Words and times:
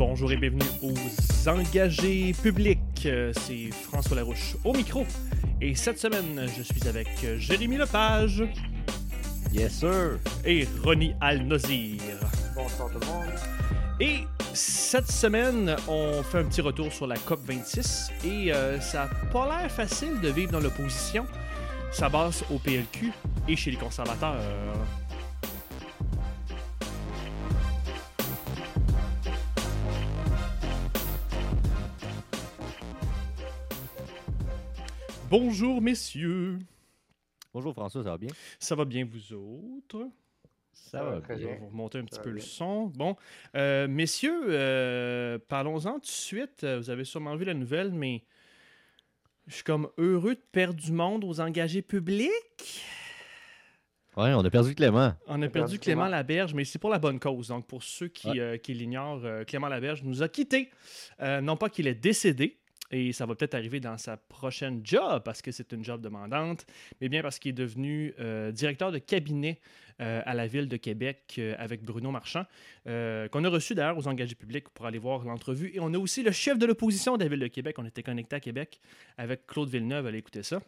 Bonjour 0.00 0.32
et 0.32 0.38
bienvenue 0.38 0.62
aux 0.82 1.48
engagés 1.48 2.32
publics. 2.42 2.78
Euh, 3.04 3.34
C'est 3.36 3.68
François 3.70 4.16
Larouche 4.16 4.56
au 4.64 4.72
micro. 4.72 5.04
Et 5.60 5.74
cette 5.74 5.98
semaine, 5.98 6.48
je 6.56 6.62
suis 6.62 6.88
avec 6.88 7.06
euh, 7.22 7.36
Jérémy 7.38 7.76
Lepage 7.76 8.42
Yes, 9.52 9.80
sir. 9.80 10.18
et 10.46 10.66
Ronnie 10.82 11.12
Al-Nozir. 11.20 12.00
Bonsoir 12.54 12.88
tout 12.90 12.98
le 12.98 13.06
monde. 13.08 13.34
Et 14.00 14.20
cette 14.54 15.12
semaine, 15.12 15.76
on 15.86 16.22
fait 16.22 16.38
un 16.38 16.44
petit 16.44 16.62
retour 16.62 16.90
sur 16.90 17.06
la 17.06 17.16
COP26 17.16 18.10
et 18.24 18.54
euh, 18.54 18.80
ça 18.80 19.00
n'a 19.04 19.30
pas 19.30 19.46
l'air 19.60 19.70
facile 19.70 20.18
de 20.22 20.30
vivre 20.30 20.52
dans 20.52 20.60
l'opposition. 20.60 21.26
Ça 21.92 22.08
base 22.08 22.42
au 22.50 22.58
PLQ 22.58 23.12
et 23.46 23.54
chez 23.54 23.70
les 23.70 23.76
conservateurs. 23.76 24.40
Bonjour 35.30 35.80
messieurs, 35.80 36.58
Bonjour 37.54 37.72
François, 37.72 38.02
ça 38.02 38.10
va 38.10 38.18
bien? 38.18 38.30
ça 38.58 38.74
va 38.74 38.84
bien 38.84 39.04
vous 39.04 39.32
autres? 39.32 40.08
Ça 40.72 41.04
va 41.04 41.20
très 41.20 41.36
Je 41.36 41.42
vais 41.44 41.46
bien. 41.52 41.58
vous 41.60 41.66
remonter 41.68 41.98
un 41.98 42.04
petit 42.04 42.16
Ça 42.16 42.22
peu 42.22 42.30
va 42.30 42.34
le 42.34 42.40
bien. 42.40 42.48
son. 42.48 42.86
Bon, 42.86 43.16
euh, 43.54 43.86
messieurs, 43.88 44.42
euh, 44.48 45.38
parlons-en 45.48 45.94
tout 45.94 46.00
de 46.00 46.06
suite. 46.06 46.64
Vous 46.64 46.90
avez 46.90 47.04
sûrement 47.04 47.36
vu 47.36 47.44
la 47.44 47.54
nouvelle, 47.54 47.92
mais 47.92 48.24
je 49.46 49.54
suis 49.56 49.64
comme 49.64 49.88
heureux 49.98 50.34
de 50.34 50.42
perdre 50.52 50.80
du 50.80 50.90
monde 50.92 51.24
aux 51.24 51.40
engagés 51.40 51.82
publics. 51.82 52.82
Ouais, 54.16 54.32
on 54.34 54.44
a 54.44 54.50
perdu 54.50 54.74
Clément. 54.74 55.14
On 55.28 55.34
a 55.42 55.48
perdu 55.48 55.50
perdu 55.50 55.78
Clément 55.78 56.02
Clément. 56.02 56.16
Laberge, 56.16 56.54
mais 56.54 56.64
c'est 56.64 56.78
pour 56.80 56.90
la 56.90 56.98
bonne 56.98 57.20
cause. 57.20 57.48
Donc, 57.48 57.66
pour 57.66 57.82
ceux 57.84 58.08
qui, 58.08 58.40
euh, 58.40 58.56
qui 58.58 58.74
l'ignorent, 58.74 59.24
euh, 59.24 59.44
Clément 59.44 59.68
Laberge 59.68 60.02
nous 60.02 60.22
a 60.22 60.28
quittés. 60.28 60.70
Euh, 61.20 61.40
non 61.40 61.56
pas 61.56 61.68
qu'il 61.70 61.86
est 61.86 61.94
décédé, 61.94 62.59
et 62.90 63.12
ça 63.12 63.24
va 63.24 63.34
peut-être 63.34 63.54
arriver 63.54 63.78
dans 63.78 63.96
sa 63.98 64.16
prochaine 64.16 64.80
job, 64.84 65.22
parce 65.24 65.42
que 65.42 65.52
c'est 65.52 65.72
une 65.72 65.84
job 65.84 66.00
demandante, 66.00 66.66
mais 67.00 67.08
bien 67.08 67.22
parce 67.22 67.38
qu'il 67.38 67.50
est 67.50 67.52
devenu 67.52 68.14
euh, 68.18 68.50
directeur 68.50 68.90
de 68.90 68.98
cabinet 68.98 69.60
euh, 70.00 70.22
à 70.24 70.34
la 70.34 70.46
ville 70.48 70.68
de 70.68 70.76
Québec 70.76 71.36
euh, 71.38 71.54
avec 71.58 71.84
Bruno 71.84 72.10
Marchand, 72.10 72.44
qu'on 72.84 73.44
a 73.44 73.48
reçu 73.48 73.74
d'ailleurs 73.74 73.98
aux 73.98 74.08
engagés 74.08 74.34
publics 74.34 74.68
pour 74.70 74.86
aller 74.86 74.98
voir 74.98 75.24
l'entrevue. 75.24 75.70
Et 75.74 75.80
on 75.80 75.94
a 75.94 75.98
aussi 75.98 76.22
le 76.22 76.32
chef 76.32 76.58
de 76.58 76.66
l'opposition 76.66 77.16
de 77.16 77.22
la 77.22 77.28
ville 77.28 77.40
de 77.40 77.46
Québec. 77.46 77.76
On 77.78 77.84
était 77.84 78.02
connecté 78.02 78.36
à 78.36 78.40
Québec 78.40 78.80
avec 79.16 79.46
Claude 79.46 79.68
Villeneuve. 79.68 80.06
Allez 80.06 80.18
écouter 80.18 80.42
ça. 80.42 80.60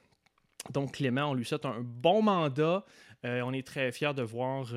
Donc, 0.71 0.93
Clément, 0.93 1.31
on 1.31 1.35
lui 1.35 1.45
souhaite 1.45 1.67
un 1.67 1.81
bon 1.81 2.23
mandat. 2.23 2.85
On 3.25 3.53
est 3.53 3.67
très 3.67 3.91
fiers 3.91 4.15
de 4.15 4.23
voir 4.23 4.73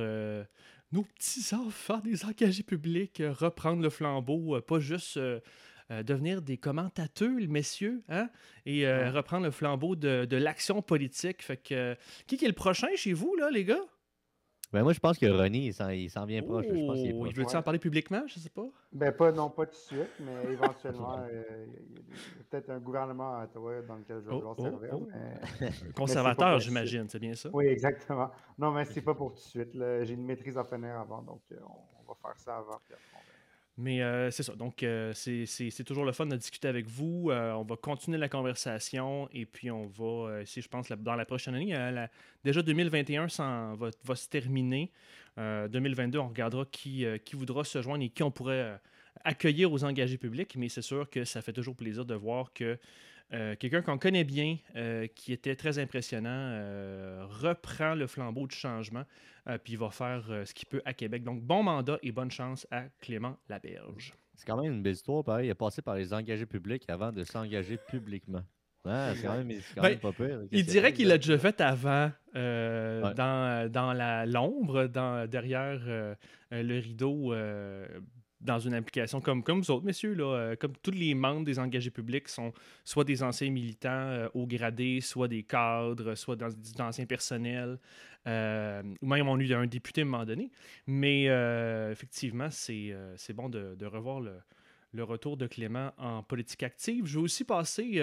nos 0.91 1.03
petits-enfants 1.03 1.99
des 1.99 2.25
engagés 2.25 2.63
publics 2.63 3.21
reprendre 3.39 3.83
le 3.83 3.89
flambeau, 3.89 4.59
pas 4.61 4.79
juste 4.79 5.19
euh, 5.91 6.03
devenir 6.03 6.41
des 6.41 6.57
commentateurs, 6.57 7.29
messieurs, 7.47 8.01
hein, 8.09 8.29
et 8.65 8.87
euh, 8.87 9.03
Ouais. 9.03 9.09
reprendre 9.11 9.45
le 9.45 9.51
flambeau 9.51 9.95
de, 9.95 10.25
de 10.25 10.37
l'action 10.37 10.81
politique. 10.81 11.43
Fait 11.43 11.57
que, 11.57 11.73
euh, 11.73 11.95
qui 12.27 12.35
est 12.43 12.47
le 12.47 12.53
prochain 12.53 12.87
chez 12.95 13.13
vous, 13.13 13.35
là, 13.35 13.49
les 13.51 13.65
gars? 13.65 13.83
Ben 14.73 14.83
moi, 14.83 14.91
je 14.93 14.99
pense 14.99 15.17
que 15.19 15.27
Ronnie, 15.27 15.67
il 15.67 15.73
s'en, 15.73 16.25
vient 16.25 16.41
proche. 16.41 16.65
Je 16.65 16.85
pense 16.85 16.97
qu'il 16.97 17.09
est 17.11 17.13
Oh, 17.13 17.19
proche. 17.19 17.29
il 17.31 17.35
veut-tu 17.37 17.55
en 17.55 17.61
parler 17.61 17.79
publiquement? 17.79 18.23
Je 18.27 18.39
sais 18.39 18.49
pas. 18.49 18.65
Ben, 18.91 19.11
pas, 19.13 19.31
non, 19.31 19.49
pas 19.49 19.67
tout 19.67 19.71
de 19.73 19.75
suite, 19.77 20.09
mais 20.19 20.51
éventuellement, 20.51 21.19
euh, 21.19 21.43
il 21.87 21.93
y 21.95 21.99
a 21.99 22.43
peut-être 22.49 22.69
un 22.71 22.79
gouvernement 22.79 23.35
à 23.37 23.43
Ottawa 23.45 23.81
dans 23.83 23.95
lequel 23.95 24.21
je 24.25 24.29
vais 24.29 24.35
Oh, 24.35 24.55
oh, 24.57 24.61
servir. 24.61 24.89
oh. 24.93 25.07
mais- 25.61 25.69
Conservateur, 25.95 26.59
j'imagine, 26.59 27.07
c'est 27.07 27.19
bien 27.19 27.35
ça? 27.35 27.49
Oui, 27.53 27.67
exactement. 27.67 28.31
Non, 28.57 28.71
mais 28.71 28.83
c'est 28.85 29.01
pas 29.03 29.13
pour 29.13 29.29
tout 29.29 29.37
de 29.37 29.41
suite. 29.41 29.75
là. 29.75 30.03
J'ai 30.03 30.15
une 30.15 30.25
maîtrise 30.25 30.57
à 30.57 30.63
finir 30.65 30.99
avant, 30.99 31.21
donc 31.21 31.41
euh, 31.51 31.57
on, 31.63 32.01
on 32.01 32.07
va 32.11 32.15
faire 32.21 32.37
ça 32.37 32.57
avant. 32.57 32.79
puis 32.83 32.95
après, 32.95 33.05
on 33.13 33.19
verra. 33.19 33.24
Mais 33.77 34.01
euh, 34.01 34.31
c'est 34.31 34.43
ça. 34.43 34.55
Donc, 34.55 34.83
euh, 34.83 35.11
c'est- 35.13 35.83
toujours 35.83 36.05
le 36.05 36.13
fun 36.13 36.25
de 36.25 36.35
discuter 36.37 36.67
avec 36.69 36.87
vous. 36.87 37.29
Euh, 37.29 37.51
on 37.53 37.63
va 37.63 37.75
continuer 37.75 38.17
la 38.17 38.29
conversation 38.29 39.27
et 39.33 39.45
puis 39.45 39.69
on 39.69 39.87
va, 39.87 40.45
si 40.45 40.61
je 40.61 40.69
pense, 40.69 40.89
dans 40.89 41.15
la 41.15 41.25
prochaine 41.25 41.55
année, 41.55 42.07
déjà 42.43 42.61
2021 42.61 43.27
s'en 43.27 43.75
va, 43.75 43.89
va 44.03 44.15
se 44.15 44.29
terminer. 44.29 44.91
Euh, 45.37 45.67
2022, 45.67 46.19
on 46.19 46.29
regardera 46.29 46.65
qui, 46.71 47.05
qui 47.25 47.35
voudra 47.35 47.65
se 47.65 47.81
joindre 47.81 48.03
et 48.05 48.09
qui 48.09 48.23
on 48.23 48.31
pourrait 48.31 48.79
accueillir 49.25 49.71
aux 49.73 49.83
engagés 49.83 50.17
publics. 50.17 50.55
Mais 50.55 50.69
c'est 50.69 50.81
sûr 50.81 51.09
que 51.09 51.25
ça 51.25 51.41
fait 51.41 51.53
toujours 51.53 51.75
plaisir 51.75 52.05
de 52.05 52.15
voir 52.15 52.53
que 52.53 52.77
euh, 53.33 53.55
quelqu'un 53.55 53.81
qu'on 53.81 53.97
connaît 53.97 54.23
bien, 54.23 54.57
euh, 54.75 55.07
qui 55.07 55.33
était 55.33 55.55
très 55.55 55.79
impressionnant, 55.79 56.29
euh, 56.29 57.25
reprend 57.27 57.95
le 57.95 58.07
flambeau 58.07 58.47
du 58.47 58.55
changement, 58.55 59.03
puis 59.63 59.73
il 59.73 59.79
va 59.79 59.89
faire 59.91 60.23
ce 60.43 60.53
qu'il 60.53 60.67
peut 60.67 60.81
à 60.85 60.93
Québec. 60.93 61.23
Donc, 61.23 61.41
bon 61.41 61.61
mandat 61.63 61.99
et 62.01 62.11
bonne 62.11 62.31
chance 62.31 62.65
à 62.71 62.85
Clément 62.99 63.37
Laberge. 63.47 64.13
C'est 64.35 64.45
quand 64.45 64.61
même 64.61 64.73
une 64.73 64.81
belle 64.83 64.93
histoire, 64.93 65.23
pareil. 65.23 65.47
Il 65.47 65.51
a 65.51 65.55
passé 65.55 65.81
par 65.81 65.95
les 65.95 66.13
engagés 66.13 66.45
publics 66.47 66.83
avant 66.87 67.11
de 67.11 67.23
s'engager 67.23 67.77
publiquement. 67.77 68.43
C'est 68.85 69.21
quand 69.23 69.37
même, 69.37 69.51
c'est 69.51 69.75
quand 69.75 69.81
Ben, 69.81 69.89
même 69.89 69.99
pas 69.99 70.11
pire. 70.11 70.41
Il 70.51 70.65
dirait 70.65 70.93
qu'il 70.93 71.07
l'a 71.07 71.17
déjà 71.17 71.37
fait 71.39 71.59
avant, 71.61 72.11
euh, 72.35 73.01
Ouais. 73.03 73.13
dans, 73.15 74.25
l'ombre, 74.27 74.85
dans, 74.87 75.27
derrière 75.27 75.81
euh, 75.87 76.15
le 76.51 76.79
rideau, 76.79 77.33
euh, 77.33 77.87
dans 78.45 78.59
une 78.59 78.73
application 78.73 79.19
comme, 79.19 79.43
comme 79.43 79.59
vous 79.59 79.71
autres, 79.71 79.85
messieurs. 79.85 80.13
Là, 80.13 80.25
euh, 80.25 80.55
comme 80.55 80.73
tous 80.81 80.91
les 80.91 81.13
membres 81.13 81.43
des 81.43 81.59
engagés 81.59 81.89
publics 81.89 82.29
sont 82.29 82.53
soit 82.83 83.03
des 83.03 83.23
anciens 83.23 83.49
militants 83.49 83.89
euh, 83.89 84.29
haut 84.33 84.45
gradés, 84.45 85.01
soit 85.01 85.27
des 85.27 85.43
cadres, 85.43 86.15
soit 86.15 86.35
dans, 86.35 86.49
d'anciens 86.77 87.05
personnels, 87.05 87.79
euh, 88.27 88.83
ou 89.01 89.07
même 89.07 89.27
on 89.27 89.37
a 89.37 89.41
eu 89.41 89.53
un 89.53 89.67
député 89.67 90.01
à 90.01 90.03
un 90.03 90.07
moment 90.07 90.25
donné. 90.25 90.51
Mais 90.87 91.25
euh, 91.27 91.91
effectivement, 91.91 92.49
c'est, 92.49 92.95
c'est 93.17 93.33
bon 93.33 93.49
de, 93.49 93.85
revoir 93.85 94.21
le, 94.21 94.33
le 94.93 95.03
retour 95.03 95.37
de 95.37 95.47
Clément 95.47 95.91
en 95.97 96.23
politique 96.23 96.63
active. 96.63 97.05
Je 97.05 97.19
vais 97.19 97.23
aussi 97.23 97.43
passer 97.43 98.01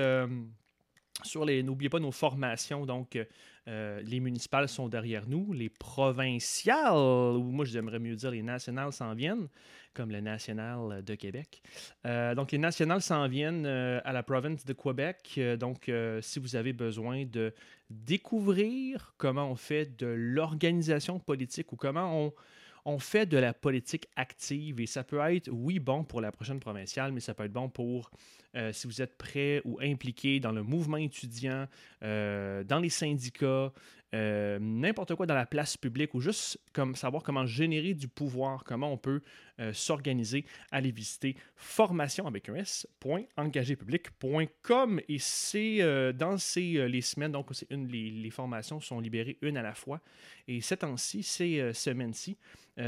sur 1.23 1.45
les. 1.45 1.63
N'oubliez 1.63 1.91
pas 1.91 2.01
nos 2.01 2.13
formations. 2.13 2.87
Donc, 2.87 3.19
euh, 3.69 4.01
les 4.03 4.19
municipales 4.19 4.69
sont 4.69 4.89
derrière 4.89 5.29
nous. 5.29 5.53
Les 5.53 5.69
provinciales, 5.69 6.95
ou 6.95 7.43
moi 7.43 7.65
j'aimerais 7.65 8.01
mieux 8.01 8.17
dire 8.17 8.31
les 8.31 8.43
nationales 8.43 8.93
s'en 8.93 9.15
viennent, 9.15 9.49
comme 9.95 10.11
le 10.11 10.21
national 10.21 11.05
de 11.05 11.15
Québec. 11.15 11.63
Euh, 12.07 12.35
donc, 12.35 12.51
les 12.51 12.59
nationales 12.59 13.03
s'en 13.03 13.29
viennent 13.29 13.67
euh, 13.67 14.01
à 14.05 14.13
la 14.13 14.23
province 14.23 14.65
de 14.65 14.73
Québec. 14.73 15.39
Donc, 15.59 15.91
si 16.23 16.39
vous 16.39 16.57
avez 16.57 16.73
besoin 16.73 17.25
de 17.25 17.55
découvrir 17.91 19.15
comment 19.17 19.51
on 19.51 19.57
fait 19.57 19.97
de 19.97 20.07
l'organisation 20.07 21.19
politique 21.19 21.73
ou 21.73 21.77
comment 21.77 22.19
on, 22.19 22.33
on 22.85 22.99
fait 22.99 23.27
de 23.27 23.37
la 23.37 23.55
politique 23.55 24.09
active 24.17 24.81
et 24.81 24.87
ça 24.87 25.05
peut 25.05 25.21
être, 25.21 25.49
oui, 25.51 25.79
bon 25.79 26.05
pour 26.05 26.21
la 26.21 26.33
prochaine 26.33 26.61
provinciale, 26.61 27.13
mais 27.13 27.21
ça 27.21 27.35
peut 27.35 27.45
être 27.45 27.53
bon 27.53 27.69
pour 27.69 28.11
euh, 28.57 28.73
si 28.73 28.87
vous 28.87 29.01
êtes 29.01 29.17
prêt 29.17 29.63
ou 29.65 29.79
impliqué 29.81 30.41
dans 30.41 30.53
le 30.53 30.63
mouvement 30.63 30.99
étudiant, 30.99 31.67
euh, 32.03 32.65
dans 32.65 32.81
les 32.81 32.91
syndicats, 32.91 33.73
euh, 34.15 34.59
n'importe 34.61 35.15
quoi 35.15 35.25
dans 35.25 35.35
la 35.35 35.47
place 35.47 35.79
publique 35.79 36.13
ou 36.13 36.21
juste 36.21 36.61
comme 36.75 36.95
savoir 36.95 37.23
comment 37.23 37.47
générer 37.47 37.95
du 37.95 38.09
pouvoir, 38.09 38.63
comment 38.65 38.93
on 38.93 38.99
peut 38.99 39.23
euh, 39.59 39.73
s'organiser, 39.73 40.45
allez 40.71 40.91
visiter 40.91 41.35
formation 41.57 42.27
avec 42.27 42.51
un 42.51 42.57
s.engagépublic.com 42.57 45.01
et 45.09 45.19
c'est 45.19 45.81
euh, 45.81 46.13
dans 46.13 46.37
ces 46.37 46.87
les 46.89 47.01
semaines, 47.01 47.33
donc 47.33 47.53
une, 47.71 47.89
les, 47.89 48.11
les 48.11 48.31
formations 48.31 48.81
sont 48.81 49.01
libérées 49.01 49.39
une 49.41 49.57
à 49.57 49.63
la 49.63 49.75
fois. 49.75 50.03
Et 50.47 50.61
ces 50.61 50.77
temps-ci, 50.77 51.23
ces 51.23 51.73
semaines-ci, 51.73 52.37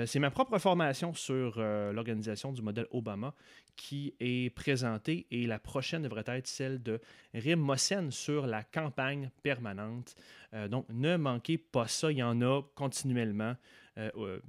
c'est 0.07 0.19
ma 0.19 0.31
propre 0.31 0.59
formation 0.59 1.15
sur 1.15 1.61
l'organisation 1.61 2.53
du 2.53 2.61
modèle 2.63 2.87
Obama 2.91 3.35
qui 3.77 4.15
est 4.21 4.55
présentée 4.55 5.27
et 5.31 5.47
la 5.47 5.59
prochaine 5.59 6.03
devrait 6.03 6.25
être 6.27 6.47
celle 6.47 6.83
de 6.83 7.01
Rim 7.35 7.57
Mossen 7.61 8.11
sur 8.11 8.47
la 8.47 8.63
campagne 8.63 9.31
permanente. 9.43 10.15
Euh, 10.53 10.69
donc, 10.69 10.87
ne 10.89 11.17
manquez 11.17 11.59
pas 11.59 11.89
ça, 11.89 12.13
il 12.13 12.19
y 12.19 12.23
en 12.23 12.41
a 12.43 12.63
continuellement 12.75 13.57
euh, 13.99 14.11
euh, 14.17 14.41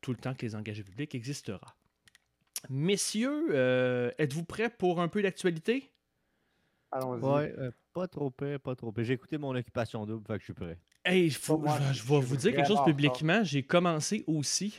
tout 0.00 0.12
le 0.12 0.18
temps 0.18 0.34
que 0.34 0.46
les 0.46 0.54
engagés 0.54 0.82
publics 0.84 1.14
existera. 1.14 1.74
Messieurs, 2.68 3.48
euh, 3.50 4.10
êtes-vous 4.18 4.44
prêts 4.44 4.70
pour 4.70 5.00
un 5.00 5.08
peu 5.08 5.22
d'actualité? 5.22 5.90
Allons-y. 6.90 7.22
Ouais, 7.22 7.54
euh, 7.58 7.70
pas 7.92 8.08
trop 8.08 8.30
pire, 8.30 8.58
pas 8.60 8.74
trop. 8.74 8.92
J'ai 8.98 9.12
écouté 9.14 9.38
mon 9.38 9.54
occupation 9.54 10.04
double, 10.06 10.26
fait 10.26 10.34
que 10.34 10.38
je 10.40 10.44
suis 10.44 10.54
prêt. 10.54 10.78
Hey, 11.04 11.30
faut- 11.30 11.58
moi, 11.58 11.78
je, 11.78 11.92
je 11.92 12.02
je 12.02 12.02
vais 12.12 12.20
vous 12.20 12.36
dire 12.36 12.54
quelque 12.54 12.66
chose 12.68 12.84
publiquement. 12.84 13.44
J'ai 13.44 13.62
commencé 13.62 14.24
aussi. 14.26 14.76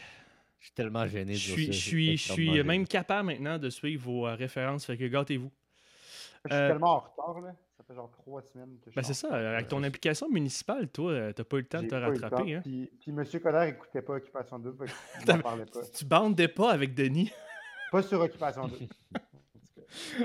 Je 0.59 0.65
suis 0.65 0.73
tellement 0.73 1.07
gêné 1.07 1.33
de 1.33 1.37
Je 1.37 1.45
dire 1.45 1.53
suis, 1.55 1.65
je 1.67 1.71
suis, 1.71 2.17
je 2.17 2.31
suis 2.33 2.63
même 2.63 2.85
capable 2.85 3.27
maintenant 3.27 3.57
de 3.57 3.69
suivre 3.69 4.03
vos 4.03 4.27
euh, 4.27 4.35
références. 4.35 4.85
Fait 4.85 4.97
que 4.97 5.05
gâtez-vous. 5.05 5.51
Je 6.45 6.53
suis 6.53 6.59
Euh, 6.61 6.69
tellement 6.69 6.95
en 6.95 6.99
retard, 6.99 7.41
là. 7.41 7.55
Ça 7.77 7.83
fait 7.87 7.93
genre 7.95 8.11
trois 8.11 8.41
semaines 8.41 8.77
que 8.83 8.91
je 8.91 8.95
Ben 8.95 9.03
c'est 9.03 9.13
ça, 9.13 9.33
avec 9.53 9.67
ton 9.69 9.81
implication 9.83 10.29
municipale, 10.29 10.89
toi, 10.89 11.11
euh, 11.11 11.31
t'as 11.33 11.43
pas 11.45 11.57
eu 11.57 11.61
le 11.61 11.65
temps 11.65 11.81
de 11.81 11.87
te 11.87 11.95
rattraper. 11.95 12.55
Hein? 12.55 12.61
Puis, 12.61 12.89
puis 12.99 13.11
M. 13.11 13.23
Coder 13.41 13.69
écoutait 13.69 14.01
pas 14.01 14.13
Occupation 14.15 14.59
2, 14.59 14.73
fait 14.73 14.85
que 14.85 14.91
je 15.21 15.25
T'avais- 15.25 15.37
n'en 15.37 15.43
parlais 15.43 15.65
pas. 15.65 15.79
Tu 15.97 16.05
bandais 16.05 16.47
pas 16.49 16.71
avec 16.71 16.93
Denis. 16.93 17.31
Pas 17.91 18.03
sur 18.03 18.19
Occupation 18.19 18.67
2. 18.67 18.77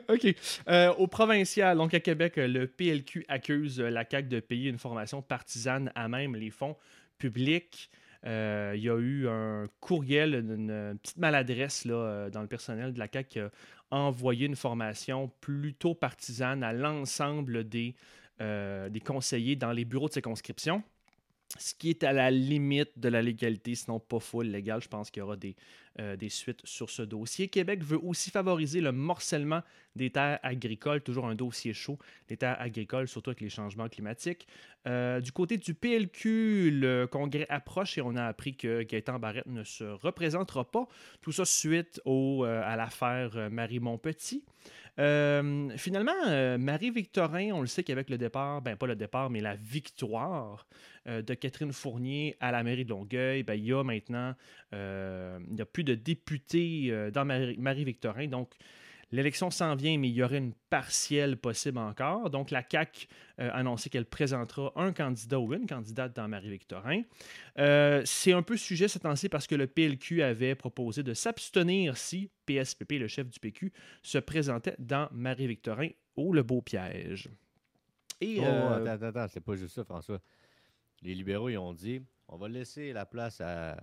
OK. 0.08 0.34
Euh, 0.68 0.92
au 0.94 1.06
provincial, 1.06 1.76
donc 1.78 1.94
à 1.94 2.00
Québec, 2.00 2.34
le 2.36 2.66
PLQ 2.66 3.24
accuse 3.28 3.80
la 3.80 4.04
CAQ 4.08 4.28
de 4.28 4.40
payer 4.40 4.68
une 4.68 4.78
formation 4.78 5.22
partisane 5.22 5.90
à 5.94 6.08
même 6.08 6.34
les 6.36 6.50
fonds 6.50 6.76
publics. 7.18 7.90
Euh, 8.26 8.72
il 8.74 8.82
y 8.82 8.88
a 8.88 8.96
eu 8.98 9.28
un 9.28 9.66
courriel, 9.80 10.34
une, 10.34 10.98
petite 11.02 11.18
maladresse 11.18 11.84
là, 11.84 11.94
euh, 11.94 12.30
dans 12.30 12.40
le 12.40 12.46
personnel 12.48 12.94
de 12.94 12.98
la 12.98 13.08
CAQ 13.12 13.28
qui 13.28 13.38
a 13.40 13.50
envoyé 13.90 14.46
une 14.46 14.56
formation 14.56 15.30
plutôt 15.40 15.94
partisane 15.94 16.62
à 16.62 16.72
l'ensemble 16.72 17.68
des, 17.68 17.94
euh, 18.40 18.88
des 18.88 19.00
conseillers 19.00 19.56
dans 19.56 19.72
les 19.72 19.84
bureaux 19.84 20.08
de 20.08 20.14
circonscription 20.14 20.82
ce 21.58 21.74
qui 21.74 21.90
est 21.90 22.02
à 22.02 22.12
la 22.12 22.30
limite 22.30 22.98
de 22.98 23.08
la 23.08 23.22
légalité, 23.22 23.74
sinon 23.74 24.00
pas 24.00 24.18
full 24.18 24.46
légal. 24.46 24.82
Je 24.82 24.88
pense 24.88 25.10
qu'il 25.10 25.20
y 25.20 25.22
aura 25.22 25.36
des, 25.36 25.54
euh, 26.00 26.16
des 26.16 26.28
suites 26.28 26.58
sur 26.64 26.90
ce 26.90 27.02
dossier. 27.02 27.46
Québec 27.46 27.84
veut 27.84 28.00
aussi 28.02 28.32
favoriser 28.32 28.80
le 28.80 28.90
morcellement 28.90 29.62
des 29.94 30.10
terres 30.10 30.40
agricoles, 30.42 31.00
toujours 31.02 31.28
un 31.28 31.36
dossier 31.36 31.72
chaud, 31.72 32.00
les 32.28 32.36
terres 32.36 32.56
agricoles, 32.58 33.06
surtout 33.06 33.30
avec 33.30 33.40
les 33.40 33.48
changements 33.48 33.88
climatiques. 33.88 34.48
Euh, 34.88 35.20
du 35.20 35.30
côté 35.30 35.56
du 35.56 35.72
PLQ, 35.72 36.72
le 36.72 37.06
congrès 37.06 37.46
approche 37.48 37.96
et 37.96 38.00
on 38.00 38.16
a 38.16 38.24
appris 38.24 38.56
que 38.56 38.82
Gaëtan 38.82 39.20
Barrette 39.20 39.46
ne 39.46 39.62
se 39.62 39.84
représentera 39.84 40.68
pas. 40.68 40.88
Tout 41.22 41.30
ça 41.30 41.44
suite 41.44 42.00
au, 42.04 42.44
euh, 42.44 42.60
à 42.64 42.74
l'affaire 42.74 43.48
Marie-Montpetit. 43.52 44.44
Finalement, 44.96 46.58
Marie-Victorin, 46.58 47.50
on 47.52 47.60
le 47.60 47.66
sait 47.66 47.84
qu'avec 47.84 48.10
le 48.10 48.18
départ, 48.18 48.62
ben 48.62 48.76
pas 48.76 48.86
le 48.86 48.96
départ, 48.96 49.28
mais 49.30 49.40
la 49.40 49.54
victoire 49.56 50.66
de 51.06 51.34
Catherine 51.34 51.72
Fournier 51.72 52.36
à 52.38 52.52
la 52.52 52.62
mairie 52.62 52.84
de 52.84 52.90
Longueuil, 52.90 53.42
ben, 53.42 53.54
il 53.54 53.64
y 53.64 53.72
a 53.72 53.82
maintenant 53.82 54.34
il 54.72 55.56
y 55.56 55.60
a 55.60 55.66
plus 55.66 55.83
de 55.84 55.94
députés 55.94 57.10
dans 57.12 57.24
Marie-Victorin. 57.24 58.26
donc, 58.28 58.50
L'élection 59.14 59.48
s'en 59.48 59.76
vient, 59.76 59.96
mais 59.96 60.08
il 60.08 60.14
y 60.14 60.24
aurait 60.24 60.38
une 60.38 60.54
partielle 60.70 61.36
possible 61.36 61.78
encore. 61.78 62.30
Donc, 62.30 62.50
la 62.50 62.64
CAQ 62.68 63.06
euh, 63.38 63.48
a 63.48 63.58
annoncé 63.58 63.88
qu'elle 63.88 64.06
présentera 64.06 64.72
un 64.74 64.92
candidat 64.92 65.38
ou 65.38 65.54
une 65.54 65.68
candidate 65.68 66.16
dans 66.16 66.26
Marie-Victorin. 66.26 67.02
Euh, 67.60 68.02
c'est 68.04 68.32
un 68.32 68.42
peu 68.42 68.56
sujet 68.56 68.88
cette 68.88 69.02
temps-ci 69.02 69.28
parce 69.28 69.46
que 69.46 69.54
le 69.54 69.68
PLQ 69.68 70.20
avait 70.22 70.56
proposé 70.56 71.04
de 71.04 71.14
s'abstenir 71.14 71.96
si 71.96 72.28
PSPP, 72.44 72.94
le 72.98 73.06
chef 73.06 73.28
du 73.28 73.38
PQ, 73.38 73.72
se 74.02 74.18
présentait 74.18 74.74
dans 74.80 75.08
Marie-Victorin. 75.12 75.90
Oh, 76.16 76.32
le 76.32 76.42
beau 76.42 76.60
piège. 76.60 77.28
Et, 78.20 78.38
oh, 78.40 78.44
euh, 78.44 78.84
attends, 78.84 79.06
attends, 79.06 79.28
c'est 79.28 79.44
pas 79.44 79.54
juste 79.54 79.76
ça, 79.76 79.84
François. 79.84 80.20
Les 81.02 81.14
libéraux, 81.14 81.50
ils 81.50 81.58
ont 81.58 81.72
dit 81.72 82.02
on 82.28 82.36
va 82.36 82.48
laisser 82.48 82.92
la 82.92 83.06
place 83.06 83.40
à, 83.40 83.76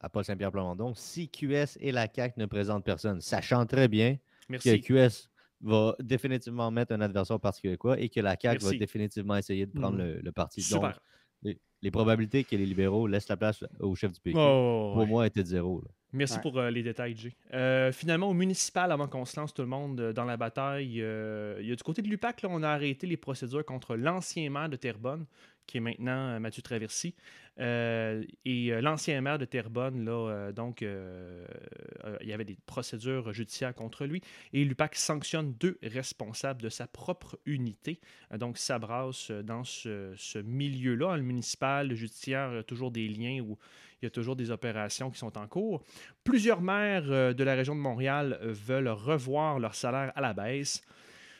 à 0.00 0.08
Paul 0.08 0.24
Saint-Pierre 0.24 0.52
Plamondon 0.52 0.94
si 0.94 1.28
QS 1.28 1.76
et 1.80 1.92
la 1.92 2.08
CAQ 2.12 2.34
ne 2.38 2.46
présentent 2.46 2.84
personne. 2.84 3.20
Sachant 3.20 3.64
très 3.66 3.88
bien 3.88 4.16
Merci. 4.48 4.80
que 4.80 4.86
QS 5.08 5.28
va 5.60 5.94
définitivement 6.00 6.70
mettre 6.70 6.92
un 6.92 7.00
adversaire 7.00 7.40
particulier 7.40 7.76
quoi, 7.78 7.98
et 7.98 8.08
que 8.08 8.20
la 8.20 8.36
CAQ 8.40 8.64
va 8.64 8.70
définitivement 8.72 9.36
essayer 9.36 9.66
de 9.66 9.72
prendre 9.72 9.96
Mhm. 9.98 10.04
le, 10.04 10.20
le 10.20 10.32
parti. 10.32 10.60
Super. 10.62 10.90
Donc, 10.90 10.98
les, 11.42 11.58
les 11.82 11.90
probabilités 11.90 12.44
que 12.44 12.56
les 12.56 12.66
libéraux 12.66 13.06
laissent 13.06 13.28
la 13.28 13.36
place 13.36 13.64
au 13.80 13.94
chef 13.94 14.12
du 14.12 14.20
PQ, 14.20 14.38
Oh, 14.38 14.90
pour 14.94 15.02
ouais. 15.02 15.06
moi, 15.06 15.26
étaient 15.26 15.42
de 15.42 15.48
zéro. 15.48 15.80
là. 15.82 15.88
Merci 16.12 16.36
Ouais. 16.36 16.42
pour 16.42 16.58
euh, 16.58 16.70
les 16.70 16.82
détails, 16.84 17.16
Jay. 17.16 17.34
Euh, 17.54 17.90
finalement, 17.90 18.28
au 18.28 18.34
municipal, 18.34 18.92
avant 18.92 19.08
qu'on 19.08 19.24
se 19.24 19.38
lance 19.38 19.52
tout 19.52 19.62
le 19.62 19.68
monde 19.68 19.98
euh, 20.00 20.12
dans 20.12 20.24
la 20.24 20.36
bataille, 20.36 21.02
euh, 21.02 21.58
il 21.60 21.66
y 21.66 21.72
a 21.72 21.74
du 21.74 21.82
côté 21.82 22.02
de 22.02 22.08
l'UPAC, 22.08 22.42
là, 22.42 22.48
on 22.52 22.62
a 22.62 22.68
arrêté 22.68 23.06
les 23.08 23.16
procédures 23.16 23.64
contre 23.64 23.96
l'ancien 23.96 24.48
maire 24.48 24.68
de 24.68 24.76
Terrebonne, 24.76 25.26
qui 25.66 25.78
est 25.78 25.80
maintenant 25.80 26.30
euh, 26.30 26.38
Mathieu 26.38 26.62
Traversy. 26.62 27.14
Euh, 27.60 28.24
et 28.44 28.72
euh, 28.72 28.80
l'ancien 28.80 29.20
maire 29.20 29.38
de 29.38 29.44
Terrebonne, 29.44 30.04
là, 30.04 30.52
donc, 30.52 30.82
il 30.82 32.28
y 32.28 32.32
avait 32.32 32.44
des 32.44 32.58
procédures 32.66 33.32
judiciaires 33.32 33.74
contre 33.74 34.06
lui. 34.06 34.20
Et 34.52 34.64
l'UPAC 34.64 34.96
sanctionne 34.96 35.54
deux 35.54 35.78
responsables 35.82 36.62
de 36.62 36.68
sa 36.68 36.86
propre 36.86 37.38
unité. 37.46 38.00
Donc, 38.36 38.58
ça 38.58 38.78
brasse 38.78 39.30
euh, 39.30 39.42
dans 39.42 39.64
ce, 39.64 40.38
milieu-là. 40.38 41.16
Le 41.16 41.22
municipal, 41.22 41.88
le 41.88 41.94
judiciaire, 41.94 42.64
toujours 42.66 42.90
des 42.90 43.08
liens 43.08 43.40
où 43.40 43.58
il 44.02 44.06
y 44.06 44.08
a 44.08 44.10
toujours 44.10 44.36
des 44.36 44.50
opérations 44.50 45.10
qui 45.10 45.18
sont 45.18 45.38
en 45.38 45.46
cours. 45.46 45.82
Plusieurs 46.24 46.60
maires 46.60 47.34
de 47.34 47.44
la 47.44 47.54
région 47.54 47.74
de 47.74 47.80
Montréal 47.80 48.38
veulent 48.42 48.88
revoir 48.88 49.58
leur 49.58 49.74
salaire 49.74 50.12
à 50.14 50.20
la 50.20 50.34
baisse. 50.34 50.82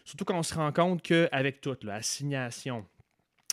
Surtout 0.04 0.24
quand 0.24 0.38
on 0.38 0.42
se 0.42 0.54
rend 0.54 0.72
compte 0.72 1.02
qu'avec 1.02 1.60
toute 1.60 1.84
l'assignation, 1.84 2.86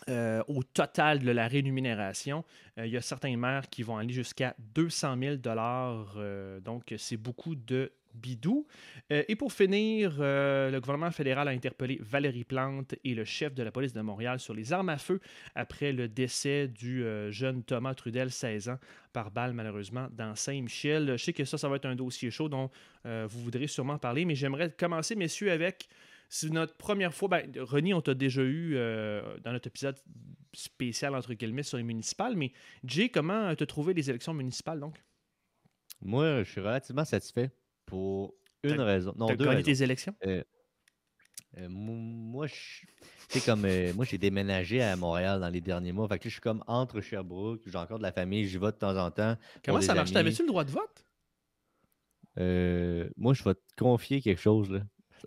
euh, 0.09 0.41
au 0.47 0.63
total 0.63 1.19
de 1.19 1.29
la 1.29 1.47
rémunération, 1.47 2.43
euh, 2.79 2.87
il 2.87 2.91
y 2.91 2.97
a 2.97 3.01
certains 3.01 3.37
maires 3.37 3.69
qui 3.69 3.83
vont 3.83 3.97
aller 3.97 4.13
jusqu'à 4.13 4.55
200 4.73 5.15
000 5.19 5.35
euh, 5.45 6.59
Donc, 6.59 6.93
c'est 6.97 7.17
beaucoup 7.17 7.53
de 7.53 7.91
bidou. 8.13 8.67
Et 9.09 9.37
pour 9.37 9.53
finir, 9.53 10.17
le 10.19 10.77
gouvernement 10.81 11.11
fédéral 11.11 11.47
a 11.47 11.51
interpellé 11.51 11.97
Valérie 12.01 12.43
Plante 12.43 12.93
et 13.05 13.15
le 13.15 13.23
chef 13.23 13.53
de 13.53 13.63
la 13.63 13.71
police 13.71 13.93
de 13.93 14.01
Montréal 14.01 14.37
sur 14.37 14.53
les 14.53 14.73
armes 14.73 14.89
à 14.89 14.97
feu 14.97 15.21
après 15.55 15.93
le 15.93 16.09
décès 16.09 16.67
du 16.67 17.05
jeune 17.29 17.63
Thomas 17.63 17.93
Trudel, 17.93 18.29
16 18.29 18.67
ans, 18.67 18.79
par 19.13 19.31
balle 19.31 19.53
malheureusement 19.53 20.09
dans 20.11 20.35
Saint-Michel. 20.35 21.13
Je 21.17 21.23
sais 21.23 21.31
que 21.31 21.45
ça, 21.45 21.57
ça 21.57 21.69
va 21.69 21.77
être 21.77 21.85
un 21.85 21.95
dossier 21.95 22.29
chaud 22.31 22.49
dont 22.49 22.69
vous 23.05 23.39
voudrez 23.39 23.67
sûrement 23.67 23.97
parler, 23.97 24.25
mais 24.25 24.35
j'aimerais 24.35 24.71
commencer, 24.71 25.15
messieurs, 25.15 25.49
avec 25.49 25.87
c'est 26.33 26.49
notre 26.49 26.75
première 26.77 27.13
fois. 27.13 27.27
Ben, 27.27 27.51
René, 27.59 27.93
on 27.93 27.99
t'a 28.01 28.13
déjà 28.13 28.41
eu 28.41 28.75
euh, 28.77 29.37
dans 29.39 29.51
notre 29.51 29.67
épisode 29.67 29.97
spécial, 30.53 31.13
entre 31.13 31.33
guillemets, 31.33 31.61
sur 31.63 31.77
les 31.77 31.83
municipales. 31.83 32.37
Mais 32.37 32.53
Jay, 32.85 33.09
comment 33.09 33.53
tu 33.53 33.63
as 33.63 33.67
trouvé 33.67 33.93
les 33.93 34.09
élections 34.09 34.33
municipales, 34.33 34.79
donc? 34.79 35.03
Moi, 36.01 36.43
je 36.43 36.49
suis 36.49 36.61
relativement 36.61 37.03
satisfait 37.03 37.51
pour 37.85 38.33
une 38.63 38.77
T'as- 38.77 38.83
raison. 38.85 39.13
Non, 39.17 39.27
Tu 39.27 39.33
as 39.33 39.35
deux 39.35 39.43
gagné 39.45 39.57
raisons. 39.57 39.65
tes 39.71 39.83
élections? 39.83 40.15
Euh, 40.25 40.43
mo- 41.67 41.91
moi, 41.93 42.47
je. 42.47 43.39
Comme. 43.45 43.65
euh, 43.65 43.93
moi, 43.93 44.05
j'ai 44.05 44.17
déménagé 44.17 44.81
à 44.81 44.95
Montréal 44.95 45.41
dans 45.41 45.49
les 45.49 45.59
derniers 45.61 45.91
mois. 45.91 46.07
Fait 46.07 46.17
que 46.17 46.29
je 46.29 46.33
suis 46.35 46.41
comme 46.41 46.63
entre 46.65 47.01
Sherbrooke, 47.01 47.61
j'ai 47.65 47.77
encore 47.77 47.97
de 47.97 48.03
la 48.03 48.11
famille, 48.13 48.47
j'y 48.47 48.57
vais 48.57 48.67
de 48.67 48.71
temps 48.71 48.95
en 48.97 49.11
temps. 49.11 49.35
Comment 49.65 49.81
ça 49.81 49.93
marche? 49.93 50.09
amis. 50.09 50.13
T'avais-tu 50.13 50.43
le 50.43 50.47
droit 50.47 50.63
de 50.63 50.71
vote? 50.71 51.05
Euh, 52.39 53.09
moi, 53.17 53.33
je 53.33 53.43
vais 53.43 53.53
te 53.55 53.59
confier 53.77 54.21
quelque 54.21 54.39
chose, 54.41 54.69
là. 54.71 54.79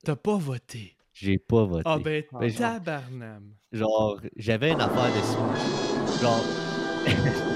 T'as 0.02 0.17
pas 0.17 0.37
voté. 0.37 0.96
J'ai 1.12 1.38
pas 1.38 1.64
voté. 1.64 1.82
Ah 1.85 1.99
ben, 1.99 2.25
Ben, 2.32 2.52
tabarnam. 2.52 3.55
Genre, 3.73 4.20
j'avais 4.37 4.73
une 4.73 4.81
affaire 4.81 5.11
de. 5.12 6.20
Genre. 6.20 6.44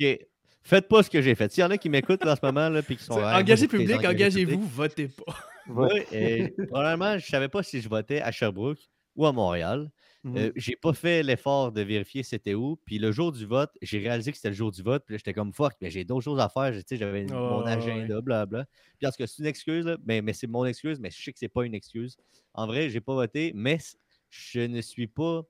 Ok, 0.00 0.18
Faites 0.64 0.88
pas 0.88 1.02
ce 1.02 1.10
que 1.10 1.20
j'ai 1.20 1.34
fait. 1.34 1.52
S'il 1.52 1.62
y 1.62 1.64
en 1.64 1.70
a 1.70 1.76
qui 1.76 1.88
m'écoutent 1.90 2.24
en 2.24 2.36
ce 2.36 2.40
moment, 2.42 2.68
là, 2.68 2.82
puis 2.82 2.96
qui 2.96 3.04
sont. 3.04 3.20
Ah, 3.22 3.42
les 3.42 3.68
public, 3.68 4.04
engagez-vous, 4.04 4.62
votez 4.62 5.08
pas. 5.08 5.34
Moi, 5.66 5.88
euh, 6.12 6.48
probablement, 6.68 7.18
je 7.18 7.26
savais 7.26 7.48
pas 7.48 7.62
si 7.62 7.80
je 7.80 7.88
votais 7.88 8.20
à 8.20 8.32
Sherbrooke 8.32 8.78
ou 9.16 9.26
à 9.26 9.32
Montréal. 9.32 9.90
Mhm. 10.24 10.36
Euh, 10.36 10.52
j'ai 10.56 10.76
pas 10.76 10.92
fait 10.94 11.22
l'effort 11.22 11.72
de 11.72 11.80
vérifier 11.82 12.22
c'était 12.22 12.54
où. 12.54 12.76
Puis 12.86 12.98
le 12.98 13.12
jour 13.12 13.32
du 13.32 13.44
vote, 13.44 13.70
j'ai 13.82 13.98
réalisé 13.98 14.30
que 14.30 14.36
c'était 14.38 14.50
le 14.50 14.54
jour 14.54 14.70
du 14.70 14.82
vote. 14.82 15.04
Puis 15.04 15.14
là, 15.14 15.18
j'étais 15.18 15.34
comme 15.34 15.52
fuck, 15.52 15.74
mais 15.80 15.90
j'ai 15.90 16.04
d'autres 16.04 16.24
choses 16.24 16.40
à 16.40 16.48
faire. 16.48 16.72
J'avais 16.90 17.26
Oh, 17.30 17.34
mon 17.44 17.66
ouais. 17.66 17.72
agenda, 17.72 18.20
blabla. 18.20 18.66
Puis 18.98 19.06
en 19.06 19.10
tout 19.10 19.16
cas, 19.18 19.26
c'est 19.26 19.38
une 19.40 19.46
excuse, 19.46 19.84
là, 19.86 19.96
mais, 20.04 20.22
mais 20.22 20.32
c'est 20.32 20.46
mon 20.46 20.64
excuse, 20.64 21.00
mais 21.00 21.10
je 21.10 21.20
sais 21.22 21.32
que 21.32 21.38
c'est 21.38 21.48
pas 21.48 21.64
une 21.64 21.74
excuse. 21.74 22.16
En 22.54 22.66
vrai, 22.66 22.88
j'ai 22.88 23.00
pas 23.00 23.14
voté, 23.14 23.52
mais 23.54 23.78
je 24.30 24.60
ne 24.60 24.80
suis 24.80 25.06
pas 25.08 25.42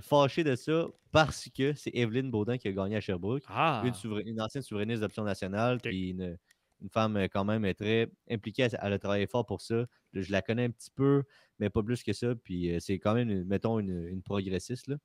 fâché 0.00 0.44
de 0.44 0.54
ça 0.56 0.86
parce 1.10 1.48
que 1.54 1.74
c'est 1.74 1.90
Evelyne 1.94 2.30
Baudin 2.30 2.56
qui 2.58 2.68
a 2.68 2.72
gagné 2.72 2.96
à 2.96 3.00
Sherbrooke 3.00 3.44
Ah, 3.46 3.82
une, 3.82 3.92
une 4.26 4.40
ancienne 4.40 4.62
souverainiste 4.62 5.00
d'Option 5.02 5.24
nationale, 5.24 5.80
puis 5.82 6.10
une, 6.10 6.38
une 6.82 6.90
femme 6.90 7.16
euh, 7.16 7.28
quand 7.28 7.44
même 7.44 7.72
très 7.74 8.08
impliquée, 8.30 8.62
elle 8.62 8.78
elle 8.82 8.92
a 8.94 8.98
travaillé 8.98 9.26
fort 9.26 9.46
pour 9.46 9.60
ça. 9.60 9.86
Je, 10.12 10.30
la 10.32 10.42
connais 10.42 10.64
un 10.64 10.70
petit 10.70 10.90
peu, 10.90 11.24
mais 11.58 11.70
pas 11.70 11.82
plus 11.82 12.02
que 12.02 12.12
ça. 12.12 12.34
Puis 12.34 12.72
euh, 12.74 12.78
c'est 12.80 12.98
quand 12.98 13.14
même, 13.14 13.30
une- 13.30 13.44
mettons, 13.44 13.78
une, 13.78 14.06
une 14.08 14.22
progressiste 14.22 14.88
là, 14.88 14.96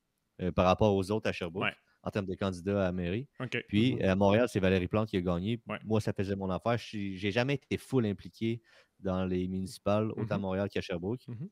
euh, 0.42 0.52
par 0.52 0.66
rapport 0.66 0.96
aux 0.96 1.12
autres 1.12 1.30
à 1.30 1.34
Sherbrooke, 1.34 1.64
Ouais. 1.66 1.74
en 2.04 2.12
termes 2.12 2.26
de 2.28 2.36
candidats 2.36 2.82
à 2.82 2.86
la 2.86 2.92
mairie. 2.92 3.28
Puis 3.68 4.02
à 4.04 4.16
Montréal, 4.16 4.48
c'est 4.50 4.60
Valérie 4.60 4.88
Plante 4.88 5.10
qui 5.10 5.18
a 5.18 5.22
gagné. 5.22 5.62
Ouais. 5.68 5.80
Moi, 5.84 6.02
ça 6.02 6.14
faisait 6.14 6.36
mon 6.36 6.50
affaire. 6.50 6.78
J'ai 6.78 7.32
jamais 7.32 7.56
été 7.56 7.78
full 7.78 8.06
impliqué 8.06 8.62
dans 9.00 9.26
les 9.26 9.48
municipales, 9.48 10.12
autant 10.12 10.36
à 10.36 10.38
Mhm. 10.38 10.42
Montréal 10.42 10.70
qu'à 10.70 10.82
Sherbrooke. 10.82 11.28
Mhm. 11.28 11.50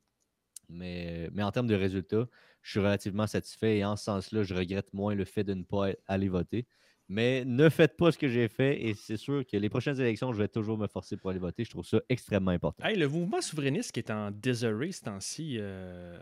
Mais, 0.69 1.29
mais 1.33 1.43
en 1.43 1.51
termes 1.51 1.67
de 1.67 1.75
résultats, 1.75 2.27
je 2.61 2.71
suis 2.71 2.79
relativement 2.79 3.27
satisfait 3.27 3.77
et 3.79 3.85
en 3.85 3.95
ce 3.95 4.05
sens-là, 4.05 4.43
je 4.43 4.53
regrette 4.55 4.93
moins 4.93 5.13
le 5.13 5.25
fait 5.25 5.43
de 5.43 5.53
ne 5.53 5.63
pas 5.63 5.89
aller 6.07 6.29
voter. 6.29 6.67
Mais 7.13 7.45
ne 7.45 7.69
faites 7.69 7.95
pas 7.95 8.11
ce 8.11 8.17
que 8.17 8.27
j'ai 8.27 8.47
fait 8.47 8.81
et 8.81 8.95
c'est 8.95 9.17
sûr 9.17 9.45
que 9.45 9.55
les 9.55 9.69
prochaines 9.69 9.99
élections, 10.01 10.33
je 10.33 10.37
vais 10.39 10.47
toujours 10.47 10.79
me 10.79 10.87
forcer 10.87 11.15
pour 11.15 11.29
aller 11.29 11.37
voter. 11.37 11.63
Je 11.63 11.69
trouve 11.69 11.85
ça 11.85 12.01
extrêmement 12.09 12.49
important. 12.49 12.83
Hey, 12.83 12.97
le 12.97 13.07
mouvement 13.07 13.39
souverainiste 13.39 13.91
qui 13.91 13.99
est 13.99 14.09
en 14.09 14.31
disarray 14.31 14.91
ce 14.91 15.01
temps-ci, 15.03 15.57
euh, 15.59 16.17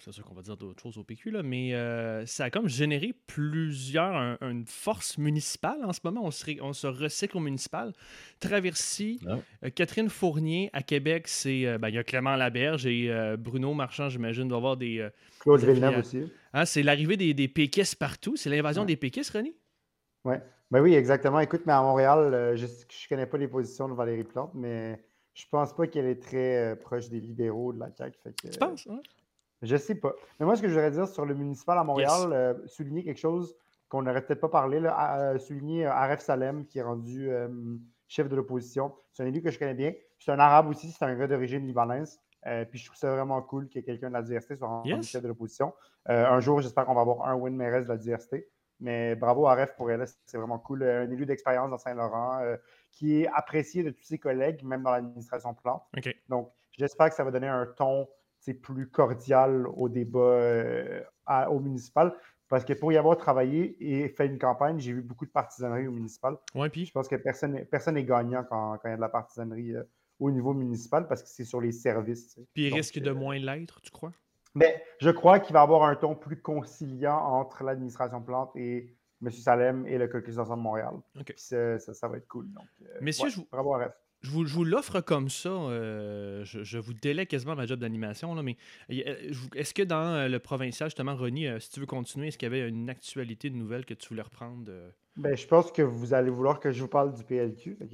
c'est 0.00 0.10
sûr 0.12 0.24
qu'on 0.24 0.34
va 0.34 0.42
dire 0.42 0.56
d'autres 0.56 0.82
choses 0.82 0.98
au 0.98 1.04
PQ, 1.04 1.30
là, 1.30 1.44
mais 1.44 1.72
euh, 1.74 2.26
ça 2.26 2.44
a 2.46 2.50
comme 2.50 2.68
généré 2.68 3.14
plusieurs, 3.28 4.16
un- 4.16 4.38
une 4.40 4.64
force 4.66 5.18
municipale 5.18 5.78
en 5.84 5.92
ce 5.92 6.00
moment. 6.02 6.24
On 6.24 6.32
se, 6.32 6.44
ré- 6.44 6.58
on 6.60 6.72
se 6.72 6.88
recycle 6.88 7.36
au 7.36 7.40
municipal. 7.40 7.92
Traversy, 8.40 9.20
Ouais. 9.24 9.38
euh, 9.64 9.70
Catherine 9.70 10.08
Fournier 10.08 10.70
à 10.72 10.82
Québec, 10.82 11.28
c'est 11.28 11.64
euh, 11.66 11.78
ben, 11.78 11.90
il 11.90 11.94
y 11.94 11.98
a 11.98 12.02
Clément 12.04 12.34
Laberge 12.34 12.86
et 12.86 13.10
euh, 13.10 13.36
Bruno 13.36 13.72
Marchand, 13.74 14.08
j'imagine, 14.08 14.48
doit 14.48 14.58
avoir 14.58 14.76
des. 14.76 14.98
euh, 14.98 15.10
Claude 15.40 15.60
Villeneuve 15.62 15.98
aussi. 15.98 16.22
hein, 16.52 16.64
c'est 16.64 16.82
l'arrivée 16.82 17.16
des, 17.16 17.34
des 17.34 17.46
péquistes 17.48 17.96
partout. 17.96 18.36
C'est 18.36 18.50
l'invasion 18.50 18.82
Ouais. 18.82 18.88
des 18.88 18.96
péquistes, 18.96 19.30
René? 19.30 19.54
Ouais. 20.24 20.42
Ben 20.70 20.80
oui, 20.82 20.94
exactement. 20.94 21.40
Écoute, 21.40 21.62
mais 21.64 21.72
à 21.72 21.80
Montréal, 21.80 22.34
euh, 22.34 22.56
je 22.56 22.66
ne 22.66 23.08
connais 23.08 23.26
pas 23.26 23.38
les 23.38 23.48
positions 23.48 23.88
de 23.88 23.94
Valérie 23.94 24.24
Plante, 24.24 24.50
mais 24.54 25.02
je 25.32 25.46
pense 25.50 25.72
pas 25.72 25.86
qu'elle 25.86 26.04
est 26.06 26.22
très 26.22 26.72
euh, 26.72 26.76
proche 26.76 27.08
des 27.08 27.20
libéraux 27.20 27.72
de 27.72 27.80
la 27.80 27.90
CAQ. 27.90 28.18
fait 28.22 28.32
que, 28.32 28.48
Tu 28.48 28.58
penses? 28.58 28.86
hein? 28.90 29.00
Je 29.62 29.76
sais 29.76 29.94
pas. 29.94 30.14
Mais 30.38 30.46
moi, 30.46 30.56
ce 30.56 30.62
que 30.62 30.68
je 30.68 30.74
voudrais 30.74 30.90
dire 30.90 31.08
sur 31.08 31.24
le 31.24 31.34
municipal 31.34 31.78
à 31.78 31.84
Montréal, 31.84 32.32
euh, 32.32 32.54
souligner 32.66 33.02
quelque 33.02 33.18
chose 33.18 33.56
qu'on 33.88 34.02
n'aurait 34.02 34.24
peut-être 34.24 34.40
pas 34.40 34.50
parlé, 34.50 34.78
là, 34.78 34.94
à, 34.96 35.38
souligner 35.38 35.86
Aref 35.86 36.20
Salem, 36.20 36.66
qui 36.66 36.78
est 36.78 36.82
rendu 36.82 37.30
chef 38.06 38.28
de 38.28 38.36
l'opposition. 38.36 38.94
C'est 39.12 39.22
un 39.22 39.26
élu 39.26 39.40
que 39.40 39.50
je 39.50 39.58
connais 39.58 39.74
bien. 39.74 39.94
C'est 40.18 40.30
un 40.30 40.38
arabe 40.38 40.68
aussi, 40.68 40.90
c'est 40.90 41.04
un 41.04 41.14
gars 41.14 41.26
d'origine 41.26 41.66
libanaise. 41.66 42.20
puis 42.70 42.78
je 42.78 42.84
trouve 42.84 42.98
ça 42.98 43.10
vraiment 43.10 43.40
cool 43.40 43.68
que 43.70 43.80
quelqu'un 43.80 44.08
de 44.08 44.12
la 44.12 44.22
diversité 44.22 44.56
soit 44.56 44.68
rendu 44.68 45.02
chef 45.02 45.22
de 45.22 45.28
l'opposition. 45.28 45.72
un 46.04 46.38
jour, 46.40 46.60
j'espère 46.60 46.84
qu'on 46.84 46.94
va 46.94 47.00
avoir 47.00 47.26
un 47.26 47.34
win 47.34 47.56
mairesse 47.56 47.84
de 47.84 47.88
la 47.88 47.96
diversité. 47.96 48.46
Mais 48.80 49.16
bravo 49.16 49.46
à 49.46 49.54
Ref 49.54 49.74
pour 49.76 49.90
elle, 49.90 50.04
c'est 50.26 50.36
vraiment 50.36 50.58
cool. 50.58 50.84
Un 50.84 51.10
élu 51.10 51.26
d'expérience 51.26 51.70
dans 51.70 51.78
Saint-Laurent 51.78 52.40
euh, 52.42 52.56
qui 52.92 53.22
est 53.22 53.28
apprécié 53.34 53.82
de 53.82 53.90
tous 53.90 54.04
ses 54.04 54.18
collègues, 54.18 54.62
même 54.62 54.82
dans 54.82 54.92
l'administration 54.92 55.54
plante. 55.54 55.82
Donc, 56.28 56.52
j'espère 56.70 57.08
que 57.08 57.14
ça 57.14 57.24
va 57.24 57.30
donner 57.30 57.48
un 57.48 57.66
ton 57.66 58.08
plus 58.54 58.88
cordial 58.88 59.66
au 59.66 59.88
débat 59.88 60.18
euh, 60.20 61.02
au 61.48 61.60
municipal. 61.60 62.14
Parce 62.48 62.64
que 62.64 62.72
pour 62.72 62.92
y 62.92 62.96
avoir 62.96 63.18
travaillé 63.18 63.76
et 63.78 64.08
fait 64.08 64.26
une 64.26 64.38
campagne, 64.38 64.78
j'ai 64.78 64.94
vu 64.94 65.02
beaucoup 65.02 65.26
de 65.26 65.30
partisanerie 65.30 65.86
au 65.86 65.92
municipal. 65.92 66.38
Ouais, 66.54 66.70
puis... 66.70 66.86
Je 66.86 66.92
pense 66.92 67.06
que 67.06 67.16
personne 67.16 67.94
n'est 67.94 68.04
gagnant 68.04 68.42
quand, 68.44 68.78
il 68.84 68.90
y 68.90 68.92
a 68.92 68.96
de 68.96 69.00
la 69.00 69.10
partisanerie 69.10 69.76
euh, 69.76 69.82
au 70.18 70.30
niveau 70.30 70.54
municipal 70.54 71.06
parce 71.06 71.22
que 71.22 71.28
c'est 71.28 71.44
sur 71.44 71.60
les 71.60 71.72
services. 71.72 72.40
Puis 72.54 72.68
il 72.68 72.74
risque 72.74 72.98
de 72.98 73.10
moins 73.10 73.38
l'être, 73.38 73.82
tu 73.82 73.90
crois? 73.90 74.12
Mais 74.54 74.82
je 75.00 75.10
crois 75.10 75.40
qu'il 75.40 75.52
va 75.52 75.60
y 75.60 75.62
avoir 75.62 75.84
un 75.84 75.94
ton 75.94 76.14
plus 76.14 76.40
conciliant 76.40 77.16
entre 77.16 77.64
l'administration 77.64 78.20
Plante 78.22 78.50
et 78.56 78.94
M. 79.22 79.30
Salem 79.30 79.86
et 79.86 79.98
le 79.98 80.08
Caucus 80.08 80.36
d'ensemble 80.36 80.58
de 80.58 80.62
Montréal. 80.62 80.94
ça, 81.36 81.78
ça, 81.78 82.08
va 82.08 82.16
être 82.16 82.28
cool. 82.28 82.50
Donc, 82.52 82.66
euh, 82.82 82.98
Messieurs, 83.00 83.28
je 83.28 83.36
vous... 83.36 83.46
Je 84.20 84.30
vous, 84.30 84.64
l'offre 84.64 85.00
comme 85.00 85.28
ça. 85.28 85.48
Euh, 85.48 86.44
je, 86.44 86.78
vous 86.78 86.92
délai 86.92 87.26
quasiment 87.26 87.54
ma 87.54 87.66
job 87.66 87.78
d'animation. 87.78 88.34
Mais 88.42 88.56
euh, 88.90 89.32
est-ce 89.54 89.72
que 89.72 89.82
dans 89.82 90.30
le 90.30 90.38
provincial, 90.38 90.88
justement, 90.88 91.14
Ronnie, 91.14 91.46
si 91.60 91.70
tu 91.70 91.80
veux 91.80 91.86
continuer, 91.86 92.28
est-ce 92.28 92.38
qu'il 92.38 92.46
y 92.46 92.52
avait 92.52 92.68
une 92.68 92.90
actualité 92.90 93.48
de 93.48 93.56
nouvelles 93.56 93.84
que 93.84 93.94
tu 93.94 94.08
voulais 94.08 94.22
reprendre? 94.22 94.70
Ben, 95.18 95.36
je 95.36 95.46
pense 95.46 95.72
que 95.72 95.82
vous 95.82 96.14
allez 96.14 96.30
vouloir 96.30 96.60
que 96.60 96.70
je 96.70 96.80
vous 96.80 96.88
parle 96.88 97.12
du 97.12 97.24
PLQ. 97.24 97.76
un 97.80 97.86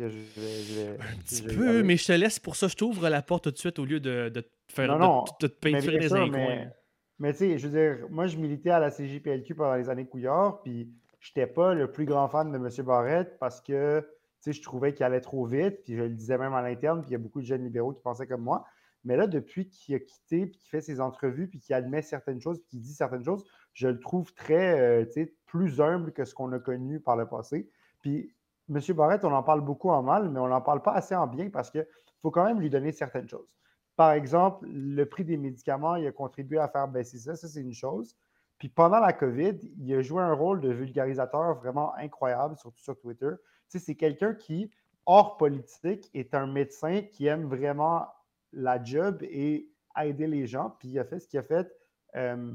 petit 1.25 1.43
peu, 1.43 1.83
mais 1.83 1.97
je 1.97 2.07
te 2.07 2.13
laisse 2.13 2.39
pour 2.39 2.55
ça. 2.55 2.69
Je 2.69 2.77
t'ouvre 2.77 3.09
la 3.09 3.23
porte 3.23 3.45
tout 3.45 3.51
de 3.51 3.59
suite 3.59 3.79
au 3.79 3.85
lieu 3.85 3.99
de, 3.99 4.29
de 4.29 4.41
te 4.41 4.49
faire 4.69 4.99
non, 4.99 5.25
de, 5.41 5.47
te 5.47 5.53
peinturer 5.53 5.99
les 5.99 6.31
Mais, 6.31 6.71
mais 7.19 7.33
tu 7.33 7.39
sais, 7.39 7.59
je 7.59 7.69
veux 7.69 7.79
dire, 7.79 8.07
moi, 8.11 8.27
je 8.27 8.37
militais 8.37 8.71
à 8.71 8.79
la 8.79 8.91
CJPLQ 8.91 9.55
pendant 9.55 9.75
les 9.75 9.89
années 9.89 10.07
Couillard, 10.07 10.61
puis 10.63 10.91
je 11.19 11.31
n'étais 11.31 11.51
pas 11.51 11.73
le 11.73 11.91
plus 11.91 12.05
grand 12.05 12.29
fan 12.29 12.53
de 12.53 12.59
M. 12.59 12.69
Barrette 12.85 13.39
parce 13.39 13.63
que 13.63 14.07
je 14.53 14.63
trouvais 14.63 14.95
qu'il 14.95 15.05
allait 15.05 15.21
trop 15.21 15.47
vite, 15.47 15.83
puis 15.85 15.97
je 15.97 16.03
le 16.03 16.11
disais 16.11 16.39
même 16.39 16.55
à 16.55 16.63
l'interne, 16.63 17.01
puis 17.01 17.11
il 17.11 17.13
y 17.13 17.17
a 17.17 17.19
beaucoup 17.19 17.41
de 17.41 17.47
jeunes 17.47 17.65
libéraux 17.65 17.93
qui 17.93 18.03
pensaient 18.03 18.27
comme 18.27 18.43
moi. 18.43 18.65
Mais 19.05 19.17
là, 19.17 19.27
depuis 19.27 19.69
qu'il 19.69 19.95
a 19.95 19.99
quitté, 19.99 20.47
puis 20.47 20.59
qu'il 20.59 20.71
fait 20.71 20.81
ses 20.81 21.01
entrevues, 21.01 21.49
puis 21.49 21.61
qu'il 21.61 21.75
admet 21.75 22.03
certaines 22.03 22.41
choses, 22.41 22.59
puis 22.61 22.69
qu'il 22.69 22.81
dit 22.81 22.95
certaines 22.95 23.25
choses, 23.25 23.45
je 23.75 23.89
le 23.89 24.01
trouve 24.01 24.33
très, 24.35 25.05
euh, 25.05 25.27
plus 25.47 25.81
humble 25.81 26.13
que 26.13 26.25
ce 26.25 26.35
qu'on 26.35 26.53
a 26.53 26.59
connu 26.59 27.01
par 27.01 27.17
le 27.17 27.27
passé. 27.29 27.69
Puis, 28.01 28.35
M. 28.71 28.81
Barrette, 28.95 29.25
on 29.25 29.33
en 29.33 29.43
parle 29.43 29.61
beaucoup 29.61 29.91
en 29.91 30.03
mal, 30.03 30.31
mais 30.31 30.41
on 30.41 30.49
n'en 30.49 30.63
parle 30.63 30.81
pas 30.81 30.93
assez 30.93 31.15
en 31.15 31.27
bien 31.27 31.51
parce 31.51 31.71
qu'il 31.71 31.87
faut 32.23 32.31
quand 32.31 32.45
même 32.45 32.61
lui 32.61 32.71
donner 32.71 32.93
certaines 32.93 33.29
choses. 33.29 33.55
Par 33.97 34.13
exemple, 34.13 34.67
le 34.69 35.05
prix 35.05 35.25
des 35.25 35.37
médicaments, 35.37 35.97
il 35.97 36.07
a 36.07 36.13
contribué 36.13 36.59
à 36.59 36.69
faire 36.69 36.89
baisser 36.89 37.19
ça, 37.19 37.37
ça 37.37 37.47
c'est 37.47 37.61
une 37.61 37.75
chose. 37.75 38.17
Puis 38.59 38.69
pendant 38.69 38.99
la 38.99 39.13
COVID, 39.13 39.59
il 39.79 39.95
a 39.95 40.03
joué 40.03 40.23
un 40.23 40.33
rôle 40.33 40.61
de 40.61 40.71
vulgarisateur 40.71 41.55
vraiment 41.57 41.95
incroyable, 41.97 42.57
surtout 42.57 42.83
sur 42.83 42.99
Twitter. 42.99 43.31
C'est 43.69 43.95
quelqu'un 43.97 44.35
qui, 44.35 44.71
hors 45.07 45.37
politique, 45.37 46.11
est 46.15 46.35
un 46.35 46.47
médecin 46.47 47.03
qui 47.03 47.27
aime 47.27 47.47
vraiment 47.47 48.07
la 48.53 48.83
job 48.83 49.23
et 49.23 49.69
aider 50.01 50.27
les 50.27 50.47
gens. 50.47 50.77
Puis 50.79 50.89
il 50.89 50.99
a 50.99 51.05
fait 51.05 51.21
ce 51.21 51.29
qu'il 51.29 51.39
a 51.39 51.43
fait 51.43 51.71
euh, 52.17 52.53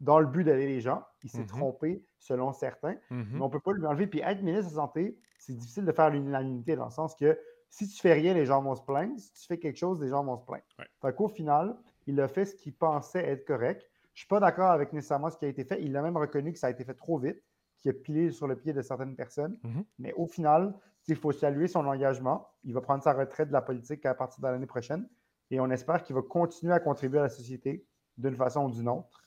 dans 0.00 0.20
le 0.20 0.26
but 0.26 0.44
d'aider 0.44 0.66
les 0.66 0.80
gens. 0.80 1.04
Il 1.22 1.30
s'est 1.30 1.42
mm-hmm. 1.42 1.46
trompé 1.46 2.04
selon 2.18 2.52
certains, 2.52 2.94
mm-hmm. 3.10 3.26
mais 3.32 3.40
on 3.40 3.46
ne 3.46 3.52
peut 3.52 3.60
pas 3.60 3.72
lui 3.72 3.84
enlever. 3.86 4.06
Puis 4.06 4.20
être 4.20 4.42
ministre 4.42 4.70
de 4.70 4.76
la 4.76 4.82
Santé, 4.82 5.18
c'est 5.38 5.54
difficile 5.54 5.84
de 5.84 5.92
faire 5.92 6.10
l'unanimité 6.10 6.76
dans 6.76 6.86
le 6.86 6.90
sens 6.90 7.14
que 7.14 7.38
si 7.70 7.88
tu 7.88 8.00
fais 8.00 8.14
rien, 8.14 8.34
les 8.34 8.46
gens 8.46 8.62
vont 8.62 8.74
se 8.74 8.82
plaindre. 8.82 9.18
Si 9.18 9.32
tu 9.34 9.46
fais 9.46 9.58
quelque 9.58 9.76
chose, 9.76 10.00
les 10.00 10.08
gens 10.08 10.24
vont 10.24 10.36
se 10.36 10.44
plaindre. 10.44 10.64
Fait 11.02 11.14
qu'au 11.14 11.28
final, 11.28 11.76
il 12.06 12.20
a 12.20 12.28
fait 12.28 12.46
ce 12.46 12.54
qu'il 12.54 12.74
pensait 12.74 13.24
être 13.24 13.44
correct. 13.44 13.82
Je 14.14 14.22
ne 14.22 14.24
suis 14.24 14.26
pas 14.28 14.40
d'accord 14.40 14.70
avec 14.70 14.92
nécessairement 14.92 15.30
ce 15.30 15.36
qui 15.36 15.44
a 15.44 15.48
été 15.48 15.64
fait. 15.64 15.82
Il 15.82 15.96
a 15.96 16.02
même 16.02 16.16
reconnu 16.16 16.52
que 16.52 16.58
ça 16.58 16.68
a 16.68 16.70
été 16.70 16.84
fait 16.84 16.94
trop 16.94 17.18
vite, 17.18 17.40
qu'il 17.80 17.90
a 17.90 17.94
pilé 17.94 18.30
sur 18.30 18.46
le 18.46 18.56
pied 18.56 18.72
de 18.72 18.82
certaines 18.82 19.16
personnes. 19.16 19.58
Mm-hmm. 19.64 19.84
Mais 19.98 20.12
au 20.14 20.26
final, 20.26 20.74
il 21.06 21.16
faut 21.16 21.32
saluer 21.32 21.68
son 21.68 21.86
engagement. 21.86 22.48
Il 22.64 22.74
va 22.74 22.80
prendre 22.80 23.02
sa 23.02 23.12
retraite 23.12 23.48
de 23.48 23.52
la 23.52 23.62
politique 23.62 24.04
à 24.06 24.14
partir 24.14 24.42
de 24.42 24.48
l'année 24.48 24.66
prochaine. 24.66 25.08
Et 25.50 25.60
on 25.60 25.70
espère 25.70 26.02
qu'il 26.02 26.14
va 26.14 26.22
continuer 26.22 26.72
à 26.72 26.80
contribuer 26.80 27.18
à 27.18 27.22
la 27.22 27.28
société 27.28 27.86
d'une 28.18 28.36
façon 28.36 28.66
ou 28.66 28.70
d'une 28.70 28.88
autre. 28.88 29.24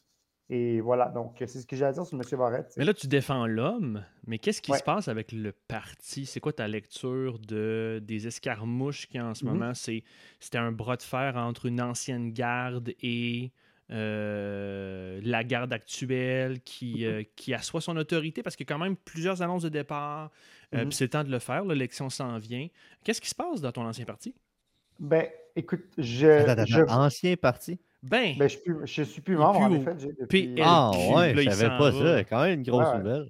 Et 0.54 0.82
voilà, 0.82 1.08
donc 1.08 1.38
c'est 1.40 1.62
ce 1.62 1.66
que 1.66 1.78
j'ai 1.78 1.86
à 1.86 1.94
dire 1.94 2.06
sur 2.06 2.18
M. 2.18 2.24
Barrette. 2.38 2.74
Mais 2.76 2.84
là, 2.84 2.94
tu 2.94 3.08
défends 3.08 3.48
l'homme, 3.48 4.04
mais 4.28 4.38
qu'est-ce 4.38 4.62
qui 4.62 4.74
se 4.74 4.84
passe 4.84 5.08
avec 5.08 5.32
le 5.32 5.54
parti? 5.54 6.26
C'est 6.26 6.42
quoi 6.42 6.52
ta 6.52 6.68
lecture 6.68 7.40
de, 7.40 8.02
des 8.04 8.28
escarmouches 8.28 9.08
qui 9.08 9.18
en 9.22 9.34
ce 9.34 9.46
mhm. 9.46 9.54
moment, 9.54 9.74
c'est, 9.74 10.04
c'était 10.42 10.58
un 10.58 10.74
bras 10.74 10.98
de 10.98 11.04
fer 11.04 11.38
entre 11.38 11.68
une 11.68 11.82
ancienne 11.82 12.34
garde 12.34 12.92
et 13.02 13.54
euh, 13.92 15.20
la 15.24 15.44
garde 15.44 15.74
actuelle 15.74 16.62
qui, 16.62 17.06
mhm. 17.06 17.12
euh, 17.12 17.24
qui 17.36 17.54
assoit 17.54 17.82
son 17.82 17.98
autorité 17.98 18.44
parce 18.44 18.56
qu'il 18.56 18.66
y 18.66 18.72
a 18.72 18.74
quand 18.74 18.84
même 18.84 18.96
plusieurs 18.96 19.42
annonces 19.42 19.64
de 19.64 19.70
départ. 19.70 20.32
Euh, 20.74 20.86
mhm. 20.86 20.92
c'est 20.92 21.06
le 21.06 21.10
temps 21.10 21.24
de 21.24 21.32
le 21.32 21.40
faire, 21.40 21.66
l'élection 21.66 22.10
s'en 22.10 22.38
vient. 22.38 22.68
Qu'est-ce 23.04 23.20
qui 23.20 23.30
se 23.30 23.36
passe 23.36 23.60
dans 23.62 23.72
ton 23.72 23.86
ancien 23.86 24.06
parti? 24.06 24.34
Ben, 25.00 25.26
écoute, 25.56 25.84
je. 25.98 26.90
Ancien 26.90 27.36
parti? 27.36 27.80
Ben, 28.04 28.36
ben 28.38 28.48
je, 28.48 28.58
suis, 28.86 29.06
suis 29.06 29.22
plus 29.22 29.36
membre, 29.36 29.60
en 29.60 29.74
effet. 29.74 29.94
Depuis... 30.20 30.56
Ah 30.62 30.92
ouais, 31.14 31.36
je 31.36 31.50
savais 31.50 31.78
pas 31.78 31.92
ça. 31.92 32.18
C'est 32.18 32.26
quand 32.26 32.44
même 32.44 32.60
une 32.60 32.66
grosse 32.66 32.96
nouvelle. 32.96 33.28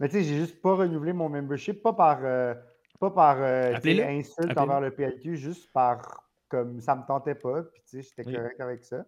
Mais 0.00 0.08
tu 0.08 0.16
sais, 0.16 0.24
j'ai 0.24 0.36
juste 0.36 0.60
pas 0.60 0.74
renouvelé 0.74 1.12
mon 1.12 1.28
membership, 1.28 1.82
pas 1.82 1.92
par, 1.92 2.20
euh, 2.22 2.54
pas 2.98 3.10
par 3.10 3.36
euh, 3.40 3.74
insulte 3.84 4.56
envers 4.56 4.80
le 4.80 4.90
PLQ, 4.90 5.36
juste 5.36 5.72
par 5.72 6.24
comme 6.48 6.80
ça 6.80 6.94
me 6.94 7.06
tentait 7.06 7.34
pas, 7.34 7.62
puis 7.62 7.82
tu 7.88 8.02
sais, 8.02 8.08
j'étais 8.16 8.32
correct 8.32 8.60
avec 8.60 8.84
ça. 8.84 9.04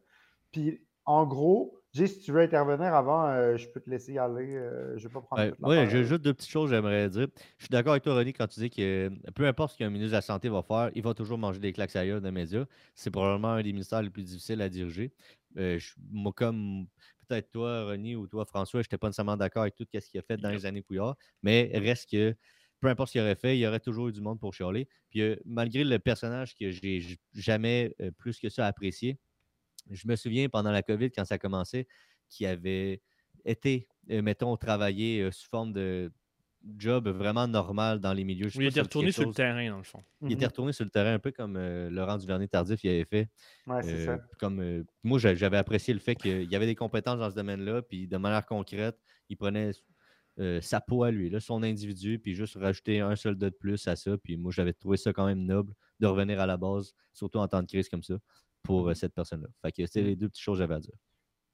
Puis 0.52 0.85
en 1.06 1.26
gros, 1.26 1.76
si 2.04 2.18
tu 2.20 2.32
veux 2.32 2.42
intervenir 2.42 2.94
avant, 2.94 3.26
euh, 3.28 3.56
je 3.56 3.68
peux 3.68 3.80
te 3.80 3.88
laisser 3.88 4.12
y 4.12 4.18
aller. 4.18 4.54
Euh, 4.56 4.98
je 4.98 5.04
ne 5.04 5.08
vais 5.08 5.14
pas 5.14 5.20
prendre. 5.22 5.54
oui, 5.60 5.88
j'ai 5.88 6.04
juste 6.04 6.20
deux 6.22 6.34
petites 6.34 6.50
choses 6.50 6.68
j'aimerais 6.68 7.08
dire. 7.08 7.28
Je 7.58 7.64
suis 7.64 7.70
d'accord 7.70 7.92
avec 7.92 8.02
toi, 8.02 8.14
René, 8.14 8.32
quand 8.32 8.46
tu 8.46 8.60
dis 8.60 8.70
que 8.70 9.10
peu 9.34 9.46
importe 9.46 9.72
ce 9.72 9.78
qu'un 9.78 9.88
ministre 9.88 10.10
de 10.10 10.16
la 10.16 10.20
Santé 10.20 10.48
va 10.48 10.62
faire, 10.62 10.90
il 10.94 11.02
va 11.02 11.14
toujours 11.14 11.38
manger 11.38 11.60
des 11.60 11.72
claques 11.72 11.96
ailleurs 11.96 12.20
dans 12.20 12.28
les 12.28 12.32
médias. 12.32 12.66
C'est 12.94 13.10
probablement 13.10 13.52
un 13.52 13.62
des 13.62 13.72
ministères 13.72 14.02
les 14.02 14.10
plus 14.10 14.25
difficiles 14.25 14.60
à 14.60 14.68
diriger. 14.68 15.12
Euh, 15.56 15.78
moi, 16.10 16.32
comme 16.34 16.86
peut-être 17.26 17.50
toi, 17.50 17.86
René, 17.86 18.14
ou 18.16 18.26
toi, 18.26 18.44
François, 18.44 18.82
je 18.82 18.86
n'étais 18.86 18.98
pas 18.98 19.06
nécessairement 19.06 19.36
d'accord 19.36 19.62
avec 19.62 19.75
tout 19.75 19.86
ce 19.90 20.10
qu'il 20.10 20.20
a 20.20 20.22
fait 20.22 20.36
dans 20.36 20.50
les 20.50 20.66
années 20.66 20.82
Couillard, 20.82 21.16
mais 21.42 21.70
reste 21.75 22.10
que 22.10 22.34
peu 22.80 22.88
importe 22.88 23.08
ce 23.08 23.12
qu'il 23.12 23.20
aurait 23.22 23.36
fait, 23.36 23.56
il 23.56 23.60
y 23.60 23.66
aurait 23.66 23.80
toujours 23.80 24.08
eu 24.08 24.12
du 24.12 24.20
monde 24.20 24.38
pour 24.38 24.52
chialer. 24.52 24.86
Puis 25.08 25.22
malgré 25.46 25.82
le 25.82 25.98
personnage 25.98 26.54
que 26.54 26.70
j'ai 26.70 27.18
jamais 27.32 27.96
plus 28.18 28.38
que 28.38 28.50
ça 28.50 28.66
apprécié, 28.66 29.18
je 29.90 30.08
me 30.08 30.16
souviens 30.16 30.48
pendant 30.48 30.70
la 30.70 30.82
COVID, 30.82 31.10
quand 31.10 31.24
ça 31.24 31.38
commençait, 31.38 31.86
qu'il 32.28 32.46
avait 32.46 33.00
été, 33.44 33.88
euh, 34.10 34.22
mettons, 34.22 34.56
travaillé 34.56 35.30
sous 35.30 35.48
forme 35.48 35.72
de 35.72 36.12
job 36.76 37.08
vraiment 37.08 37.46
normal 37.46 38.00
dans 38.00 38.12
les 38.12 38.24
milieux. 38.24 38.48
il 38.56 38.64
était 38.64 38.80
retourné 38.80 39.12
sur 39.12 39.28
le 39.28 39.34
terrain, 39.34 39.70
dans 39.70 39.76
le 39.76 39.84
fond. 39.84 40.02
Il 40.22 40.32
était 40.32 40.46
mmh 40.46 40.48
retourné 40.48 40.72
sur 40.72 40.84
le 40.84 40.90
terrain, 40.90 41.14
un 41.14 41.18
peu 41.20 41.30
comme 41.30 41.56
euh, 41.56 41.88
Laurent 41.90 42.16
Duvernay-Tardif 42.16 42.82
il 42.82 42.90
avait 42.90 43.04
fait. 43.04 43.28
Ouais, 43.68 43.82
c'est 43.82 44.04
ça. 44.04 44.18
Comme, 44.40 44.84
moi, 45.04 45.18
j'avais 45.18 45.56
apprécié 45.56 45.94
le 45.94 46.00
fait 46.00 46.16
qu'il 46.16 46.50
y 46.50 46.56
avait 46.56 46.66
des 46.66 46.74
compétences 46.74 47.20
dans 47.20 47.30
ce 47.30 47.36
domaine-là, 47.36 47.82
puis 47.82 48.08
de 48.08 48.16
manière 48.16 48.44
concrète, 48.44 48.98
il 49.28 49.36
prenait 49.36 49.70
sa 50.60 50.80
peau 50.80 51.04
à 51.04 51.10
lui, 51.10 51.30
là, 51.30 51.38
son 51.38 51.62
individu, 51.62 52.18
puis 52.18 52.34
juste 52.34 52.56
rajouter 52.56 53.00
un 53.00 53.14
soldat 53.14 53.50
de 53.50 53.54
plus 53.54 53.86
à 53.86 53.94
ça. 53.94 54.18
Puis 54.18 54.36
moi, 54.36 54.50
j'avais 54.50 54.72
trouvé 54.72 54.96
ça 54.96 55.12
quand 55.12 55.26
même 55.26 55.44
noble 55.44 55.72
de 56.00 56.06
revenir 56.06 56.40
à 56.40 56.46
la 56.46 56.56
base, 56.56 56.94
surtout 57.12 57.38
en 57.38 57.46
temps 57.46 57.62
de 57.62 57.68
crise 57.68 57.88
comme 57.88 58.02
ça 58.02 58.18
pour 58.66 58.88
euh, 58.88 58.94
cette 58.94 59.14
personne-là. 59.14 59.49
Fait 59.62 59.73
que 59.73 59.87
c'est 59.87 60.02
mmh. 60.02 60.06
les 60.06 60.16
deux 60.16 60.28
petites 60.28 60.42
choses 60.42 60.56
que 60.56 60.64
j'avais 60.64 60.75
à 60.75 60.80
dire. 60.80 60.94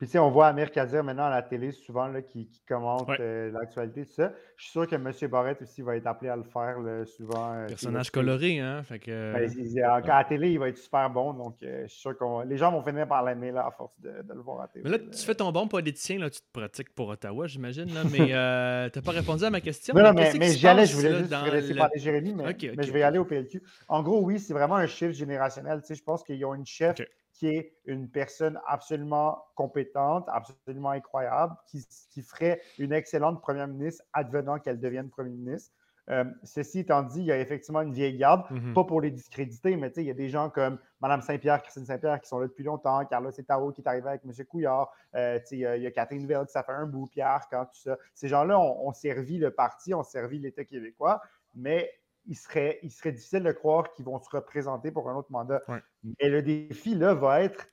Puis, 0.03 0.09
tu 0.09 0.13
sais, 0.15 0.19
on 0.19 0.33
voit 0.33 0.49
Amir 0.49 0.73
Kadir 0.73 1.05
maintenant 1.05 1.27
à 1.27 1.31
la 1.31 1.43
télé, 1.43 1.71
souvent, 1.71 2.09
là, 2.09 2.23
qui, 2.23 2.51
commente 2.69 3.09
euh, 3.21 3.53
l'actualité, 3.53 4.05
tout 4.05 4.11
ça. 4.11 4.33
Je 4.57 4.65
suis 4.65 4.73
sûr 4.73 4.89
que 4.89 4.97
M. 4.97 5.13
Barrett 5.31 5.63
aussi 5.63 5.81
va 5.81 5.95
être 5.95 6.09
appelé 6.09 6.29
à 6.29 6.35
le 6.35 6.43
faire, 6.43 6.75
souvent. 7.07 7.53
Euh, 7.53 7.69
Personnage 7.69 8.11
coloré, 8.11 8.59
hein? 8.59 8.83
Fait 8.83 8.99
que... 8.99 9.33
Ben, 9.33 9.85
à 9.85 10.01
la 10.01 10.25
télé, 10.25 10.51
il 10.51 10.59
va 10.59 10.71
être 10.71 10.79
super 10.79 11.09
bon. 11.09 11.35
Donc, 11.35 11.55
je 11.61 11.87
suis 11.87 12.01
sûr 12.01 12.19
que 12.19 12.49
les 12.49 12.57
gens 12.57 12.73
vont 12.73 12.83
finir 12.83 13.07
par 13.07 13.25
l'aimer, 13.25 13.53
là, 13.53 13.65
à 13.65 13.71
force 13.71 14.01
de, 14.01 14.11
le 14.29 14.41
voir 14.41 14.59
à 14.59 14.63
la 14.63 14.69
télé. 14.71 14.83
Mais 14.83 14.91
là, 14.91 14.99
tu 14.99 15.25
fais 15.25 15.37
ton 15.37 15.53
bon 15.53 15.69
politicien, 15.69 16.19
là, 16.19 16.31
tu 16.31 16.41
te 16.41 16.51
pratiques 16.53 16.93
pour 16.97 17.07
Ottawa, 17.07 17.47
j'imagine, 17.47 17.95
là, 17.95 18.01
mais 18.11 18.35
euh, 18.35 18.91
tu 18.91 18.99
n'as 18.99 19.05
pas 19.05 19.13
répondu 19.13 19.45
à 19.45 19.51
ma 19.51 19.61
question. 19.61 19.95
Non, 19.95 20.13
mais, 20.13 20.33
mais 20.37 20.49
j'y 20.49 20.67
allais, 20.67 20.87
je 20.87 20.97
voulais 20.97 21.17
juste 21.17 21.31
laisser 21.31 21.75
parler 21.77 22.01
Jérémy, 22.01 22.35
mais, 22.35 22.57
mais, 22.77 22.83
je 22.83 22.93
vais 22.93 22.99
y 22.99 23.05
aller 23.05 23.19
au 23.19 23.25
PLQ. 23.25 23.63
En 23.87 24.03
gros, 24.03 24.21
oui, 24.21 24.41
c'est 24.41 24.53
vraiment 24.53 24.75
un 24.75 24.89
chiffre 24.89 25.13
générationnel. 25.13 25.81
Tu 25.83 25.87
sais, 25.87 25.95
je 25.95 26.03
pense 26.03 26.25
qu'ils 26.25 26.45
ont 26.45 26.55
une 26.55 26.67
chef 26.67 26.97
qui 27.43 27.49
est 27.49 27.75
une 27.87 28.09
personne 28.09 28.57
absolument 28.69 29.45
compétente, 29.57 30.29
absolument 30.29 30.91
incroyable, 30.91 31.57
qui, 31.67 32.23
ferait 32.23 32.61
une 32.79 32.93
excellente 32.93 33.43
première 33.43 33.67
ministre 33.67 34.05
advenant 34.13 34.61
qu'elle 34.61 34.79
devienne 34.79 35.11
premier 35.11 35.31
ministre. 35.31 35.73
Euh, 36.09 36.23
ceci 36.45 36.81
étant 36.81 37.03
dit, 37.03 37.19
il 37.19 37.25
y 37.27 37.33
a 37.33 37.41
effectivement 37.41 37.81
une 37.81 37.93
vieille 37.93 38.17
garde, 38.17 38.45
Mhm. 38.51 38.75
pas 38.75 38.85
pour 38.85 39.01
les 39.01 39.11
discréditer, 39.11 39.75
mais 39.77 39.91
il 39.97 40.05
y 40.05 40.11
a 40.11 40.15
des 40.15 40.29
gens 40.29 40.51
comme 40.51 40.79
Mme 41.01 41.21
Saint-Pierre, 41.21 41.61
Christine 41.63 41.85
Saint-Pierre 41.85 42.21
qui 42.21 42.29
sont 42.29 42.39
là 42.39 42.47
depuis 42.47 42.63
longtemps, 42.63 43.05
Carlos 43.07 43.31
Etaro 43.33 43.73
qui 43.73 43.81
est 43.81 43.89
arrivé 43.89 44.09
avec 44.09 44.23
M. 44.25 44.33
Couillard, 44.47 44.93
euh, 45.17 45.41
tu 45.41 45.47
sais, 45.47 45.57
il 45.57 45.61
y 45.61 45.67
a- 45.67 45.77
il 45.77 45.83
y 45.83 45.87
a 45.89 45.91
Catherine 45.91 46.23
Nouvelle 46.23 46.47
qui 46.47 46.53
ça 46.53 46.63
fait 46.63 46.71
un 46.73 46.87
bout, 46.87 47.09
Pierre, 47.09 47.41
quand 47.51 47.65
tout 47.65 47.81
ça. 47.81 47.99
Ces 48.15 48.29
gens-là 48.29 48.57
ont, 48.57 48.87
ont 48.87 48.93
servi 48.93 49.39
le 49.39 49.51
parti, 49.51 49.95
ont 49.95 50.05
servi 50.05 50.39
l'État 50.39 50.65
québécois, 50.65 51.21
mais 51.57 51.91
il 52.27 52.37
serait, 52.37 52.79
il 52.83 52.91
serait 52.91 53.13
difficile 53.13 53.43
de 53.43 53.53
croire 53.53 53.93
qu'ils 53.93 54.05
vont 54.05 54.19
se 54.21 54.29
représenter 54.31 54.91
pour 54.93 55.09
un 55.11 55.17
autre 55.17 55.31
mandat. 55.33 55.63
Ouais. 55.69 55.83
Mais 56.05 56.29
le 56.29 56.43
défi, 56.43 56.95
là, 56.95 57.15
va 57.15 57.43
être 57.43 57.69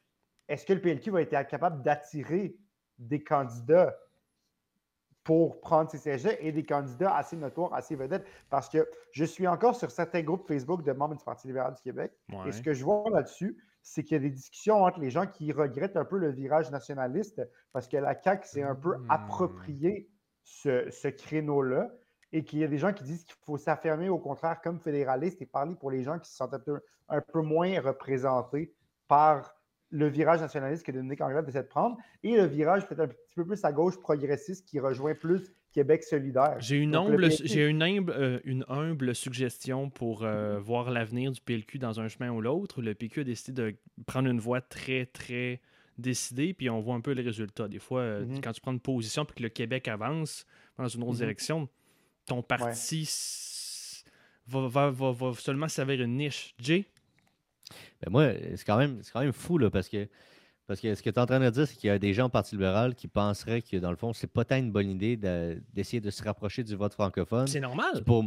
est-ce 0.47 0.65
que 0.65 0.73
le 0.73 0.81
PLQ 0.81 1.11
va 1.11 1.21
être 1.21 1.47
capable 1.47 1.83
d'attirer 1.83 2.57
des 2.97 3.23
candidats 3.23 3.95
pour 5.23 5.59
prendre 5.61 5.89
ces 5.91 5.97
sièges 5.97 6.25
et 6.39 6.51
des 6.51 6.65
candidats 6.65 7.15
assez 7.15 7.35
notoires, 7.37 7.73
assez 7.73 7.95
vedettes? 7.95 8.25
Parce 8.49 8.69
que 8.69 8.89
je 9.11 9.25
suis 9.25 9.47
encore 9.47 9.75
sur 9.75 9.91
certains 9.91 10.23
groupes 10.23 10.47
Facebook 10.47 10.83
de 10.83 10.91
membres 10.91 11.15
du 11.15 11.23
Parti 11.23 11.47
libéral 11.47 11.73
du 11.75 11.81
Québec. 11.81 12.13
Ouais. 12.31 12.49
Et 12.49 12.51
ce 12.51 12.61
que 12.61 12.73
je 12.73 12.83
vois 12.83 13.09
là-dessus, 13.11 13.61
c'est 13.81 14.03
qu'il 14.03 14.15
y 14.15 14.19
a 14.19 14.21
des 14.23 14.29
discussions 14.31 14.83
entre 14.83 14.99
les 14.99 15.09
gens 15.09 15.27
qui 15.27 15.51
regrettent 15.51 15.97
un 15.97 16.05
peu 16.05 16.17
le 16.17 16.31
virage 16.31 16.71
nationaliste 16.71 17.41
parce 17.73 17.87
que 17.87 17.97
la 17.97 18.19
CAQ 18.19 18.47
s'est 18.47 18.63
un 18.63 18.75
peu 18.75 18.97
Hmm. 18.97 19.09
approprié 19.09 20.09
ce, 20.43 20.89
ce 20.89 21.07
créneau-là 21.07 21.91
et 22.31 22.43
qu'il 22.43 22.59
y 22.59 22.63
a 22.63 22.67
des 22.67 22.77
gens 22.77 22.93
qui 22.93 23.03
disent 23.03 23.23
qu'il 23.23 23.35
faut 23.45 23.57
s'affirmer 23.57 24.09
au 24.09 24.17
contraire 24.19 24.61
comme 24.61 24.79
fédéraliste 24.79 25.41
et 25.41 25.45
parler 25.45 25.75
pour 25.75 25.91
les 25.91 26.03
gens 26.03 26.19
qui 26.19 26.29
se 26.29 26.35
sentent 26.37 26.53
un 26.53 26.59
peu, 26.59 26.79
un 27.09 27.21
peu 27.21 27.41
moins 27.41 27.79
représentés 27.81 28.73
par 29.07 29.55
le 29.91 30.07
virage 30.07 30.39
nationaliste 30.39 30.85
que 30.85 30.91
Dominique 30.91 31.21
Anglade 31.21 31.47
essaie 31.49 31.63
de 31.63 31.67
prendre 31.67 31.97
et 32.21 32.35
le 32.35 32.45
virage 32.45 32.85
peut-être 32.87 32.99
un 32.99 33.07
petit 33.07 33.35
peu 33.35 33.45
plus 33.45 33.65
à 33.65 33.71
gauche 33.71 33.99
progressiste 33.99 34.67
qui 34.67 34.79
rejoint 34.79 35.15
plus 35.15 35.51
Québec 35.71 36.03
solidaire. 36.03 36.57
J'ai 36.59 36.77
une, 36.77 36.91
Donc, 36.91 37.09
humble, 37.09 37.29
j'ai 37.31 37.67
une, 37.67 37.81
humble, 37.81 38.11
euh, 38.15 38.39
une 38.43 38.65
humble 38.69 39.15
suggestion 39.15 39.89
pour 39.89 40.23
euh, 40.23 40.59
voir 40.59 40.91
l'avenir 40.91 41.31
du 41.31 41.41
PLQ 41.41 41.79
dans 41.79 41.99
un 41.99 42.07
chemin 42.07 42.31
ou 42.31 42.41
l'autre. 42.41 42.81
Le 42.83 42.93
PQ 42.93 43.21
a 43.21 43.23
décidé 43.23 43.61
de 43.61 43.75
prendre 44.05 44.29
une 44.29 44.39
voie 44.39 44.61
très, 44.61 45.05
très 45.07 45.61
décidée, 45.97 46.53
puis 46.53 46.69
on 46.69 46.79
voit 46.79 46.95
un 46.95 47.01
peu 47.01 47.13
le 47.13 47.21
résultat. 47.23 47.67
Des 47.67 47.79
fois, 47.79 48.01
euh, 48.01 48.25
Mhm. 48.25 48.41
quand 48.41 48.51
tu 48.51 48.61
prends 48.61 48.71
une 48.71 48.79
position 48.79 49.25
puis 49.25 49.35
que 49.37 49.43
le 49.43 49.49
Québec 49.49 49.87
avance 49.87 50.45
dans 50.77 50.87
une 50.87 51.01
autre 51.03 51.11
Mhm. 51.13 51.17
direction, 51.17 51.69
ton 52.29 52.41
parti 52.41 53.07
va, 54.47 54.67
va, 54.67 54.89
va, 54.91 55.11
va 55.11 55.33
seulement 55.33 55.67
s'avérer 55.67 56.03
une 56.03 56.15
niche. 56.17 56.55
Jay? 56.59 56.85
Ben 58.01 58.11
moi, 58.11 58.31
c'est 58.55 58.65
quand 58.65 58.77
même, 58.77 58.99
c'est 59.03 59.11
quand 59.11 59.21
même 59.21 59.31
fou, 59.33 59.57
là, 59.57 59.69
parce 59.69 59.87
que, 59.89 60.07
parce 60.65 60.79
que 60.79 60.95
ce 60.95 61.01
que 61.03 61.09
tu 61.09 61.15
es 61.15 61.19
en 61.19 61.25
train 61.25 61.39
de 61.39 61.49
dire, 61.49 61.67
c'est 61.67 61.75
qu'il 61.75 61.87
y 61.87 61.91
a 61.91 61.99
des 61.99 62.13
gens 62.13 62.25
au 62.25 62.29
Parti 62.29 62.55
libéral 62.55 62.95
qui 62.95 63.07
penseraient 63.07 63.61
que, 63.61 63.77
dans 63.77 63.91
le 63.91 63.97
fond, 63.97 64.13
c'est 64.13 64.27
pas 64.31 64.45
tant 64.45 64.57
une 64.57 64.71
bonne 64.71 64.89
idée 64.89 65.17
de- 65.17 65.61
d'essayer 65.73 65.99
de 66.01 66.09
se 66.09 66.23
rapprocher 66.23 66.63
du 66.63 66.75
vote 66.75 66.93
francophone. 66.93 67.47
C'est 67.47 67.59
normal. 67.59 68.03
Pour, 68.05 68.25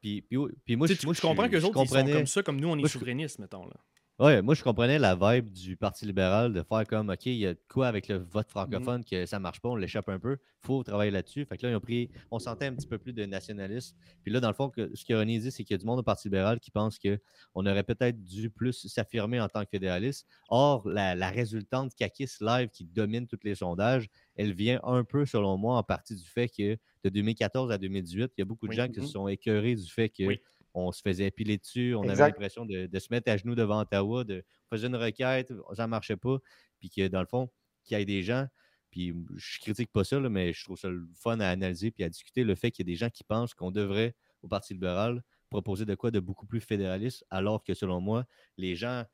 puis, 0.00 0.22
puis, 0.22 0.38
puis 0.64 0.76
moi, 0.76 0.86
Tu 0.86 0.94
je, 0.94 1.06
moi, 1.06 1.14
comprends 1.20 1.48
que 1.48 1.56
les 1.56 1.64
autres, 1.64 1.82
ils 1.82 1.88
sont 1.88 2.04
comme 2.12 2.26
ça, 2.26 2.42
comme 2.42 2.60
nous, 2.60 2.68
on 2.68 2.74
est 2.76 2.80
moi, 2.80 2.88
je- 2.88 2.92
souverainistes, 2.92 3.38
mettons. 3.38 3.66
Là. 3.66 3.74
Ouais, 4.20 4.42
moi, 4.42 4.54
je 4.54 4.62
comprenais 4.62 5.00
la 5.00 5.16
vibe 5.16 5.50
du 5.50 5.76
Parti 5.76 6.06
libéral 6.06 6.52
de 6.52 6.62
faire 6.62 6.86
comme, 6.86 7.10
OK, 7.10 7.26
il 7.26 7.34
y 7.34 7.48
a 7.48 7.54
quoi 7.68 7.88
avec 7.88 8.06
le 8.06 8.14
vote 8.18 8.48
francophone 8.48 9.04
que 9.04 9.26
ça 9.26 9.40
marche 9.40 9.60
pas, 9.60 9.68
on 9.70 9.74
l'échappe 9.74 10.08
un 10.08 10.20
peu, 10.20 10.36
faut 10.60 10.84
travailler 10.84 11.10
là-dessus. 11.10 11.44
Fait 11.46 11.56
que 11.58 11.66
là, 11.66 11.72
ils 11.72 11.74
ont 11.74 11.80
pris, 11.80 12.10
on 12.30 12.38
sentait 12.38 12.66
un 12.66 12.76
petit 12.76 12.86
peu 12.86 12.98
plus 12.98 13.12
de 13.12 13.24
nationalisme. 13.24 13.96
Puis 14.22 14.30
là, 14.32 14.38
dans 14.38 14.46
le 14.46 14.54
fond, 14.54 14.70
que, 14.70 14.94
ce 14.94 15.04
que 15.04 15.14
René 15.14 15.40
dit, 15.40 15.50
c'est 15.50 15.64
qu'il 15.64 15.74
y 15.74 15.78
a 15.78 15.78
du 15.78 15.84
monde 15.84 15.98
au 15.98 16.02
Parti 16.04 16.28
libéral 16.28 16.60
qui 16.60 16.70
pense 16.70 17.00
qu'on 17.00 17.66
aurait 17.66 17.82
peut-être 17.82 18.22
dû 18.22 18.50
plus 18.50 18.86
s'affirmer 18.86 19.40
en 19.40 19.48
tant 19.48 19.64
que 19.64 19.70
fédéraliste. 19.70 20.28
Or, 20.48 20.88
la, 20.88 21.16
la 21.16 21.30
résultante 21.30 21.92
Kakis 21.96 22.36
Live 22.40 22.68
qui 22.68 22.84
domine 22.84 23.26
tous 23.26 23.40
les 23.42 23.56
sondages, 23.56 24.06
elle 24.36 24.52
vient 24.54 24.78
un 24.84 25.02
peu, 25.02 25.26
selon 25.26 25.56
moi, 25.58 25.76
en 25.76 25.82
partie 25.82 26.14
du 26.14 26.24
fait 26.28 26.48
que 26.48 26.76
de 27.02 27.08
2014 27.08 27.72
à 27.72 27.78
2018, 27.78 28.30
il 28.36 28.40
y 28.40 28.42
a 28.42 28.44
beaucoup 28.44 28.68
de 28.68 28.72
Oui. 28.72 28.74
gens 28.74 28.86
qui 28.88 29.00
Mhm. 29.00 29.06
se 29.06 29.10
sont 29.10 29.26
écœurés 29.26 29.74
du 29.74 29.90
fait 29.90 30.08
que 30.08 30.22
Oui. 30.22 30.38
On 30.74 30.92
se 30.92 31.00
faisait 31.00 31.30
piler 31.30 31.56
dessus, 31.56 31.94
on 31.94 32.02
avait 32.08 32.22
l'impression 32.26 32.66
de, 32.66 32.86
de 32.86 32.98
se 32.98 33.08
mettre 33.10 33.30
à 33.30 33.36
genoux 33.36 33.54
devant 33.54 33.80
Ottawa, 33.80 34.24
de 34.24 34.44
on 34.70 34.76
faisait 34.76 34.88
une 34.88 34.96
requête, 34.96 35.52
ça 35.74 35.84
ne 35.84 35.90
marchait 35.90 36.16
pas, 36.16 36.38
puis 36.78 36.90
que 36.90 37.08
dans 37.08 37.20
le 37.20 37.26
fond, 37.26 37.50
qu'il 37.84 37.96
y 37.96 38.00
ait 38.00 38.04
des 38.04 38.22
gens, 38.22 38.46
puis 38.90 39.14
je 39.36 39.58
critique 39.60 39.92
pas 39.92 40.04
ça, 40.04 40.18
là, 40.20 40.28
mais 40.28 40.52
je 40.52 40.64
trouve 40.64 40.78
ça 40.78 40.88
le 40.88 41.06
fun 41.14 41.38
à 41.40 41.48
analyser 41.48 41.90
puis 41.90 42.04
à 42.04 42.08
discuter, 42.08 42.44
le 42.44 42.54
fait 42.54 42.70
qu'il 42.70 42.86
y 42.86 42.90
ait 42.90 42.92
des 42.92 42.98
gens 42.98 43.10
qui 43.10 43.24
pensent 43.24 43.54
qu'on 43.54 43.70
devrait, 43.70 44.14
au 44.42 44.48
Parti 44.48 44.74
libéral, 44.74 45.22
proposer 45.48 45.84
de 45.84 45.94
quoi 45.94 46.10
de 46.10 46.20
beaucoup 46.20 46.46
plus 46.46 46.60
fédéraliste, 46.60 47.24
alors 47.30 47.62
que 47.62 47.74
selon 47.74 48.00
moi, 48.00 48.24
les 48.56 48.74
gens 48.74 49.04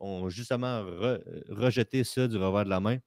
ont 0.00 0.28
justement 0.28 0.82
re- 0.82 1.22
rejeté 1.48 2.04
ça 2.04 2.28
du 2.28 2.36
revers 2.36 2.64
de 2.64 2.70
la 2.70 2.80
main 2.80 2.98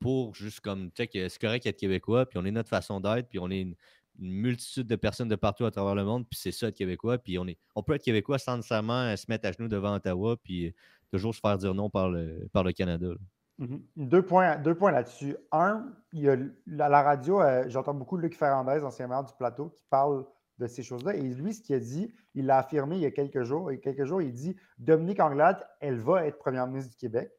pour 0.00 0.34
juste 0.34 0.60
comme, 0.60 0.90
tu 0.92 1.02
sais, 1.02 1.08
que 1.08 1.28
c'est 1.28 1.40
correct 1.40 1.64
d'être 1.64 1.78
québécois, 1.78 2.26
puis 2.26 2.38
on 2.38 2.44
est 2.44 2.50
notre 2.50 2.68
façon 2.68 3.00
d'être, 3.00 3.28
puis 3.28 3.38
on 3.38 3.50
est 3.50 3.60
une, 3.60 3.74
une 4.18 4.32
multitude 4.32 4.86
de 4.86 4.96
personnes 4.96 5.28
de 5.28 5.36
partout 5.36 5.64
à 5.64 5.70
travers 5.70 5.94
le 5.94 6.04
monde, 6.04 6.26
puis 6.28 6.38
c'est 6.40 6.52
ça 6.52 6.68
être 6.68 6.76
québécois, 6.76 7.18
puis 7.18 7.38
on, 7.38 7.46
est, 7.46 7.58
on 7.74 7.82
peut 7.82 7.94
être 7.94 8.02
québécois 8.02 8.38
sans 8.38 8.56
nécessairement 8.56 9.02
euh, 9.02 9.16
se 9.16 9.26
mettre 9.28 9.46
à 9.48 9.52
genoux 9.52 9.68
devant 9.68 9.94
Ottawa, 9.94 10.36
puis 10.42 10.66
euh, 10.66 10.70
toujours 11.12 11.34
se 11.34 11.40
faire 11.40 11.56
dire 11.58 11.74
non 11.74 11.90
par 11.90 12.08
le, 12.10 12.48
par 12.52 12.64
le 12.64 12.72
Canada. 12.72 13.08
là. 13.08 13.16
Mhm. 13.58 13.82
Deux 13.96 14.22
points, 14.22 14.56
deux 14.56 14.74
points 14.74 14.92
là-dessus. 14.92 15.36
Un, 15.50 15.92
il 16.12 16.20
y 16.22 16.28
a 16.28 16.36
à 16.78 16.88
la 16.88 17.02
radio, 17.02 17.40
euh, 17.40 17.64
j'entends 17.68 17.94
beaucoup 17.94 18.16
Luc 18.16 18.36
Ferrandez, 18.36 18.80
ancien 18.84 19.08
maire 19.08 19.24
du 19.24 19.32
plateau, 19.36 19.70
qui 19.70 19.82
parle 19.90 20.24
de 20.58 20.66
ces 20.66 20.82
choses-là. 20.82 21.14
Et 21.16 21.22
lui, 21.22 21.54
ce 21.54 21.62
qu'il 21.62 21.74
a 21.74 21.80
dit, 21.80 22.12
il 22.34 22.46
l'a 22.46 22.58
affirmé 22.58 22.96
il 22.96 23.02
y 23.02 23.06
a 23.06 23.10
quelques 23.10 23.42
jours. 23.42 23.70
Et 23.70 23.80
quelques 23.80 24.04
jours, 24.04 24.22
il 24.22 24.32
dit 24.32 24.56
Dominique 24.78 25.20
Anglade, 25.20 25.66
elle 25.80 25.98
va 25.98 26.26
être 26.26 26.38
première 26.38 26.66
ministre 26.66 26.90
du 26.90 26.96
Québec, 26.96 27.32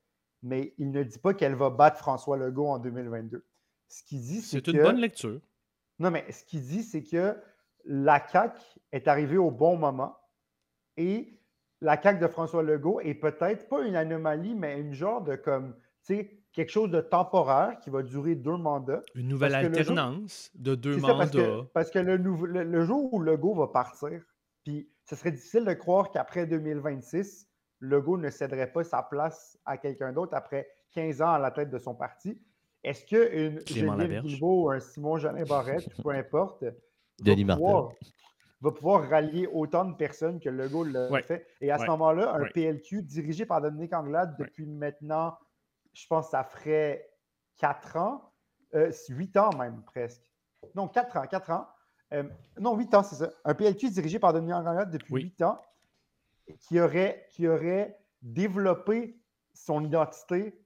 mais 0.44 0.74
il 0.78 0.92
ne 0.92 1.04
dit 1.04 1.20
pas 1.20 1.34
qu'elle 1.34 1.56
va 1.56 1.70
battre 1.70 1.98
François 1.98 2.38
Legault 2.38 2.68
en 2.68 2.80
2022. 2.80 3.46
Ce 3.88 4.04
qu'il 4.04 4.22
dit, 4.22 4.42
c'est 4.42 4.58
C'est 4.58 4.62
que. 4.62 4.72
une 4.72 4.84
bonne 4.84 5.00
lecture. 5.00 5.39
Non, 6.00 6.12
mais 6.12 6.32
ce 6.32 6.44
qu'il 6.46 6.62
dit, 6.62 6.84
c'est 6.84 7.04
que 7.04 7.36
la 7.86 8.26
CAQ 8.28 8.60
est 8.92 9.08
arrivée 9.08 9.38
au 9.38 9.52
bon 9.52 9.78
moment 9.78 10.18
et 10.98 11.40
la 11.82 12.02
CAQ 12.02 12.20
de 12.20 12.28
François 12.28 12.64
Legault 12.64 13.00
est 13.02 13.14
peut-être 13.16 13.70
pas 13.70 13.84
une 13.86 13.96
anomalie, 13.96 14.56
mais 14.56 14.80
une 14.80 14.94
genre 14.94 15.22
de 15.22 15.36
comme, 15.36 15.76
tu 16.06 16.16
sais, 16.16 16.44
quelque 16.52 16.72
chose 16.72 16.90
de 16.92 17.00
temporaire 17.02 17.80
qui 17.80 17.90
va 17.90 18.02
durer 18.04 18.36
deux 18.36 18.58
mandats. 18.58 19.02
Une 19.16 19.28
nouvelle 19.30 19.52
jour- 19.52 19.60
alternance 19.60 20.52
de 20.56 20.76
deux 20.76 21.00
ça, 21.00 21.08
mandats. 21.08 21.18
parce 21.18 21.32
que, 21.32 21.62
parce 21.74 21.92
que 21.92 22.00
le, 22.00 22.18
nouveau- 22.18 22.46
le, 22.48 22.64
le 22.64 22.84
jour 22.86 23.14
où 23.14 23.20
Legault 23.22 23.54
va 23.56 23.68
partir, 23.68 24.22
puis 24.66 24.90
ce 25.06 25.16
serait 25.16 25.32
difficile 25.32 25.64
de 25.66 25.74
croire 25.74 26.12
qu'après 26.12 26.46
2026, 26.48 27.48
Legault 27.82 28.18
ne 28.18 28.30
céderait 28.30 28.72
pas 28.72 28.84
sa 28.84 29.04
place 29.04 29.58
à 29.66 29.78
quelqu'un 29.78 30.12
d'autre 30.12 30.36
après 30.36 30.68
15 30.92 31.22
ans 31.22 31.32
à 31.32 31.40
la 31.40 31.52
tête 31.52 31.70
de 31.70 31.78
son 31.78 31.96
parti. 31.96 32.42
Est-ce 32.84 33.06
qu'une. 33.06 33.60
Guilbeault 33.60 34.63
ou 34.65 34.70
un 34.72 34.80
Simon 34.80 35.18
Jolin 35.18 35.44
Barrette, 35.46 35.88
peu 36.04 36.10
importe, 36.12 36.63
va 36.63 37.36
pouvoir, 37.56 37.92
va 38.62 38.72
pouvoir 38.72 39.10
rallier 39.10 39.48
autant 39.48 39.86
de 39.86 39.96
personnes 39.96 40.39
que 40.39 40.50
Legault 40.50 40.86
l'a 40.86 41.10
Ouais. 41.12 41.24
fait? 41.24 41.46
Et 41.62 41.72
à 41.72 41.78
ce 41.78 41.86
moment-là, 41.88 42.34
un 42.34 42.42
Ouais. 42.42 42.50
PLQ 42.54 43.04
dirigé 43.04 43.46
par 43.46 43.62
Dominique 43.62 43.94
Anglade 43.94 44.36
Ouais. 44.39 44.46
depuis 44.46 44.65
maintenant, 44.65 45.38
je 45.94 46.06
pense 46.08 46.26
que 46.28 46.32
ça 46.32 46.44
ferait 46.44 47.10
4 47.58 47.98
ans, 47.98 48.32
8 49.10 49.36
ans 49.38 49.50
même 49.58 49.84
presque. 49.84 50.24
Non, 50.76 50.88
4 50.88 51.18
ans, 51.18 51.26
4 51.28 51.50
ans. 51.52 51.68
Euh, 52.13 52.24
non, 52.60 52.76
8 52.78 52.94
ans, 52.96 53.04
c'est 53.04 53.15
ça. 53.15 53.30
Un 53.46 53.54
PLQ 53.54 53.89
dirigé 53.92 54.20
par 54.20 54.34
Dominique 54.34 54.56
Anglade 54.56 54.92
depuis 54.92 55.13
Oui. 55.13 55.22
8 55.24 55.42
ans 55.44 55.62
qui 56.60 56.80
aurait, 56.80 57.26
qui 57.30 57.48
aurait 57.48 57.98
développé 58.22 59.20
son 59.54 59.84
identité 59.84 60.60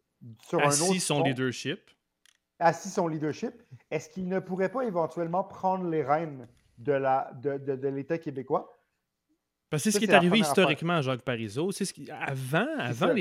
sur 0.47 0.59
un 0.59 0.67
autre 0.67 0.83
Assis 0.83 0.99
son 0.99 1.15
front, 1.15 1.23
leadership. 1.25 1.81
Assis 2.59 2.89
son 2.89 3.07
leadership, 3.07 3.53
est-ce 3.91 4.09
qu'il 4.09 4.27
ne 4.27 4.39
pourrait 4.39 4.69
pas 4.71 4.83
éventuellement 4.85 5.43
prendre 5.43 5.87
les 5.89 6.03
rênes 6.03 6.47
de 6.77 6.93
la- 6.93 7.31
de, 7.41 7.57
de- 7.57 7.75
de 7.75 7.87
l'État 7.87 8.17
québécois? 8.17 8.69
Parce 9.69 9.83
que 9.85 9.89
c'est 9.89 9.97
ce 9.97 9.99
qui 9.99 10.05
est 10.05 10.13
arrivé 10.13 10.37
historiquement 10.49 10.93
à 10.93 11.01
Jacques 11.01 11.23
Parizeau. 11.23 11.71
C'est 11.71 11.85
ce 11.85 11.93
qui... 11.93 12.07
Avant, 12.11 12.67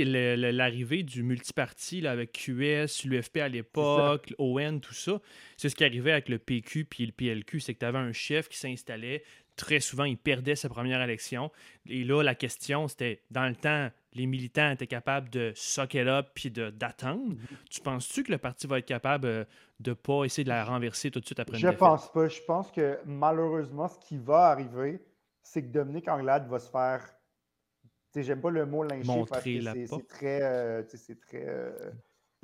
les- 0.05 0.37
l'arrivée 0.53 1.03
du 1.03 1.23
multiparti 1.23 2.03
là, 2.03 2.11
avec 2.11 2.33
QS, 2.33 3.07
l'UFP 3.07 3.39
à 3.39 3.49
l'époque, 3.49 4.35
ON, 4.39 4.79
tout 4.81 4.93
ça, 4.93 5.19
c'est 5.57 5.71
ce 5.71 5.75
qui 5.75 5.83
arrivait 5.85 6.13
avec 6.13 6.29
le 6.29 6.39
PQ 6.39 6.85
puis 6.85 7.07
le 7.07 7.13
PLQ. 7.13 7.61
C'est 7.61 7.73
que 7.73 7.79
tu 7.79 7.87
avais 7.87 7.99
un 7.99 8.13
chef 8.13 8.51
qui 8.51 8.59
s'installait. 8.59 9.23
Très 9.57 9.81
souvent, 9.81 10.05
il 10.05 10.19
perdait 10.19 10.55
sa 10.55 10.69
première 10.69 11.01
élection. 11.01 11.51
Et 11.89 12.05
là, 12.05 12.23
la 12.23 12.35
question, 12.35 12.87
c'était 12.87 13.23
dans 13.31 13.49
le 13.49 13.57
temps, 13.57 13.91
les 14.15 14.27
militants 14.27 14.71
étaient 14.71 14.87
capables 14.87 15.31
de 15.31 15.53
suck 15.55 15.95
it 15.95 16.07
up 16.07 16.29
puis 16.35 16.51
de- 16.51 16.71
d'attendre. 16.71 17.35
Tu 17.71 17.81
penses-tu 17.81 18.23
que 18.25 18.33
le 18.33 18.39
parti 18.39 18.67
va 18.67 18.79
être 18.79 18.87
capable 18.87 19.27
euh, 19.27 19.45
de 19.81 19.93
pas 19.95 20.25
essayer 20.25 20.45
de 20.45 20.49
la 20.51 20.65
renverser 20.65 21.11
tout 21.11 21.21
de 21.21 21.25
suite 21.27 21.41
après 21.41 21.55
une 21.57 21.61
Je 21.63 21.67
défaite? 21.67 21.79
pense 21.79 22.13
pas. 22.13 22.29
Je 22.29 22.41
pense 22.47 22.71
que 22.71 22.99
malheureusement, 23.07 23.89
ce 23.89 23.99
qui 24.01 24.19
va 24.19 24.47
arriver, 24.51 25.03
c'est 25.43 25.63
que 25.63 25.69
Dominique 25.73 26.09
Anglade 26.09 26.47
va 26.49 26.59
se 26.59 26.71
faire. 26.71 27.03
Tu 28.13 28.21
sais, 28.21 28.23
j'aime 28.25 28.41
pas 28.41 28.51
le 28.51 28.67
mot 28.67 28.83
lyncher 28.83 29.07
parce 29.07 29.17
Montrer 29.19 29.59
que 29.61 29.65
la 29.65 29.73
c'est- 29.73 29.89
porte. 29.89 30.03
c'est 30.03 30.09
très. 30.17 30.43
euh, 30.43 30.83
tu 30.83 30.91
sais, 30.91 30.97
c'est 30.99 31.21
très. 31.21 31.45
euh, 31.49 31.73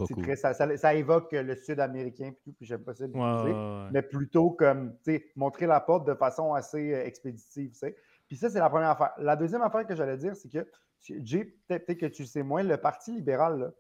c'est 0.07 0.15
cool. 0.15 0.23
très 0.23 0.37
ça, 0.37 0.55
ça- 0.55 0.77
ça 0.77 0.95
évoque 0.95 1.33
le 1.33 1.55
Sud-Américain, 1.57 2.31
puis 2.33 2.41
tout, 2.45 2.53
puis 2.53 2.65
j'aime 2.67 2.83
pas 2.85 2.95
ça 2.95 3.05
l'utiliser. 3.07 3.27
Ouais, 3.29 3.43
ouais, 3.43 3.53
ouais. 3.53 3.89
mais 3.93 4.01
plutôt 4.03 4.51
comme, 4.53 4.95
tu 5.05 5.13
sais, 5.17 5.27
montrer 5.37 5.67
la 5.67 5.81
porte 5.81 6.07
de 6.07 6.15
façon 6.15 6.55
assez 6.55 6.93
expéditive, 7.05 7.73
tu 7.73 7.79
sais. 7.79 7.97
Puis 8.27 8.37
ça, 8.37 8.49
c'est 8.49 8.61
la 8.61 8.71
première 8.71 8.91
affaire. 8.91 9.13
La 9.19 9.35
deuxième 9.37 9.63
affaire 9.63 9.85
que 9.87 9.95
j'allais 9.97 10.17
dire, 10.17 10.37
c'est 10.37 10.49
que, 10.49 10.67
Jay, 11.01 11.45
peut-être 11.69 11.95
que 11.95 12.07
tu 12.07 12.23
le 12.23 12.29
sais 12.29 12.43
moins, 12.43 12.63
le 12.63 12.77
Parti 12.77 13.13
libéral, 13.13 13.59
là, 13.61 13.71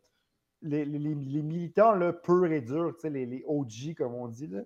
les, 0.62 0.84
les- 0.84 0.98
les- 0.98 1.14
les 1.14 1.42
militants 1.42 1.92
là, 1.92 2.12
purs 2.12 2.46
et 2.52 2.60
durs, 2.60 2.94
tu 3.00 3.08
les, 3.10 3.26
les 3.26 3.44
OG, 3.46 3.94
comme 3.96 4.14
on 4.14 4.28
dit, 4.28 4.46
là, 4.48 4.60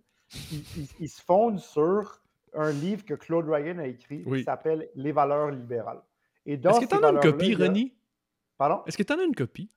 ils, 0.51 0.59
ils- 0.79 0.89
ils 1.01 1.09
se 1.09 1.23
fondent 1.23 1.61
sur 1.61 2.23
un 2.55 2.71
livre 2.73 3.05
que 3.05 3.15
Claude 3.15 3.49
Ryan 3.49 3.79
a 3.79 3.87
écrit 3.87 4.23
Oui. 4.27 4.39
qui 4.39 4.45
s'appelle 4.45 4.89
Les 4.95 5.13
valeurs 5.13 5.51
libérales. 5.51 6.03
Est-ce 6.47 6.61
que 6.61 6.81
ces 6.81 6.87
t'en 6.89 7.03
as 7.03 7.11
une 7.13 7.21
copie, 7.21 7.55
Ronnie? 7.55 7.95
Pardon? 8.59 8.83
Est-ce 8.87 8.97
que 8.99 9.03
t'en 9.03 9.19
as 9.19 9.23
une 9.25 9.35
copie? 9.35 9.71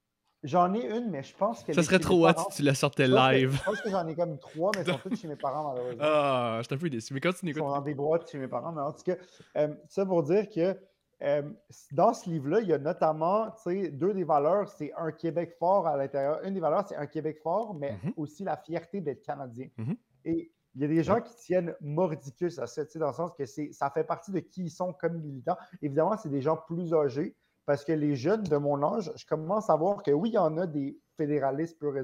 J'en 0.44 0.74
ai 0.76 0.86
une, 0.86 1.10
mais 1.10 1.24
je 1.24 1.36
pense 1.36 1.64
que. 1.64 1.74
Ça 1.74 1.82
serait 1.82 1.98
trop 2.00 2.28
hot 2.28 2.34
si 2.52 2.58
tu 2.58 2.64
la 2.64 2.76
sortais 2.76 3.08
live. 3.08 3.56
Je 3.58 3.64
pense 3.64 3.82
que 3.82 3.90
j'en 3.90 4.06
ai 4.08 4.14
comme 4.16 4.38
trois, 4.38 4.72
mais 4.76 4.84
sont 4.86 4.98
toutes 5.04 5.16
chez 5.18 5.28
mes 5.28 5.36
parents, 5.36 5.70
malheureusement. 5.74 6.04
Ah, 6.06 6.58
je 6.62 6.66
suis 6.68 6.76
un 6.76 6.78
peu 6.78 6.90
déçu. 6.90 7.14
Mais 7.14 7.20
continue, 7.22 7.52
Ils 7.52 7.58
sont 7.58 7.68
dans 7.70 7.82
des 7.82 7.96
boîtes 7.96 8.30
chez 8.30 8.38
mes 8.38 8.48
parents. 8.48 8.72
Mais 8.72 8.82
en 8.82 8.92
tout 8.92 9.02
cas, 9.04 9.16
euh, 9.58 9.70
ça 9.90 10.06
pour 10.06 10.22
dire 10.24 10.48
que 10.50 10.78
euh, 11.24 11.44
dans 11.92 12.14
ce 12.14 12.30
livre-là, 12.30 12.60
il 12.62 12.68
y 12.68 12.74
a 12.74 12.78
notamment 12.78 13.54
deux 13.66 14.14
des 14.14 14.24
valeurs. 14.24 14.70
C'est 14.70 14.92
un 14.98 15.12
Québec 15.12 15.56
fort 15.58 15.88
à 15.88 15.96
l'intérieur. 15.98 16.44
Une 16.44 16.54
des 16.54 16.60
valeurs, 16.60 16.88
c'est 16.88 16.96
un 16.96 17.08
Québec 17.08 17.40
fort, 17.42 17.74
mais 17.74 17.98
Mhm. 18.04 18.14
aussi 18.18 18.44
la 18.44 18.58
fierté 18.58 19.02
d'être 19.02 19.22
Canadien. 19.24 19.70
Mhm. 19.78 19.96
Et 20.26 20.52
il 20.76 20.82
y 20.82 20.86
a 20.86 20.88
des 20.88 21.04
gens 21.04 21.22
qui 21.22 21.34
tiennent 21.36 21.74
mordicus 21.80 22.60
à 22.60 22.68
ça, 22.68 22.84
dans 22.96 23.08
le 23.08 23.14
sens 23.14 23.32
que 23.38 23.46
ça 23.46 23.90
fait 23.92 24.04
partie 24.04 24.32
de 24.32 24.40
qui 24.40 24.64
ils 24.66 24.70
sont 24.70 24.92
comme 24.92 25.22
militants. 25.22 25.58
Évidemment, 25.82 26.18
c'est 26.18 26.30
des 26.30 26.42
gens 26.42 26.58
plus 26.58 26.94
âgés, 26.94 27.38
parce 27.66 27.86
que 27.86 27.94
les 27.94 28.16
jeunes 28.16 28.44
de 28.44 28.58
mon 28.58 28.84
âge, 28.84 29.12
je 29.16 29.26
commence 29.26 29.70
à 29.70 29.76
voir 29.78 30.04
que 30.04 30.12
oui, 30.12 30.30
il 30.32 30.34
y 30.34 30.38
en 30.38 30.58
a 30.58 30.68
des 30.68 31.00
fédéralistes 31.16 31.80
pur 31.80 31.98
et 31.98 32.04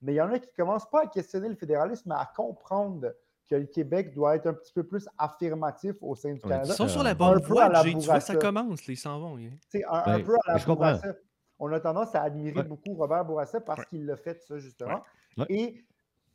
mais 0.00 0.12
il 0.12 0.16
y 0.16 0.20
en 0.20 0.30
a 0.30 0.38
qui 0.38 0.48
ne 0.48 0.64
commencent 0.64 0.88
pas 0.90 1.02
à 1.02 1.06
questionner 1.06 1.48
le 1.48 1.56
fédéralisme, 1.56 2.10
mais 2.10 2.14
à 2.14 2.30
comprendre 2.36 3.12
que 3.48 3.54
le 3.56 3.66
Québec 3.66 4.14
doit 4.14 4.36
être 4.36 4.46
un 4.46 4.54
petit 4.54 4.72
peu 4.72 4.82
plus 4.84 5.06
affirmatif 5.18 5.96
au 6.00 6.14
sein 6.14 6.30
du 6.32 6.40
Ouais, 6.44 6.48
Canada. 6.48 6.64
Ils 6.72 6.76
sont 6.76 6.88
sur 6.88 7.02
la 7.02 7.10
Un 7.10 7.14
bonne 7.14 7.42
voie, 7.42 7.64
à 7.64 7.68
la. 7.68 7.82
Tu 7.82 7.90
vois, 7.98 8.20
ça 8.20 8.36
commence. 8.36 8.86
Ils 8.88 8.96
s'en 8.96 9.20
vont. 9.20 9.36
hein. 9.36 9.50
Tu 9.70 9.78
sais, 9.80 9.84
un, 9.84 10.02
un 10.06 10.16
Ouais, 10.16 10.22
peu 10.22 10.34
à 10.46 10.52
la 10.52 10.56
je 10.58 10.64
comprends. 10.66 10.92
Bourassa. 10.92 11.14
On 11.58 11.72
a 11.72 11.80
tendance 11.80 12.14
à 12.14 12.22
admirer 12.22 12.58
Ouais. 12.60 12.64
beaucoup 12.64 12.94
Robert 12.94 13.24
Bourassa 13.24 13.60
parce 13.60 13.80
Ouais. 13.80 13.86
qu'il 13.90 14.06
l'a 14.06 14.16
fait, 14.16 14.42
ça, 14.42 14.58
justement. 14.58 15.02
Ouais. 15.36 15.46
Et 15.50 15.84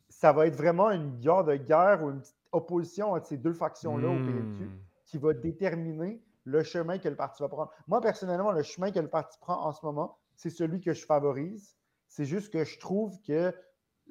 ça 0.08 0.32
va 0.32 0.48
être 0.48 0.56
vraiment 0.56 0.92
une 0.92 1.18
guerre 1.20 1.44
de 1.44 1.56
guerre 1.56 2.04
ou 2.04 2.10
une 2.12 2.20
petite 2.22 2.36
opposition 2.52 3.12
entre 3.12 3.28
ces 3.28 3.38
deux 3.38 3.54
factions-là 3.54 4.08
au 4.08 4.16
PLQ 4.16 4.66
Hmm. 4.66 4.80
qui 5.06 5.18
va 5.18 5.34
déterminer 5.34 6.22
le 6.46 6.64
chemin 6.64 6.98
que 6.98 7.10
le 7.10 7.16
parti 7.16 7.44
va 7.44 7.50
prendre. 7.50 7.72
Moi, 7.88 8.02
personnellement, 8.02 8.52
le 8.52 8.64
chemin 8.64 8.92
que 8.92 9.00
le 9.00 9.08
parti 9.10 9.38
prend 9.40 9.66
en 9.66 9.72
ce 9.72 9.86
moment, 9.86 10.18
c'est 10.36 10.50
celui 10.50 10.80
que 10.80 10.94
je 10.94 11.06
favorise. 11.06 11.76
C'est 12.08 12.26
juste 12.26 12.52
que 12.52 12.64
je 12.64 12.80
trouve 12.80 13.20
que 13.22 13.54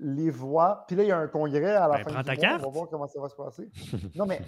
les 0.01 0.31
voix. 0.31 0.85
Puis 0.87 0.97
là, 0.97 1.03
il 1.05 1.09
y 1.09 1.13
a 1.13 1.19
un 1.19 1.29
congrès 1.29 1.75
à 1.75 1.89
la 1.89 1.97
Ben, 1.99 2.05
fin 2.05 2.11
prends 2.11 2.21
du 2.21 2.27
ta 2.27 2.33
mois. 2.35 2.41
carte. 2.41 2.63
On 2.65 2.71
va 2.71 2.73
voir 2.79 2.89
comment 2.89 3.07
ça 3.07 3.21
va 3.21 3.29
se 3.29 3.35
passer. 3.37 3.71
non, 4.15 4.27
mais. 4.27 4.41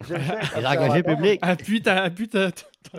engagés 0.56 1.02
publics. 1.02 1.38
Appuie 1.42 1.82
ta. 1.82 2.02
Appuie 2.02 2.28
ta, 2.28 2.50
ta- 2.52 2.62
ta- 2.90 2.98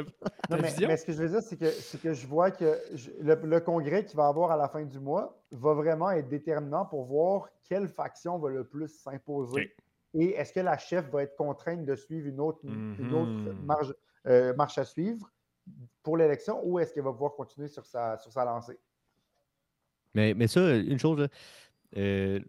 Non, 0.49 0.58
mais, 0.62 0.69
vision. 0.69 0.88
mais 0.88 0.97
ce 0.97 1.05
que 1.05 1.12
je 1.12 1.23
veux 1.23 1.29
dire, 1.29 1.41
c'est 1.41 1.58
que, 1.58 1.69
c'est 1.69 2.01
que 2.01 2.13
je 2.13 2.25
vois 2.25 2.51
que 2.51 2.79
je- 2.93 3.12
le, 3.21 3.36
le 3.36 3.60
congrès 3.60 4.05
qu'il 4.05 4.15
va 4.17 4.27
avoir 4.27 4.51
à 4.51 4.58
la 4.58 4.67
fin 4.69 4.84
du 4.84 4.99
mois 4.99 5.38
va 5.51 5.73
vraiment 5.73 6.10
être 6.12 6.27
déterminant 6.29 6.86
pour 6.86 7.03
voir 7.03 7.49
quelle 7.67 7.88
faction 7.88 8.38
va 8.39 8.49
le 8.49 8.63
plus 8.63 8.88
s'imposer. 8.88 9.75
Et 10.13 10.29
est-ce 10.36 10.53
que 10.53 10.62
la 10.62 10.77
chef 10.77 11.10
va 11.12 11.23
être 11.23 11.36
contrainte 11.36 11.86
de 11.86 11.95
suivre 11.95 12.27
une 12.27 12.39
autre, 12.39 12.60
une 12.63 13.13
autre 13.13 13.29
Mhm. 13.31 13.65
marge, 13.65 13.93
euh, 14.27 14.53
marche 14.55 14.77
à 14.77 14.86
suivre 14.86 15.29
pour 16.01 16.15
l'élection 16.15 16.62
ou 16.63 16.79
est-ce 16.79 16.93
qu'elle 16.93 17.03
va 17.03 17.12
pouvoir 17.12 17.34
continuer 17.36 17.67
sur 17.67 17.86
sa, 17.86 18.17
sur 18.17 18.31
sa 18.31 18.45
lancée? 18.45 18.79
Mais, 20.13 20.34
mais 20.34 20.47
ça, 20.47 20.73
une 20.77 20.97
chose, 20.97 21.27
euh, 21.97 22.39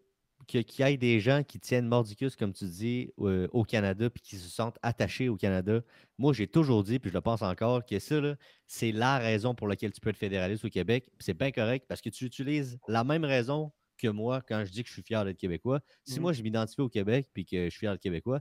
qu'il 0.46 0.62
y 0.78 0.82
ait 0.82 0.96
des 0.96 1.18
gens 1.18 1.42
qui 1.42 1.58
tiennent 1.58 1.88
mordicus, 1.88 2.36
comme 2.36 2.52
tu 2.52 2.66
dis, 2.66 3.10
euh, 3.18 3.48
au 3.52 3.64
Canada, 3.64 4.08
puis 4.10 4.22
qui 4.22 4.36
se 4.36 4.48
sentent 4.48 4.78
attachés 4.82 5.28
au 5.28 5.36
Canada. 5.36 5.80
Moi, 6.18 6.32
j'ai 6.34 6.46
toujours 6.46 6.84
dit, 6.84 6.98
puis 7.00 7.10
je 7.10 7.14
le 7.14 7.20
pense 7.20 7.42
encore, 7.42 7.84
que 7.84 7.98
ça, 7.98 8.20
c'est 8.66 8.92
la 8.92 9.18
raison 9.18 9.54
pour 9.54 9.66
laquelle 9.66 9.92
tu 9.92 10.00
peux 10.00 10.10
être 10.10 10.16
fédéraliste 10.16 10.64
au 10.64 10.68
Québec. 10.68 11.10
C'est 11.18 11.34
bien 11.36 11.50
correct 11.50 11.86
parce 11.88 12.00
que 12.00 12.10
tu 12.10 12.24
utilises 12.24 12.78
la 12.86 13.02
même 13.02 13.24
raison 13.24 13.72
que 13.98 14.08
moi 14.08 14.42
quand 14.42 14.64
je 14.64 14.70
dis 14.70 14.82
que 14.82 14.88
je 14.88 14.92
suis 14.94 15.02
fier 15.02 15.24
d'être 15.24 15.38
Québécois. 15.38 15.80
Si 16.04 16.20
Mhm. 16.20 16.22
moi, 16.22 16.32
je 16.32 16.42
m'identifie 16.42 16.80
au 16.82 16.88
Québec, 16.88 17.28
puis 17.32 17.44
que 17.44 17.64
je 17.64 17.70
suis 17.70 17.80
fier 17.80 17.92
d'être 17.92 18.02
Québécois, 18.02 18.40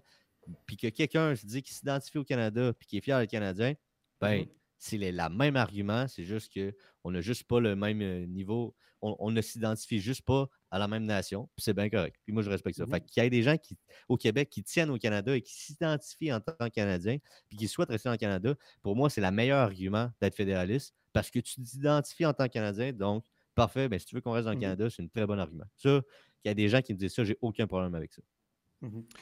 puis 0.66 0.78
que 0.78 0.88
quelqu'un 0.90 1.36
se 1.36 1.46
dit 1.46 1.62
qu'il 1.64 1.76
s'identifie 1.76 2.18
au 2.18 2.24
Canada, 2.24 2.74
puis 2.74 2.88
qu'il 2.88 2.98
est 3.00 3.02
fier 3.02 3.20
d'être 3.20 3.32
Canadien, 3.32 3.74
ben, 4.22 4.46
Mhm. 4.46 4.50
c'est 4.78 4.98
le 4.98 5.30
même 5.30 5.56
argument, 5.56 6.08
c'est 6.08 6.24
juste 6.26 6.54
qu'on 6.54 7.12
n'a 7.12 7.22
juste 7.22 7.46
pas 7.46 7.60
le 7.60 7.76
même 7.76 8.02
euh, 8.02 8.26
niveau, 8.28 8.76
on, 9.02 9.16
on 9.20 9.32
ne 9.32 9.42
s'identifie 9.42 10.00
juste 10.00 10.22
pas 10.24 10.48
à 10.76 10.78
la 10.78 10.90
même 10.90 11.06
nation, 11.06 11.48
puis 11.56 11.64
c'est 11.64 11.74
bien 11.74 11.90
correct. 11.90 12.18
Puis 12.26 12.34
moi, 12.34 12.44
je 12.44 12.50
respecte 12.50 12.78
ça. 12.78 12.86
Fait 12.86 13.00
qu'il 13.00 13.24
y 13.24 13.26
ait 13.26 13.30
des 13.30 13.44
gens 13.44 13.56
qui, 13.56 13.78
au 14.10 14.18
Québec 14.18 14.50
qui 14.50 14.62
tiennent 14.62 14.90
au 14.90 14.98
Canada 14.98 15.34
et 15.34 15.42
qui 15.42 15.54
s'identifient 15.54 16.34
en 16.34 16.42
tant 16.42 16.52
que 16.54 16.68
Canadiens, 16.68 17.18
puis 17.48 17.58
qui 17.58 17.70
souhaitent 17.70 17.92
rester 17.92 18.10
le 18.10 18.18
Canada, 18.18 18.54
pour 18.82 18.94
moi, 18.94 19.10
c'est 19.10 19.22
le 19.22 19.32
meilleur 19.32 19.60
argument 19.60 20.12
d'être 20.20 20.36
fédéraliste, 20.36 20.94
parce 21.14 21.32
que 21.32 21.40
tu 21.40 21.64
t'identifies 21.64 22.26
en 22.26 22.34
tant 22.34 22.48
que 22.48 22.52
Canadien, 22.52 22.92
donc 22.92 23.24
parfait, 23.56 23.88
ben, 23.88 23.98
si 23.98 24.06
tu 24.06 24.16
veux 24.16 24.22
qu'on 24.22 24.34
reste 24.34 24.46
dans 24.48 24.52
le 24.52 24.58
Mhm. 24.58 24.64
Canada, 24.64 24.90
c'est 24.90 25.02
un 25.02 25.08
très 25.08 25.26
bon 25.26 25.40
argument. 25.40 25.64
Ça, 25.78 26.02
il 26.44 26.48
y 26.50 26.52
a 26.52 26.54
des 26.54 26.68
gens 26.68 26.82
qui 26.82 26.94
me 26.94 26.98
disent 27.00 27.16
ça, 27.16 27.24
j'ai 27.24 27.38
aucun 27.42 27.68
problème 27.68 27.96
avec 27.96 28.12
ça. 28.12 28.22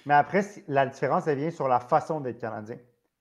Mais 0.07 0.15
après, 0.15 0.43
la 0.67 0.87
différence, 0.87 1.27
elle 1.27 1.37
vient 1.37 1.51
sur 1.51 1.67
la 1.67 1.79
façon 1.79 2.19
d'être 2.19 2.39
Canadien. 2.39 2.79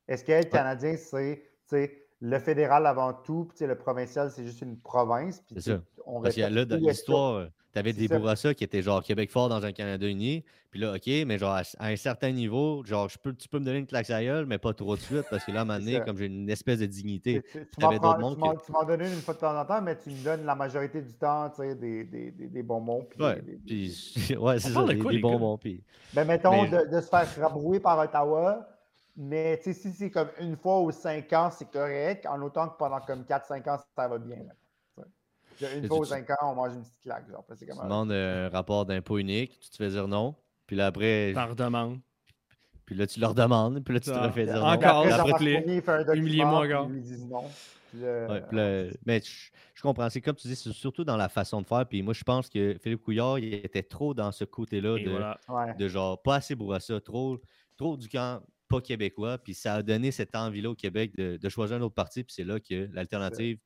Est-ce 0.08 0.24
qu'être 0.24 0.46
Ouais. 0.46 0.58
Canadien, 0.58 0.96
c'est 0.96 2.01
le 2.24 2.38
fédéral 2.38 2.86
avant 2.86 3.12
tout, 3.12 3.48
puis 3.54 3.66
le 3.66 3.74
provincial, 3.74 4.30
c'est 4.30 4.44
juste 4.44 4.62
une 4.62 4.76
province. 4.78 5.42
C'est 5.52 5.60
ça. 5.60 5.80
On 6.06 6.20
Parce 6.22 6.36
que 6.36 6.40
là, 6.42 6.64
dans 6.64 6.76
l'histoire, 6.76 7.48
tu 7.72 7.78
avais 7.78 7.92
des. 7.92 8.06
Bourassa 8.06 8.54
qui 8.54 8.62
étaient 8.62 8.80
genre 8.80 9.02
Québec 9.02 9.28
fort 9.30 9.48
dans 9.48 9.64
un 9.64 9.72
Canada 9.72 10.06
uni. 10.06 10.44
Puis 10.70 10.80
là, 10.80 10.94
OK, 10.94 11.06
mais 11.26 11.36
genre 11.36 11.54
à, 11.54 11.62
à 11.80 11.88
un 11.88 11.96
certain 11.96 12.30
niveau, 12.30 12.82
genre, 12.84 13.08
je 13.08 13.18
peux, 13.18 13.34
tu 13.34 13.46
peux 13.48 13.58
me 13.58 13.64
donner 13.64 13.78
une 13.78 13.86
claque 13.86 14.08
à 14.08 14.22
gueule, 14.22 14.46
mais 14.46 14.56
pas 14.58 14.72
trop 14.72 14.94
de 14.96 15.00
suite, 15.00 15.24
parce 15.30 15.44
que 15.44 15.50
là, 15.52 15.58
à 15.58 15.62
un 15.62 15.64
moment 15.66 15.78
donné, 15.80 16.00
comme 16.00 16.16
j'ai 16.16 16.26
une 16.26 16.48
espèce 16.48 16.78
de 16.78 16.86
dignité. 16.86 17.42
tu- 17.52 17.58
m'en 17.80 17.90
donnes 17.98 19.00
une 19.02 19.06
une 19.08 19.20
fois 19.20 19.34
de 19.34 19.38
temps 19.40 19.60
en 19.60 19.64
temps, 19.66 19.82
mais 19.82 19.98
tu 19.98 20.08
me 20.10 20.24
donnes 20.24 20.46
la 20.46 20.54
majorité 20.54 21.02
du 21.02 21.12
temps 21.12 21.50
tu 21.50 21.56
sais, 21.62 21.74
des, 21.74 22.04
des, 22.04 22.30
des, 22.30 22.46
des 22.46 22.62
bonbons. 22.62 23.04
puis 23.10 23.22
Ouais, 23.22 23.42
puis, 23.66 23.90
c'est 24.16 24.36
ça, 24.60 24.84
des, 24.84 24.98
quoi, 24.98 25.12
bonbons. 25.20 25.58
Puis, 25.58 25.82
Ben, 26.14 26.24
mettons 26.24 26.62
Mais- 26.62 26.68
de, 26.70 26.94
de 26.96 27.00
se 27.00 27.08
faire 27.08 27.26
rabrouer 27.40 27.80
par 27.80 27.98
Ottawa, 27.98 28.66
mais 29.16 29.58
tu 29.58 29.64
sais, 29.64 29.72
si 29.74 29.92
c'est 29.92 30.10
comme 30.10 30.28
une 30.40 30.56
fois 30.56 30.80
ou 30.80 30.90
cinq 30.90 31.32
ans, 31.32 31.50
c'est 31.50 31.70
correct, 31.70 32.26
en 32.26 32.40
autant 32.42 32.68
que 32.68 32.76
pendant 32.78 33.00
comme 33.00 33.22
4-5 33.24 33.68
ans, 33.70 33.78
ça 33.96 34.08
va 34.08 34.18
bien. 34.18 34.36
là. 34.36 34.54
Une 35.76 35.84
Et 35.84 35.86
fois 35.88 35.98
ou 35.98 36.04
cinq 36.04 36.28
ans, 36.30 36.34
on 36.50 36.54
mange 36.54 36.72
une 36.74 36.82
petite 36.82 37.00
claque. 37.02 37.30
Genre, 37.30 37.44
tu 37.56 37.64
demandes 37.66 38.10
un 38.10 38.48
rapport 38.48 38.84
d'impôt 38.86 39.18
unique, 39.18 39.60
tu 39.60 39.70
te 39.70 39.76
fais 39.76 39.90
dire 39.90 40.08
non. 40.08 40.34
Puis 40.66 40.76
là, 40.76 40.86
après, 40.86 41.32
Par 41.34 41.54
demande. 41.54 42.00
puis 42.86 42.96
là, 42.96 43.06
tu 43.06 43.20
leur 43.20 43.34
demandes, 43.34 43.84
puis 43.84 43.94
là, 43.94 44.00
tu 44.00 44.10
te 44.10 44.14
Ah, 44.16 44.26
refais 44.26 44.46
dire 44.46 44.64
encore, 44.64 45.06
non. 45.06 45.12
Un 45.12 45.18
document, 45.18 46.14
humiliez-moi 46.14 46.62
puis 46.64 46.74
encore. 46.74 46.86
ils 46.88 46.94
lui 46.94 47.02
disent 47.02 47.26
non. 47.26 47.44
Ouais, 47.94 48.42
là, 48.50 48.90
mais 49.04 49.20
je, 49.20 49.50
je 49.74 49.82
comprends. 49.82 50.08
C'est 50.08 50.22
comme 50.22 50.34
tu 50.34 50.48
dis, 50.48 50.56
c'est 50.56 50.72
surtout 50.72 51.04
dans 51.04 51.18
la 51.18 51.28
façon 51.28 51.60
de 51.60 51.66
faire. 51.66 51.86
Puis 51.86 52.02
moi, 52.02 52.14
je 52.14 52.24
pense 52.24 52.48
que 52.48 52.74
Philippe 52.82 53.02
Couillard, 53.02 53.38
il 53.38 53.52
était 53.52 53.82
trop 53.82 54.14
dans 54.14 54.32
ce 54.32 54.44
côté-là 54.44 54.98
de, 54.98 55.10
voilà. 55.10 55.38
ouais. 55.48 55.74
de 55.74 55.88
genre 55.88 56.20
pas 56.22 56.36
assez 56.36 56.54
Bourassa, 56.54 56.98
trop, 57.02 57.38
trop 57.76 57.96
du 57.98 58.08
camp 58.08 58.40
pas 58.72 58.80
québécois. 58.80 59.38
Puis 59.38 59.54
ça 59.54 59.74
a 59.74 59.82
donné 59.82 60.10
cette 60.10 60.34
envie-là 60.34 60.70
au 60.70 60.74
Québec 60.74 61.14
de, 61.16 61.36
de 61.36 61.48
choisir 61.48 61.76
un 61.76 61.82
autre 61.82 61.94
parti. 61.94 62.24
Puis 62.24 62.34
c'est 62.34 62.44
là 62.44 62.58
que 62.60 62.88
l'alternative 62.92 63.58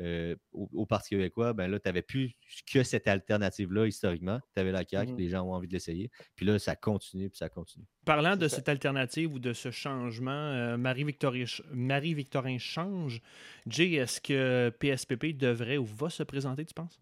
euh, 0.00 0.34
au, 0.52 0.68
au 0.72 0.86
Parti 0.86 1.10
québécois, 1.10 1.52
ben 1.52 1.68
là, 1.70 1.78
tu 1.78 1.86
n'avais 1.88 2.02
plus 2.02 2.32
que 2.66 2.82
cette 2.82 3.06
alternative-là 3.06 3.86
historiquement. 3.86 4.40
Tu 4.52 4.60
avais 4.60 4.72
la 4.72 4.82
CAQ, 4.84 5.12
Mhm. 5.12 5.18
les 5.18 5.28
gens 5.28 5.42
ont 5.42 5.52
envie 5.54 5.68
de 5.68 5.72
l'essayer. 5.72 6.10
Puis 6.34 6.44
là, 6.44 6.58
ça 6.58 6.74
continue, 6.74 7.30
puis 7.30 7.38
ça 7.38 7.48
continue. 7.48 7.84
Parlant 8.04 8.34
de 8.36 8.48
ça. 8.48 8.56
cette 8.56 8.68
alternative 8.68 9.32
ou 9.32 9.38
de 9.38 9.52
ce 9.52 9.70
changement, 9.70 10.32
euh, 10.32 10.76
Marie-Victorin 10.76 11.44
Marie-Victorin 11.72 12.58
change. 12.58 13.20
Jay, 13.68 13.92
est-ce 13.92 14.20
que 14.20 14.70
PSPP 14.80 15.26
devrait 15.36 15.76
ou 15.76 15.84
va 15.84 16.10
se 16.10 16.24
présenter, 16.24 16.64
tu 16.64 16.74
penses? 16.74 17.00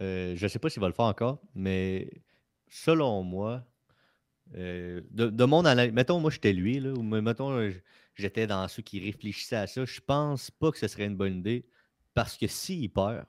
Euh, 0.00 0.36
je 0.36 0.44
ne 0.44 0.48
sais 0.48 0.60
pas 0.60 0.70
s'il 0.70 0.80
va 0.80 0.86
le 0.86 0.94
faire 0.94 1.06
encore, 1.06 1.40
mais 1.56 2.08
selon 2.68 3.24
moi, 3.24 3.66
euh, 4.56 5.00
de, 5.10 5.26
de 5.28 5.44
mon 5.44 5.64
analyse, 5.64 5.92
mettons, 5.92 6.20
moi, 6.20 6.30
j'étais 6.30 6.52
lui, 6.52 6.80
là, 6.80 6.92
ou 6.92 7.02
me- 7.02 7.20
mettons, 7.20 7.52
euh, 7.52 7.70
j'étais 8.14 8.46
dans 8.46 8.66
ceux 8.68 8.82
qui 8.82 9.00
réfléchissaient 9.00 9.56
à 9.56 9.66
ça, 9.66 9.84
je 9.84 10.00
pense 10.00 10.50
pas 10.50 10.70
que 10.72 10.78
ce 10.78 10.88
serait 10.88 11.06
une 11.06 11.16
bonne 11.16 11.38
idée, 11.38 11.66
parce 12.14 12.36
que 12.36 12.46
s'il 12.46 12.90
perd, 12.90 13.24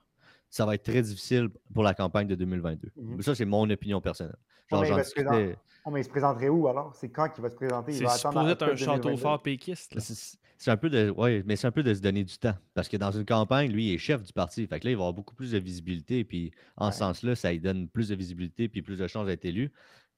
ça 0.48 0.66
va 0.66 0.74
être 0.74 0.82
très 0.84 1.02
difficile 1.02 1.48
pour 1.72 1.82
la 1.84 1.94
campagne 1.94 2.26
de 2.26 2.34
2022. 2.34 2.90
Mhm. 2.96 3.16
Mais 3.16 3.22
Ça, 3.22 3.34
c'est 3.34 3.44
mon 3.44 3.68
opinion 3.70 4.00
personnelle. 4.00 4.36
Ouais, 4.72 4.86
Genre, 4.86 4.96
mais 4.96 5.02
discutais-. 5.02 5.56
Oh, 5.86 5.90
mais 5.90 6.00
il 6.00 6.04
se 6.04 6.10
présenterait 6.10 6.48
où 6.50 6.68
alors? 6.68 6.94
C'est 6.94 7.08
quand 7.08 7.28
qu'il 7.30 7.42
va 7.42 7.48
se 7.48 7.54
présenter? 7.56 7.92
Il 7.92 7.98
C'est 7.98 8.04
va 8.04 8.12
attendre 8.12 8.34
supposé 8.34 8.48
à 8.48 8.52
être 8.52 8.62
un 8.64 8.76
château 8.76 8.92
2022. 9.08 9.16
fort 9.22 9.42
péquiste. 9.42 9.98
C'est 9.98 10.38
c'est 10.58 10.70
un 10.70 10.76
peu 10.76 10.90
de. 10.90 11.08
Ouais, 11.08 11.42
mais 11.46 11.56
c'est 11.56 11.66
un 11.66 11.70
peu 11.70 11.82
de 11.82 11.94
se 11.94 12.00
donner 12.02 12.22
du 12.22 12.36
temps. 12.36 12.54
Parce 12.74 12.86
que 12.86 12.98
dans 12.98 13.10
une 13.10 13.24
campagne, 13.24 13.72
lui, 13.72 13.88
il 13.88 13.94
est 13.94 13.98
chef 13.98 14.22
du 14.22 14.30
parti. 14.34 14.66
Fait 14.66 14.78
que 14.78 14.84
là, 14.84 14.90
il 14.90 14.96
va 14.96 15.04
avoir 15.04 15.14
beaucoup 15.14 15.34
plus 15.34 15.52
de 15.52 15.58
visibilité. 15.58 16.22
Puis 16.22 16.50
en 16.76 16.86
Ouais. 16.86 16.92
ce 16.92 16.98
sens-là, 16.98 17.34
ça 17.34 17.50
lui 17.50 17.60
donne 17.60 17.88
plus 17.88 18.08
de 18.10 18.14
visibilité 18.14 18.68
puis 18.68 18.82
plus 18.82 18.98
de 18.98 19.06
chances 19.06 19.26
d'être 19.26 19.46
élu. 19.46 19.72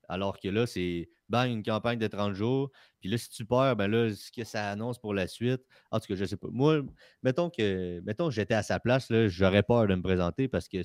Alors 0.08 0.38
que 0.40 0.48
là, 0.48 0.66
c'est 0.66 1.08
bang, 1.28 1.48
une 1.50 1.62
campagne 1.62 1.98
de 1.98 2.06
30 2.06 2.34
jours. 2.34 2.70
Puis 3.00 3.08
là, 3.08 3.16
si 3.18 3.30
tu 3.30 3.44
perds, 3.44 3.76
ben 3.76 3.88
là, 3.90 4.12
ce 4.14 4.30
que 4.30 4.44
ça 4.44 4.70
annonce 4.70 4.98
pour 4.98 5.14
la 5.14 5.26
suite. 5.26 5.62
En 5.90 5.98
tout 6.00 6.06
cas, 6.08 6.14
je 6.14 6.24
sais 6.24 6.36
pas. 6.36 6.48
Moi, 6.50 6.82
mettons 7.22 7.48
que 7.50 8.00
mettons 8.00 8.28
que 8.28 8.34
j'étais 8.34 8.54
à 8.54 8.62
sa 8.62 8.78
place, 8.80 9.10
là, 9.10 9.28
j'aurais 9.28 9.62
peur 9.62 9.86
de 9.86 9.94
me 9.94 10.02
présenter 10.02 10.48
parce 10.48 10.68
que 10.68 10.78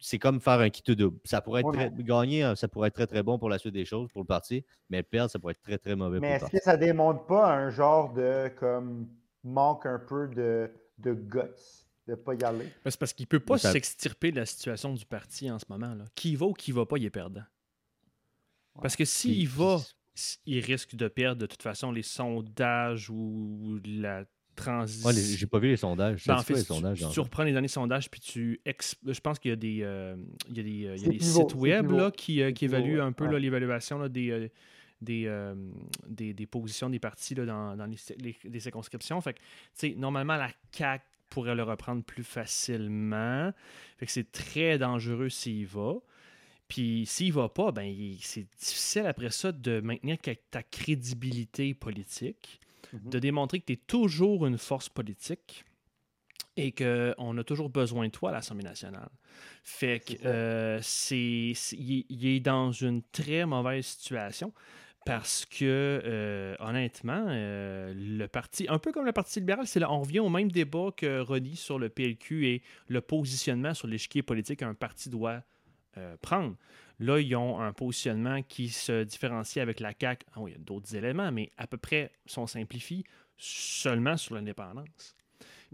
c'est 0.00 0.18
comme 0.18 0.40
faire 0.40 0.58
un 0.58 0.70
kit 0.70 0.96
double. 0.96 1.18
Ça 1.24 1.40
pourrait 1.40 1.60
être 1.60 1.68
Ouais, 1.68 1.90
très, 1.90 2.02
gagner, 2.02 2.42
hein, 2.42 2.56
ça 2.56 2.66
pourrait 2.66 2.88
être 2.88 2.94
très 2.94 3.06
très 3.06 3.22
bon 3.22 3.38
pour 3.38 3.48
la 3.48 3.58
suite 3.58 3.74
des 3.74 3.84
choses, 3.84 4.10
pour 4.10 4.22
le 4.22 4.26
parti, 4.26 4.64
mais 4.90 5.02
perdre, 5.04 5.30
ça 5.30 5.38
pourrait 5.38 5.52
être 5.52 5.62
très 5.62 5.78
très 5.78 5.94
mauvais 5.94 6.18
Mais 6.18 6.38
pour 6.38 6.48
le 6.48 6.54
est-ce 6.54 6.58
que 6.58 6.64
ça 6.64 6.76
démontre 6.76 7.24
pas 7.26 7.54
un 7.54 7.70
genre 7.70 8.12
de 8.12 8.48
comme 8.58 9.08
manque 9.44 9.86
un 9.86 10.00
peu 10.00 10.26
de, 10.28 10.70
de 10.98 11.12
guts 11.14 11.40
de 12.08 12.16
pas 12.16 12.34
y 12.34 12.42
aller? 12.42 12.64
Ben, 12.84 12.90
C'est 12.90 12.98
parce 12.98 13.12
qu'il 13.12 13.28
peut 13.28 13.38
pas 13.38 13.58
Ça- 13.58 13.70
s'extirper 13.70 14.32
de 14.32 14.36
la 14.40 14.46
situation 14.46 14.92
du 14.92 15.06
parti 15.06 15.48
en 15.48 15.60
ce 15.60 15.66
moment. 15.68 15.94
Là. 15.94 16.04
Qui 16.16 16.34
va 16.34 16.46
ou 16.46 16.52
qui 16.52 16.72
va 16.72 16.84
pas, 16.84 16.96
il 16.98 17.04
est 17.04 17.10
perdant. 17.10 17.42
Parce 18.80 18.96
que 18.96 19.04
s'il 19.04 19.34
Puis- 19.34 19.46
va, 19.46 19.78
il 20.46 20.60
risque 20.60 20.94
de 20.94 21.08
perdre 21.08 21.40
de 21.42 21.46
toute 21.46 21.62
façon 21.62 21.92
les 21.92 22.02
sondages 22.02 23.10
ou 23.10 23.78
la 23.84 24.24
transition. 24.56 25.08
Ouais, 25.08 25.14
j'ai 25.14 25.46
pas 25.46 25.58
vu 25.58 25.68
les 25.68 25.76
sondages. 25.76 26.24
Ben, 26.26 26.34
en 26.34 26.38
C'est 26.38 26.44
fait, 26.44 26.52
quoi, 26.52 26.56
les 26.58 26.62
si 26.62 26.66
tu, 26.68 26.74
sondages. 27.04 27.18
reprends 27.18 27.42
les 27.42 27.52
données 27.52 27.68
sondages, 27.68 28.10
puis 28.10 28.20
tu. 28.20 28.60
ex- 28.66 28.96
Je 29.06 29.20
pense 29.20 29.38
qu'il 29.38 29.50
y 29.50 29.52
a 29.52 29.56
des, 29.56 29.78
euh, 29.82 30.16
il 30.48 30.56
y 30.56 30.60
a 30.60 30.62
des, 30.62 30.86
euh, 30.86 30.96
il 30.96 31.00
y 31.00 31.04
a 31.04 31.06
C'est 31.06 31.10
des 31.10 31.18
pivot, 31.18 31.48
sites 31.48 31.54
web 31.58 31.90
là, 31.90 32.10
qui, 32.10 32.42
euh, 32.42 32.52
qui 32.52 32.66
évaluent 32.66 33.00
un 33.00 33.12
peu 33.12 33.24
Ouais. 33.26 33.32
là, 33.32 33.38
l'évaluation 33.38 33.98
là, 33.98 34.08
des, 34.08 34.30
euh, 34.30 34.48
des, 35.00 35.24
euh, 35.26 35.54
des, 36.06 36.32
des 36.34 36.46
positions 36.46 36.88
des 36.90 36.98
partis 36.98 37.34
là, 37.34 37.44
dans, 37.46 37.76
dans 37.76 37.86
les, 37.86 37.96
les- 38.20 38.36
les 38.44 38.60
circonscriptions. 38.60 39.20
Fait 39.20 39.32
que, 39.34 39.38
tu 39.38 39.44
sais, 39.74 39.94
normalement, 39.96 40.36
la 40.36 40.50
CAQ 40.70 41.02
pourrait 41.30 41.54
le 41.54 41.62
reprendre 41.62 42.04
plus 42.04 42.22
facilement. 42.24 43.52
Fait 43.98 44.06
que 44.06 44.12
c'est 44.12 44.30
très 44.30 44.78
dangereux 44.78 45.28
s'il 45.30 45.66
va. 45.66 45.94
Puis 46.72 47.04
s'il 47.04 47.34
va 47.34 47.50
pas, 47.50 47.70
ben 47.70 47.94
c'est 48.22 48.46
difficile 48.58 49.04
après 49.04 49.28
ça 49.30 49.52
de 49.52 49.80
maintenir 49.80 50.16
ta 50.50 50.62
crédibilité 50.62 51.74
politique, 51.74 52.60
Mhm. 52.94 53.10
de 53.10 53.18
démontrer 53.18 53.60
que 53.60 53.66
tu 53.66 53.72
es 53.74 53.76
toujours 53.76 54.46
une 54.46 54.56
force 54.56 54.88
politique 54.88 55.64
et 56.56 56.72
qu'on 56.72 57.36
a 57.36 57.44
toujours 57.44 57.68
besoin 57.68 58.06
de 58.06 58.10
toi 58.12 58.30
à 58.30 58.32
l'Assemblée 58.32 58.64
nationale. 58.64 59.10
Fait 59.62 60.00
que 60.00 60.12
C'est 60.14 60.26
euh, 60.26 60.78
c'est, 60.82 61.76
il, 61.76 62.26
est- 62.26 62.40
dans 62.40 62.72
une 62.72 63.02
très 63.02 63.44
mauvaise 63.44 63.84
situation 63.84 64.50
parce 65.04 65.44
que, 65.44 66.00
euh, 66.04 66.54
honnêtement, 66.58 67.26
euh, 67.28 67.92
le 67.94 68.26
parti, 68.28 68.64
un 68.70 68.78
peu 68.78 68.92
comme 68.92 69.04
le 69.04 69.12
Parti 69.12 69.40
libéral, 69.40 69.66
c'est 69.66 69.80
là, 69.80 69.92
on 69.92 70.00
revient 70.00 70.20
au 70.20 70.28
même 70.30 70.50
débat 70.50 70.88
que 70.96 71.20
Rodi 71.20 71.56
sur 71.56 71.78
le 71.78 71.88
PLQ 71.90 72.46
et 72.46 72.62
le 72.88 73.00
positionnement 73.02 73.74
sur 73.74 73.88
l'échiquier 73.88 74.22
politique 74.22 74.60
qu'un 74.60 74.74
parti 74.74 75.10
doit 75.10 75.42
euh, 75.96 76.16
prendre. 76.20 76.56
Là, 76.98 77.18
ils 77.18 77.34
ont 77.34 77.60
un 77.60 77.72
positionnement 77.72 78.42
qui 78.42 78.68
se 78.68 79.02
différencie 79.04 79.60
avec 79.60 79.80
la 79.80 79.92
CAQ. 79.98 80.24
Ah 80.34 80.40
oui, 80.40 80.52
il 80.52 80.54
y 80.54 80.60
a 80.60 80.64
d'autres 80.64 80.94
éléments, 80.94 81.32
mais 81.32 81.50
à 81.56 81.66
peu 81.66 81.76
près, 81.76 82.12
si 82.26 82.38
on 82.38 82.46
simplifie, 82.46 83.04
seulement 83.36 84.16
sur 84.16 84.34
l'indépendance. 84.34 85.16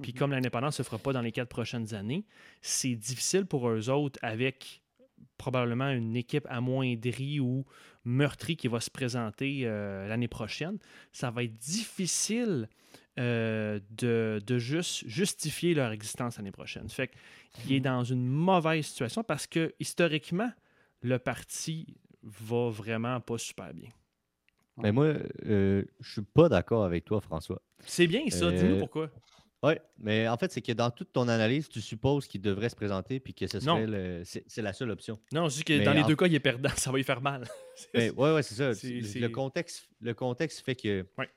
Puis 0.01 0.13
Mhm. 0.13 0.19
comme 0.19 0.31
l'indépendance 0.31 0.79
ne 0.79 0.85
se 0.85 0.89
fera 0.89 0.99
pas 0.99 1.13
dans 1.13 1.21
les 1.23 1.33
quatre 1.33 1.49
prochaines 1.49 1.93
années, 1.95 2.25
c'est 2.63 2.95
difficile 2.95 3.47
pour 3.47 3.69
eux 3.69 3.91
autres 3.91 4.19
avec 4.23 4.81
probablement 5.37 5.91
une 5.91 6.17
équipe 6.17 6.47
amoindrie 6.49 7.41
ou 7.41 7.65
meurtrie 8.05 8.57
qui 8.57 8.69
va 8.69 8.81
se 8.81 8.91
présenter 8.91 9.63
euh, 9.65 10.07
l'année 10.09 10.29
prochaine. 10.29 10.79
Ça 11.13 11.31
va 11.31 11.43
être 11.45 11.57
difficile 11.57 12.69
euh, 13.19 13.81
de, 13.91 14.41
de 14.47 14.59
juste 14.59 15.07
justifier 15.09 15.75
leur 15.75 15.91
existence 15.93 16.37
l'année 16.37 16.53
prochaine. 16.53 16.89
Fait 16.89 17.11
qu'il 17.53 17.73
est 17.75 17.81
dans 17.81 18.05
une 18.05 18.27
mauvaise 18.27 18.87
situation 18.87 19.23
parce 19.25 19.47
que 19.47 19.75
historiquement, 19.81 20.51
le 21.03 21.19
parti 21.19 21.97
va 22.23 22.71
vraiment 22.71 23.21
pas 23.21 23.39
super 23.39 23.73
bien. 23.75 23.91
Mais 24.77 24.93
moi, 24.93 25.15
euh, 25.47 25.83
je 26.01 26.13
suis 26.13 26.23
pas 26.23 26.49
d'accord 26.49 26.85
avec 26.85 27.05
toi, 27.05 27.21
François. 27.21 27.61
C'est 27.85 28.07
bien 28.07 28.29
ça, 28.31 28.53
dis-nous 28.53 28.77
Euh, 28.77 28.79
pourquoi. 28.79 29.11
Oui, 29.65 29.73
mais 29.99 30.29
en 30.29 30.37
fait, 30.37 30.53
c'est 30.53 30.63
que 30.63 30.71
dans 30.71 30.89
toute 30.93 31.13
ton 31.13 31.27
analyse, 31.27 31.69
tu 31.69 31.81
supposes 31.81 32.29
qu'il 32.29 32.41
devrait 32.41 32.69
se 32.69 32.77
présenter 32.77 33.19
puis 33.19 33.35
que 33.35 33.49
ce 33.49 33.59
serait 33.59 33.87
le- 33.89 34.23
c'est 34.25 34.45
c'est 34.47 34.63
la 34.63 34.73
seule 34.73 34.93
option. 34.93 35.19
Non, 35.33 35.49
dis 35.49 35.65
que 35.65 35.73
mais 35.73 35.85
dans 35.85 35.93
les 35.93 36.03
en- 36.03 36.07
deux 36.07 36.15
cas, 36.15 36.27
il 36.29 36.35
est 36.37 36.39
perdant, 36.41 36.69
ça 36.77 36.93
va 36.93 36.97
lui 36.97 37.03
faire 37.03 37.21
mal. 37.21 37.43
Mais 37.95 38.11
ouais, 38.11 38.35
ouais, 38.35 38.43
c'est 38.45 38.55
ça. 38.55 38.73
C'est- 38.75 38.89
Le- 39.01 39.03
c'est- 39.03 39.19
Le 39.19 39.29
contexte, 39.31 39.89
le 40.01 40.15
contexte 40.15 40.61
fait 40.65 40.77
que 40.77 41.05
Ouais. 41.19 41.29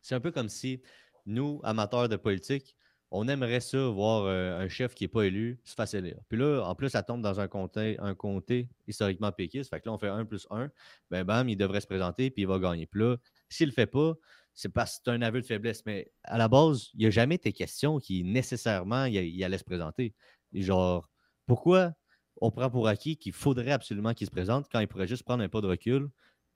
c'est 0.00 0.14
un 0.14 0.20
peu 0.20 0.30
comme 0.30 0.48
si 0.48 0.80
nous, 1.28 1.60
amateurs 1.62 2.08
de 2.08 2.16
politique, 2.16 2.74
on 3.10 3.26
aimerait 3.28 3.60
ça 3.60 3.88
voir 3.88 4.24
euh, 4.24 4.58
un 4.58 4.68
chef 4.68 4.94
qui 4.94 5.04
n'est 5.04 5.08
pas 5.08 5.22
élu 5.22 5.58
se 5.64 5.74
fasse 5.74 5.94
élire. 5.94 6.18
Puis 6.28 6.38
là, 6.38 6.62
en 6.62 6.74
plus, 6.74 6.90
ça 6.90 7.02
tombe 7.02 7.22
dans 7.22 7.40
un 7.40 7.48
comté, 7.48 8.68
historiquement 8.86 9.32
péquiste. 9.32 9.70
Fait 9.70 9.80
que 9.80 9.88
là, 9.88 9.94
on 9.94 9.98
fait 9.98 10.08
1 10.08 10.26
plus 10.26 10.46
1. 10.50 10.70
Ben 11.10 11.24
bam, 11.24 11.48
il 11.48 11.56
devrait 11.56 11.80
se 11.80 11.86
présenter 11.86 12.30
puis 12.30 12.42
il 12.42 12.48
va 12.48 12.58
gagner. 12.58 12.86
Puis 12.86 13.00
là, 13.00 13.16
s'il 13.48 13.68
le 13.68 13.72
fait 13.72 13.86
pas, 13.86 14.14
c'est 14.54 14.68
parce 14.68 14.96
que 14.96 15.02
c'est 15.04 15.10
un 15.10 15.22
aveu 15.22 15.40
de 15.40 15.46
faiblesse. 15.46 15.84
Mais 15.86 16.10
à 16.24 16.36
la 16.36 16.48
base, 16.48 16.90
il 16.94 17.00
n'y 17.00 17.06
a 17.06 17.10
jamais 17.10 17.36
été 17.36 17.52
question 17.52 17.98
qu'il 17.98 18.30
nécessairement 18.30 19.04
il, 19.06 19.44
allait 19.44 19.58
se 19.58 19.64
présenter. 19.64 20.14
Genre, 20.52 21.08
pourquoi 21.46 21.92
on 22.40 22.50
prend 22.50 22.70
pour 22.70 22.88
acquis 22.88 23.16
qu'il 23.16 23.32
faudrait 23.32 23.72
absolument 23.72 24.14
qu'il 24.14 24.26
se 24.26 24.30
présente 24.30 24.66
quand 24.70 24.80
il 24.80 24.88
pourrait 24.88 25.06
juste 25.06 25.22
prendre 25.22 25.42
un 25.42 25.48
pas 25.48 25.60
de 25.60 25.66
recul, 25.66 26.08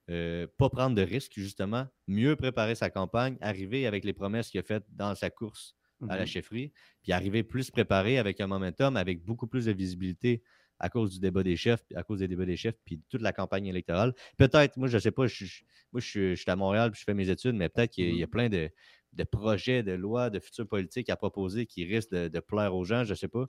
euh, 0.09 0.47
pas 0.57 0.69
prendre 0.69 0.95
de 0.95 1.01
risques, 1.01 1.33
justement, 1.35 1.87
mieux 2.07 2.35
préparer 2.35 2.75
sa 2.75 2.89
campagne, 2.89 3.37
arriver 3.41 3.87
avec 3.87 4.03
les 4.05 4.13
promesses 4.13 4.49
qu'il 4.49 4.59
a 4.59 4.63
faites 4.63 4.85
dans 4.89 5.15
sa 5.15 5.29
course 5.29 5.75
à 6.07 6.17
la 6.17 6.25
Mhm. 6.25 6.25
chefferie, 6.25 6.73
puis 7.01 7.13
arriver 7.13 7.43
plus 7.43 7.71
préparé 7.71 8.17
avec 8.17 8.41
un 8.41 8.47
momentum, 8.47 8.97
avec 8.97 9.23
beaucoup 9.23 9.47
plus 9.47 9.65
de 9.65 9.71
visibilité 9.71 10.43
à 10.79 10.89
cause 10.89 11.11
du 11.13 11.19
débat 11.19 11.43
des 11.43 11.55
chefs, 11.55 11.85
puis 11.85 11.95
à 11.95 12.03
cause 12.03 12.19
des 12.19 12.27
débats 12.27 12.45
des 12.45 12.57
chefs, 12.57 12.75
puis 12.83 12.97
de 12.97 13.03
toute 13.09 13.21
la 13.21 13.31
campagne 13.31 13.67
électorale. 13.67 14.13
Peut-être, 14.37 14.75
moi, 14.75 14.87
je 14.89 14.95
ne 14.97 14.99
sais 14.99 15.11
pas, 15.11 15.27
je, 15.27 15.45
je- 15.45 15.63
moi, 15.93 16.01
je, 16.01 16.07
suis- 16.07 16.35
je 16.35 16.41
suis 16.41 16.51
à 16.51 16.55
Montréal, 16.57 16.91
puis 16.91 16.99
je 16.99 17.05
fais 17.05 17.13
mes 17.13 17.29
études, 17.29 17.55
mais 17.55 17.69
peut-être 17.69 17.91
qu'il 17.91 18.03
y 18.05 18.07
a- 18.07 18.11
il 18.11 18.17
y, 18.17 18.23
a 18.23 18.27
Mhm. 18.27 18.27
plein 18.27 18.49
de, 18.49 18.69
de 19.13 19.23
projets, 19.23 19.83
de 19.83 19.93
lois, 19.93 20.29
de 20.29 20.39
futures 20.39 20.67
politiques 20.67 21.09
à 21.09 21.15
proposer 21.15 21.65
qui 21.67 21.85
risquent 21.85 22.11
de, 22.11 22.27
de 22.27 22.39
plaire 22.41 22.75
aux 22.75 22.83
gens, 22.83 23.03
je 23.05 23.11
ne 23.11 23.15
sais 23.15 23.27
pas. 23.29 23.45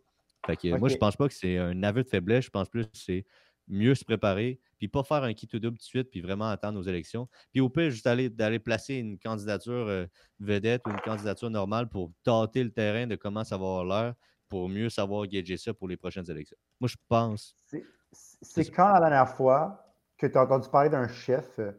Fait 0.47 0.57
que, 0.57 0.75
Moi, 0.77 0.89
je 0.89 0.97
Ok. 0.97 0.99
pense 0.99 1.17
pas 1.17 1.27
que 1.29 1.35
c'est 1.35 1.57
un 1.59 1.83
aveu 1.83 2.03
de 2.05 2.09
faiblesse, 2.09 2.45
je 2.47 2.51
pense 2.51 2.69
plus 2.69 2.85
que 2.85 2.97
c'est 2.97 3.25
mieux 3.69 3.95
se 3.95 4.05
préparer, 4.05 4.61
puis 4.79 4.89
pas 4.89 5.03
faire 5.03 5.23
un 5.23 5.33
kit 5.33 5.49
ou 5.55 5.59
double 5.59 5.77
tout 5.79 5.83
de 5.83 5.87
suite, 5.87 6.11
puis 6.11 6.21
vraiment 6.21 6.49
attendre 6.49 6.79
aux 6.79 6.83
élections. 6.83 7.29
Puis 7.53 7.61
au 7.61 7.69
pire, 7.71 7.91
juste 7.91 8.07
aller, 8.07 8.29
d'aller 8.29 8.59
placer 8.59 8.95
une 8.97 9.19
candidature 9.19 9.73
euh, 9.89 10.07
vedette 10.39 10.83
ou 10.87 10.91
une 10.91 11.01
candidature 11.01 11.49
normale 11.51 11.89
pour 11.89 12.13
tâter 12.23 12.63
le 12.63 12.71
terrain 12.71 13.07
de 13.07 13.17
comment 13.17 13.45
ça 13.45 13.57
va 13.57 13.65
avoir 13.65 13.85
l'air, 13.85 14.15
pour 14.49 14.69
mieux 14.69 14.91
savoir 14.91 15.27
gager 15.27 15.57
ça 15.57 15.73
pour 15.73 15.89
les 15.89 15.97
prochaines 15.97 16.31
élections. 16.31 16.57
Moi, 16.81 16.89
je 16.89 16.97
pense. 17.09 17.57
C'est- 18.13 18.71
quand 18.71 18.93
la 18.93 19.01
dernière 19.01 19.29
fois 19.35 19.93
que 20.19 20.27
tu 20.27 20.37
as 20.39 20.43
entendu 20.43 20.69
parler 20.69 20.91
d'un 20.91 21.09
chef 21.09 21.59
euh, 21.59 21.73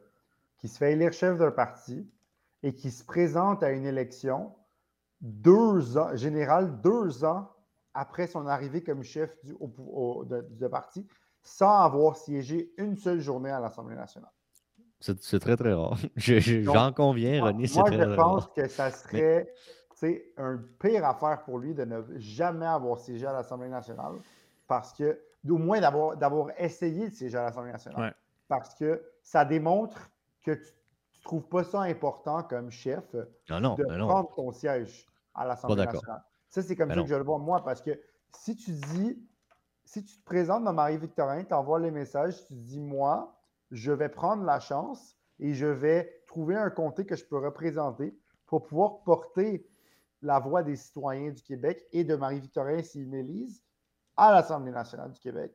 qui 0.58 0.68
se 0.68 0.78
fait 0.78 0.94
élire 0.94 1.14
chef 1.14 1.38
d'un 1.38 1.52
parti 1.52 2.06
et 2.64 2.74
qui 2.74 2.90
se 2.92 3.04
présente 3.06 3.62
à 3.64 3.72
une 3.72 3.86
élection 3.86 4.54
deux 5.22 5.98
ans, 5.98 6.16
général 6.16 6.82
deux 6.82 7.24
ans 7.24 7.50
après 7.94 8.28
son 8.28 8.46
arrivée 8.48 8.84
comme 8.84 9.04
chef 9.04 9.34
du, 9.46 9.54
au 9.54 9.68
pou- 9.68 9.90
au- 9.94 10.26
de- 10.26 10.42
du 10.50 10.68
parti, 10.70 11.08
sans 11.46 11.80
avoir 11.84 12.18
siégé 12.18 12.74
une 12.78 12.98
seule 12.98 13.22
journée 13.22 13.52
à 13.52 13.60
l'Assemblée 13.62 13.96
nationale. 13.96 14.32
C'est 15.00 15.22
c'est 15.22 15.40
très, 15.40 15.56
très 15.56 15.74
rare. 15.74 15.96
Je- 16.16 16.40
je- 16.40 16.66
Donc, 16.66 16.74
J'en 16.76 16.92
conviens, 16.92 17.40
Moi, 17.40 17.48
René, 17.50 17.68
c'est 17.68 17.80
moi, 17.80 17.86
très, 17.90 17.98
je 18.00 18.04
très 18.04 18.16
pense 18.16 18.44
rare. 18.46 18.54
que 18.54 18.68
ça 18.68 18.92
serait 18.92 19.54
tu 19.92 19.98
sais, 19.98 20.34
un 20.38 20.60
pire 20.82 21.06
affaire 21.06 21.44
pour 21.44 21.60
lui 21.60 21.74
de 21.76 21.86
ne 21.86 22.02
jamais 22.18 22.66
avoir 22.66 23.00
siégé 23.00 23.26
à 23.26 23.32
l'Assemblée 23.34 23.70
nationale 23.70 24.14
parce 24.68 24.92
que, 24.92 25.22
au 25.50 25.58
moins 25.58 25.80
d'avoir 25.80 26.18
d'avoir 26.18 26.50
essayé 26.58 27.10
de 27.10 27.14
siéger 27.14 27.38
à 27.38 27.44
l'Assemblée 27.44 27.72
nationale. 27.72 28.02
Ouais. 28.02 28.14
Parce 28.48 28.74
que 28.76 29.02
ça 29.22 29.46
démontre 29.46 29.98
que 30.44 30.52
tu 30.52 30.60
ne 30.62 31.24
trouves 31.24 31.48
pas 31.48 31.64
ça 31.64 31.82
important 31.82 32.42
comme 32.44 32.72
chef 32.72 33.16
Non, 33.50 33.60
non, 33.60 33.76
de 33.76 33.86
non. 33.86 34.08
prendre 34.08 34.34
ton 34.36 34.52
siège 34.52 35.06
à 35.36 35.46
l'Assemblée 35.46 35.86
nationale. 35.86 36.24
Ça, 36.50 36.62
c'est 36.62 36.76
comme 36.76 36.88
Ben 36.90 36.96
ça 36.96 37.00
non. 37.00 37.04
que 37.06 37.10
je 37.10 37.16
le 37.16 37.24
vois, 37.24 37.38
moi, 37.38 37.64
parce 37.64 37.82
que 37.82 38.00
si 38.32 38.56
tu 38.56 38.72
dis, 38.72 39.18
si 39.86 40.04
tu 40.04 40.18
te 40.18 40.24
présentes 40.24 40.64
dans 40.64 40.74
Marie-Victorin, 40.74 41.44
tu 41.44 41.54
envoies 41.54 41.80
les 41.80 41.92
messages, 41.92 42.46
tu 42.48 42.54
dis, 42.54 42.80
moi, 42.80 43.40
je 43.72 43.92
vais 43.92 44.10
prendre 44.10 44.44
la 44.44 44.60
chance 44.60 45.16
et 45.40 45.54
je 45.54 45.66
vais 45.68 46.22
trouver 46.28 46.56
un 46.56 46.70
comté 46.70 47.06
que 47.06 47.16
je 47.16 47.24
peux 47.26 47.38
représenter 47.38 48.18
pour 48.46 48.64
pouvoir 48.64 49.04
porter 49.04 49.68
la 50.22 50.40
voix 50.40 50.64
des 50.64 50.76
citoyens 50.76 51.32
du 51.32 51.42
Québec 51.42 51.86
et 51.92 52.04
de 52.04 52.16
Marie-Victorin 52.16 52.82
s'ils 52.82 53.08
m'élisent 53.08 53.64
à 54.18 54.32
l'Assemblée 54.32 54.72
nationale 54.72 55.12
du 55.12 55.20
Québec. 55.20 55.52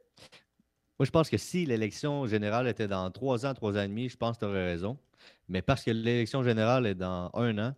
Moi, 0.98 1.06
je 1.06 1.10
pense 1.10 1.30
que 1.30 1.38
si 1.38 1.64
l'élection 1.64 2.26
générale 2.26 2.68
était 2.68 2.88
dans 2.88 3.10
trois 3.10 3.46
ans, 3.46 3.54
trois 3.54 3.76
ans 3.78 3.82
et 3.82 3.88
demi, 3.88 4.08
je 4.08 4.16
pense 4.16 4.36
que 4.36 4.44
tu 4.44 4.50
aurais 4.50 4.66
raison. 4.66 4.98
Mais 5.48 5.62
parce 5.62 5.82
que 5.82 5.90
l'élection 5.90 6.42
générale 6.42 6.86
est 6.86 6.94
dans 6.94 7.30
un 7.34 7.58
an, 7.58 7.74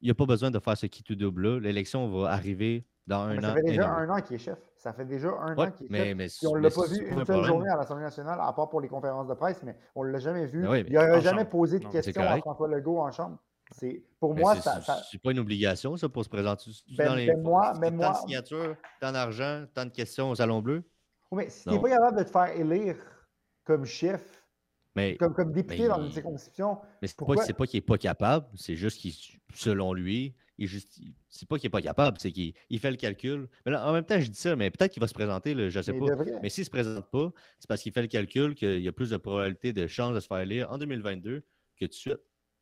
il 0.00 0.06
n'y 0.06 0.10
a 0.10 0.14
pas 0.14 0.24
besoin 0.24 0.50
de 0.50 0.58
faire 0.58 0.76
ce 0.76 0.86
qui 0.86 1.02
tout 1.02 1.16
double-là. 1.16 1.58
L'élection 1.60 2.08
va 2.08 2.30
arriver 2.30 2.86
dans 3.06 3.22
un 3.22 3.34
Mais 3.34 3.38
an. 3.38 3.42
ça 3.42 3.54
fait 3.54 3.62
déjà 3.62 3.90
un 3.90 4.08
an 4.08 4.20
qu'il 4.22 4.36
est 4.36 4.38
chef. 4.38 4.58
Ça 4.80 4.94
fait 4.94 5.04
déjà 5.04 5.28
un 5.28 5.54
Ouais, 5.56 5.66
an 5.66 5.70
qu'il 5.72 5.86
est 5.86 5.90
mais, 5.90 6.04
chef. 6.06 6.16
mais, 6.16 6.26
Puis 6.28 6.46
on 6.46 6.56
ne 6.56 6.60
l'a 6.60 6.70
pas 6.70 6.86
vu 6.86 7.04
pas 7.06 7.14
un 7.14 7.18
une 7.18 7.24
seule 7.26 7.44
journée 7.44 7.68
à 7.68 7.76
l'Assemblée 7.76 8.02
nationale, 8.04 8.38
à 8.40 8.50
part 8.54 8.70
pour 8.70 8.80
les 8.80 8.88
conférences 8.88 9.26
de 9.28 9.34
presse, 9.34 9.62
mais 9.62 9.76
on 9.94 10.04
ne 10.04 10.08
l'a 10.10 10.18
jamais 10.20 10.46
vu. 10.46 10.66
Oui, 10.66 10.84
il 10.86 10.94
n'aurait 10.94 11.20
jamais 11.20 11.40
chambre. 11.40 11.50
posé 11.50 11.78
de 11.80 11.84
Non, 11.84 11.90
questions 11.90 12.22
à. 12.22 12.38
François 12.38 12.66
Legault 12.68 12.98
en 12.98 13.10
chambre. 13.12 13.36
C'est, 13.72 14.02
pour 14.18 14.34
Mais 14.34 14.40
moi, 14.40 14.54
c'est- 14.56 14.62
ça, 14.62 14.80
ça- 14.80 15.02
c'est 15.10 15.20
pas 15.20 15.32
une 15.32 15.38
obligation, 15.38 15.96
ça, 15.98 16.08
pour 16.08 16.24
se 16.24 16.30
présenter. 16.30 16.70
Ben- 16.96 17.08
dans 17.08 17.14
les, 17.14 17.26
ben 17.26 17.42
moi- 17.42 17.72
ben 17.78 17.98
tant 17.98 18.12
de 18.12 18.16
signatures, 18.16 18.74
tant 19.02 19.12
d'argent, 19.12 19.66
tant 19.74 19.84
de 19.84 19.90
questions 19.90 20.30
au 20.30 20.34
Salon 20.34 20.60
Bleu? 20.62 20.82
Oui, 21.30 21.44
mais 21.44 21.50
si 21.50 21.64
tu 21.64 21.68
n'es 21.68 21.78
pas 21.78 21.90
capable 21.90 22.18
de 22.18 22.22
te 22.24 22.30
faire 22.30 22.56
élire 22.56 22.96
comme 23.64 23.84
chef, 23.84 24.42
Mais, 24.96 25.16
comme, 25.18 25.34
comme 25.34 25.52
député 25.52 25.82
mais 25.82 25.88
dans 25.88 26.02
une 26.02 26.10
circonscription, 26.10 26.78
mais 27.02 27.06
c'est 27.06 27.14
pas, 27.16 27.26
pourquoi- 27.26 27.44
c'est 27.44 27.52
pas 27.52 27.66
qu'il 27.66 27.76
n'est 27.78 27.86
pas 27.86 27.98
capable, 27.98 28.46
c'est 28.56 28.74
juste 28.76 28.98
qu'il, 28.98 29.12
selon 29.54 29.92
lui, 29.92 30.34
il 30.60 30.68
c'est 31.28 31.48
pas 31.48 31.58
qu'il 31.58 31.66
n'est 31.66 31.70
pas 31.70 31.82
capable, 31.82 32.18
c'est 32.20 32.30
qu'il 32.30 32.52
il 32.68 32.78
fait 32.78 32.90
le 32.90 32.96
calcul. 32.96 33.48
Mais 33.64 33.72
là, 33.72 33.88
en 33.88 33.92
même 33.92 34.04
temps, 34.04 34.20
je 34.20 34.28
dis 34.28 34.38
ça, 34.38 34.54
mais 34.56 34.70
peut-être 34.70 34.92
qu'il 34.92 35.00
va 35.00 35.08
se 35.08 35.14
présenter, 35.14 35.54
là, 35.54 35.68
je 35.68 35.78
ne 35.78 35.82
sais 35.82 35.92
mais 35.92 35.98
pas. 36.00 36.16
Mais 36.42 36.50
s'il 36.50 36.62
ne 36.62 36.66
se 36.66 36.70
présente 36.70 37.10
pas, 37.10 37.32
c'est 37.58 37.66
parce 37.68 37.82
qu'il 37.82 37.92
fait 37.92 38.02
le 38.02 38.08
calcul 38.08 38.54
qu'il 38.54 38.80
y 38.80 38.88
a 38.88 38.92
plus 38.92 39.10
de 39.10 39.16
probabilité 39.16 39.72
de 39.72 39.86
chance 39.86 40.14
de 40.14 40.20
se 40.20 40.26
faire 40.26 40.38
élire 40.38 40.70
en 40.70 40.78
2022 40.78 41.42
que 41.76 41.84
tout 41.86 41.86
de 41.86 41.92
suite. 41.94 42.18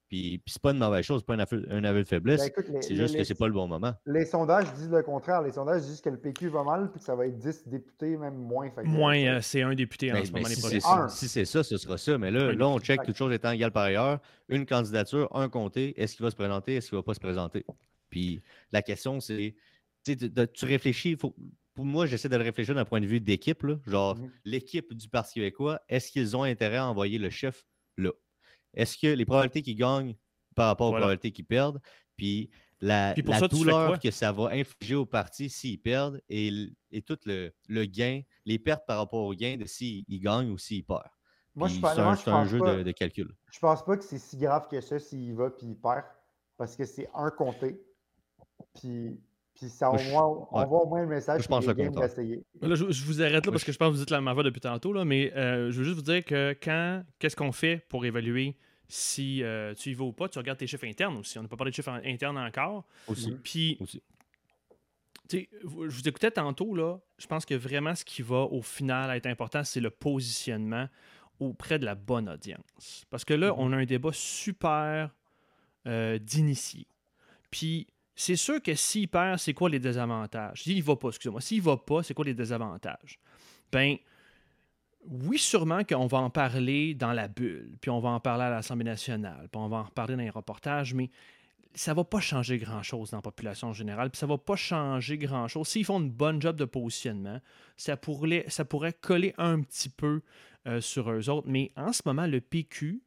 Puis, 0.09 0.39
puis 0.39 0.53
c'est 0.53 0.63
pas 0.63 0.71
une 0.73 0.79
mauvaise 0.79 1.05
chose, 1.05 1.21
c'est 1.21 1.27
pas 1.27 1.35
un 1.35 1.85
aveu, 1.85 2.03
de 2.03 2.09
faiblesse. 2.09 2.41
Ben, 2.41 2.81
c'est 2.81 2.97
juste 2.97 3.13
les- 3.13 3.19
que 3.21 3.25
c'est 3.25 3.35
pas 3.35 3.47
le 3.47 3.53
bon 3.53 3.69
moment. 3.69 3.93
Les 4.07 4.25
sondages 4.25 4.73
disent 4.73 4.89
le 4.91 5.03
contraire. 5.03 5.43
Les 5.43 5.53
sondages 5.53 5.83
disent 5.83 6.01
que 6.01 6.09
le 6.09 6.17
PQ 6.19 6.49
va 6.49 6.65
mal 6.65 6.91
puis 6.91 6.99
que 6.99 7.05
ça 7.05 7.15
va 7.15 7.27
être 7.27 7.37
10 7.39 7.69
députés, 7.69 8.17
même 8.17 8.35
moins. 8.37 8.71
Fait 8.71 8.85
Moins, 8.85 9.19
euh, 9.19 9.41
c'est 9.43 9.61
un 9.61 9.75
député 9.75 10.11
en 10.11 10.15
Ben, 10.15 10.25
ce 10.25 10.33
ben, 10.33 10.39
moment. 10.41 10.49
si 10.55 10.61
c'est 10.63 10.81
ça, 10.81 11.09
si 11.11 11.29
c'est 11.29 11.45
ça, 11.45 11.63
ce 11.63 11.77
sera 11.77 11.99
ça. 11.99 12.17
Mais 12.17 12.31
là, 12.31 12.53
là 12.53 12.67
on 12.69 12.79
check 12.81 13.03
toutes 13.03 13.17
choses 13.17 13.33
étant 13.35 13.51
égales 13.51 13.71
par 13.73 13.85
ailleurs. 13.85 14.19
Une 14.49 14.65
candidature, 14.65 15.29
un 15.37 15.51
comté. 15.51 16.01
Est-ce 16.01 16.17
qu'il 16.17 16.25
va 16.25 16.31
se 16.31 16.37
présenter? 16.37 16.77
Est-ce 16.77 16.89
qu'il 16.89 16.97
va 16.97 17.03
pas 17.03 17.15
se 17.15 17.21
présenter? 17.21 17.67
Puis 18.09 18.41
la 18.73 18.81
question, 18.81 19.21
c'est 19.21 19.55
tu 20.05 20.13
sais, 20.13 20.17
de- 20.17 20.29
de- 20.29 20.47
tu 20.47 20.65
réfléchis. 20.65 21.17
faut- 21.17 21.35
pour 21.75 21.85
moi, 21.85 22.07
j'essaie 22.07 22.29
de 22.31 22.37
le 22.37 22.43
réfléchir 22.45 22.75
d'un 22.75 22.85
point 22.87 23.01
de 23.01 23.07
vue 23.07 23.21
d'équipe. 23.21 23.63
là. 23.63 23.77
Genre, 23.87 24.17
Mhm. 24.17 24.31
l'équipe 24.47 24.95
du 24.95 25.09
Parti 25.09 25.35
québécois, 25.35 25.81
est-ce 25.89 26.11
qu'ils 26.11 26.35
ont 26.37 26.45
intérêt 26.45 26.79
à 26.79 26.87
envoyer 26.87 27.19
le 27.19 27.29
chef 27.31 27.67
là? 27.99 28.11
Est-ce 28.75 28.97
que 28.99 29.07
les 29.09 29.25
probabilités 29.25 29.63
qu'ils 29.63 29.77
gagnent 29.77 30.15
par 30.55 30.67
rapport 30.69 30.89
aux 30.89 30.91
Voilà. 30.91 31.05
probabilités 31.07 31.33
qu'ils 31.33 31.47
perdent? 31.47 31.81
Puis 32.17 32.51
la, 32.81 33.13
Puis 33.13 33.23
pour 33.23 33.35
la 33.35 33.41
ça, 33.41 33.49
tu 33.49 33.55
fais 33.57 33.61
douleur 33.61 33.99
que 33.99 34.11
ça 34.11 34.31
va 34.33 34.51
infliger 34.53 34.95
au 34.95 35.07
parti 35.07 35.51
s'ils 35.51 35.81
perdent 35.81 36.21
et, 36.29 36.53
tout 37.07 37.19
le, 37.27 37.53
le 37.69 37.85
gain, 37.87 38.23
les 38.45 38.59
pertes 38.59 38.87
par 38.87 38.99
rapport 38.99 39.25
au 39.25 39.35
gain 39.35 39.57
de 39.57 39.65
s'ils 39.67 40.05
ils 40.09 40.21
gagnent 40.21 40.51
ou 40.51 40.59
s'ils 40.59 40.85
perdent. 40.85 41.03
Moi, 41.55 41.69
je, 41.69 41.81
pense- 41.81 41.97
moi, 41.97 42.07
un, 42.07 42.15
je 42.15 42.23
c'est 42.23 42.31
un 42.31 42.33
pense 42.43 42.49
jeu 42.49 42.59
pas, 42.59 42.77
de, 42.77 42.83
de 42.85 42.93
calcul. 42.93 43.35
je 43.51 43.59
pense 43.59 43.85
pas 43.85 43.97
que 43.97 44.05
c'est 44.05 44.19
si 44.19 44.37
grave 44.37 44.69
que 44.69 44.81
ça 44.81 44.99
s'il 44.99 45.35
va 45.35 45.51
puis 45.51 45.67
il 45.67 45.77
perd. 45.77 46.05
Parce 46.57 46.77
que 46.77 46.85
c'est 46.85 47.09
un 47.15 47.31
comté. 47.31 47.81
Puis, 48.75 49.21
puis 49.59 49.69
ça, 49.69 49.91
au 49.91 49.97
on 50.53 50.65
voit 50.67 50.83
au 50.85 50.87
moins 50.89 51.01
le 51.03 51.09
message 51.09 51.43
je 51.43 51.49
pense 51.49 51.67
d'essayer. 51.67 52.43
Là, 52.61 52.75
je, 52.75 52.91
je 52.91 53.05
vous 53.05 53.21
arrête 53.23 53.45
là 53.45 53.53
parce 53.53 53.65
que 53.65 53.73
je- 53.73 53.79
pense 53.79 53.89
que 53.89 53.93
vous 53.95 53.99
dites 53.99 54.11
la 54.11 54.21
même 54.21 54.43
depuis 54.43 54.61
tantôt, 54.61 54.93
là, 54.93 55.05
mais 55.05 55.33
euh, 55.37 55.71
je 55.71 55.79
veux 55.79 55.85
juste 55.85 55.97
vous 55.97 56.03
dire 56.03 56.25
que 56.25 56.57
quand, 56.63 57.03
qu'est-ce 57.19 57.37
qu'on 57.37 57.53
fait 57.53 57.85
pour 57.89 58.05
évaluer 58.07 58.57
si 58.89 59.43
euh, 59.43 59.75
tu 59.75 59.91
y 59.91 59.95
vas 59.95 60.05
ou 60.05 60.13
pas, 60.13 60.29
tu 60.29 60.39
regardes 60.39 60.59
tes 60.59 60.67
chiffres 60.67 60.87
internes 60.87 61.17
aussi. 61.19 61.39
On 61.39 61.43
n'a 61.43 61.49
pas 61.49 61.57
parlé 61.57 61.71
de 61.71 61.75
chiffres 61.77 61.91
internes 62.05 62.39
encore. 62.39 62.85
Aussi. 63.07 63.33
Mhm. 63.33 63.39
Puis, 63.43 63.77
Aussi. 63.81 64.03
tu 65.29 65.41
sais, 65.41 65.49
vous- 65.63 65.89
je 65.91 65.95
vous 65.97 66.09
écoutais 66.09 66.31
tantôt, 66.31 66.75
là, 66.75 66.99
je 67.19 67.27
pense 67.27 67.45
que 67.45 67.55
vraiment 67.55 67.95
ce 67.95 68.05
qui 68.05 68.23
va 68.23 68.43
au 68.45 68.63
final 68.63 69.15
être 69.17 69.27
important, 69.27 69.63
c'est 69.65 69.81
le 69.81 69.91
positionnement 69.91 70.89
auprès 71.41 71.79
de 71.79 71.85
la 71.85 71.95
bonne 71.95 72.29
audience. 72.29 73.05
Parce 73.11 73.25
que 73.25 73.35
là, 73.35 73.49
Mhm. 73.53 73.59
on 73.59 73.73
a 73.73 73.77
un 73.77 73.85
débat 73.85 74.11
super 74.13 75.11
euh, 75.87 76.19
d'initié. 76.19 76.87
Puis, 77.51 77.87
c'est 78.21 78.35
sûr 78.35 78.61
que 78.61 78.75
s'il 78.75 79.07
perd, 79.07 79.39
c'est 79.39 79.55
quoi 79.55 79.71
les 79.71 79.79
désavantages? 79.79 80.65
S'il 80.65 80.83
va 80.83 80.97
pas, 80.97 81.09
excusez-moi, 81.11 81.41
s'il 81.41 81.63
va 81.63 81.77
pas, 81.77 82.03
c'est 82.03 82.15
quoi 82.15 82.25
les 82.25 82.35
désavantages? 82.35 83.21
Ben, 83.71 83.97
oui, 85.07 85.39
sûrement 85.39 85.85
qu'on 85.85 86.09
va 86.09 86.19
en 86.19 86.29
parler 86.29 86.95
dans 86.95 87.13
la 87.13 87.29
bulle, 87.29 87.79
puis 87.81 87.93
on 87.93 88.01
va 88.01 88.09
en 88.09 88.19
parler 88.19 88.43
à 88.43 88.51
l'Assemblée 88.51 88.85
nationale, 88.85 89.49
puis 89.53 89.61
on 89.61 89.69
va 89.69 89.77
en 89.77 89.83
reparler 89.85 90.17
dans 90.17 90.23
les 90.23 90.31
reportages, 90.31 90.95
mais 90.95 91.13
ça 91.75 91.95
va 91.95 92.03
pas 92.03 92.19
changer 92.19 92.59
grand-chose 92.59 93.13
dans 93.13 93.19
la 93.19 93.23
population 93.23 93.73
générale, 93.73 94.11
puis 94.11 94.19
ça 94.19 94.27
va 94.27 94.37
pas 94.37 94.57
changer 94.57 95.17
grand-chose. 95.17 95.69
S'ils 95.69 95.85
font 95.85 96.01
une 96.01 96.11
bonne 96.11 96.43
job 96.43 96.57
de 96.57 96.65
positionnement, 96.65 97.41
ça 97.77 97.97
pourrait, 97.97 98.47
ça 98.49 98.65
pourrait 98.65 98.95
coller 98.95 99.33
un 99.39 99.61
petit 99.61 99.91
peu 99.91 100.23
euh, 100.67 100.81
sur 100.81 101.09
eux 101.13 101.31
autres, 101.31 101.47
mais 101.49 101.71
en 101.77 101.93
ce 101.93 102.03
moment, 102.05 102.27
le 102.27 102.41
PQ 102.41 103.01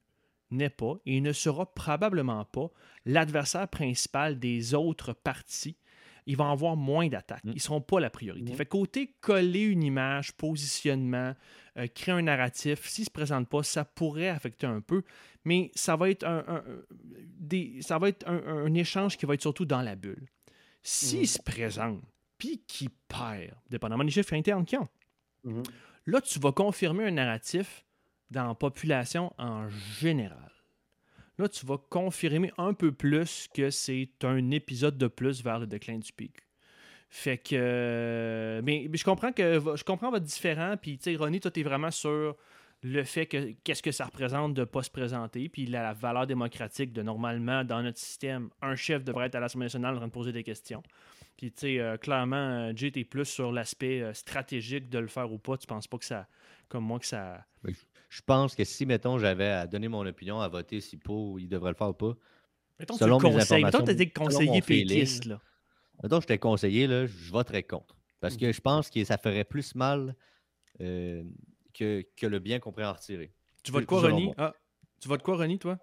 n'est 0.52 0.70
pas 0.70 0.96
et 1.06 1.22
ne 1.22 1.32
sera 1.34 1.74
probablement 1.74 2.46
pas 2.46 2.70
l'adversaire 3.06 3.68
principal 3.68 4.40
des 4.40 4.74
autres 4.74 5.14
partis. 5.14 5.78
Ils 6.28 6.38
vont 6.38 6.52
avoir 6.52 6.76
moins 6.76 7.08
d'attaques. 7.08 7.44
Mm. 7.44 7.50
Ils 7.50 7.56
ne 7.56 7.60
seront 7.60 7.82
pas 7.82 8.00
la 8.00 8.10
priorité. 8.12 8.52
Mm. 8.54 8.56
Fait 8.56 8.66
côté 8.68 9.16
coller 9.22 9.64
une 9.64 9.82
image, 9.84 10.34
positionnement, 10.34 11.34
euh, 11.78 11.88
créer 11.88 12.14
un 12.14 12.22
narratif, 12.22 12.88
s'il 12.88 13.02
ne 13.04 13.06
se 13.06 13.12
présente 13.12 13.50
pas, 13.50 13.64
ça 13.64 13.86
pourrait 13.86 14.30
affecter 14.30 14.68
un 14.68 14.82
peu, 14.82 15.04
mais 15.46 15.72
ça 15.74 15.96
va 15.96 16.10
être 16.12 16.24
un, 16.24 16.44
un- 16.48 16.64
des, 17.40 17.82
ça 17.82 17.98
va 17.98 18.10
être 18.10 18.28
un, 18.28 18.38
un 18.66 18.74
échange 18.76 19.18
qui 19.18 19.26
va 19.26 19.34
être 19.34 19.42
surtout 19.42 19.66
dans 19.66 19.82
la 19.82 19.96
bulle. 19.96 20.28
S'il 20.84 21.22
Mm. 21.22 21.26
se 21.26 21.42
présente, 21.42 22.02
puis 22.38 22.64
qu'il 22.68 22.90
perd, 23.08 23.56
dépendamment 23.70 24.04
des 24.04 24.12
chiffres 24.12 24.34
internes 24.34 24.66
qu'ils 24.66 24.80
ont, 24.80 24.88
Mhm. 25.44 25.64
Là, 26.06 26.22
tu 26.22 26.38
vas 26.40 26.52
confirmer 26.52 27.06
un 27.06 27.12
narratif 27.12 27.84
dans 28.32 28.48
la 28.48 28.56
population 28.56 29.34
en 29.38 29.70
général. 29.70 30.52
Là, 31.38 31.48
tu 31.48 31.66
vas 31.66 31.78
confirmer 31.78 32.52
un 32.58 32.74
peu 32.74 32.92
plus 32.92 33.48
que 33.54 33.70
c'est 33.70 34.10
un 34.24 34.52
épisode 34.52 34.98
de 34.98 35.08
plus 35.08 35.44
vers 35.44 35.60
le 35.60 35.68
déclin 35.68 35.98
du 35.98 36.12
pic. 36.12 36.38
Fait 37.10 37.38
que. 37.38 37.56
euh, 37.56 38.62
Mais, 38.64 38.90
je 38.94 39.04
comprends 39.04 39.32
que 39.32 39.60
je 39.76 39.84
comprends 39.84 40.12
votre 40.12 40.26
différent. 40.26 40.76
Puis, 40.82 40.98
tu 40.98 41.12
sais, 41.12 41.16
Ronnie, 41.16 41.40
toi, 41.40 41.52
t'es 41.52 41.64
vraiment 41.64 41.92
sur 41.92 42.38
le 42.84 43.04
fait 43.04 43.26
que 43.26 43.52
qu'est-ce 43.64 43.84
que 43.84 43.92
ça 43.92 44.06
représente 44.06 44.54
de 44.54 44.62
ne 44.62 44.66
pas 44.66 44.82
se 44.82 44.90
présenter. 44.90 45.50
Puis 45.50 45.66
la, 45.66 45.94
valeur 45.94 46.26
démocratique 46.26 46.94
de 46.94 47.02
normalement, 47.02 47.64
dans 47.64 47.84
notre 47.84 48.00
système, 48.00 48.50
un 48.62 48.76
chef 48.76 49.04
devrait 49.04 49.28
être 49.28 49.36
à 49.36 49.40
l'Assemblée 49.40 49.66
nationale 49.66 49.96
en 49.96 49.98
train 49.98 50.08
de 50.08 50.12
poser 50.12 50.32
des 50.32 50.44
questions. 50.44 50.82
Puis, 51.38 51.52
tu 51.52 51.60
sais, 51.60 51.80
euh, 51.80 51.98
clairement, 51.98 52.36
euh, 52.36 52.72
Jay, 52.76 52.92
t'es 52.92 53.04
plus 53.04 53.26
sur 53.26 53.52
l'aspect 53.52 54.14
stratégique 54.14 54.90
de 54.90 55.00
le 55.00 55.08
faire 55.08 55.32
ou 55.32 55.38
pas. 55.38 55.58
Tu 55.58 55.68
penses 55.68 55.88
pas 55.88 55.98
que 55.98 56.06
ça. 56.06 56.28
Comme 56.70 56.86
moi, 56.86 57.00
que 57.00 57.06
ça. 57.06 57.46
Je 58.12 58.22
pense 58.22 58.56
que 58.56 58.66
si, 58.66 58.86
mettons, 58.86 59.18
j'avais 59.18 59.48
à 59.48 59.68
donner 59.68 59.88
mon 59.88 60.06
opinion, 60.06 60.42
à 60.42 60.50
voter 60.50 60.82
si 60.82 60.98
pour 60.98 61.40
il 61.40 61.48
devrait 61.48 61.72
le 61.72 61.78
faire 61.78 61.88
ou 61.90 61.94
pas. 61.94 62.12
Mettons 62.78 62.98
Selon 62.98 63.18
tu 63.20 63.28
conseilles. 63.28 63.64
Mettons 63.64 63.86
t'étais 63.86 64.12
selon 64.14 64.26
conseiller 64.28 64.50
mon 64.52 64.62
feeling, 64.62 64.88
péquiste, 64.90 65.26
là. 65.26 65.40
Mettons 66.04 66.18
que 66.18 66.24
j'étais 66.24 66.38
conseiller, 66.38 66.88
là, 66.88 67.06
je 67.06 67.32
voterais 67.32 67.64
contre. 67.64 67.96
Parce 68.20 68.36
que 68.36 68.52
je 68.52 68.60
pense 68.60 68.90
que 68.90 69.02
ça 69.06 69.18
ferait 69.18 69.46
plus 69.46 69.76
mal 69.76 70.18
euh, 70.82 71.24
que, 71.74 72.06
que 72.18 72.28
le 72.28 72.40
bien 72.40 72.60
qu'on 72.60 72.74
pourrait 72.74 72.86
en 72.86 72.94
retirer. 72.94 73.34
Tu 73.64 73.72
votes 73.72 73.86
quoi, 73.86 74.10
moi. 74.10 74.34
Ah, 74.38 74.54
tu 75.00 75.08
votes 75.08 75.24
quoi, 75.24 75.38
Ronnie, 75.38 75.58
toi? 75.58 75.78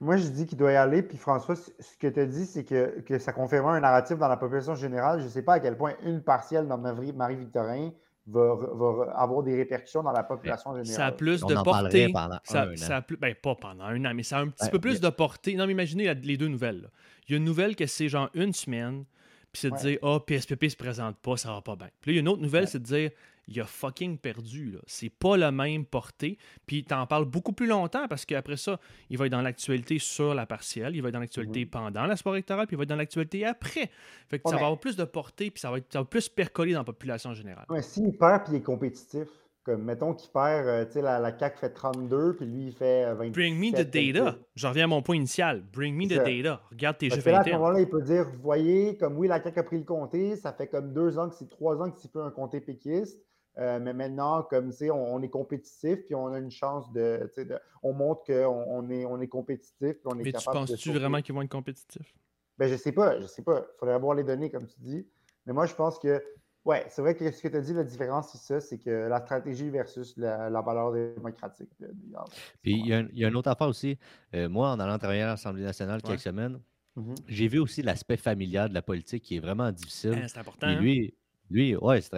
Moi, 0.00 0.18
je 0.18 0.28
dis 0.28 0.44
qu'il 0.44 0.58
doit 0.58 0.72
y 0.72 0.76
aller. 0.76 1.02
Puis 1.02 1.16
François, 1.16 1.56
ce 1.56 1.96
que 1.98 2.08
tu 2.08 2.20
as 2.20 2.26
dit, 2.26 2.44
c'est 2.44 2.64
que, 2.64 3.00
que 3.00 3.18
ça 3.18 3.32
confirmerait 3.32 3.78
un 3.78 3.80
narratif 3.80 4.18
dans 4.18 4.28
la 4.28 4.36
population 4.36 4.74
générale. 4.74 5.20
Je 5.20 5.24
ne 5.24 5.30
sais 5.30 5.42
pas 5.42 5.54
à 5.54 5.60
quel 5.60 5.78
point 5.78 5.94
une 6.02 6.22
partielle 6.22 6.68
dans 6.68 6.76
Marie- 6.78 7.14
Marie-Victorin 7.14 7.90
va, 8.26 9.12
avoir 9.16 9.42
des 9.42 9.56
répercussions 9.56 10.02
dans 10.02 10.12
la 10.12 10.22
population 10.22 10.72
Ça 10.72 10.80
a 10.80 10.84
générale. 10.84 11.16
plus 11.16 11.40
de 11.40 11.54
portée. 11.54 12.08
pendant 12.12 12.38
Ça, 12.44 12.62
un 12.64 12.76
ça 12.76 12.94
an. 12.94 12.98
a 12.98 13.02
plus, 13.02 13.16
ben, 13.16 13.34
pas 13.34 13.54
pendant 13.54 13.84
un 13.84 14.04
an, 14.04 14.12
mais 14.14 14.22
ça 14.22 14.38
a 14.38 14.40
un 14.42 14.48
petit 14.48 14.64
Ouais, 14.64 14.70
peu 14.70 14.78
plus 14.78 14.94
mais- 14.94 15.08
de 15.08 15.14
portée. 15.14 15.54
Non, 15.54 15.66
mais 15.66 15.72
imaginez 15.72 16.04
la- 16.04 16.14
les 16.14 16.36
deux 16.36 16.48
nouvelles. 16.48 16.82
là. 16.82 16.88
Il 17.28 17.32
y 17.32 17.34
a 17.34 17.38
une 17.38 17.44
nouvelle 17.44 17.76
que 17.76 17.86
c'est 17.86 18.08
genre 18.08 18.28
une 18.34 18.52
semaine, 18.52 19.04
puis 19.52 19.60
c'est 19.60 19.68
de 19.70 19.74
Ouais. 19.74 19.80
dire 19.80 19.98
Ah, 20.02 20.18
PSPP 20.24 20.68
se 20.68 20.76
présente 20.76 21.16
pas, 21.18 21.36
ça 21.36 21.52
va 21.52 21.60
pas 21.62 21.76
bien. 21.76 21.88
Puis 22.00 22.10
là, 22.10 22.12
il 22.12 22.16
y 22.16 22.18
a 22.18 22.20
une 22.20 22.28
autre 22.28 22.42
nouvelle, 22.42 22.64
Ouais. 22.64 22.70
c'est 22.70 22.78
de 22.80 22.84
dire 22.84 23.10
Il 23.48 23.60
a 23.60 23.64
fucking 23.64 24.18
perdu. 24.18 24.76
C'est 24.86 25.10
pas 25.10 25.36
la 25.36 25.50
même 25.50 25.84
portée. 25.84 26.38
Puis 26.66 26.84
t'en 26.84 27.06
parles 27.06 27.24
beaucoup 27.24 27.52
plus 27.52 27.66
longtemps 27.66 28.06
parce 28.08 28.24
qu'après 28.24 28.56
ça, 28.56 28.78
il 29.08 29.18
va 29.18 29.26
être 29.26 29.32
dans 29.32 29.42
l'actualité 29.42 29.98
sur 29.98 30.34
la 30.34 30.46
partielle, 30.46 30.94
il 30.94 31.02
va 31.02 31.08
être 31.08 31.14
dans 31.14 31.20
l'actualité 31.20 31.66
pendant 31.66 32.06
la 32.06 32.16
soirée 32.16 32.38
électorale, 32.38 32.66
puis 32.66 32.74
il 32.74 32.78
va 32.78 32.84
être 32.84 32.88
dans 32.88 32.96
l'actualité 32.96 33.44
après. 33.44 33.90
Fait 34.28 34.38
que 34.38 34.44
Ouais, 34.44 34.52
ça 34.52 34.56
va 34.56 34.66
avoir 34.66 34.80
plus 34.80 34.96
de 34.96 35.04
portée, 35.04 35.50
puis 35.50 35.60
ça 35.60 35.70
va, 35.70 35.78
être, 35.78 35.92
ça 35.92 36.00
va 36.00 36.04
plus 36.04 36.28
percoler 36.28 36.72
dans 36.72 36.80
la 36.80 36.84
population 36.84 37.34
générale. 37.34 37.66
Ouais, 37.68 37.82
S'il 37.82 38.16
perd 38.16 38.44
puis 38.44 38.54
il 38.54 38.56
est 38.56 38.62
compétitif, 38.62 39.28
comme 39.62 39.82
mettons 39.82 40.14
qu'il 40.14 40.30
perd, 40.30 40.66
euh, 40.66 40.84
tu 40.86 40.92
sais, 40.92 41.02
la, 41.02 41.18
la 41.18 41.38
CAQ 41.38 41.58
fait 41.58 41.70
32 41.70 42.36
puis 42.36 42.46
lui 42.46 42.66
il 42.68 42.72
fait 42.72 43.04
euh, 43.04 43.14
27. 43.14 43.32
Bring 43.32 43.58
me 43.58 43.70
the 43.70 43.90
data. 43.90 44.38
Je 44.54 44.66
reviens 44.66 44.84
à 44.84 44.86
mon 44.86 45.02
point 45.02 45.16
initial. 45.16 45.62
Bring 45.72 45.94
me 45.94 46.06
the 46.06 46.24
data. 46.24 46.62
Regarde 46.70 46.98
tes 46.98 47.08
Parce 47.08 47.24
là, 47.24 47.40
à 47.40 47.44
ce 47.44 47.50
moment-là, 47.50 47.80
il 47.80 47.88
peut 47.88 48.02
dire, 48.02 48.24
vous 48.24 48.40
voyez, 48.40 48.96
comme 48.96 49.16
oui, 49.18 49.28
la 49.28 49.42
CAQ 49.42 49.60
a 49.60 49.62
pris 49.62 49.78
le 49.78 49.84
comté, 49.84 50.36
ça 50.36 50.52
fait 50.52 50.66
comme 50.66 50.92
deux 50.92 51.18
ans 51.18 51.28
que 51.28 51.34
c'est 51.34 51.50
trois 51.50 51.80
ans 51.82 51.90
que 51.90 51.98
c'est 51.98 52.10
plus 52.10 52.22
un 52.22 52.30
comté 52.30 52.60
péquiste. 52.60 53.20
Euh, 53.60 53.78
mais 53.78 53.92
maintenant, 53.92 54.42
comme 54.42 54.70
tu 54.70 54.76
sais, 54.76 54.90
on, 54.90 55.14
on 55.14 55.20
est 55.22 55.28
compétitif, 55.28 55.98
puis 56.06 56.14
on 56.14 56.28
a 56.32 56.38
une 56.38 56.50
chance 56.50 56.90
de, 56.92 57.30
tu 57.34 57.46
on 57.82 57.92
montre 57.92 58.24
qu'on 58.24 58.64
on 58.68 58.88
est, 58.90 59.04
on 59.04 59.20
est 59.20 59.28
compétitif, 59.28 59.76
puis 59.78 60.00
on 60.06 60.12
est 60.18 60.24
Mais 60.24 60.32
tu 60.32 60.32
capable 60.32 60.66
de 60.66 60.72
penses-tu 60.72 60.92
vraiment 60.92 61.20
qu'ils 61.20 61.34
vont 61.34 61.42
être 61.42 61.50
compétitifs? 61.50 62.14
Ben, 62.58 62.68
je 62.68 62.76
sais 62.76 62.92
pas, 62.92 63.20
je 63.20 63.26
sais 63.26 63.42
pas. 63.42 63.66
Il 63.74 63.78
faudrait 63.78 63.94
avoir 63.94 64.14
les 64.14 64.24
données, 64.24 64.50
comme 64.50 64.66
tu 64.66 64.80
dis. 64.80 65.06
Mais 65.46 65.52
moi, 65.52 65.66
je 65.66 65.74
pense 65.74 65.98
que, 65.98 66.22
ouais, 66.64 66.84
c'est 66.88 67.00
vrai 67.02 67.14
que 67.14 67.30
ce 67.30 67.42
que 67.42 67.48
tu 67.48 67.56
as 67.56 67.60
dit, 67.60 67.72
la 67.74 67.84
différence, 67.84 68.32
c'est 68.32 68.38
ça, 68.38 68.60
c'est 68.60 68.78
que 68.78 68.90
la 68.90 69.20
stratégie 69.20 69.68
versus 69.70 70.14
la, 70.16 70.48
la 70.50 70.60
valeur 70.62 70.92
démocratique. 70.92 71.70
de- 71.80 71.86
de- 71.88 72.16
Puis 72.62 72.72
il 72.72 72.86
y, 72.86 72.92
a 72.94 72.98
un- 72.98 73.08
il 73.12 73.18
y 73.18 73.24
a 73.24 73.28
une 73.28 73.36
autre 73.36 73.48
affaire 73.50 73.68
aussi. 73.68 73.98
Euh, 74.34 74.48
moi, 74.48 74.70
en 74.70 74.80
allant 74.80 74.98
travailler 74.98 75.22
à 75.22 75.26
l'Assemblée 75.28 75.62
nationale 75.62 76.00
quelques 76.02 76.12
Ouais. 76.18 76.18
semaines, 76.18 76.60
Mhm. 76.96 77.14
j'ai 77.28 77.48
vu 77.48 77.58
aussi 77.60 77.82
l'aspect 77.82 78.16
familial 78.16 78.68
de 78.68 78.74
la 78.74 78.82
politique 78.82 79.22
qui 79.22 79.36
est 79.36 79.40
vraiment 79.40 79.70
difficile. 79.72 80.14
Hein, 80.14 80.26
c'est 80.28 80.38
important. 80.38 80.66
Puis 80.66 80.76
hein? 80.76 80.80
lui, 80.80 81.14
lui, 81.50 81.76
ouais, 81.76 82.00
c'est 82.00 82.14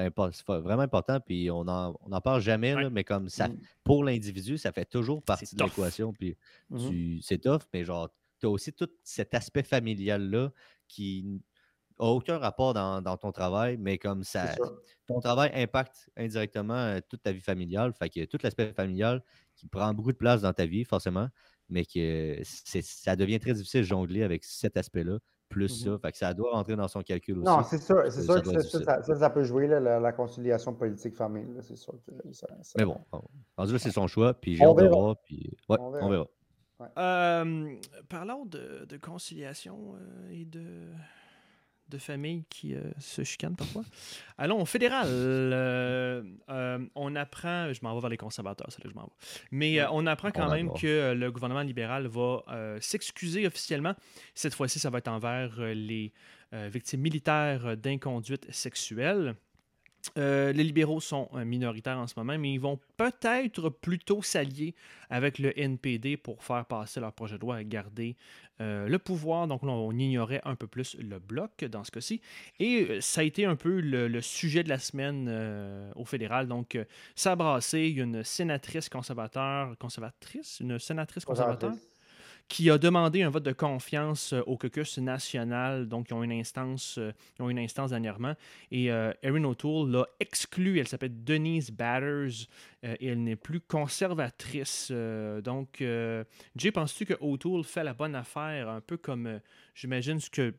vraiment 0.49 0.83
important. 0.83 1.21
Puis 1.21 1.51
on 1.51 1.66
en, 1.68 1.97
on 2.01 2.12
en 2.12 2.21
parle 2.21 2.40
jamais, 2.42 2.75
Ouais. 2.75 2.83
là, 2.85 2.90
mais 2.90 3.05
comme 3.05 3.29
ça, 3.29 3.49
Mhm. 3.49 3.59
pour 3.85 4.05
l'individu, 4.05 4.59
ça 4.59 4.73
fait 4.73 4.85
toujours 4.85 5.23
partie 5.23 5.57
de 5.57 5.62
l'équation. 5.62 6.12
Puis 6.12 6.37
tu- 6.77 7.21
c'est 7.23 7.38
tough, 7.38 7.62
mais 7.73 7.85
genre, 7.85 8.11
tu 8.40 8.47
as 8.47 8.51
aussi 8.51 8.73
tout 8.73 8.88
cet 9.03 9.35
aspect 9.35 9.62
familial-là 9.62 10.53
qui 10.88 11.25
n'a 12.01 12.07
aucun 12.07 12.38
rapport 12.38 12.75
dans, 12.75 13.02
dans 13.02 13.17
ton 13.17 13.33
travail, 13.33 13.77
mais 13.79 13.98
comme 13.98 14.25
ça, 14.25 14.54
ton 15.07 15.21
travail 15.21 15.50
impacte 15.54 16.11
indirectement 16.17 16.75
euh, 16.75 17.00
toute 17.09 17.23
ta 17.23 17.33
vie 17.33 17.40
familiale. 17.40 17.92
Fait 17.94 18.09
que 18.11 18.25
tout 18.25 18.38
l'aspect 18.42 18.73
familial 18.75 19.23
qui 19.57 19.67
prend 19.69 19.92
beaucoup 19.94 20.13
de 20.13 20.17
place 20.17 20.42
dans 20.42 20.52
ta 20.52 20.67
vie, 20.67 20.85
forcément, 20.85 21.29
mais 21.69 21.85
que 21.85 22.40
ça 22.44 23.17
devient 23.17 23.38
très 23.40 23.54
difficile 23.54 23.81
de 23.83 23.87
jongler 23.87 24.23
avec 24.23 24.44
cet 24.44 24.77
aspect-là, 24.77 25.19
plus 25.53 25.85
Mhm. 25.87 25.92
ça. 25.92 25.98
Fait 25.98 26.13
que 26.13 26.19
ça 26.19 26.35
doit 26.35 26.50
rentrer 26.53 26.75
dans 26.77 26.88
son 26.88 27.03
calcul 27.03 27.38
aussi. 27.38 27.44
Non, 27.46 27.63
c'est 27.63 27.81
sûr, 27.81 28.03
c'est 28.07 28.23
Ça 28.23 28.23
sûr 28.23 28.42
que 28.42 28.61
ça, 28.63 29.03
ça, 29.03 29.15
ça, 29.17 29.31
peut 29.31 29.44
jouer, 29.44 29.67
là, 29.69 29.79
la, 29.81 30.00
la 30.00 30.13
conciliation 30.13 30.73
politique-famille. 30.75 31.55
là, 31.55 31.63
C'est 31.63 31.77
sûr 31.77 31.94
que 32.07 32.33
ça, 32.33 32.46
ça- 32.63 32.75
Mais 32.79 32.85
bon, 32.85 32.96
on- 33.13 33.23
rendu 33.57 33.73
là, 33.73 33.79
c'est 33.79 33.90
son 33.90 34.07
choix, 34.07 34.35
puis 34.35 34.57
j'ai 34.57 34.65
On 34.67 34.71
hâte 34.71 34.77
de 34.79 34.83
verra. 34.83 34.96
voir, 34.96 35.17
puis 35.23 35.57
ouais, 35.69 35.77
On 35.79 35.85
on 35.87 35.90
verra. 35.90 36.09
verra. 36.09 36.27
Ouais. 36.81 36.88
Euh, 36.98 37.75
parlons 38.09 38.44
de, 38.46 38.87
de 38.88 38.96
conciliation 38.96 39.94
euh, 39.94 40.31
et 40.33 40.44
de, 40.44 40.65
de 41.93 41.99
famille 41.99 42.45
qui 42.49 42.75
euh, 42.75 42.81
se 42.99 43.23
chicanent 43.23 43.57
parfois. 43.57 43.85
Allons 44.38 44.61
au 44.61 44.65
fédéral. 44.65 45.07
Euh, 45.09 46.23
euh, 46.49 46.79
on 46.95 47.15
apprend, 47.15 47.73
je 47.73 47.81
m'en 47.83 47.95
vais 47.95 48.01
vers 48.01 48.11
les 48.11 48.17
conservateurs, 48.17 48.67
c'est 48.71 48.83
là 48.83 48.85
que 48.85 48.90
je 48.90 48.95
m'en 48.95 49.05
vais. 49.05 49.49
Mais 49.51 49.83
on 49.90 50.07
apprend 50.07 50.31
quand 50.31 50.49
On 50.49 50.53
même 50.53 50.73
que 50.73 51.13
le 51.13 51.31
gouvernement 51.31 51.63
libéral 51.63 52.07
va 52.07 52.43
s'excuser 52.81 53.47
officiellement. 53.47 53.95
Cette 54.35 54.55
fois-ci, 54.55 54.79
ça 54.79 54.90
va 54.90 54.99
être 54.99 55.09
envers 55.09 55.61
les 55.61 56.13
victimes 56.53 57.01
militaires 57.01 57.77
d'inconduite 57.77 58.53
sexuelle. 58.53 59.37
Euh, 60.19 60.53
les 60.53 60.65
libéraux 60.65 61.00
sont 61.00 61.29
euh, 61.35 61.44
minoritaires 61.44 61.98
en 61.98 62.07
ce 62.07 62.15
moment, 62.17 62.37
mais 62.37 62.53
ils 62.53 62.61
vont 62.61 62.79
peut-être 62.96 63.69
plutôt 63.69 64.23
s'allier 64.23 64.75
avec 65.11 65.38
le 65.38 65.57
NPD 65.59 66.17
pour 66.17 66.42
faire 66.42 66.65
passer 66.65 67.00
leur 67.00 67.13
projet 67.13 67.37
de 67.37 67.40
loi 67.40 67.57
à 67.57 67.65
garder 67.65 68.17
euh, 68.61 68.88
le 68.88 68.98
pouvoir. 68.98 69.46
Donc 69.46 69.63
là, 69.63 69.71
on 69.71 69.92
ignorait 69.92 70.40
un 70.44 70.57
peu 70.57 70.67
plus 70.67 70.96
le 70.98 71.19
bloc 71.19 71.65
dans 71.65 71.85
ce 71.85 71.90
cas-ci. 71.90 72.21
Et 72.59 73.00
ça 73.00 73.21
a 73.21 73.25
été 73.25 73.44
un 73.44 73.57
peu 73.57 73.81
le, 73.81 74.21
sujet 74.21 74.65
de 74.65 74.69
la 74.69 74.79
semaine 74.79 75.92
au 75.96 76.05
fédéral. 76.05 76.48
Donc, 76.48 76.79
ça 77.15 77.37
une 77.73 78.25
sénatrice 78.25 78.88
conservateur, 78.88 79.77
conservatrice, 79.79 80.61
une 80.61 80.79
sénatrice 80.79 81.25
conservateur? 81.25 81.73
Qui 82.49 82.71
a 82.71 82.79
demandé 82.79 83.23
un 83.23 83.31
vote 83.31 83.43
de 83.45 83.53
confiance 83.53 84.33
euh, 84.33 84.43
au 84.47 84.57
caucus 84.57 84.99
national. 84.99 85.88
Donc, 85.88 86.11
ils 86.11 86.15
ont 86.15 86.23
une 86.23 86.33
instance, 86.33 86.99
euh, 86.99 87.13
ils 87.38 87.43
ont 87.43 87.51
une 87.51 87.59
instance 87.59 87.90
dernièrement. 87.90 88.35
Et 88.71 88.93
euh, 88.93 89.13
Erin 89.23 89.45
O'Toole 89.45 89.90
l'a 89.90 90.07
exclue. 90.21 90.79
Elle 90.79 90.88
s'appelle 90.88 91.25
Denise 91.25 91.71
Batters 91.71 92.49
et 92.83 93.07
elle 93.07 93.23
n'est 93.23 93.37
plus 93.37 93.61
conservatrice. 93.61 94.90
Donc, 94.90 95.83
Jay, 96.57 96.73
penses-tu 96.73 97.07
que 97.07 97.15
O'Toole 97.21 97.65
fait 97.65 97.85
la 97.85 97.95
bonne 97.95 98.15
affaire, 98.15 98.69
un 98.69 98.81
peu 98.81 98.97
comme, 98.97 99.40
j'imagine, 99.75 100.19
ce 100.19 100.29
que 100.31 100.55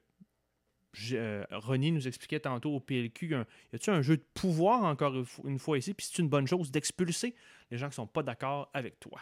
Ronnie 1.51 1.91
nous 1.91 2.07
expliquait 2.07 2.39
tantôt 2.39 2.75
au 2.75 2.79
PLQ? 2.79 3.27
Y 3.27 3.35
a-t-il 3.75 3.89
un 3.91 4.01
jeu 4.01 4.17
de 4.17 4.23
pouvoir 4.33 4.83
encore 4.83 5.15
une 5.43 5.59
fois- 5.59 5.77
ici? 5.77 5.93
Puis 5.93 6.07
c'est 6.09 6.21
une 6.21 6.29
bonne 6.29 6.47
chose 6.47 6.71
d'expulser 6.71 7.35
les 7.71 7.77
gens 7.77 7.89
qui 7.89 7.95
sont 7.95 8.07
pas 8.07 8.23
d'accord 8.23 8.69
avec 8.73 8.99
toi? 8.99 9.19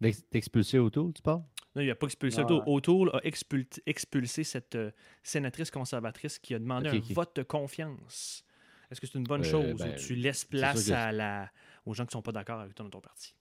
D'ex- 0.00 0.24
T'expulser 0.28 0.78
autour, 0.78 1.12
tu 1.12 1.22
parles? 1.22 1.42
Non, 1.74 1.82
il 1.82 1.88
n'a 1.88 1.94
pas 1.94 2.06
expulsé 2.06 2.38
Ouais, 2.42 2.44
O'Toole. 2.44 2.62
O'Toole 2.66 3.10
a 3.14 3.20
expul- 3.26 3.66
expulsé 3.86 4.44
cette 4.44 4.74
euh, 4.74 4.90
sénatrice 5.22 5.70
conservatrice 5.70 6.38
qui 6.38 6.54
a 6.54 6.58
demandé 6.58 6.88
un 6.88 7.00
vote 7.14 7.36
de 7.36 7.42
confiance. 7.42 8.44
Est-ce 8.90 9.00
que 9.00 9.06
c'est 9.06 9.18
une 9.18 9.24
bonne 9.24 9.42
Euh, 9.42 9.50
chose 9.50 9.80
ben, 9.82 9.92
ou 9.92 9.94
tu 9.96 10.14
laisses 10.14 10.44
place 10.44 10.86
que 10.88 10.92
à 10.92 11.12
la... 11.12 11.50
aux 11.84 11.92
gens 11.94 12.06
qui 12.06 12.12
sont 12.12 12.22
pas 12.22 12.32
d'accord 12.32 12.60
avec 12.60 12.74
toi 12.74 12.84
dans 12.84 12.90
ton 12.90 13.00
parti? 13.00 13.34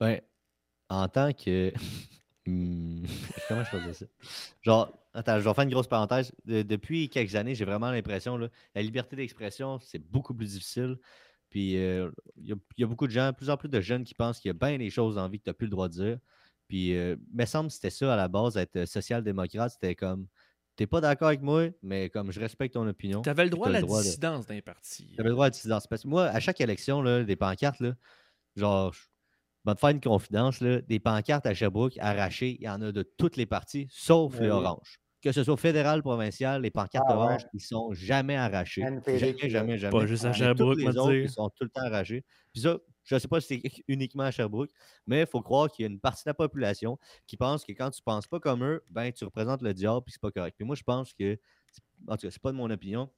Ben, 0.00 0.20
en 0.88 1.08
tant 1.08 1.32
que. 1.32 1.72
Hmm, 2.48 3.04
Comment 3.48 3.64
je 3.64 3.70
faisais 3.70 3.92
ça? 3.92 4.06
Genre, 4.62 4.96
attends, 5.12 5.40
je 5.40 5.48
vais 5.48 5.52
faire 5.52 5.64
une 5.64 5.70
grosse 5.70 5.88
parenthèse. 5.88 6.30
De- 6.44 6.62
depuis 6.62 7.08
quelques 7.08 7.34
années, 7.34 7.56
j'ai 7.56 7.64
vraiment 7.64 7.90
l'impression, 7.90 8.36
là, 8.36 8.48
la 8.72 8.82
liberté 8.82 9.16
d'expression, 9.16 9.80
c'est 9.80 9.98
beaucoup 9.98 10.32
plus 10.32 10.52
difficile. 10.52 10.96
Puis, 11.50 11.76
euh, 11.78 12.10
il 12.36 12.48
y, 12.48 12.52
a- 12.52 12.56
il 12.76 12.80
y 12.80 12.84
a 12.84 12.86
beaucoup 12.86 13.06
de 13.06 13.12
gens, 13.12 13.30
de 13.30 13.36
plus 13.36 13.50
en 13.50 13.56
plus 13.56 13.68
de 13.68 13.80
jeunes 13.80 14.04
qui 14.04 14.14
pensent 14.14 14.40
qu'il 14.40 14.48
y 14.48 14.50
a 14.50 14.54
bien 14.54 14.78
des 14.78 14.90
choses 14.90 15.16
la 15.16 15.28
vie 15.28 15.38
que 15.38 15.44
tu 15.44 15.50
n'as 15.50 15.54
plus 15.54 15.66
le 15.66 15.70
droit 15.70 15.88
de 15.88 15.94
dire. 15.94 16.18
Puis, 16.68 16.96
euh, 16.96 17.16
il 17.32 17.36
me 17.36 17.44
semble 17.46 17.68
que 17.68 17.74
c'était 17.74 17.90
ça 17.90 18.12
à 18.12 18.16
la 18.16 18.28
base, 18.28 18.56
être 18.56 18.86
social-démocrate. 18.86 19.70
C'était 19.72 19.94
comme, 19.94 20.26
t'es 20.74 20.86
pas 20.86 21.00
d'accord 21.00 21.28
avec 21.28 21.40
moi, 21.42 21.68
mais 21.82 22.10
comme 22.10 22.32
je 22.32 22.40
respecte 22.40 22.74
ton 22.74 22.86
opinion. 22.88 23.22
Tu 23.22 23.28
avais 23.30 23.44
le 23.44 23.50
droit 23.50 23.68
à 23.68 23.72
la 23.72 23.80
de- 23.82 23.86
dissidence 23.86 24.46
d'un 24.46 24.60
parti. 24.60 25.12
J'avais 25.16 25.28
le 25.28 25.34
droit 25.34 25.46
à 25.46 25.50
dissidence. 25.50 25.86
Parce 25.86 26.02
que 26.02 26.08
moi, 26.08 26.24
à 26.26 26.40
chaque 26.40 26.60
élection, 26.60 27.00
là, 27.02 27.22
des 27.22 27.36
pancartes, 27.36 27.80
là, 27.80 27.94
genre, 28.56 28.92
je 28.92 29.00
vais 29.64 29.74
te 29.74 29.80
faire 29.80 29.90
une 29.90 30.00
confidence, 30.00 30.60
là, 30.60 30.80
des 30.82 30.98
pancartes 31.00 31.46
à 31.46 31.54
Sherbrooke 31.54 31.96
arrachées, 31.98 32.56
il 32.60 32.64
y 32.64 32.68
en 32.68 32.82
a 32.82 32.92
de 32.92 33.02
toutes 33.02 33.36
les 33.36 33.46
parties, 33.46 33.86
sauf 33.90 34.32
Ben 34.34 34.40
les 34.42 34.46
oui. 34.48 34.52
oranges. 34.52 35.00
Que 35.26 35.32
ce 35.32 35.42
soit 35.42 35.56
fédéral, 35.56 36.02
provincial, 36.02 36.62
les 36.62 36.70
pancartes 36.70 37.04
Ah 37.08 37.18
ouais. 37.18 37.24
oranges, 37.24 37.46
ils 37.52 37.58
sont 37.60 37.92
jamais 37.92 38.36
arrachées. 38.36 38.82
NPD 38.82 39.18
Jamais, 39.18 39.48
jamais, 39.48 39.72
l'a. 39.72 39.76
jamais. 39.78 39.98
Pas 39.98 40.06
juste 40.06 40.24
à 40.24 40.32
Sherbrooke, 40.32 40.78
les 40.78 40.96
autres, 40.96 41.10
ils 41.14 41.28
sont 41.28 41.48
tout 41.48 41.64
le 41.64 41.68
temps 41.70 41.80
arrachés. 41.80 42.22
Puis 42.52 42.62
ça, 42.62 42.78
je 43.02 43.14
ne 43.16 43.18
sais 43.18 43.26
pas 43.26 43.40
si 43.40 43.60
c'est 43.60 43.62
uniquement 43.88 44.22
à 44.22 44.30
Sherbrooke, 44.30 44.70
mais 45.04 45.22
il 45.22 45.26
faut 45.26 45.40
croire 45.40 45.68
qu'il 45.68 45.82
y 45.82 45.88
a 45.88 45.90
une 45.90 45.98
partie 45.98 46.22
de 46.22 46.30
la 46.30 46.34
population 46.34 46.96
qui 47.26 47.36
pense 47.36 47.64
que 47.64 47.72
quand 47.72 47.90
tu 47.90 48.00
penses 48.02 48.28
pas 48.28 48.38
comme 48.38 48.62
eux, 48.62 48.84
ben 48.88 49.10
tu 49.10 49.24
représentes 49.24 49.62
le 49.62 49.74
diable 49.74 50.02
puis 50.04 50.12
c'est 50.12 50.20
pas 50.20 50.30
correct. 50.30 50.54
Puis 50.56 50.64
moi, 50.64 50.76
je 50.76 50.84
pense 50.84 51.12
que, 51.12 51.36
en 52.06 52.16
tout 52.16 52.28
cas, 52.28 52.30
c'est 52.30 52.40
pas 52.42 52.52
de 52.52 52.56
mon 52.56 52.70
opinion. 52.70 53.10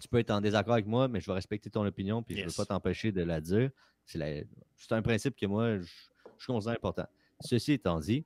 Tu 0.00 0.08
peux 0.08 0.20
être 0.20 0.30
en 0.30 0.40
désaccord 0.40 0.72
avec 0.72 0.86
moi, 0.86 1.06
mais 1.06 1.20
je 1.20 1.26
vais 1.26 1.34
respecter 1.34 1.68
ton 1.68 1.84
opinion 1.84 2.22
puis 2.22 2.34
je 2.34 2.44
ne 2.44 2.48
veux 2.48 2.54
pas 2.56 2.64
t'empêcher 2.64 3.12
de 3.12 3.20
la 3.24 3.42
dire. 3.42 3.68
C'est 4.06 4.16
la- 4.16 4.42
c'est 4.78 4.92
un 4.92 5.02
principe 5.02 5.36
que 5.36 5.44
moi, 5.44 5.76
je, 5.80 5.92
je 6.38 6.46
considère 6.46 6.76
important. 6.76 7.04
Ceci 7.40 7.72
étant 7.72 8.00
dit, 8.00 8.24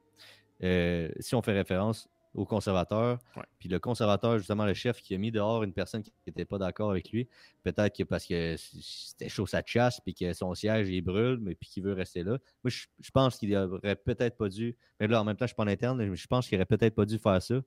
euh, 0.62 1.10
si 1.18 1.34
on 1.34 1.42
fait 1.42 1.54
référence 1.54 2.08
au 2.36 2.44
conservateur, 2.46 3.18
Ouais. 3.36 3.42
puis 3.58 3.68
le 3.68 3.78
conservateur, 3.80 4.38
justement, 4.38 4.66
le 4.66 4.74
chef 4.74 5.00
qui 5.02 5.14
a 5.14 5.18
mis 5.18 5.32
dehors 5.32 5.62
une 5.64 5.72
personne 5.72 6.02
qui 6.02 6.12
n'était 6.26 6.44
pas 6.44 6.58
d'accord 6.58 6.90
avec 6.90 7.10
lui, 7.10 7.28
peut-être 7.64 7.96
que 7.96 8.02
parce 8.04 8.26
que 8.26 8.56
c'était 8.58 9.28
chaud 9.28 9.46
sa 9.46 9.62
chasse, 9.64 10.00
puis 10.00 10.14
que 10.14 10.32
son 10.34 10.54
siège, 10.54 10.88
il 10.88 11.02
brûle, 11.02 11.38
mais 11.40 11.54
puis 11.54 11.68
qu'il 11.68 11.82
veut 11.82 11.94
rester 11.94 12.22
là. 12.22 12.38
Moi, 12.62 12.70
je, 12.70 12.86
je 13.00 13.10
pense 13.10 13.38
qu'il 13.38 13.56
aurait 13.56 13.96
peut-être 13.96 14.36
pas 14.36 14.48
dû, 14.48 14.76
mais 15.00 15.06
là, 15.08 15.20
en 15.20 15.24
même 15.24 15.36
temps, 15.36 15.46
je 15.46 15.48
suis 15.48 15.56
pas 15.56 15.64
en 15.64 15.68
interne, 15.68 15.98
mais 15.98 16.14
je 16.14 16.26
pense 16.26 16.48
qu'il 16.48 16.56
aurait 16.58 16.66
peut-être 16.66 16.94
pas 16.94 17.06
dû 17.06 17.18
faire 17.18 17.42
ça. 17.42 17.60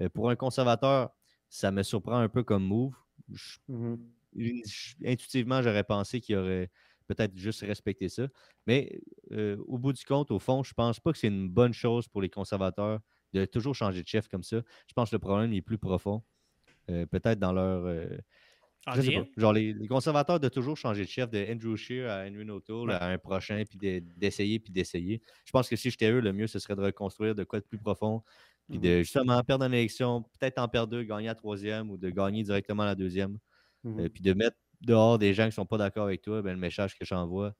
Euh, 0.00 0.08
pour 0.08 0.30
un 0.30 0.36
conservateur, 0.36 1.10
ça 1.48 1.70
me 1.70 1.82
surprend 1.82 2.16
un 2.18 2.28
peu 2.28 2.42
comme 2.42 2.64
move. 2.64 2.94
Je- 3.32 3.58
Mhm. 3.68 3.98
je- 4.36 4.94
intuitivement, 5.04 5.62
j'aurais 5.62 5.84
pensé 5.84 6.20
qu'il 6.20 6.36
aurait 6.36 6.70
peut-être 7.06 7.36
juste 7.36 7.60
respecté 7.60 8.08
ça. 8.08 8.28
Mais 8.66 8.98
euh, 9.32 9.56
au 9.66 9.78
bout 9.78 9.92
du 9.92 10.04
compte, 10.04 10.30
au 10.30 10.38
fond, 10.38 10.62
je 10.62 10.72
pense 10.74 10.98
pas 11.00 11.12
que 11.12 11.18
c'est 11.18 11.28
une 11.28 11.48
bonne 11.50 11.74
chose 11.74 12.08
pour 12.08 12.22
les 12.22 12.30
conservateurs 12.30 13.00
de 13.34 13.44
toujours 13.44 13.74
changer 13.74 14.02
de 14.02 14.08
chef 14.08 14.28
comme 14.28 14.42
ça. 14.42 14.62
Je 14.86 14.92
pense 14.94 15.10
que 15.10 15.16
le 15.16 15.20
problème 15.20 15.52
est 15.52 15.60
plus 15.60 15.78
profond. 15.78 16.22
Euh, 16.90 17.04
peut-être 17.06 17.38
dans 17.38 17.52
leur. 17.52 17.84
euh, 17.84 18.06
je 18.94 19.00
sais 19.00 19.12
pas. 19.12 19.24
Genre, 19.36 19.52
les, 19.52 19.72
les 19.72 19.88
conservateurs 19.88 20.38
de 20.38 20.48
toujours 20.48 20.76
changer 20.76 21.04
de 21.04 21.08
chef, 21.08 21.30
de 21.30 21.44
Andrew 21.50 21.74
Scheer 21.74 22.08
à 22.10 22.26
Henry 22.26 22.48
O'Toole 22.50 22.90
Ouais. 22.90 22.94
à 22.94 23.06
un 23.06 23.18
prochain, 23.18 23.62
puis 23.68 23.78
de- 23.78 24.02
d'essayer, 24.16 24.58
puis 24.60 24.72
d'essayer. 24.72 25.22
Je 25.46 25.50
pense 25.52 25.68
que 25.68 25.76
si 25.76 25.90
j'étais 25.90 26.10
eux, 26.10 26.20
le 26.20 26.32
mieux, 26.32 26.46
ce 26.46 26.58
serait 26.58 26.76
de 26.76 26.82
reconstruire 26.82 27.34
de 27.34 27.44
quoi 27.44 27.60
de 27.60 27.64
plus 27.64 27.78
profond, 27.78 28.22
puis 28.68 28.78
de 28.78 28.98
justement 28.98 29.42
perdre 29.42 29.64
une 29.64 29.74
élection, 29.74 30.22
peut-être 30.38 30.58
en 30.58 30.68
perdre 30.68 30.90
deux, 30.90 31.02
gagner 31.02 31.26
la 31.26 31.34
troisième, 31.34 31.90
ou 31.90 31.96
de 31.96 32.10
gagner 32.10 32.42
directement 32.42 32.84
la 32.84 32.94
deuxième. 32.94 33.38
Mhm. 33.84 34.00
Euh, 34.00 34.08
puis 34.10 34.22
de 34.22 34.32
mettre 34.34 34.56
dehors 34.82 35.18
des 35.18 35.32
gens 35.32 35.46
qui 35.46 35.52
sont 35.52 35.66
pas 35.66 35.78
d'accord 35.78 36.04
avec 36.04 36.20
toi, 36.20 36.42
ben, 36.42 36.52
le 36.52 36.60
message 36.60 36.98
que 36.98 37.04
j'envoie, 37.06 37.54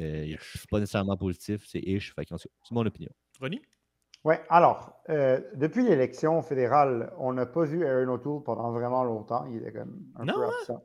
euh, 0.00 0.36
c'est 0.52 0.68
pas 0.68 0.80
nécessairement 0.80 1.16
positif, 1.16 1.64
c'est 1.66 1.80
ish. 1.80 2.12
C'est 2.16 2.72
mon 2.72 2.84
opinion. 2.84 3.10
Ronnie? 3.40 3.62
Oui, 4.26 4.34
alors, 4.48 4.92
euh, 5.08 5.40
depuis 5.54 5.84
l'élection 5.84 6.42
fédérale, 6.42 7.12
on 7.16 7.32
n'a 7.32 7.46
pas 7.46 7.64
vu 7.64 7.86
Aaron 7.86 8.12
O'Toole 8.14 8.42
pendant 8.42 8.72
vraiment 8.72 9.04
longtemps. 9.04 9.46
Il 9.48 9.58
était 9.58 9.72
comme 9.72 10.02
un 10.16 10.24
Non, 10.24 10.34
peu 10.34 10.44
hein? 10.44 10.50
absent. 10.62 10.84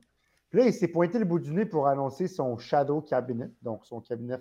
Puis 0.52 0.60
là, 0.60 0.66
il 0.68 0.74
s'est 0.74 0.90
pointé 0.90 1.18
le 1.18 1.26
bout 1.26 1.40
du 1.40 1.52
nez 1.52 1.66
pour 1.66 1.88
annoncer 1.88 2.28
son 2.28 2.60
shadow 2.60 3.02
cabinet, 3.02 3.50
donc 3.64 3.84
son 3.88 4.00
cabinet 4.00 4.38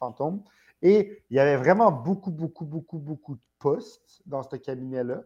fantôme. 0.00 0.42
Et 0.82 1.22
il 1.30 1.36
y 1.36 1.38
avait 1.38 1.56
vraiment 1.56 1.92
beaucoup, 1.92 2.32
beaucoup, 2.32 2.64
beaucoup, 2.64 2.98
beaucoup 2.98 3.36
de 3.36 3.40
postes 3.60 4.22
dans 4.26 4.42
ce 4.42 4.56
cabinet-là. 4.56 5.22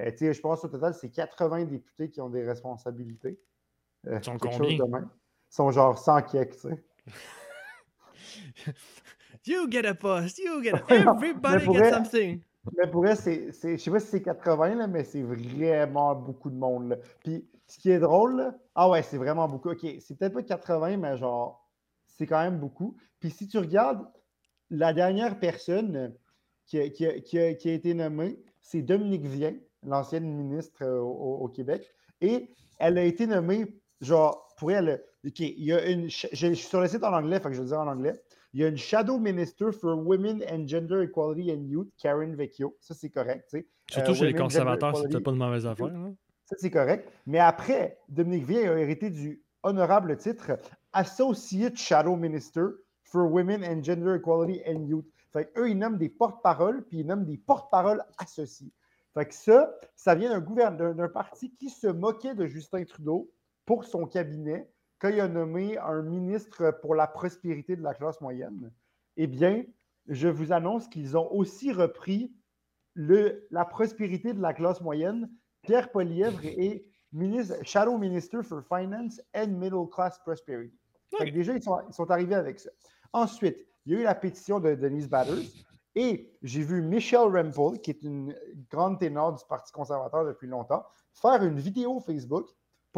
Euh, 0.00 0.10
tu 0.10 0.16
sais, 0.18 0.34
je 0.34 0.40
pense 0.40 0.64
au 0.64 0.68
total, 0.68 0.94
c'est 0.94 1.10
80 1.10 1.64
députés 1.66 2.10
qui 2.10 2.20
ont 2.20 2.28
des 2.28 2.42
responsabilités. 2.44 3.38
Euh, 4.08 4.18
Ils 4.20 4.24
sont 4.24 4.36
combien? 4.36 4.70
Ils 4.70 5.06
sont 5.48 5.70
genre 5.70 5.96
100 5.96 6.22
kicks, 6.22 6.56
tu 6.56 6.58
sais. 6.58 6.84
You 9.46 9.70
get 9.70 9.86
a 9.86 9.94
post, 9.94 10.38
you 10.38 10.60
get 10.62 10.74
a... 10.74 10.82
Everybody 10.94 11.58
mais 11.58 11.64
pour 11.64 11.74
get 11.74 11.80
vrai- 11.80 11.90
something. 11.92 12.42
Mais 12.76 12.90
pour 12.90 13.06
elle, 13.06 13.16
c'est, 13.16 13.52
je 13.52 13.76
sais 13.76 13.90
pas 13.90 14.00
si 14.00 14.06
c'est 14.08 14.22
80, 14.22 14.74
là, 14.74 14.86
mais 14.86 15.04
c'est 15.04 15.22
vraiment 15.22 16.14
beaucoup 16.14 16.50
de 16.50 16.56
monde. 16.56 16.98
Puis 17.22 17.48
ce 17.66 17.78
qui 17.78 17.90
est 17.90 17.98
drôle, 17.98 18.52
ah 18.74 18.88
ouais, 18.88 19.02
c'est 19.02 19.18
vraiment 19.18 19.48
beaucoup. 19.48 19.70
OK, 19.70 19.86
c'est 20.00 20.16
peut-être 20.18 20.34
pas 20.34 20.42
80, 20.42 20.96
mais 20.96 21.16
genre, 21.16 21.68
c'est 22.06 22.26
quand 22.26 22.40
même 22.42 22.58
beaucoup. 22.58 22.96
Puis 23.20 23.30
si 23.30 23.48
tu 23.48 23.58
regardes, 23.58 24.06
la 24.70 24.92
dernière 24.92 25.38
personne 25.38 26.14
qui 26.66 26.78
a, 26.80 26.88
qui 26.90 27.06
a- 27.06 27.20
qui 27.20 27.56
qui 27.56 27.70
a 27.70 27.72
été 27.72 27.94
nommée, 27.94 28.38
c'est 28.60 28.82
Dominique 28.82 29.24
Vien, 29.24 29.54
l'ancienne 29.82 30.26
ministre 30.26 30.82
euh, 30.82 31.00
au, 31.00 31.48
Québec. 31.48 31.90
Et 32.20 32.50
elle 32.78 32.98
a 32.98 33.04
été 33.04 33.26
nommée, 33.26 33.80
genre, 34.00 34.54
pour 34.58 34.70
elle, 34.72 35.02
OK, 35.26 35.40
il 35.40 35.64
y 35.64 35.72
a 35.72 35.86
une. 35.88 36.10
Je, 36.10 36.26
suis 36.32 36.56
sur 36.56 36.80
le 36.80 36.88
site 36.88 37.04
en 37.04 37.12
anglais, 37.12 37.40
fait 37.40 37.48
que 37.48 37.54
je 37.54 37.62
le 37.62 37.68
dire 37.68 37.80
en 37.80 37.88
anglais. 37.88 38.20
Il 38.58 38.62
y 38.62 38.64
a 38.64 38.68
une 38.70 38.76
Shadow 38.76 39.20
Minister 39.20 39.70
for 39.70 39.96
Women 40.04 40.42
and 40.50 40.66
Gender 40.66 41.04
Equality 41.04 41.52
and 41.52 41.68
Youth, 41.68 41.90
Karen 41.96 42.34
Vecchio. 42.34 42.76
Ça, 42.80 42.92
c'est 42.92 43.08
correct. 43.08 43.44
sais. 43.50 43.68
Surtout 43.88 44.10
Euh, 44.10 44.14
chez 44.14 44.26
les 44.26 44.34
conservateurs, 44.34 44.88
Equality. 44.98 45.20
pas 45.20 45.30
une 45.30 45.36
mauvaise 45.36 45.64
affaire. 45.64 45.86
hein? 45.86 46.16
Ça, 46.44 46.56
c'est 46.58 46.70
correct. 46.72 47.08
Mais 47.24 47.38
après, 47.38 48.00
Dominique 48.08 48.46
Vien 48.46 48.72
a 48.72 48.76
hérité 48.76 49.10
du 49.10 49.44
honorable 49.62 50.16
titre 50.16 50.58
Associate 50.92 51.76
Shadow 51.76 52.16
Minister 52.16 52.62
for 53.04 53.30
Women 53.30 53.62
and 53.64 53.84
Gender 53.84 54.16
Equality 54.16 54.60
and 54.66 54.86
Youth. 54.88 55.06
Fait 55.32 55.52
eux, 55.56 55.70
ils 55.70 55.78
nomment 55.78 55.98
des 55.98 56.08
porte-paroles, 56.08 56.82
puis 56.82 56.98
ils 56.98 57.06
nomment 57.06 57.26
des 57.26 57.38
porte-paroles 57.38 58.02
associés. 58.18 58.72
Fait 59.14 59.26
que 59.26 59.34
ça, 59.36 59.72
ça 59.94 60.16
vient 60.16 60.30
d'un 60.30 60.40
gouverneur, 60.40 60.96
d'un 60.96 61.08
parti 61.08 61.54
qui 61.54 61.70
se 61.70 61.86
moquait 61.86 62.34
de 62.34 62.46
Justin 62.46 62.82
Trudeau 62.82 63.30
pour 63.64 63.84
son 63.84 64.04
cabinet 64.06 64.68
quand 64.98 65.08
il 65.08 65.20
a 65.20 65.28
nommé 65.28 65.78
un 65.78 66.02
ministre 66.02 66.70
pour 66.82 66.94
la 66.94 67.06
prospérité 67.06 67.76
de 67.76 67.82
la 67.82 67.94
classe 67.94 68.20
moyenne. 68.20 68.72
Eh 69.16 69.26
bien, 69.26 69.64
je 70.06 70.28
vous 70.28 70.52
annonce 70.52 70.88
qu'ils 70.88 71.16
ont 71.16 71.30
aussi 71.32 71.72
repris 71.72 72.32
le, 72.94 73.46
la 73.50 73.64
prospérité 73.64 74.32
de 74.32 74.40
la 74.40 74.54
classe 74.54 74.80
moyenne. 74.80 75.30
Pierre 75.62 75.90
Polièvre 75.90 76.44
est 76.44 76.84
ministre, 77.12 77.56
Shadow 77.62 77.96
Minister 77.98 78.42
for 78.42 78.62
Finance 78.62 79.20
and 79.34 79.48
Middle 79.48 79.88
Class 79.90 80.18
Prosperity. 80.18 80.78
déjà, 81.32 81.54
ils 81.54 81.62
sont, 81.62 81.80
ils 81.88 81.94
sont, 81.94 82.10
arrivés 82.10 82.34
avec 82.34 82.58
ça. 82.60 82.70
Ensuite, 83.12 83.66
il 83.86 83.92
y 83.92 83.96
a 83.96 84.00
eu 84.00 84.02
la 84.04 84.14
pétition 84.14 84.60
de 84.60 84.74
Denise 84.74 85.08
Batters. 85.08 85.64
Et 85.94 86.32
j'ai 86.42 86.62
vu 86.62 86.82
Michelle 86.82 87.20
Rempel, 87.34 87.80
qui 87.80 87.90
est 87.90 88.02
une 88.02 88.34
grande 88.70 89.00
ténor 89.00 89.34
du 89.34 89.44
Parti 89.48 89.72
conservateur 89.72 90.24
depuis 90.24 90.46
longtemps, 90.46 90.84
faire 91.12 91.42
une 91.42 91.58
vidéo 91.58 91.98
Facebook 92.00 92.48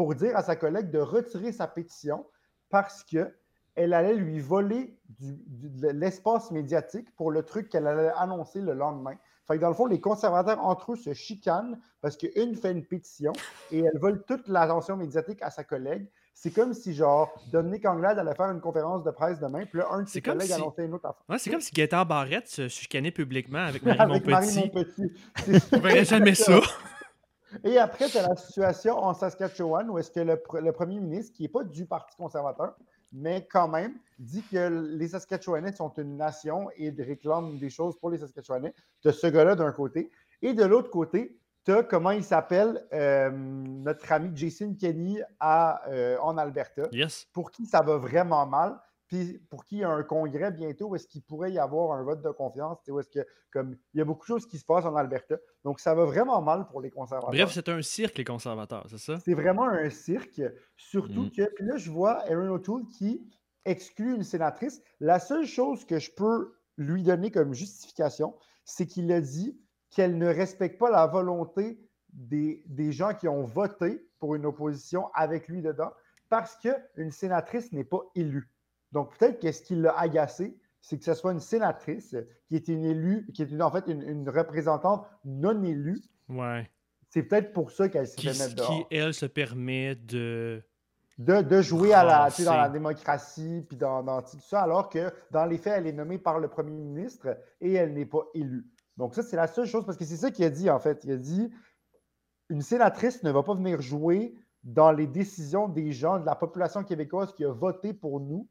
pour 0.01 0.15
dire 0.15 0.35
à 0.35 0.41
sa 0.41 0.55
collègue 0.55 0.89
de 0.89 0.97
retirer 0.97 1.51
sa 1.51 1.67
pétition 1.67 2.25
parce 2.71 3.03
qu'elle 3.03 3.93
allait 3.93 4.15
lui 4.15 4.39
voler 4.39 4.97
de 5.19 5.89
l'espace 5.89 6.49
médiatique 6.49 7.15
pour 7.15 7.29
le 7.29 7.43
truc 7.43 7.69
qu'elle 7.69 7.85
allait 7.85 8.09
annoncer 8.17 8.61
le 8.61 8.73
lendemain. 8.73 9.13
Fait 9.47 9.57
que 9.57 9.61
dans 9.61 9.67
le 9.67 9.75
fond, 9.75 9.85
les 9.85 10.01
conservateurs 10.01 10.59
entre 10.65 10.93
eux 10.93 10.95
se 10.95 11.13
chicanent 11.13 11.79
parce 12.01 12.17
qu'une 12.17 12.55
fait 12.55 12.71
une 12.71 12.83
pétition 12.83 13.31
et 13.69 13.81
elle 13.81 13.99
vole 13.99 14.23
toute 14.23 14.47
l'attention 14.47 14.97
médiatique 14.97 15.43
à 15.43 15.51
sa 15.51 15.63
collègue. 15.63 16.07
C'est 16.33 16.49
comme 16.49 16.73
si, 16.73 16.95
genre, 16.95 17.31
Dominique 17.51 17.85
Anglade 17.85 18.17
allait 18.17 18.33
faire 18.33 18.49
une 18.49 18.61
conférence 18.61 19.03
de 19.03 19.11
presse 19.11 19.39
demain, 19.39 19.67
puis 19.67 19.77
là, 19.77 19.89
un 19.91 20.01
de 20.01 20.09
ses 20.09 20.23
collègues 20.23 20.51
annonçait 20.51 20.85
une 20.85 20.95
autre 20.95 21.05
affaire. 21.05 21.21
Ouais, 21.29 21.37
c'est 21.37 21.51
comme 21.51 21.61
si 21.61 21.71
Gaëtan 21.73 22.05
Barrette 22.05 22.47
se 22.47 22.67
chicanait 22.69 23.11
publiquement 23.11 23.59
avec 23.59 23.83
Marie 23.85 23.99
avec 23.99 24.25
Marie 24.25 24.55
Montpetit. 24.55 25.13
Je 25.45 25.99
ne 25.99 26.03
jamais 26.05 26.33
ça. 26.33 26.59
Et 27.63 27.77
après, 27.77 28.07
c'est 28.07 28.21
la 28.21 28.35
situation 28.35 28.97
en 28.97 29.13
Saskatchewan 29.13 29.89
où 29.89 29.97
est-ce 29.97 30.11
que 30.11 30.19
le, 30.19 30.41
le, 30.61 30.71
premier 30.71 30.99
ministre, 30.99 31.33
qui 31.33 31.43
n'est 31.43 31.49
pas 31.49 31.63
du 31.63 31.85
Parti 31.85 32.15
conservateur, 32.15 32.75
mais 33.13 33.47
quand 33.51 33.67
même, 33.67 33.95
dit 34.19 34.43
que 34.51 34.95
les 34.97 35.09
Saskatchewanais 35.09 35.73
sont 35.73 35.91
une 35.97 36.17
nation 36.17 36.69
et 36.77 36.89
réclame 36.91 37.57
des 37.57 37.69
choses 37.69 37.97
pour 37.99 38.09
les 38.09 38.17
Saskatchewanais, 38.17 38.73
de 39.03 39.11
ce 39.11 39.27
gars-là 39.27 39.55
d'un 39.55 39.71
côté. 39.71 40.11
Et 40.41 40.53
de 40.53 40.63
l'autre 40.63 40.89
côté, 40.89 41.37
tu 41.65 41.71
as, 41.71 41.83
comment 41.83 42.11
il 42.11 42.23
s'appelle, 42.23 42.85
euh, 42.93 43.29
notre 43.31 44.11
ami 44.11 44.31
Jason 44.33 44.75
Kenny 44.79 45.19
à, 45.39 45.87
euh, 45.89 46.17
en 46.19 46.37
Alberta, 46.37 46.83
yes. 46.91 47.27
pour 47.33 47.51
qui 47.51 47.65
ça 47.65 47.81
va 47.81 47.97
vraiment 47.97 48.45
mal, 48.47 48.79
puis 49.11 49.39
pour 49.49 49.65
qui 49.65 49.75
il 49.75 49.79
y 49.79 49.83
a 49.83 49.89
un 49.89 50.03
congrès 50.03 50.51
bientôt 50.51 50.87
où 50.87 50.95
est-ce 50.95 51.05
qu'il 51.05 51.21
pourrait 51.21 51.51
y 51.51 51.59
avoir 51.59 51.91
un 51.97 52.03
vote 52.03 52.21
de 52.21 52.29
confiance, 52.29 52.79
où 52.87 52.97
est-ce 52.97 53.09
que, 53.09 53.19
comme, 53.51 53.75
il 53.93 53.97
y 53.97 54.01
a 54.01 54.05
beaucoup 54.05 54.21
de 54.21 54.27
choses 54.27 54.47
qui 54.47 54.57
se 54.57 54.63
passent 54.63 54.85
en 54.85 54.95
Alberta. 54.95 55.35
Donc, 55.65 55.81
ça 55.81 55.93
va 55.93 56.05
vraiment 56.05 56.41
mal 56.41 56.65
pour 56.67 56.79
les 56.79 56.89
conservateurs. 56.89 57.29
Bref, 57.29 57.51
c'est 57.51 57.67
un 57.67 57.81
cirque, 57.81 58.17
les 58.17 58.23
conservateurs, 58.23 58.85
c'est 58.89 58.99
ça? 58.99 59.19
C'est 59.19 59.33
vraiment 59.33 59.67
un 59.67 59.89
cirque, 59.89 60.41
surtout 60.77 61.23
mm. 61.23 61.31
que, 61.31 61.53
puis 61.55 61.65
là, 61.65 61.75
je 61.75 61.91
vois 61.91 62.19
Aaron 62.21 62.51
O'Toole 62.51 62.85
qui 62.87 63.21
exclut 63.65 64.15
une 64.15 64.23
sénatrice. 64.23 64.81
La 65.01 65.19
seule 65.19 65.45
chose 65.45 65.83
que 65.83 65.99
je 65.99 66.11
peux 66.11 66.53
lui 66.77 67.03
donner 67.03 67.31
comme 67.31 67.53
justification, 67.53 68.33
c'est 68.63 68.85
qu'il 68.85 69.11
a 69.11 69.19
dit 69.19 69.59
qu'elle 69.89 70.17
ne 70.17 70.27
respecte 70.27 70.79
pas 70.79 70.89
la 70.89 71.05
volonté 71.05 71.81
des, 72.13 72.63
des, 72.65 72.93
gens 72.93 73.13
qui 73.13 73.27
ont 73.27 73.43
voté 73.43 74.07
pour 74.19 74.35
une 74.35 74.45
opposition 74.45 75.09
avec 75.13 75.49
lui 75.49 75.61
dedans 75.61 75.91
parce 76.29 76.55
qu'une 76.55 77.11
sénatrice 77.11 77.73
n'est 77.73 77.83
pas 77.83 77.99
élue. 78.15 78.49
Donc, 78.91 79.17
peut-être 79.17 79.39
que 79.39 79.51
ce 79.51 79.61
qui 79.61 79.75
l'a 79.75 79.97
agacé, 79.97 80.57
c'est 80.81 80.97
que 80.97 81.03
ce 81.03 81.13
soit 81.13 81.31
une 81.31 81.39
sénatrice 81.39 82.15
qui 82.47 82.55
est 82.55 82.67
une 82.67 82.83
élue, 82.83 83.27
qui 83.33 83.43
est 83.43 83.61
en 83.61 83.71
fait 83.71 83.85
une, 83.87 84.27
représentante 84.29 85.05
non 85.25 85.63
élue. 85.63 86.01
Ouais. 86.27 86.69
C'est 87.09 87.23
peut-être 87.23 87.53
pour 87.53 87.71
ça 87.71 87.89
qu'elle 87.89 88.07
s'est 88.07 88.21
fait 88.21 88.37
mettre 88.37 88.55
dehors. 88.55 88.87
Qui, 88.89 88.95
elle, 88.95 89.13
se 89.13 89.25
permet 89.25 89.95
de. 89.95 90.61
De, 91.17 91.41
de 91.41 91.61
jouer 91.61 91.93
à 91.93 92.03
la, 92.03 92.29
dans 92.43 92.57
la 92.57 92.69
démocratie, 92.69 93.63
puis 93.67 93.77
dans, 93.77 94.01
dans, 94.01 94.23
tout 94.23 94.39
ça, 94.39 94.61
alors 94.61 94.89
que 94.89 95.13
dans 95.29 95.45
les 95.45 95.59
faits, 95.59 95.73
elle 95.77 95.85
est 95.85 95.93
nommée 95.93 96.17
par 96.17 96.39
le 96.39 96.47
premier 96.47 96.71
ministre 96.71 97.37
et 97.59 97.73
elle 97.73 97.93
n'est 97.93 98.07
pas 98.07 98.25
élue. 98.33 98.65
Donc, 98.97 99.13
ça, 99.13 99.21
c'est 99.21 99.35
la 99.35 99.45
seule 99.45 99.67
chose, 99.67 99.85
parce 99.85 99.97
que 99.97 100.05
c'est 100.05 100.17
ça 100.17 100.31
qu'il 100.31 100.45
a 100.45 100.49
dit, 100.49 100.69
en 100.69 100.79
fait. 100.79 101.03
Il 101.03 101.11
a 101.11 101.17
dit 101.17 101.51
une 102.51 102.61
sénatrice 102.61 103.23
ne 103.23 103.31
va 103.31 103.43
pas 103.43 103.55
venir 103.55 103.81
jouer 103.81 104.35
dans 104.63 104.91
les 104.91 105.07
décisions 105.07 105.67
des 105.67 105.91
gens, 105.91 106.19
de 106.19 106.25
la 106.25 106.35
population 106.35 106.83
québécoise 106.83 107.33
qui 107.33 107.45
a 107.45 107.51
voté 107.51 107.93
pour 107.93 108.19
nous, 108.19 108.47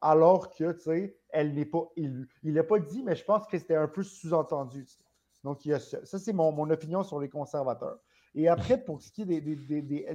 alors 0.00 0.50
que, 0.50 0.72
tu 0.72 0.80
sais, 0.80 1.16
elle 1.30 1.54
n'est 1.54 1.66
pas 1.66 1.90
élue. 1.96 2.28
Il 2.42 2.54
n'a 2.54 2.64
pas 2.64 2.78
dit, 2.78 3.02
mais 3.02 3.16
je 3.16 3.24
pense 3.24 3.46
que 3.46 3.58
c'était 3.58 3.76
un 3.76 3.88
peu 3.88 4.02
sous-entendu. 4.02 4.86
Donc, 5.44 5.64
il 5.64 5.70
y 5.70 5.74
a 5.74 5.80
ça. 5.80 6.04
Ça, 6.04 6.18
c'est 6.18 6.32
mon, 6.32 6.52
mon, 6.52 6.68
opinion 6.70 7.02
sur 7.02 7.20
les 7.20 7.28
conservateurs. 7.28 7.98
Et 8.34 8.48
après, 8.48 8.82
pour 8.82 9.02
ce 9.02 9.10
qui 9.10 9.22
est 9.22 9.26
des, 9.26 9.40
des, 9.40 9.56
des, 9.56 9.82
des 9.82 10.14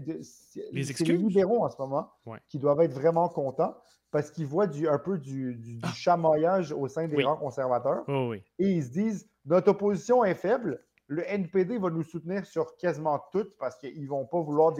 les, 0.72 0.84
les, 0.84 1.18
libéraux 1.18 1.66
en 1.66 1.70
ce 1.70 1.78
moment 1.78 2.10
qui 2.48 2.60
doivent 2.60 2.80
être 2.82 2.94
vraiment 2.94 3.28
contents 3.28 3.76
parce 4.12 4.32
qu'ils 4.32 4.48
voient 4.48 4.68
du, 4.68 4.88
un 4.88 4.98
peu 4.98 5.18
du, 5.18 5.56
du, 5.56 5.80
ah. 5.84 5.92
chamaillage 5.94 6.72
au 6.72 6.88
sein 6.88 7.08
des 7.08 7.24
rangs 7.24 7.36
conservateurs. 7.36 8.06
Oh, 8.08 8.30
oui. 8.32 8.42
Et 8.60 8.72
ils 8.72 8.84
se 8.84 8.90
disent 8.90 9.30
notre 9.44 9.72
opposition 9.72 10.24
est 10.24 10.36
faible, 10.36 10.82
le 11.08 11.24
NPD 11.30 11.78
va 11.78 11.90
nous 11.90 12.04
soutenir 12.04 12.46
sur 12.46 12.78
quasiment 12.78 13.20
tout 13.32 13.48
parce 13.60 13.76
qu'ils 13.76 14.04
ne 14.04 14.08
vont 14.08 14.26
pas 14.26 14.40
vouloir 14.40 14.74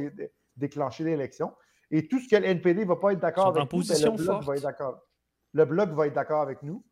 déclencher 0.56 1.04
l'élection. 1.04 1.52
Et 1.92 2.08
tout 2.08 2.20
ce 2.20 2.28
que 2.28 2.36
le 2.36 2.46
NPD 2.46 2.82
ne 2.82 2.88
va 2.88 2.96
pas 2.96 3.14
être 3.14 3.20
d'accord 3.20 3.48
avec 3.48 3.72
nous, 3.72 3.84
ben, 3.84 3.96
le 4.04 4.18
bloc 4.18 4.44
va 4.44 4.56
être 4.56 4.64
d'accord. 4.64 5.02
Le 5.54 5.66
bloc 5.66 5.90
va 5.92 6.08
être 6.08 6.14
d'accord 6.14 6.42
avec 6.42 6.64
nous. 6.64 6.84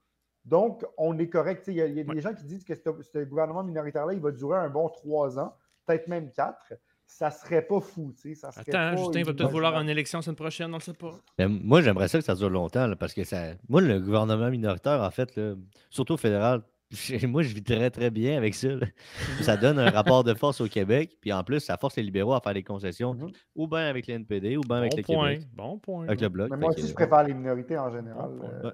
Donc, 0.46 0.86
on 0.98 1.18
est 1.20 1.30
correct. 1.30 1.64
Il 1.68 1.76
y 1.76 1.82
a, 1.82 1.88
des 1.88 2.22
gens 2.22 2.34
qui 2.34 2.44
disent 2.44 2.64
que 2.64 2.76
ce, 2.76 3.24
gouvernement 3.24 3.64
minoritaire-là, 3.64 4.14
il 4.14 4.20
va 4.20 4.32
durer 4.32 4.58
un 4.58 4.70
bon 4.70 4.90
trois 4.90 5.40
ans, 5.40 5.56
peut-être 5.86 6.08
même 6.08 6.32
quatre 6.32 6.74
ça 7.06 7.30
serait 7.30 7.62
pas 7.62 7.80
fou. 7.80 8.12
Ça 8.34 8.52
serait 8.52 8.76
Attends, 8.76 8.98
Justin 8.98 9.24
va 9.24 9.34
peut-être 9.34 9.52
vouloir 9.52 9.80
une 9.80 9.90
élection 9.90 10.22
semaine 10.22 10.36
prochaine, 10.36 10.72
on 10.74 10.78
ne 10.78 10.82
sait 10.82 10.94
pas. 10.94 11.14
Ben, 11.38 11.48
moi, 11.48 11.82
j'aimerais 11.82 12.08
ça 12.08 12.18
que 12.18 12.24
ça 12.24 12.34
dure 12.34 12.50
longtemps, 12.50 12.92
parce 13.00 13.14
que 13.14 13.24
ça. 13.24 13.54
Moi, 13.70 13.82
le 13.82 14.00
gouvernement 14.00 14.50
minoritaire, 14.50 15.02
en 15.02 15.12
fait, 15.12 15.40
surtout 15.92 16.18
fédéral, 16.18 16.64
moi, 17.28 17.42
je 17.44 17.54
vis 17.54 17.64
très, 17.64 17.90
très 17.90 18.10
bien 18.10 18.38
avec 18.38 18.56
ça. 18.56 18.70
Ça 19.42 19.58
donne 19.58 19.80
un 19.80 19.90
rapport 19.90 20.24
de 20.24 20.34
force 20.34 20.62
au 20.62 20.68
Québec, 20.68 21.18
puis 21.20 21.34
en 21.34 21.44
plus, 21.44 21.60
ça 21.60 21.78
force 21.78 21.96
les 21.98 22.04
libéraux 22.04 22.34
à 22.34 22.42
faire 22.42 22.54
des 22.54 22.64
concessions, 22.64 23.14
mhm. 23.14 23.32
ou 23.56 23.68
bien 23.68 23.88
avec 23.88 24.08
l'NPD, 24.08 24.58
ou 24.58 24.62
bien 24.62 24.78
avec 24.78 24.96
le 24.96 25.04
point. 25.04 25.34
Québec. 25.34 25.48
Bon 25.54 25.78
point. 25.78 26.06
Avec 26.06 26.22
le 26.22 26.30
Bloc. 26.30 26.50
Mais 26.52 26.58
moi 26.58 26.70
aussi, 26.70 26.88
je 26.88 26.94
préfère 26.94 27.24
les 27.24 27.34
minorités 27.34 27.78
en 27.78 27.92
général. 27.92 28.32
Euh. 28.64 28.72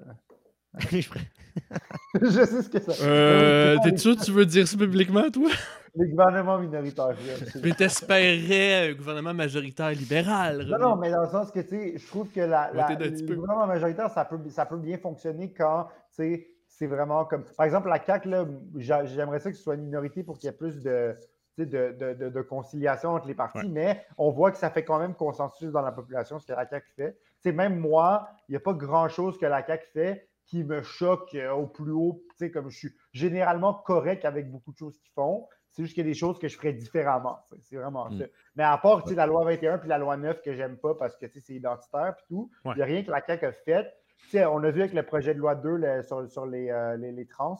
je, 2.14 2.26
je 2.26 2.30
sais 2.30 2.62
ce 2.62 2.68
que 2.68 2.78
ça 2.78 3.04
euh, 3.04 3.76
T'es 3.82 3.96
sûr 3.96 4.16
que 4.16 4.24
tu 4.24 4.30
veux 4.30 4.46
dire 4.46 4.68
ça 4.68 4.76
publiquement, 4.76 5.28
toi? 5.30 5.50
Les 5.96 6.08
gouvernements 6.08 6.58
minoritaires. 6.58 7.16
Mais 7.64 7.72
t'espérais 7.72 8.90
un 8.90 8.94
gouvernement 8.94 9.34
majoritaire 9.34 9.90
libéral. 9.90 10.64
Non, 10.68 10.78
non, 10.78 10.96
mais 10.96 11.10
dans 11.10 11.22
le 11.22 11.28
sens 11.28 11.50
que, 11.50 11.58
tu 11.60 11.68
sais, 11.70 11.98
je 11.98 12.06
trouve 12.06 12.28
que 12.28 12.40
la, 12.40 12.70
la 12.72 12.94
le 12.94 13.34
gouvernement 13.34 13.66
majoritaire, 13.66 14.08
ça 14.10 14.24
peut, 14.24 14.38
ça 14.50 14.66
peut 14.66 14.78
bien 14.78 14.98
fonctionner 14.98 15.52
quand, 15.52 15.88
tu 16.14 16.22
sais, 16.22 16.46
c'est 16.80 16.86
vraiment 16.86 17.26
comme. 17.26 17.44
Par 17.58 17.66
exemple, 17.66 17.90
la 17.90 18.02
CAQ, 18.02 18.30
j'aimerais 18.76 19.38
ça 19.38 19.50
que 19.50 19.56
ce 19.56 19.62
soit 19.62 19.74
une 19.74 19.82
minorité 19.82 20.22
pour 20.22 20.38
qu'il 20.38 20.46
y 20.46 20.50
ait 20.50 20.56
plus 20.56 20.80
de, 20.82 21.14
de, 21.58 22.40
conciliation 22.40 23.10
entre 23.10 23.28
les 23.28 23.34
partis, 23.34 23.68
mais 23.68 24.02
on 24.16 24.30
voit 24.30 24.50
que 24.50 24.56
ça 24.56 24.70
fait 24.70 24.82
quand 24.82 24.98
même 24.98 25.14
consensus 25.14 25.70
dans 25.72 25.82
la 25.82 25.92
population, 25.92 26.38
ce 26.38 26.46
que 26.46 26.54
la 26.54 26.66
CAQ 26.66 26.90
fait. 26.96 27.52
même 27.52 27.78
moi, 27.78 28.30
il 28.48 28.52
n'y 28.52 28.56
a 28.56 28.60
pas 28.60 28.72
grand-chose 28.72 29.36
que 29.36 29.44
la 29.44 29.64
CAQ 29.64 29.86
fait 29.92 30.28
qui 30.46 30.64
me 30.64 30.80
choque 30.80 31.34
euh, 31.34 31.52
au 31.52 31.66
plus 31.66 31.92
haut. 31.92 32.24
Comme 32.50 32.70
je 32.70 32.78
suis 32.78 32.92
généralement 33.12 33.74
correct 33.74 34.24
avec 34.24 34.50
beaucoup 34.50 34.72
de 34.72 34.78
choses 34.78 34.96
qu'ils 34.96 35.12
font. 35.12 35.46
C'est 35.72 35.82
juste 35.82 35.94
qu'il 35.94 36.04
y 36.04 36.08
a 36.08 36.10
des 36.10 36.18
choses 36.18 36.38
que 36.38 36.48
je 36.48 36.56
ferais 36.56 36.72
différemment. 36.72 37.40
C'est 37.60 37.76
vraiment 37.76 38.08
mm. 38.08 38.20
ça. 38.20 38.24
Mais 38.56 38.64
à 38.64 38.78
part 38.78 39.04
la 39.06 39.26
loi 39.26 39.44
21 39.44 39.78
puis 39.78 39.88
la 39.90 39.98
loi 39.98 40.16
9 40.16 40.40
que 40.40 40.54
j'aime 40.54 40.78
pas 40.78 40.94
parce 40.94 41.14
que 41.18 41.26
c'est 41.28 41.50
identitaire 41.50 42.14
et 42.18 42.26
tout, 42.26 42.50
il 42.64 42.72
n'y 42.74 42.82
a 42.82 42.86
rien 42.86 43.04
que 43.04 43.10
la 43.10 43.22
CAQ 43.24 43.44
a 43.44 43.52
fait 43.52 43.86
on 44.34 44.62
a 44.62 44.70
vu 44.70 44.80
avec 44.80 44.92
le 44.92 45.02
projet 45.02 45.34
de 45.34 45.38
loi 45.38 45.54
2 45.54 46.02
sur, 46.02 46.18
euh, 46.42 46.96
les, 46.96 47.12
les, 47.12 47.26
trans, 47.26 47.58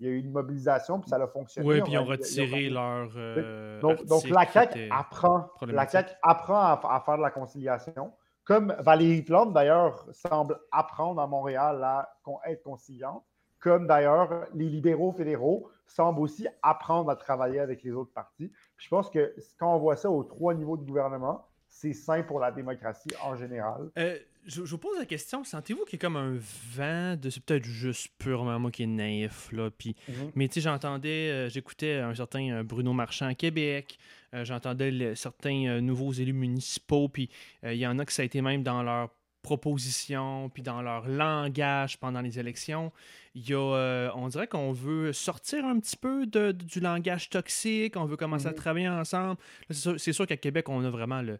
il 0.00 0.06
y 0.06 0.10
a 0.10 0.12
eu 0.12 0.18
une 0.18 0.30
mobilisation, 0.30 1.00
puis 1.00 1.08
ça 1.08 1.16
a 1.16 1.26
fonctionné. 1.26 1.68
Oui, 1.68 1.80
puis 1.82 1.92
ils 1.92 1.98
ont 1.98 2.04
retiré 2.04 2.68
leur. 2.68 3.10
Euh, 3.16 3.80
donc, 3.80 4.28
la 4.28 4.46
CAQ 4.46 4.88
apprend, 4.90 5.50
la 5.62 5.86
apprend 6.22 6.60
à, 6.60 7.02
faire 7.04 7.16
de 7.16 7.22
la 7.22 7.30
conciliation. 7.30 8.12
Comme 8.44 8.74
Valérie 8.80 9.22
Plante, 9.22 9.54
d'ailleurs, 9.54 10.06
semble 10.12 10.58
apprendre 10.70 11.20
à 11.20 11.26
Montréal 11.26 11.82
à 11.82 12.10
être 12.46 12.62
conciliante. 12.62 13.24
Comme 13.58 13.86
d'ailleurs, 13.86 14.46
les 14.52 14.68
libéraux 14.68 15.12
fédéraux 15.12 15.70
semblent 15.86 16.20
aussi 16.20 16.46
apprendre 16.62 17.10
à 17.10 17.16
travailler 17.16 17.60
avec 17.60 17.82
les 17.82 17.92
autres 17.92 18.12
partis. 18.12 18.52
je 18.76 18.88
pense 18.88 19.08
que 19.08 19.34
quand 19.58 19.74
on 19.74 19.78
voit 19.78 19.96
ça 19.96 20.10
aux 20.10 20.24
trois 20.24 20.52
niveaux 20.52 20.76
de 20.76 20.84
gouvernement, 20.84 21.46
c'est 21.66 21.92
sain 21.92 22.22
pour 22.22 22.40
la 22.40 22.52
démocratie 22.52 23.10
en 23.22 23.34
général. 23.34 23.90
Euh, 23.98 24.18
je, 24.46 24.62
vous 24.62 24.78
pose 24.78 24.98
la 24.98 25.06
question, 25.06 25.44
sentez-vous 25.44 25.84
qu'il 25.84 25.94
y 25.94 26.00
a 26.00 26.00
comme 26.00 26.16
un 26.16 26.36
vent 26.74 27.16
de. 27.16 27.30
C'est 27.30 27.42
peut-être 27.42 27.64
juste 27.64 28.08
purement 28.18 28.58
moi 28.58 28.70
qui 28.70 28.82
est 28.82 28.86
naïf, 28.86 29.50
là. 29.52 29.70
Puis, 29.70 29.96
mhm. 30.08 30.32
Mais 30.34 30.48
tu 30.48 30.54
sais, 30.54 30.60
j'entendais, 30.62 31.30
euh, 31.30 31.48
j'écoutais 31.48 31.96
un 31.96 32.14
certain 32.14 32.50
euh, 32.50 32.62
Bruno 32.62 32.92
Marchand 32.92 33.26
à 33.26 33.34
Québec, 33.34 33.98
euh, 34.34 34.44
j'entendais 34.44 35.14
certains 35.14 35.80
nouveaux 35.80 36.12
élus 36.12 36.32
municipaux, 36.32 37.08
puis 37.08 37.30
il 37.62 37.76
y 37.76 37.86
en 37.86 37.98
a 37.98 38.04
que 38.04 38.12
ça 38.12 38.22
a 38.22 38.24
été 38.24 38.42
même 38.42 38.62
dans 38.62 38.82
leur 38.82 39.10
proposition, 39.42 40.48
puis 40.48 40.62
dans 40.62 40.80
leur 40.80 41.06
langage 41.06 41.98
pendant 41.98 42.22
les 42.22 42.38
élections. 42.38 42.92
Il 43.34 43.48
y 43.48 43.54
a, 43.54 44.10
on 44.14 44.28
dirait 44.28 44.46
qu'on 44.46 44.72
veut 44.72 45.12
sortir 45.12 45.64
un 45.66 45.78
petit 45.78 45.96
peu 45.96 46.26
de, 46.26 46.52
du 46.52 46.80
langage 46.80 47.28
toxique, 47.28 47.96
on 47.96 48.06
veut 48.06 48.16
commencer 48.16 48.46
à 48.46 48.50
mhm. 48.50 48.56
travailler 48.56 48.88
ensemble. 48.88 49.36
C'est 49.70 49.98
sûr, 49.98 50.14
sûr 50.14 50.26
qu'à 50.26 50.36
Québec, 50.36 50.68
on 50.68 50.82
a 50.84 50.90
vraiment 50.90 51.22
le 51.22 51.38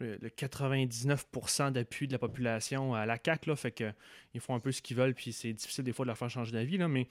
le 0.00 0.28
99% 0.28 1.72
d'appui 1.72 2.06
de 2.06 2.12
la 2.12 2.18
population 2.18 2.94
à 2.94 3.06
la 3.06 3.18
CAQ, 3.22 3.50
là, 3.50 3.56
fait 3.56 3.72
qu'ils 3.72 4.40
font 4.40 4.54
un 4.54 4.60
peu 4.60 4.72
ce 4.72 4.82
qu'ils 4.82 4.96
veulent, 4.96 5.14
puis 5.14 5.32
c'est 5.32 5.52
difficile 5.52 5.84
des 5.84 5.92
fois 5.92 6.04
de 6.04 6.08
leur 6.08 6.18
faire 6.18 6.30
changer 6.30 6.52
d'avis, 6.52 6.76
là, 6.76 6.88
mais 6.88 7.08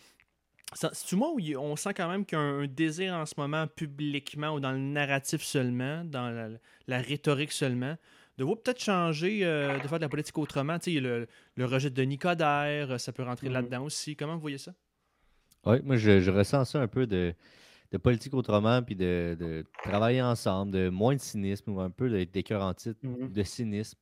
C'est-tu 0.74 1.16
moi 1.16 1.32
où 1.32 1.40
on 1.58 1.76
sent 1.76 1.94
quand 1.94 2.10
même 2.10 2.26
qu'il 2.26 2.38
y 2.38 2.42
a 2.42 2.44
un, 2.44 2.68
désir 2.68 3.14
en 3.14 3.26
ce 3.26 3.36
moment 3.38 3.68
publiquement 3.68 4.54
ou 4.56 4.60
dans 4.60 4.72
le 4.72 4.80
narratif 4.80 5.42
seulement, 5.42 6.04
dans 6.04 6.58
la, 6.88 7.02
rhétorique 7.02 7.52
seulement, 7.52 7.98
de 8.38 8.44
vous 8.44 8.56
peut-être 8.56 8.84
changer, 8.84 9.46
euh, 9.46 9.80
de 9.80 9.88
faire 9.88 10.00
de 10.00 10.04
la 10.04 10.10
politique 10.10 10.38
autrement? 10.38 10.78
Tu 10.80 10.96
sais, 10.96 11.00
le, 11.00 11.28
le 11.56 11.66
rejet 11.66 11.90
de 11.90 12.02
Nicodère, 12.02 13.00
ça 13.00 13.14
peut 13.14 13.24
rentrer 13.24 13.48
mm-hmm. 13.48 13.54
là-dedans 13.54 13.84
aussi. 13.84 14.16
Comment 14.16 14.36
vous 14.36 14.42
voyez 14.42 14.58
ça? 14.58 14.74
Oui, 15.66 15.78
moi, 15.84 15.98
je, 15.98 16.30
ressens 16.30 16.66
ça 16.66 16.82
un 16.82 16.88
peu 16.88 17.08
de, 17.08 17.34
politique 18.02 18.34
autrement, 18.34 18.82
puis 18.84 18.96
de, 18.96 19.66
travailler 19.84 20.22
ensemble, 20.22 20.72
de 20.72 20.90
moins 20.90 21.16
de 21.16 21.22
cynisme 21.22 21.72
ou 21.72 21.80
un 21.80 21.90
peu 21.90 22.26
d'écœur 22.26 22.64
en 22.64 22.74
titre, 22.74 23.00
mm-hmm. 23.04 23.32
de 23.32 23.44
cynisme. 23.44 23.98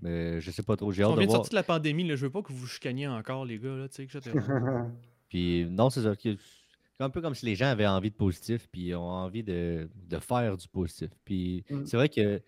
Mais 0.00 0.40
je 0.40 0.50
sais 0.50 0.62
pas 0.62 0.76
trop. 0.76 0.90
J'ai 0.90 1.02
hâte 1.02 1.10
on 1.10 1.16
vient 1.16 1.26
de 1.26 1.32
sortir 1.32 1.50
de 1.50 1.56
la 1.56 1.62
pandémie, 1.62 2.06
là, 2.06 2.16
je 2.16 2.26
veux 2.26 2.32
pas 2.32 2.42
que 2.42 2.52
vous 2.52 2.66
chicaniez 2.66 3.06
encore, 3.06 3.44
les 3.44 3.58
gars. 3.58 3.76
Là, 3.76 3.88
tu 3.88 4.06
sais, 4.08 4.20
puis 5.28 5.66
non, 5.70 5.90
c'est 5.90 6.02
ça. 6.02 6.14
C'est 6.16 7.04
un 7.04 7.10
peu 7.10 7.20
comme 7.20 7.34
si 7.34 7.46
les 7.46 7.54
gens 7.54 7.66
avaient 7.66 7.86
envie 7.86 8.10
de 8.10 8.16
positif, 8.16 8.68
puis 8.70 8.94
ont 8.94 9.08
envie 9.08 9.42
de, 9.42 9.88
faire 10.20 10.56
du 10.56 10.68
positif. 10.68 11.10
Puis 11.24 11.64
mm. 11.70 11.86
c'est 11.86 11.96
vrai 11.96 12.08
que 12.08 12.42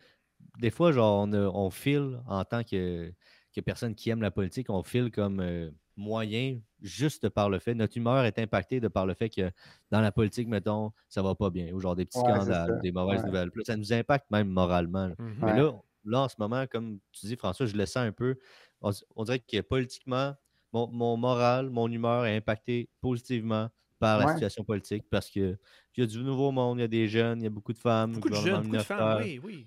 des 0.58 0.70
fois, 0.70 0.92
genre, 0.92 1.26
on, 1.26 1.32
on 1.32 1.70
file 1.70 2.20
en 2.26 2.44
tant 2.44 2.62
que, 2.64 3.12
que, 3.54 3.60
personne 3.60 3.94
qui 3.94 4.10
aime 4.10 4.22
la 4.22 4.30
politique, 4.30 4.68
on 4.70 4.82
file 4.82 5.10
comme 5.10 5.40
euh, 5.40 5.70
moyen 5.96 6.58
juste 6.80 7.28
par 7.28 7.48
le 7.48 7.58
fait. 7.58 7.74
Notre 7.74 7.96
humeur 7.96 8.24
est 8.24 8.38
impactée 8.38 8.80
de 8.80 8.88
par 8.88 9.06
le 9.06 9.14
fait 9.14 9.28
que 9.28 9.50
dans 9.90 10.00
la 10.00 10.12
politique, 10.12 10.48
mettons, 10.48 10.92
ça 11.08 11.22
va 11.22 11.34
pas 11.34 11.50
bien, 11.50 11.72
ou 11.72 11.80
genre 11.80 11.96
des 11.96 12.04
petits 12.04 12.18
scandales, 12.18 12.80
des 12.82 12.92
mauvaises 12.92 13.24
nouvelles. 13.24 13.50
ça 13.64 13.76
nous 13.76 13.92
impacte 13.92 14.30
même 14.30 14.48
moralement. 14.48 15.08
Mm-hmm. 15.08 15.34
Mais 15.42 15.56
là, 15.56 15.72
là, 16.04 16.20
en 16.22 16.28
ce 16.28 16.36
moment, 16.38 16.66
comme 16.66 16.98
tu 17.12 17.26
dis, 17.26 17.36
François, 17.36 17.66
je 17.66 17.76
le 17.76 17.86
sens 17.86 18.04
un 18.04 18.12
peu. 18.12 18.36
On, 18.80 19.24
dirait 19.24 19.38
que 19.38 19.60
politiquement, 19.62 20.34
mon, 20.72 21.16
moral, 21.16 21.70
mon 21.70 21.90
humeur 21.90 22.26
est 22.26 22.36
impacté 22.36 22.90
positivement 23.00 23.70
par 23.98 24.18
la 24.18 24.34
situation 24.34 24.64
politique 24.64 25.04
parce 25.08 25.30
qu'il 25.30 25.56
y 25.96 26.02
a 26.02 26.06
du 26.06 26.22
nouveau 26.22 26.50
monde, 26.50 26.78
il 26.78 26.82
y 26.82 26.84
a 26.84 26.88
des 26.88 27.08
jeunes, 27.08 27.40
il 27.40 27.44
y 27.44 27.46
a 27.46 27.50
beaucoup 27.50 27.72
de 27.72 27.78
femmes. 27.78 28.12
Beaucoup 28.12 28.28
de 28.28 28.34
jeunes, 28.34 28.64
beaucoup 28.64 28.76
de 28.76 28.82
femmes, 28.82 29.22
oui, 29.22 29.40
oui. 29.42 29.66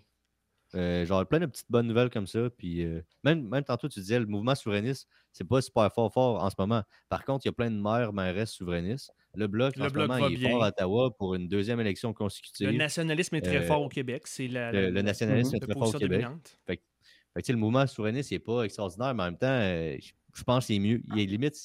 Euh, 0.76 1.06
genre 1.06 1.26
plein 1.26 1.40
de 1.40 1.46
petites 1.46 1.70
bonnes 1.70 1.88
nouvelles 1.88 2.10
comme 2.10 2.28
ça. 2.28 2.50
Puis 2.58 2.84
euh, 2.84 3.02
même, 3.24 3.48
même 3.48 3.64
tantôt, 3.64 3.88
tu 3.88 4.00
disais, 4.00 4.20
le 4.20 4.26
mouvement 4.26 4.56
souverainiste, 4.56 5.08
c'est 5.32 5.48
pas 5.48 5.62
super 5.62 5.92
fort 5.94 6.12
fort 6.12 6.44
en 6.44 6.50
ce 6.50 6.56
moment. 6.58 6.84
Par 7.10 7.24
contre, 7.24 7.46
il 7.46 7.48
y 7.48 7.50
a 7.50 7.54
plein 7.54 7.72
de 7.72 7.80
maires, 7.80 8.12
maires 8.12 8.48
souverainistes. 8.48 9.12
Le 9.34 9.48
Bloc, 9.48 9.78
en 9.80 9.88
ce 9.88 9.94
moment, 9.94 10.18
il 10.28 10.44
est 10.44 10.50
fort 10.50 10.64
à 10.64 10.70
Ottawa 10.70 11.16
pour 11.16 11.36
une 11.36 11.48
deuxième 11.48 11.80
élection 11.80 12.14
consécutive. 12.14 12.70
Le 12.70 12.78
nationalisme 12.78 13.36
est 13.36 13.42
très 13.42 13.58
euh, 13.58 13.68
fort 13.68 13.82
au 13.82 13.90
Québec. 13.90 14.24
C'est 14.26 14.48
la, 14.48 14.72
le, 14.72 15.02
nationalisme 15.02 15.56
est 15.56 15.60
très 15.60 15.74
fort 15.74 15.94
au 15.94 15.98
Québec. 15.98 16.26
Fait, 16.66 16.82
fait, 17.34 17.52
le 17.52 17.58
mouvement 17.58 17.86
souverainiste 17.88 18.32
n'est 18.32 18.40
pas 18.40 18.64
extraordinaire, 18.64 19.14
mais 19.14 19.24
en 19.24 19.28
même 19.28 19.38
temps, 19.38 19.60
je 19.60 20.44
pense 20.44 20.66
qu'il 20.66 20.78
est 20.78 20.80
mieux. 20.80 21.02
Il 21.14 21.20
est 21.20 21.26
limite. 21.26 21.56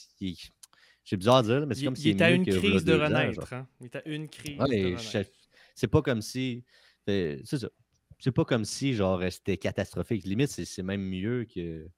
c'est 1.04 1.16
bizarre 1.16 1.36
à 1.36 1.42
dire, 1.42 1.66
mais 1.66 1.74
c'est 1.74 1.84
comme 1.84 1.96
s'il 1.96 2.20
est, 2.20 2.24
est 2.24 2.38
mieux 2.38 2.54
une 2.54 2.58
crise 2.60 2.84
de 2.84 2.94
renaître. 2.94 3.52
Hein. 3.52 3.66
Il 3.80 3.86
est 3.86 3.96
à 3.96 4.02
une 4.06 4.28
crise. 4.28 5.26
C'est 5.74 5.88
pas 5.88 6.02
comme 6.02 6.20
si. 6.20 6.62
C'est 7.06 7.42
ça 7.44 7.68
c'est 8.22 8.30
pas 8.30 8.44
comme 8.44 8.64
si 8.64 8.94
genre 8.94 9.20
c'était 9.30 9.56
catastrophique. 9.56 10.24
Limite, 10.24 10.48
c'est 10.48 10.82
même 10.82 11.02
mieux 11.02 11.44
que, 11.44 11.88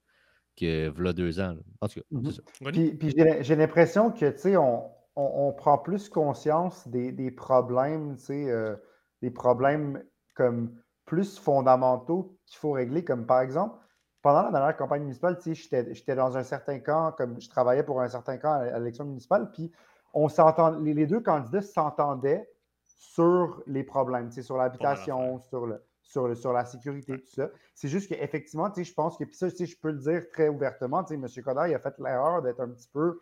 que 0.59 0.89
v'là 0.89 1.13
deux 1.13 1.39
ans. 1.39 1.55
En 1.81 1.87
tout 1.87 1.99
cas, 1.99 2.05
c'est 2.11 2.17
mm-hmm. 2.17 2.31
ça. 2.31 2.71
Puis, 2.99 3.13
j'ai 3.41 3.55
l'impression 3.55 4.11
que 4.11 4.31
tu 4.31 4.39
sais, 4.39 4.57
on, 4.57 4.89
on, 5.15 5.53
prend 5.53 5.77
plus 5.77 6.09
conscience 6.09 6.87
des, 6.87 7.11
des 7.11 7.29
problèmes, 7.29 8.17
tu 8.17 8.23
sais, 8.23 8.49
euh, 8.49 8.75
des 9.21 9.29
problèmes 9.29 10.03
comme 10.33 10.75
plus 11.05 11.37
fondamentaux 11.37 12.35
qu'il 12.47 12.57
faut 12.57 12.71
régler, 12.71 13.03
comme 13.03 13.27
par 13.27 13.41
exemple, 13.41 13.77
pendant 14.23 14.41
la 14.41 14.51
dernière 14.51 14.75
campagne 14.75 15.03
municipale, 15.03 15.37
tu 15.37 15.53
sais, 15.53 15.93
j'étais 15.93 16.15
dans 16.15 16.35
un 16.35 16.43
certain 16.43 16.79
camp, 16.79 17.11
comme 17.11 17.39
je 17.39 17.49
travaillais 17.49 17.83
pour 17.83 18.01
un 18.01 18.09
certain 18.09 18.37
camp 18.39 18.53
à 18.53 18.79
l'élection 18.79 19.05
municipale, 19.05 19.51
puis 19.51 19.71
on 20.15 20.27
s'entend, 20.27 20.79
les, 20.79 20.95
les, 20.95 21.05
deux 21.05 21.19
candidats 21.19 21.61
s'entendaient 21.61 22.49
sur 22.83 23.61
les 23.67 23.83
problèmes, 23.83 24.29
tu 24.29 24.35
sais, 24.35 24.41
sur 24.41 24.57
l'habitation, 24.57 25.39
sur 25.41 25.67
le, 25.67 25.83
sur, 26.05 26.35
sur 26.37 26.53
la 26.53 26.65
sécurité, 26.65 27.19
tout 27.19 27.33
ça. 27.33 27.49
C'est 27.73 27.87
juste 27.87 28.09
qu'effectivement, 28.09 28.71
je 28.75 28.93
pense 28.93 29.17
que, 29.17 29.23
puis 29.23 29.35
ça, 29.35 29.49
je 29.49 29.75
peux 29.81 29.91
le 29.91 29.99
dire 29.99 30.29
très 30.31 30.49
ouvertement, 30.49 31.05
M. 31.09 31.25
Coder, 31.43 31.65
il 31.69 31.75
a 31.75 31.79
fait 31.79 31.93
l'erreur 31.99 32.41
d'être 32.41 32.61
un 32.61 32.69
petit 32.69 32.89
peu 32.91 33.19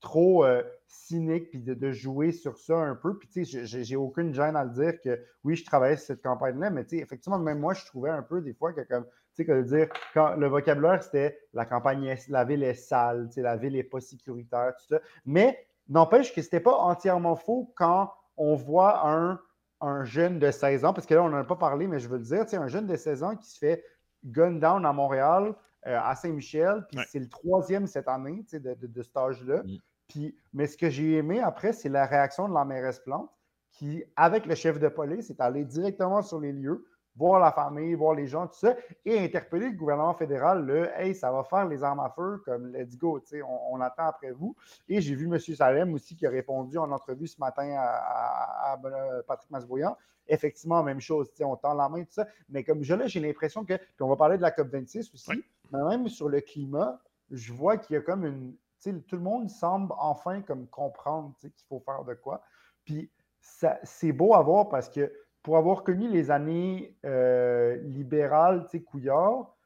trop 0.00 0.44
euh, 0.44 0.62
cynique 0.88 1.50
puis 1.50 1.60
de, 1.60 1.92
jouer 1.92 2.32
sur 2.32 2.58
ça 2.58 2.76
un 2.76 2.96
peu. 2.96 3.18
Puis, 3.18 3.44
j'ai 3.44 3.96
aucune 3.96 4.34
gêne 4.34 4.56
à 4.56 4.64
le 4.64 4.70
dire 4.70 5.00
que 5.00 5.24
oui, 5.44 5.54
je 5.54 5.64
travaillais 5.64 5.96
sur 5.96 6.06
cette 6.06 6.22
campagne-là, 6.22 6.70
mais 6.70 6.84
effectivement, 6.90 7.38
même 7.38 7.60
moi, 7.60 7.72
je 7.72 7.86
trouvais 7.86 8.10
un 8.10 8.22
peu 8.22 8.42
des 8.42 8.52
fois 8.52 8.72
que, 8.72 8.80
comme, 8.80 9.04
tu 9.04 9.10
sais, 9.34 9.44
que 9.44 9.52
de 9.52 9.62
dire, 9.62 9.88
quand 10.12 10.34
le 10.34 10.48
vocabulaire, 10.48 11.02
c'était 11.02 11.38
la 11.54 11.64
campagne, 11.64 12.16
la 12.28 12.44
ville 12.44 12.64
est 12.64 12.74
sale, 12.74 13.30
la 13.36 13.56
ville 13.56 13.74
n'est 13.74 13.84
pas 13.84 14.00
sécuritaire, 14.00 14.74
tout 14.78 14.94
ça. 14.94 15.00
Mais 15.24 15.66
n'empêche 15.88 16.34
que 16.34 16.42
c'était 16.42 16.60
pas 16.60 16.76
entièrement 16.76 17.36
faux 17.36 17.72
quand 17.76 18.12
on 18.36 18.56
voit 18.56 19.08
un 19.08 19.40
un 19.82 20.04
jeune 20.04 20.38
de 20.38 20.50
16 20.50 20.84
ans, 20.84 20.92
parce 20.92 21.06
que 21.06 21.14
là, 21.14 21.22
on 21.22 21.28
n'en 21.28 21.38
a 21.38 21.44
pas 21.44 21.56
parlé, 21.56 21.86
mais 21.86 21.98
je 21.98 22.08
veux 22.08 22.18
le 22.18 22.24
dire, 22.24 22.44
un 22.52 22.68
jeune 22.68 22.86
de 22.86 22.96
16 22.96 23.22
ans 23.22 23.36
qui 23.36 23.48
se 23.50 23.58
fait 23.58 23.84
gun 24.24 24.52
down 24.52 24.86
à 24.86 24.92
Montréal, 24.92 25.54
euh, 25.86 25.98
à 26.00 26.14
Saint-Michel, 26.14 26.86
puis 26.88 27.00
c'est 27.08 27.18
le 27.18 27.28
troisième 27.28 27.86
cette 27.86 28.08
année 28.08 28.44
de, 28.52 28.58
de, 28.58 28.86
de 28.86 29.02
cet 29.02 29.16
âge-là. 29.16 29.62
Mm. 29.64 29.78
Puis, 30.08 30.36
mais 30.52 30.66
ce 30.66 30.76
que 30.76 30.88
j'ai 30.88 31.16
aimé 31.16 31.40
après, 31.40 31.72
c'est 31.72 31.88
la 31.88 32.06
réaction 32.06 32.48
de 32.48 32.54
la 32.54 32.64
mairesse 32.64 33.00
Plante, 33.00 33.30
qui, 33.72 34.04
avec 34.14 34.46
le 34.46 34.54
chef 34.54 34.78
de 34.78 34.88
police, 34.88 35.30
est 35.30 35.40
allé 35.40 35.64
directement 35.64 36.22
sur 36.22 36.38
les 36.38 36.52
lieux, 36.52 36.84
voir 37.16 37.40
la 37.40 37.52
famille, 37.52 37.94
voir 37.94 38.14
les 38.14 38.26
gens, 38.26 38.46
tout 38.46 38.58
ça, 38.58 38.74
et 39.04 39.18
interpeller 39.18 39.70
le 39.70 39.76
gouvernement 39.76 40.14
fédéral, 40.14 40.64
le 40.64 40.90
Hey, 40.96 41.14
ça 41.14 41.30
va 41.30 41.44
faire 41.44 41.66
les 41.66 41.82
armes 41.82 42.00
à 42.00 42.10
feu, 42.10 42.42
comme 42.44 42.72
let's 42.72 42.96
go, 42.96 43.20
on, 43.44 43.76
on 43.76 43.80
attend 43.80 44.06
après 44.06 44.32
vous. 44.32 44.56
Et 44.88 45.00
j'ai 45.00 45.14
vu 45.14 45.26
M. 45.26 45.38
Salem 45.38 45.94
aussi 45.94 46.16
qui 46.16 46.26
a 46.26 46.30
répondu 46.30 46.78
en 46.78 46.90
entrevue 46.90 47.26
ce 47.26 47.38
matin 47.40 47.74
à, 47.76 48.78
Patrick 49.26 49.50
Masbrouillant. 49.50 49.96
Effectivement, 50.28 50.82
même 50.82 51.00
chose, 51.00 51.30
on 51.40 51.56
tend 51.56 51.74
la 51.74 51.88
main, 51.88 52.04
tout 52.04 52.12
ça. 52.12 52.26
Mais 52.48 52.64
comme 52.64 52.82
je 52.82 52.94
là, 52.94 53.06
j'ai 53.06 53.20
l'impression 53.20 53.64
que, 53.64 53.76
puis 53.76 54.02
on 54.02 54.08
va 54.08 54.16
parler 54.16 54.36
de 54.36 54.42
la 54.42 54.50
COP26 54.50 55.12
aussi, 55.12 55.44
mais 55.72 55.82
même 55.84 56.08
sur 56.08 56.28
le 56.28 56.40
climat, 56.40 57.00
je 57.30 57.52
vois 57.52 57.76
qu'il 57.76 57.94
y 57.94 57.96
a 57.96 58.02
comme 58.02 58.24
une. 58.24 58.54
Tout 58.82 59.16
le 59.16 59.22
monde 59.22 59.48
semble 59.48 59.94
enfin 59.96 60.42
comme 60.42 60.66
comprendre 60.66 61.32
qu'il 61.38 61.52
faut 61.68 61.78
faire 61.78 62.02
de 62.04 62.14
quoi. 62.14 62.42
Puis 62.84 63.10
c'est 63.40 64.12
beau 64.12 64.34
à 64.34 64.42
voir 64.42 64.68
parce 64.68 64.88
que 64.88 65.12
pour 65.42 65.56
avoir 65.56 65.82
connu 65.82 66.08
les 66.08 66.30
années 66.30 66.96
euh, 67.04 67.76
libérales, 67.82 68.66
tu 68.70 68.78
sais, 68.78 68.84
Couillard, 68.84 69.56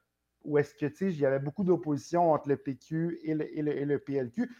où 0.45 0.59
est-ce 0.59 0.75
que, 0.75 0.87
tu 0.87 0.97
sais, 0.97 1.07
il 1.11 1.19
y 1.19 1.27
avait 1.27 1.39
beaucoup 1.39 1.65
d'opposition 1.65 2.33
entre 2.33 2.49
le 2.49 2.57
PQ 2.57 3.21
et 3.25 3.35
le, 3.35 3.99
PLQ. 3.99 4.51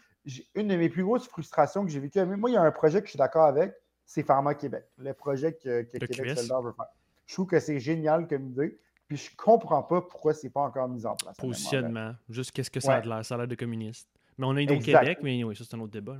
Une 0.55 0.67
de 0.67 0.75
mes 0.75 0.89
plus 0.89 1.03
grosses 1.03 1.27
frustrations 1.27 1.85
que 1.85 1.91
j'ai 1.91 1.99
vécues, 1.99 2.23
moi, 2.25 2.49
il 2.49 2.53
y 2.53 2.57
a 2.57 2.61
un 2.61 2.71
projet 2.71 2.99
que 2.99 3.07
je 3.07 3.11
suis 3.11 3.17
d'accord 3.17 3.45
avec, 3.45 3.73
c'est 4.05 4.23
Pharma 4.23 4.53
Québec, 4.53 4.85
le 4.97 5.13
projet 5.13 5.53
que, 5.53 5.83
Québec 5.83 6.13
solidaire 6.13 6.61
veut 6.61 6.73
faire. 6.73 6.87
Je 7.25 7.33
trouve 7.33 7.47
que 7.47 7.59
c'est 7.59 7.79
génial 7.79 8.27
comme 8.27 8.47
idée, 8.47 8.77
puis 9.07 9.17
je 9.17 9.35
comprends 9.35 9.83
pas 9.83 10.01
pourquoi 10.01 10.33
c'est 10.33 10.49
pas 10.49 10.61
encore 10.61 10.87
mis 10.87 11.05
en 11.05 11.15
place. 11.15 11.37
Positionnement, 11.37 12.13
juste 12.29 12.51
qu'est-ce 12.51 12.71
que 12.71 12.79
ça 12.79 12.95
a 12.95 13.01
de 13.01 13.09
l'air, 13.09 13.25
ça 13.25 13.35
a 13.35 13.37
l'air 13.39 13.47
de 13.47 13.55
communiste. 13.55 14.07
Mais 14.37 14.45
on 14.45 14.55
est 14.55 14.69
au 14.69 14.79
Québec, 14.79 15.19
mais 15.23 15.43
oui, 15.43 15.55
ça 15.55 15.63
c'est 15.67 15.75
un 15.75 15.79
autre 15.79 15.93
débat. 15.93 16.17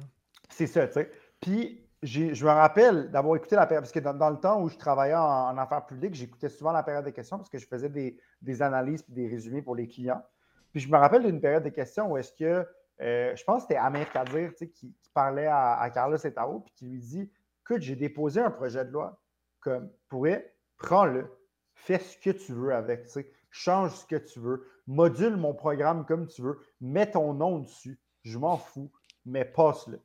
C'est 0.50 0.68
ça, 0.68 0.88
tu 0.88 0.94
sais. 0.94 1.12
Puis 1.40 1.87
je 2.04 2.46
me 2.46 2.52
rappelle 2.52 3.10
d'avoir 3.10 3.36
écouté 3.36 3.56
la 3.56 3.66
période, 3.66 3.84
parce 3.84 3.92
que 3.92 4.00
dans, 4.00 4.30
le 4.30 4.40
temps 4.40 4.62
où 4.62 4.70
je 4.70 4.78
travaillais 4.78 5.16
en, 5.16 5.58
affaires 5.58 5.86
publiques, 5.86 6.14
j'écoutais 6.14 6.50
souvent 6.50 6.72
la 6.72 6.84
période 6.84 7.06
des 7.06 7.14
questions 7.14 7.38
parce 7.38 7.50
que 7.50 7.58
je 7.58 7.66
faisais 7.66 7.90
des, 7.90 8.62
analyses 8.62 9.04
et 9.10 9.14
des 9.14 9.28
résumés 9.28 9.62
pour 9.62 9.76
les 9.76 9.88
clients. 9.88 10.24
Puis 10.72 10.82
je 10.82 10.92
me 10.92 10.98
rappelle 10.98 11.24
d'une 11.24 11.42
période 11.42 11.64
des 11.64 11.72
questions 11.72 12.12
où 12.12 12.18
est-ce 12.18 12.34
que, 12.34 12.68
euh, 13.02 13.36
je 13.36 13.44
pense 13.44 13.64
que 13.64 13.70
c'était 13.70 13.80
Amir 13.80 14.12
Kadir 14.12 14.54
qui, 14.56 14.96
parlait 15.14 15.48
à, 15.48 15.90
Carlos 15.92 16.18
Etao, 16.18 16.60
puis 16.60 16.74
qui 16.76 16.86
lui 16.86 17.00
dit 17.00 17.32
Écoute, 17.64 17.82
j'ai 17.82 17.96
déposé 17.96 18.40
un 18.42 18.52
projet 18.52 18.86
de 18.86 18.92
loi, 18.92 19.20
comme, 19.60 19.90
pourrais, 20.08 20.54
prends-le, 20.78 21.26
fais 21.74 21.98
ce 21.98 22.16
que 22.18 22.30
tu 22.30 22.54
veux 22.54 22.76
avec, 22.76 23.08
change 23.50 23.96
ce 23.96 24.06
que 24.06 24.18
tu 24.18 24.40
veux, 24.40 24.68
module 24.86 25.36
mon 25.36 25.56
programme 25.56 26.06
comme 26.06 26.28
tu 26.28 26.44
veux, 26.44 26.60
mets 26.80 27.10
ton 27.10 27.34
nom 27.34 27.60
dessus, 27.60 28.00
je 28.22 28.38
m'en 28.38 28.58
fous, 28.58 28.92
mais 29.26 29.44
passe-le 29.44 30.00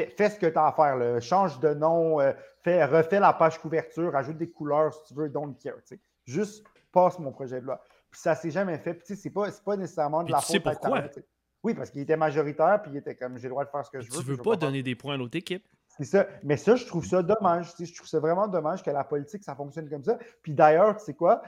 fais, 0.00 0.30
ce 0.30 0.38
que 0.38 0.46
tu 0.46 0.58
as 0.58 0.66
à 0.66 0.72
faire. 0.72 1.22
Change 1.22 1.60
de 1.60 1.74
nom, 1.74 2.20
euh, 2.20 2.32
refais 2.64 3.20
la 3.20 3.32
page 3.32 3.58
couverture, 3.58 4.14
ajoute 4.16 4.36
des 4.36 4.50
couleurs 4.50 4.92
si 4.92 5.04
tu 5.04 5.14
veux, 5.14 5.28
don't 5.28 5.54
care. 5.62 5.74
Juste 6.24 6.64
passe 6.92 7.18
mon 7.18 7.32
projet 7.32 7.60
de 7.60 7.66
loi. 7.66 7.82
Puis 8.10 8.20
ça 8.20 8.34
s'est 8.34 8.50
jamais 8.50 8.78
fait. 8.78 8.94
Puis 8.94 9.16
c'est 9.16 9.30
pas, 9.30 9.48
pas 9.64 9.76
nécessairement 9.76 10.22
de 10.22 10.32
la 10.32 10.40
faute. 10.40 10.62
pourquoi? 10.62 11.02
Oui, 11.64 11.74
parce 11.74 11.90
qu'il 11.90 12.02
était 12.02 12.16
majoritaire, 12.16 12.80
puis 12.82 12.92
il 12.92 12.98
était 12.98 13.14
comme 13.14 13.38
j'ai 13.38 13.44
le 13.44 13.50
droit 13.50 13.64
de 13.64 13.70
faire 13.70 13.84
ce 13.84 13.90
que 13.90 14.00
je 14.00 14.10
veux. 14.12 14.18
Tu 14.18 14.24
veux 14.24 14.36
pas 14.36 14.56
donner 14.56 14.82
des 14.82 14.94
points 14.94 15.14
à 15.14 15.16
l'autre 15.16 15.36
équipe. 15.36 15.66
C'est 15.96 16.04
ça. 16.04 16.26
Mais 16.42 16.56
ça, 16.56 16.76
je 16.76 16.84
trouve 16.86 17.06
ça 17.06 17.22
dommage. 17.22 17.72
Je 17.78 17.94
trouve 17.94 18.08
ça 18.08 18.20
vraiment 18.20 18.48
dommage 18.48 18.82
que 18.82 18.90
la 18.90 19.04
politique, 19.04 19.42
ça 19.44 19.54
fonctionne 19.54 19.88
comme 19.88 20.04
ça. 20.04 20.18
Puis 20.42 20.52
d'ailleurs, 20.52 20.96
tu 20.96 21.04
sais 21.04 21.14
quoi? 21.14 21.42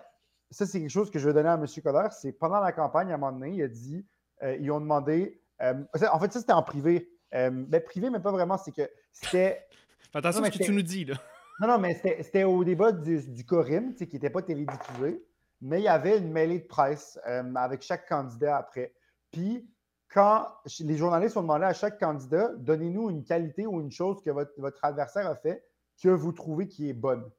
Ça, 0.50 0.64
c'est 0.64 0.80
quelque 0.80 0.90
chose 0.90 1.10
que 1.10 1.18
je 1.18 1.26
vais 1.26 1.34
donner 1.34 1.48
à 1.48 1.54
M. 1.54 1.66
Coder. 1.82 2.08
C'est 2.12 2.32
pendant 2.32 2.60
la 2.60 2.72
campagne, 2.72 3.10
à 3.10 3.14
un 3.14 3.18
moment 3.18 3.32
donné, 3.32 3.50
il 3.50 3.62
a 3.62 3.68
dit, 3.68 4.06
euh, 4.42 4.56
ils 4.60 4.70
ont 4.70 4.80
demandé. 4.80 5.42
Euh, 5.60 5.74
en 6.12 6.18
fait, 6.18 6.32
ça, 6.32 6.40
c'était 6.40 6.52
en 6.52 6.62
privé. 6.62 7.10
Euh, 7.34 7.50
ben, 7.50 7.82
privé, 7.82 8.10
mais 8.10 8.20
pas 8.20 8.32
vraiment. 8.32 8.58
C'est 8.58 8.72
que 8.72 8.88
c'était. 9.12 9.66
Attention 10.14 10.42
à 10.42 10.50
ce 10.50 10.58
que 10.58 10.64
tu 10.64 10.72
nous 10.72 10.82
dis, 10.82 11.04
là. 11.04 11.14
Non, 11.60 11.68
non, 11.68 11.78
mais 11.78 11.94
c'était 11.94 12.44
au 12.44 12.64
débat 12.64 12.92
du, 12.92 13.30
du 13.30 13.44
Corim, 13.44 13.94
qui 13.94 14.08
n'était 14.12 14.30
pas 14.30 14.42
télédiffusé, 14.42 15.22
mais 15.60 15.80
il 15.80 15.84
y 15.84 15.88
avait 15.88 16.18
une 16.18 16.30
mêlée 16.30 16.60
de 16.60 16.66
presse 16.66 17.18
euh, 17.26 17.54
avec 17.54 17.82
chaque 17.82 18.08
candidat 18.08 18.58
après. 18.58 18.92
Puis, 19.30 19.68
quand 20.08 20.46
les 20.80 20.96
journalistes 20.96 21.36
ont 21.36 21.42
demandé 21.42 21.64
à 21.64 21.72
chaque 21.72 21.98
candidat, 21.98 22.52
donnez-nous 22.58 23.10
une 23.10 23.24
qualité 23.24 23.66
ou 23.66 23.80
une 23.80 23.90
chose 23.90 24.22
que 24.22 24.30
votre, 24.30 24.52
votre 24.58 24.84
adversaire 24.84 25.26
a 25.26 25.34
fait 25.34 25.64
que 26.02 26.08
vous 26.08 26.32
trouvez 26.32 26.68
qui 26.68 26.88
est 26.90 26.94
bonne. 26.94 27.30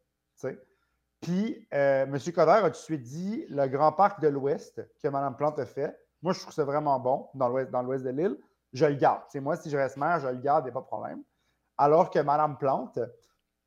Puis, 1.21 1.67
euh, 1.73 2.03
M. 2.03 2.17
Coder 2.33 2.51
a 2.51 2.61
tout 2.63 2.69
de 2.69 2.75
suite 2.75 3.01
dit 3.01 3.45
le 3.49 3.67
Grand 3.67 3.91
Parc 3.91 4.21
de 4.21 4.27
l'Ouest 4.27 4.87
que 5.01 5.07
Mme 5.07 5.35
Plante 5.35 5.59
a 5.59 5.65
fait. 5.65 5.97
Moi, 6.21 6.33
je 6.33 6.39
trouve 6.41 6.53
ça 6.53 6.63
vraiment 6.63 6.99
bon 6.99 7.27
dans 7.33 7.49
l'ouest, 7.49 7.71
dans 7.71 7.81
l'ouest 7.81 8.03
de 8.03 8.09
l'île. 8.09 8.37
Je 8.73 8.85
le 8.85 8.95
garde. 8.95 9.21
C'est 9.29 9.39
moi, 9.39 9.55
si 9.55 9.69
je 9.69 9.77
reste 9.77 9.97
maire, 9.97 10.19
je 10.19 10.27
le 10.27 10.37
garde, 10.37 10.65
il 10.65 10.67
n'y 10.67 10.71
a 10.71 10.73
pas 10.73 10.81
de 10.81 10.85
problème. 10.85 11.23
Alors 11.77 12.09
que 12.09 12.19
Mme 12.19 12.57
Plante, 12.57 12.99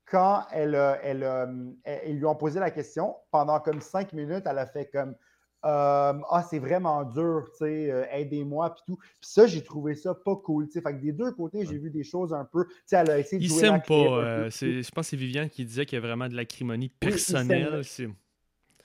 quand 0.05 0.45
elle, 0.51 0.75
elle, 1.03 1.75
elle, 1.83 2.17
lui 2.17 2.25
ont 2.25 2.35
posé 2.35 2.59
la 2.59 2.71
question, 2.71 3.15
pendant 3.31 3.59
comme 3.59 3.81
cinq 3.81 4.13
minutes, 4.13 4.43
elle 4.45 4.59
a 4.59 4.67
fait 4.67 4.89
comme 4.91 5.15
euh, 5.63 6.13
ah, 6.29 6.43
c'est 6.49 6.57
vraiment 6.57 7.03
dur, 7.03 7.47
euh, 7.61 8.05
aidez-moi, 8.11 8.73
puis 8.73 8.83
tout. 8.87 8.97
Puis 8.97 9.29
ça, 9.29 9.45
j'ai 9.45 9.63
trouvé 9.63 9.93
ça 9.93 10.15
pas 10.15 10.35
cool. 10.35 10.67
Fait 10.71 10.81
que 10.81 10.99
des 11.01 11.11
deux 11.11 11.31
côtés, 11.33 11.65
j'ai 11.65 11.77
vu 11.77 11.91
des 11.91 12.03
choses 12.03 12.33
un 12.33 12.45
peu. 12.45 12.65
Tu 12.65 12.73
sais, 12.87 12.95
elle 12.95 13.11
a 13.11 13.19
essayé 13.19 13.37
de 13.37 13.43
Il 13.43 13.49
jouer 13.49 13.59
s'aime 13.59 13.81
pas. 13.81 13.93
Euh, 13.93 14.49
je 14.49 14.89
pense 14.89 15.05
que 15.05 15.09
c'est 15.11 15.17
Vivian 15.17 15.47
qui 15.47 15.63
disait 15.63 15.85
qu'il 15.85 15.97
y 15.97 16.01
a 16.01 16.05
vraiment 16.05 16.27
de 16.27 16.35
l'acrimonie 16.35 16.89
personnelle. 16.89 17.83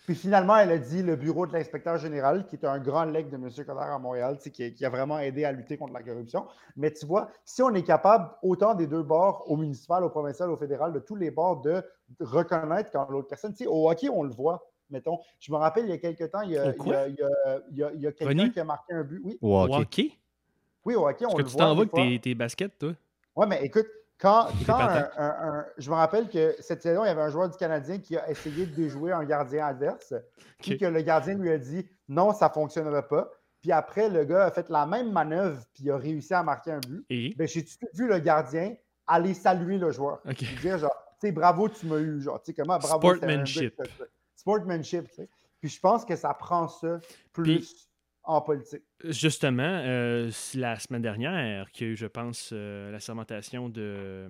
Puis 0.07 0.14
finalement, 0.14 0.57
elle 0.57 0.70
a 0.70 0.78
dit 0.78 1.02
le 1.02 1.16
bureau 1.16 1.46
de 1.46 1.52
l'inspecteur 1.52 1.98
général, 1.98 2.46
qui 2.46 2.54
est 2.54 2.64
un 2.64 2.78
grand 2.78 3.04
leg 3.04 3.28
de 3.28 3.34
M. 3.34 3.50
Coder 3.50 3.80
à 3.80 3.98
Montréal, 3.98 4.38
qui, 4.38 4.72
qui, 4.72 4.84
a 4.84 4.88
vraiment 4.88 5.18
aidé 5.18 5.44
à 5.44 5.50
lutter 5.50 5.76
contre 5.76 5.92
la 5.92 6.02
corruption. 6.02 6.46
Mais 6.76 6.92
tu 6.92 7.04
vois, 7.07 7.28
si 7.44 7.61
on 7.61 7.74
est 7.74 7.82
capable, 7.82 8.30
autant 8.42 8.74
des 8.74 8.86
deux 8.86 9.02
bords, 9.02 9.44
au 9.50 9.57
municipal, 9.57 10.04
au 10.04 10.09
provincial, 10.09 10.48
au 10.50 10.57
fédéral, 10.57 10.92
de 10.92 11.00
tous 11.00 11.16
les 11.16 11.32
bords, 11.32 11.61
de 11.61 11.82
reconnaître 12.20 12.92
quand 12.92 13.09
l'autre 13.11 13.26
personne, 13.26 13.52
tu 13.52 13.64
sais, 13.64 13.66
au 13.66 13.90
hockey, 13.90 14.09
on 14.09 14.22
le 14.22 14.30
voit 14.30 14.62
mettons. 14.88 15.18
Je 15.40 15.50
me 15.50 15.57
rappelle, 15.57 15.86
il 15.86 15.90
y 15.90 15.94
a 15.94 15.98
quelques 15.98 16.30
temps, 16.30 16.42
il 16.42 16.52
y 16.52 16.59
a, 16.59 18.12
quelqu'un 18.12 18.50
qui 18.50 18.61
a 18.61 18.64
marqué 18.64 18.92
un 18.92 19.02
but. 19.02 19.20
Oui. 19.24 19.38
Au 19.42 19.62
hockey? 19.62 20.12
Oui, 20.84 20.94
au 20.94 21.09
hockey, 21.09 21.26
on 21.26 21.30
Est-ce 21.30 21.42
que 21.42 21.50
tu 21.50 21.57
t'envoies 21.57 21.86
tes, 21.86 22.18
tes 22.20 22.34
baskets, 22.36 22.78
toi? 22.78 22.92
Oui, 23.34 23.46
mais 23.48 23.64
écoute, 23.64 23.86
quand, 24.18 24.48
un, 24.68 25.64
je 25.76 25.90
me 25.90 25.94
rappelle 25.94 26.28
que 26.28 26.54
cette 26.60 26.82
saison, 26.82 27.04
il 27.04 27.08
y 27.08 27.10
avait 27.10 27.22
un 27.22 27.30
joueur 27.30 27.50
du 27.50 27.56
Canadien 27.56 27.98
qui 27.98 28.16
a 28.16 28.28
essayé 28.30 28.66
de 28.66 28.74
déjouer 28.74 29.12
un 29.12 29.24
gardien 29.24 29.66
adverse, 29.66 30.14
puis 30.58 30.78
que 30.78 30.86
le 30.86 31.02
gardien 31.02 31.34
lui 31.34 31.50
a 31.50 31.58
dit 31.58 31.86
non, 32.08 32.32
ça 32.32 32.48
ne 32.48 32.52
fonctionnera 32.52 33.02
pas. 33.02 33.30
Puis 33.60 33.72
après, 33.72 34.08
le 34.08 34.24
gars 34.24 34.46
a 34.46 34.50
fait 34.50 34.68
la 34.70 34.86
même 34.86 35.12
manœuvre, 35.12 35.62
puis 35.74 35.84
il 35.84 35.90
a 35.90 35.96
réussi 35.96 36.32
à 36.34 36.42
marquer 36.42 36.72
un 36.72 36.80
but. 36.80 37.04
Et? 37.10 37.34
Ben, 37.36 37.46
j'ai 37.48 37.64
vu 37.94 38.06
le 38.06 38.18
gardien 38.18 38.74
aller 39.06 39.34
saluer 39.34 39.78
le 39.78 39.90
joueur. 39.90 40.20
Okay. 40.28 40.46
dire 40.60 40.78
genre, 40.78 40.94
tu 41.20 41.26
sais, 41.26 41.32
bravo, 41.32 41.68
tu 41.68 41.86
m'as 41.86 41.98
eu. 41.98 42.20
Genre, 42.20 42.40
tu 42.42 42.52
sais, 42.52 42.54
comment, 42.54 42.78
bravo. 42.78 43.00
Sportsmanship 43.00 43.74
sportsmanship. 44.46 45.06
Puis 45.60 45.70
je 45.70 45.80
pense 45.80 46.04
que 46.04 46.14
ça 46.14 46.32
prend 46.34 46.68
ça 46.68 47.00
plus 47.32 47.88
en 48.27 48.41
politique. 48.41 48.83
Justement, 49.05 49.62
euh, 49.62 50.31
la 50.55 50.79
semaine 50.81 51.03
dernière, 51.03 51.70
qu'il 51.70 51.87
y 51.87 51.91
a 51.91 51.93
eu, 51.93 51.97
je 51.97 52.07
pense, 52.07 52.51
euh, 52.53 52.91
la 52.91 52.99
sermentation 52.99 53.68
de, 53.68 54.29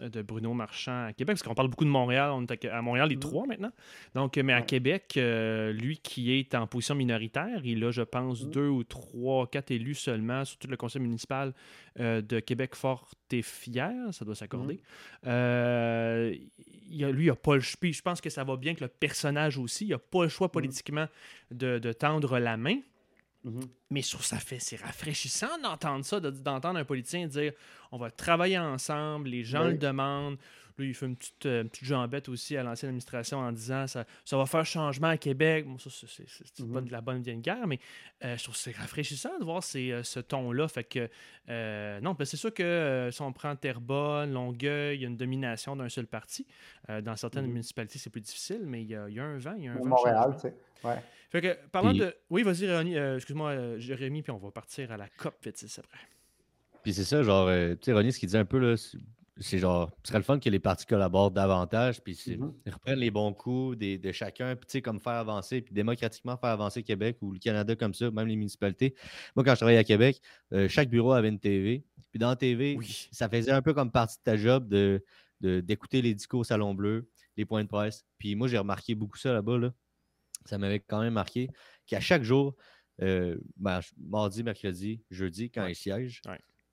euh, 0.00 0.08
de 0.08 0.22
Bruno 0.22 0.54
Marchand 0.54 1.06
à 1.06 1.12
Québec, 1.12 1.36
parce 1.36 1.42
qu'on 1.44 1.54
parle 1.54 1.68
beaucoup 1.68 1.84
de 1.84 1.90
Montréal, 1.90 2.30
on 2.32 2.44
est 2.44 2.64
à 2.64 2.82
Montréal 2.82 3.08
les 3.08 3.16
mm-hmm. 3.16 3.20
trois 3.20 3.46
maintenant. 3.46 3.70
Donc, 4.14 4.36
mais 4.38 4.52
à 4.52 4.62
Québec, 4.62 5.16
lui 5.16 5.98
qui 5.98 6.32
est 6.32 6.54
en 6.56 6.66
position 6.66 6.96
minoritaire, 6.96 7.60
il 7.64 7.84
a, 7.84 7.92
je 7.92 8.02
pense, 8.02 8.42
mm-hmm. 8.42 8.50
deux 8.50 8.68
ou 8.68 8.82
trois, 8.82 9.46
quatre 9.46 9.70
élus 9.70 9.94
seulement 9.94 10.44
sur 10.44 10.58
tout 10.58 10.68
le 10.68 10.76
conseil 10.76 11.00
municipal 11.00 11.54
de 11.96 12.40
Québec 12.40 12.74
fort 12.74 13.08
et 13.30 13.42
fier, 13.42 13.92
ça 14.12 14.24
doit 14.24 14.34
s'accorder. 14.34 14.80
Mm-hmm. 15.24 16.32
lui, 17.12 17.24
il 17.24 17.26
n'a 17.26 17.36
pas 17.36 17.54
le 17.54 17.60
choix. 17.60 17.92
Je 17.92 18.02
pense 18.02 18.20
que 18.20 18.30
ça 18.30 18.42
va 18.42 18.56
bien 18.56 18.74
que 18.74 18.82
le 18.82 18.88
personnage 18.88 19.58
aussi, 19.58 19.84
il 19.84 19.90
n'a 19.90 19.98
pas 19.98 20.24
le 20.24 20.28
choix 20.28 20.50
politiquement 20.50 21.06
de, 21.52 21.78
de 21.78 21.92
tendre 21.92 22.38
la 22.40 22.56
main. 22.56 22.80
Mhm. 23.44 23.60
Mais 23.90 24.02
sur 24.02 24.24
ça 24.24 24.38
fait, 24.38 24.58
c'est 24.58 24.76
rafraîchissant 24.76 25.58
d'entendre 25.62 26.04
ça, 26.04 26.20
d'entendre 26.20 26.78
un 26.78 26.84
politicien 26.84 27.26
dire 27.26 27.52
on 27.92 27.98
va 27.98 28.10
travailler 28.10 28.58
ensemble, 28.58 29.28
les 29.28 29.44
gens 29.44 29.64
le 29.64 29.78
demandent. 29.78 30.38
Lui, 30.78 30.90
il 30.90 30.94
fait 30.94 31.06
une 31.06 31.16
petite, 31.16 31.46
euh, 31.46 31.64
petite 31.64 31.84
jambette 31.84 32.28
aussi 32.28 32.56
à 32.56 32.62
l'ancienne 32.62 32.90
administration 32.90 33.38
en 33.38 33.50
disant 33.50 33.88
ça, 33.88 34.04
ça 34.24 34.36
va 34.36 34.46
faire 34.46 34.64
changement 34.64 35.08
à 35.08 35.16
Québec. 35.16 35.66
Bon, 35.66 35.76
ça, 35.76 35.90
c'est 35.90 36.24
pas 36.66 36.80
mhm. 36.80 36.86
de 36.86 36.92
la 36.92 37.00
bonne 37.00 37.20
vieille 37.20 37.38
guerre, 37.38 37.66
mais 37.66 37.80
euh, 38.24 38.36
je 38.36 38.44
trouve 38.44 38.54
que 38.54 38.60
c'est 38.60 38.76
rafraîchissant 38.76 39.36
de 39.40 39.44
voir 39.44 39.62
euh, 39.74 40.02
ce 40.04 40.20
ton-là. 40.20 40.68
Fait 40.68 40.84
que, 40.84 41.08
non, 42.00 42.12
ben, 42.12 42.24
c'est 42.24 42.36
sûr 42.36 42.54
que 42.54 43.08
si 43.10 43.22
on 43.22 43.32
prend 43.32 43.56
Terrebonne, 43.56 44.32
Longueuil, 44.32 44.98
il 44.98 45.02
y 45.02 45.04
a 45.04 45.08
une 45.08 45.16
domination 45.16 45.74
d'un 45.74 45.88
seul 45.88 46.06
parti. 46.06 46.46
dans 46.88 47.16
certaines 47.16 47.46
mhm. 47.46 47.52
municipalités, 47.52 47.98
c'est 47.98 48.10
plus 48.10 48.20
difficile, 48.20 48.62
mais 48.64 48.82
il 48.82 48.90
y, 48.90 48.94
a, 48.94 49.02
un 49.02 49.38
vent, 49.38 49.54
il 49.58 49.64
y 49.64 49.68
a 49.68 49.72
un 49.72 49.78
vent. 49.78 49.84
Montréal, 49.84 50.32
tu 50.34 50.42
sais. 50.42 50.54
Ouais. 50.84 51.02
Fait 51.30 51.40
que, 51.40 51.58
parlant 51.72 51.92
de. 51.92 52.14
Oui, 52.30 52.44
vas-y, 52.44 52.66
excuse-moi, 53.16 53.78
Jérémy, 53.78 54.22
puis 54.22 54.30
on 54.30 54.38
va 54.38 54.52
partir 54.52 54.92
à 54.92 54.96
la 54.96 55.08
COP 55.08 55.34
26 55.44 55.80
après. 55.80 55.98
Puis 56.84 56.94
c'est 56.94 57.04
ça, 57.04 57.24
genre, 57.24 57.48
tu 57.48 57.78
sais, 57.82 57.92
Ronnie, 57.92 58.12
ce 58.12 58.20
qu'il 58.20 58.28
dit 58.28 58.36
un 58.36 58.44
peu, 58.44 58.58
là, 58.58 58.76
c'est 59.40 59.58
genre, 59.58 59.90
ce 60.02 60.08
serait 60.08 60.18
le 60.18 60.24
fun 60.24 60.38
que 60.38 60.50
les 60.50 60.58
partis 60.58 60.86
collaborent 60.86 61.30
davantage, 61.30 62.02
puis 62.02 62.14
mm-hmm. 62.14 62.52
ils 62.66 62.72
reprennent 62.72 62.98
les 62.98 63.10
bons 63.10 63.32
coups 63.32 63.78
de 63.78 64.12
chacun, 64.12 64.56
puis 64.56 64.66
tu 64.66 64.72
sais, 64.72 64.82
comme 64.82 65.00
faire 65.00 65.14
avancer, 65.14 65.60
puis 65.60 65.74
démocratiquement 65.74 66.36
faire 66.36 66.50
avancer 66.50 66.82
Québec 66.82 67.18
ou 67.20 67.32
le 67.32 67.38
Canada 67.38 67.76
comme 67.76 67.94
ça, 67.94 68.10
même 68.10 68.26
les 68.26 68.36
municipalités. 68.36 68.94
Moi, 69.36 69.44
quand 69.44 69.52
je 69.52 69.56
travaillais 69.56 69.78
à 69.78 69.84
Québec, 69.84 70.20
euh, 70.52 70.68
chaque 70.68 70.90
bureau 70.90 71.12
avait 71.12 71.28
une 71.28 71.38
TV, 71.38 71.84
puis 72.10 72.18
dans 72.18 72.30
la 72.30 72.36
TV, 72.36 72.78
ça 73.12 73.28
faisait 73.28 73.52
un 73.52 73.62
peu 73.62 73.74
comme 73.74 73.90
partie 73.90 74.16
de 74.18 74.22
ta 74.22 74.36
job 74.36 74.68
de, 74.68 75.02
d'écouter 75.40 76.02
les 76.02 76.14
discours 76.14 76.40
au 76.40 76.44
Salon 76.44 76.74
Bleu, 76.74 77.08
les 77.36 77.44
points 77.44 77.62
de 77.62 77.68
presse. 77.68 78.04
Puis 78.18 78.34
moi, 78.34 78.48
j'ai 78.48 78.58
remarqué 78.58 78.94
beaucoup 78.94 79.18
ça 79.18 79.32
là-bas, 79.32 79.58
là. 79.58 79.72
Ça 80.44 80.56
m'avait 80.56 80.80
quand 80.80 81.02
même 81.02 81.12
marqué 81.12 81.50
qu'à 81.86 82.00
chaque 82.00 82.22
jour, 82.22 82.56
euh, 83.02 83.36
ben, 83.56 83.80
mardi, 83.98 84.42
mercredi, 84.42 85.02
jeudi, 85.10 85.50
quand 85.50 85.66
ils 85.66 85.76
siègent, 85.76 86.22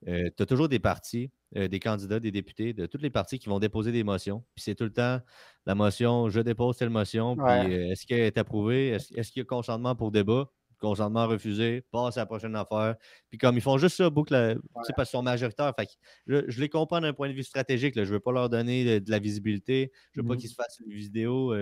euh, 0.07 0.29
tu 0.35 0.43
as 0.43 0.45
toujours 0.45 0.69
des 0.69 0.79
partis 0.79 1.31
euh, 1.57 1.69
des 1.69 1.79
candidats, 1.79 2.19
des 2.19 2.31
députés, 2.31 2.73
de 2.73 2.85
toutes 2.85 3.01
les 3.01 3.09
parties 3.09 3.39
qui 3.39 3.47
vont 3.47 3.59
déposer 3.59 3.93
des 3.93 4.03
motions. 4.03 4.43
Puis 4.55 4.63
c'est 4.63 4.75
tout 4.75 4.83
le 4.83 4.91
temps 4.91 5.21
la 5.65 5.73
motion, 5.73 6.29
je 6.29 6.41
dépose 6.41 6.75
telle 6.75 6.89
motion, 6.89 7.37
puis 7.37 7.45
euh, 7.45 7.91
est-ce 7.91 8.05
qu'elle 8.05 8.19
est 8.19 8.37
approuvée? 8.37 8.89
Est-ce, 8.89 9.31
qu'il 9.31 9.39
y 9.39 9.41
a 9.41 9.45
consentement 9.45 9.95
pour 9.95 10.11
débat? 10.11 10.49
Consentement 10.81 11.25
refusé, 11.27 11.85
passe 11.91 12.17
à 12.17 12.21
la 12.21 12.25
prochaine 12.25 12.57
affaire. 12.57 12.95
Puis 13.29 13.37
comme 13.37 13.55
ils 13.55 13.61
font 13.61 13.77
juste 13.77 13.95
ça, 13.95 14.09
boucle, 14.09 14.59
parce 14.73 14.91
qu'ils 14.91 15.05
sont 15.05 15.23
majoritaires. 15.23 15.73
Fait 15.79 15.87
je, 16.27 16.59
les 16.59 16.67
comprends 16.67 16.99
d'un 16.99 17.13
point 17.13 17.29
de 17.29 17.33
vue 17.33 17.43
stratégique. 17.43 17.95
Je 17.95 18.01
ne 18.01 18.05
veux 18.07 18.19
pas 18.19 18.33
leur 18.33 18.49
donner 18.49 18.99
de, 18.99 19.09
la 19.09 19.19
visibilité. 19.19 19.93
Je 20.11 20.19
ne 20.19 20.23
veux 20.23 20.27
pas 20.27 20.35
mmh 20.35 20.37
qu'ils 20.39 20.49
se 20.49 20.55
fassent 20.55 20.81
une 20.85 20.91
vidéo. 20.91 21.55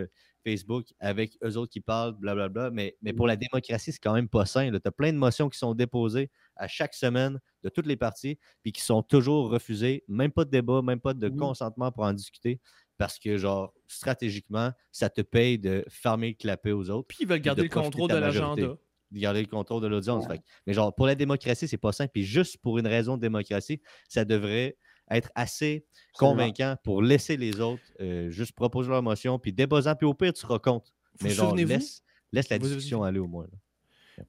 Facebook 0.44 0.86
avec 1.00 1.38
eux 1.44 1.58
autres 1.58 1.72
qui 1.72 1.80
parlent, 1.80 2.14
blablabla. 2.14 2.72
Mais, 2.72 2.96
mais 3.02 3.14
pour 3.14 3.28
la 3.28 3.36
démocratie, 3.36 3.92
c'est 3.92 4.00
quand 4.00 4.14
même 4.14 4.28
pas 4.28 4.46
sain. 4.46 4.70
Tu 4.72 4.80
as 4.84 4.92
plein 4.92 5.12
de 5.14 5.18
motions 5.18 5.50
qui 5.50 5.58
sont 5.58 5.74
déposées 5.74 6.30
à 6.56 6.68
chaque 6.68 6.94
semaine 6.94 7.40
de 7.64 7.70
toutes 7.70 7.88
les 7.88 7.96
parties, 7.96 8.38
puis 8.62 8.72
qui 8.72 8.82
sont 8.82 9.02
toujours 9.02 9.50
refusées. 9.50 10.04
Même 10.08 10.32
pas 10.32 10.46
de 10.46 10.50
débat, 10.50 10.82
même 10.82 11.00
pas 11.00 11.14
de 11.14 11.30
consentement 11.30 11.92
pour 11.92 12.04
en 12.04 12.14
discuter. 12.14 12.60
Parce 12.98 13.18
que, 13.18 13.38
genre, 13.38 13.74
stratégiquement, 13.88 14.72
ça 14.92 15.10
te 15.10 15.22
paye 15.22 15.58
de 15.58 15.84
fermer 15.90 16.30
le 16.30 16.36
clapet 16.36 16.72
aux 16.72 16.90
autres. 16.90 17.08
Puis 17.08 17.20
ils 17.22 17.28
veulent 17.28 17.42
garder 17.42 17.64
le 17.64 17.70
contrôle 17.70 18.10
de, 18.10 18.18
l'agenda. 18.18 18.76
Garder 19.12 19.42
le 19.42 19.48
contrôle 19.48 19.82
de 19.82 19.88
l'audience. 19.88 20.26
Mais 20.68 20.74
genre, 20.74 20.94
pour 20.94 21.08
la 21.08 21.16
démocratie, 21.16 21.68
c'est 21.68 21.78
pas 21.78 21.92
simple. 21.92 22.12
Puis 22.14 22.24
juste 22.24 22.58
pour 22.58 22.78
une 22.78 22.88
raison 22.88 23.18
de 23.18 23.22
démocratie, 23.22 23.82
ça 24.08 24.26
devrait 24.26 24.78
être 25.10 25.32
assez 25.36 25.86
convaincant 26.18 26.76
pour 26.84 27.02
laisser 27.02 27.38
les 27.38 27.60
autres 27.60 27.84
euh, 28.00 28.30
juste 28.30 28.54
proposer 28.54 28.90
leur 28.90 29.04
motion, 29.04 29.40
puis 29.40 29.54
déposant, 29.54 29.96
puis 29.96 30.08
au 30.08 30.14
pire, 30.14 30.34
tu 30.34 30.42
seras 30.42 30.60
compte. 30.60 30.94
Mais 31.22 31.30
genre, 31.30 31.56
laisse, 31.56 32.04
laisse 32.32 32.50
la 32.50 32.60
discussion 32.60 33.04
aller 33.04 33.20
au 33.20 33.28
moins. 33.28 33.48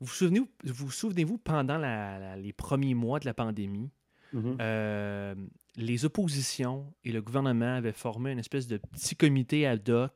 Vous 0.01 0.13
souvenez-vous, 0.13 0.49
vous 0.65 0.91
souvenez-vous 0.91 1.39
pendant 1.39 1.79
les 2.37 2.53
premiers 2.53 2.95
mois 2.95 3.21
de 3.21 3.27
la 3.27 3.35
pandémie, 3.35 3.91
mm-hmm. 4.33 4.57
euh, 4.61 5.35
les 5.77 6.05
oppositions 6.05 6.93
et 7.05 7.13
le 7.13 7.21
gouvernement 7.21 7.77
avaient 7.77 7.93
formé 7.93 8.33
une 8.33 8.39
espèce 8.39 8.67
de 8.67 8.79
petit 8.79 9.17
comité 9.17 9.67
ad 9.67 9.89
hoc 9.89 10.13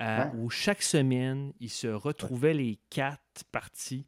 euh, 0.00 0.24
où 0.36 0.50
chaque 0.50 0.82
semaine, 0.82 1.52
ils 1.60 1.70
se 1.70 1.86
retrouvaient 1.86 2.54
les 2.54 2.80
quatre 2.90 3.44
partis, 3.52 4.06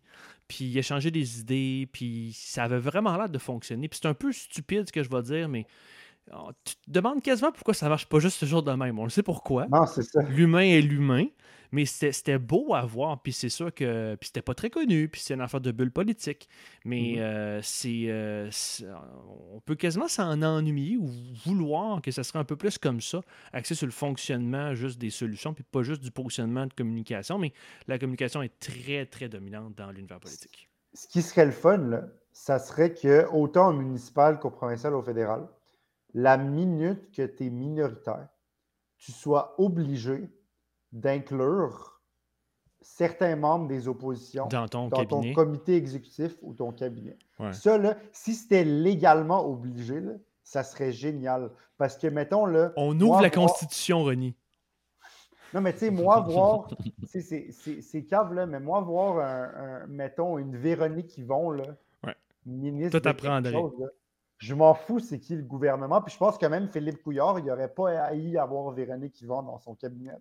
puis 0.48 0.78
échangeaient 0.78 1.10
des 1.10 1.40
idées, 1.40 1.88
puis 1.92 2.32
ça 2.34 2.64
avait 2.64 2.78
vraiment 2.78 3.16
l'air 3.16 3.28
de 3.28 3.38
fonctionner. 3.38 3.88
Puis 3.88 4.00
c'est 4.02 4.08
un 4.08 4.14
peu 4.14 4.32
stupide 4.32 4.86
ce 4.86 4.92
que 4.92 5.02
je 5.02 5.10
vais 5.10 5.22
dire, 5.22 5.48
mais 5.48 5.66
oh, 6.32 6.50
tu 6.64 6.76
te 6.76 6.90
demandes 6.90 7.22
quasiment 7.22 7.52
pourquoi 7.52 7.74
ça 7.74 7.88
marche 7.88 8.06
pas 8.06 8.18
juste 8.18 8.38
ce 8.38 8.46
jour 8.46 8.62
de 8.62 8.72
même. 8.72 8.98
On 8.98 9.04
le 9.04 9.10
sait 9.10 9.22
pourquoi. 9.22 9.66
Non, 9.66 9.86
c'est 9.86 10.02
ça. 10.02 10.22
L'humain 10.22 10.60
est 10.60 10.80
l'humain. 10.80 11.26
Mais 11.72 11.84
c'était 11.84 12.38
beau 12.38 12.74
à 12.74 12.84
voir, 12.84 13.20
puis 13.22 13.32
c'est 13.32 13.48
sûr 13.48 13.72
que. 13.72 14.14
Puis 14.16 14.28
c'était 14.28 14.42
pas 14.42 14.54
très 14.54 14.70
connu, 14.70 15.08
puis 15.08 15.20
c'est 15.20 15.34
une 15.34 15.40
affaire 15.40 15.60
de 15.60 15.70
bulle 15.72 15.90
politique. 15.90 16.48
Mais 16.84 17.16
mm-hmm. 17.16 17.60
euh, 18.10 18.50
c'est. 18.50 19.12
on 19.54 19.60
peut 19.60 19.74
quasiment 19.74 20.08
s'en 20.08 20.42
ennuyer 20.42 20.96
ou 20.96 21.10
vouloir 21.44 22.02
que 22.02 22.10
ça 22.10 22.24
serait 22.24 22.38
un 22.38 22.44
peu 22.44 22.56
plus 22.56 22.78
comme 22.78 23.00
ça, 23.00 23.20
axé 23.52 23.74
sur 23.74 23.86
le 23.86 23.92
fonctionnement 23.92 24.74
juste 24.74 24.98
des 24.98 25.10
solutions, 25.10 25.54
puis 25.54 25.64
pas 25.64 25.82
juste 25.82 26.02
du 26.02 26.10
positionnement 26.10 26.66
de 26.66 26.72
communication. 26.72 27.38
Mais 27.38 27.52
la 27.86 27.98
communication 27.98 28.42
est 28.42 28.58
très, 28.58 29.06
très 29.06 29.28
dominante 29.28 29.74
dans 29.76 29.90
l'univers 29.90 30.20
politique. 30.20 30.68
Ce 30.94 31.06
qui 31.06 31.22
serait 31.22 31.46
le 31.46 31.52
fun, 31.52 31.78
là, 31.78 32.04
ça 32.32 32.58
serait 32.58 32.94
que, 32.94 33.26
autant 33.32 33.70
au 33.70 33.72
municipal 33.72 34.38
qu'au 34.38 34.50
provincial, 34.50 34.94
au 34.94 35.02
fédéral, 35.02 35.46
la 36.14 36.36
minute 36.36 37.10
que 37.10 37.22
tu 37.22 37.46
es 37.46 37.50
minoritaire, 37.50 38.28
tu 38.98 39.12
sois 39.12 39.54
obligé 39.58 40.28
d'inclure 41.00 42.00
certains 42.80 43.36
membres 43.36 43.68
des 43.68 43.88
oppositions 43.88 44.46
Dans 44.46 44.68
ton 44.68 44.88
dans 44.88 45.04
ton 45.04 45.32
comité 45.32 45.74
exécutif 45.76 46.36
ou 46.42 46.54
ton 46.54 46.72
cabinet. 46.72 47.16
Ouais. 47.38 47.52
Ça, 47.52 47.78
là, 47.78 47.96
si 48.12 48.34
c'était 48.34 48.64
légalement 48.64 49.44
obligé, 49.46 50.00
là, 50.00 50.12
ça 50.44 50.62
serait 50.62 50.92
génial. 50.92 51.50
Parce 51.78 51.96
que, 51.98 52.06
mettons, 52.06 52.46
là, 52.46 52.72
On 52.76 52.98
ouvre 53.00 53.20
la 53.20 53.28
voir- 53.28 53.48
Constitution, 53.48 54.04
Ronnie. 54.04 54.34
Non, 55.52 55.60
mais 55.60 55.72
tu 55.72 55.80
sais, 55.80 55.90
moi, 55.90 56.20
voir, 56.28 56.68
c'est- 57.06 58.06
cave, 58.08 58.32
là, 58.32 58.46
mais 58.46 58.60
moi, 58.60 58.80
voir, 58.80 59.18
un, 59.18 59.82
un- 59.82 59.86
mettons, 59.86 60.38
une 60.38 60.56
Véronique 60.56 61.18
Yvon, 61.18 61.50
là, 61.50 61.64
Ouais. 62.04 62.14
ministre 62.46 62.98
Toi, 63.00 63.00
de 63.00 63.04
je 64.38 64.54
m'en 64.54 64.74
fous, 64.74 65.00
c'est 65.00 65.18
qui 65.18 65.34
le 65.34 65.42
gouvernement. 65.42 66.02
Puis 66.02 66.12
je 66.12 66.18
pense 66.18 66.36
que 66.36 66.46
même 66.46 66.68
Philippe 66.68 67.02
Couillard, 67.02 67.38
il 67.38 67.46
n'aurait 67.46 67.72
pas 67.72 67.90
haï 68.02 68.36
avoir 68.36 68.70
Véronique 68.72 69.20
Yvon 69.22 69.42
dans 69.42 69.58
son 69.58 69.74
cabinet. 69.74 70.12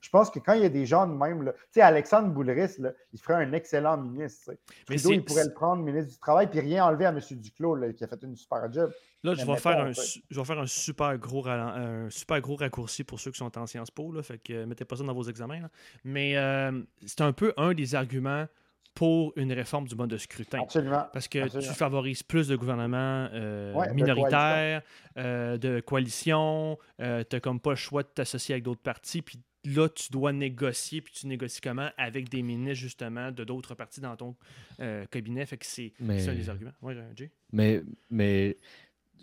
Je 0.00 0.10
pense 0.10 0.30
que 0.30 0.38
quand 0.38 0.52
il 0.52 0.62
y 0.62 0.66
a 0.66 0.68
des 0.68 0.84
gens 0.84 1.06
de 1.06 1.14
même, 1.14 1.42
là, 1.42 1.52
tu 1.52 1.58
sais, 1.72 1.80
Alexandre 1.80 2.28
Boulris, 2.28 2.74
là, 2.78 2.92
il 3.12 3.20
ferait 3.20 3.44
un 3.44 3.52
excellent 3.52 3.96
ministre. 3.96 4.52
Mais 4.90 4.96
Trudeau, 4.96 5.12
il 5.12 5.24
pourrait 5.24 5.44
le 5.44 5.52
prendre 5.52 5.82
ministre 5.82 6.12
du 6.12 6.18
Travail, 6.18 6.48
puis 6.50 6.60
rien 6.60 6.84
enlever 6.84 7.06
à 7.06 7.10
M. 7.10 7.20
Duclos, 7.30 7.76
là, 7.76 7.92
qui 7.92 8.04
a 8.04 8.08
fait 8.08 8.22
une 8.22 8.36
super 8.36 8.70
job. 8.70 8.92
Là, 9.24 9.34
je 9.34 9.46
vais, 9.46 9.56
faire 9.56 9.78
un, 9.78 9.92
je 9.92 10.40
vais 10.40 10.44
faire 10.44 10.58
un 10.58 10.66
super 10.66 11.16
gros 11.16 11.46
un 11.46 12.10
super 12.10 12.40
gros 12.40 12.56
raccourci 12.56 13.04
pour 13.04 13.20
ceux 13.20 13.30
qui 13.30 13.38
sont 13.38 13.56
en 13.56 13.66
Sciences 13.66 13.90
Po. 13.90 14.10
Là, 14.10 14.22
fait 14.22 14.38
que 14.38 14.52
euh, 14.52 14.66
mettez 14.66 14.84
pas 14.84 14.96
ça 14.96 15.04
dans 15.04 15.14
vos 15.14 15.22
examens. 15.22 15.60
là. 15.60 15.68
Mais 16.02 16.36
euh, 16.36 16.82
c'est 17.06 17.20
un 17.20 17.32
peu 17.32 17.54
un 17.56 17.72
des 17.72 17.94
arguments 17.94 18.46
pour 18.94 19.32
une 19.36 19.52
réforme 19.52 19.86
du 19.88 19.94
mode 19.94 20.10
de 20.10 20.18
scrutin. 20.18 20.60
Absolument. 20.62 21.06
Parce 21.12 21.28
que 21.28 21.38
Absolument. 21.38 21.72
tu 21.72 21.78
favorises 21.78 22.22
plus 22.22 22.48
de 22.48 22.56
gouvernements 22.56 23.28
euh, 23.32 23.72
Ouais, 23.74 23.92
minoritaires, 23.94 24.82
euh, 25.16 25.56
de 25.56 25.80
coalitions, 25.80 26.78
euh, 27.00 27.24
tu 27.28 27.36
n'as 27.36 27.40
comme 27.40 27.58
pas 27.60 27.70
le 27.70 27.76
choix 27.76 28.02
de 28.02 28.08
t'associer 28.08 28.54
avec 28.54 28.64
d'autres 28.64 28.82
partis, 28.82 29.22
puis 29.22 29.38
là, 29.64 29.88
tu 29.88 30.10
dois 30.10 30.32
négocier, 30.32 31.00
puis 31.00 31.12
tu 31.14 31.26
négocies 31.26 31.60
comment 31.60 31.88
avec 31.96 32.28
des 32.28 32.42
ministres, 32.42 32.80
justement, 32.82 33.30
de 33.30 33.44
d'autres 33.44 33.74
partis 33.74 34.00
dans 34.00 34.16
ton 34.16 34.34
euh, 34.80 35.06
cabinet. 35.06 35.46
Fait 35.46 35.56
que 35.56 35.66
c'est 35.66 35.92
Mais- 36.00 36.28
un 36.28 36.34
des 36.34 36.50
arguments. 36.50 36.72
Oui, 36.82 36.94
Jay? 37.16 37.30
Mais, 37.52 37.82
mais 38.10 38.58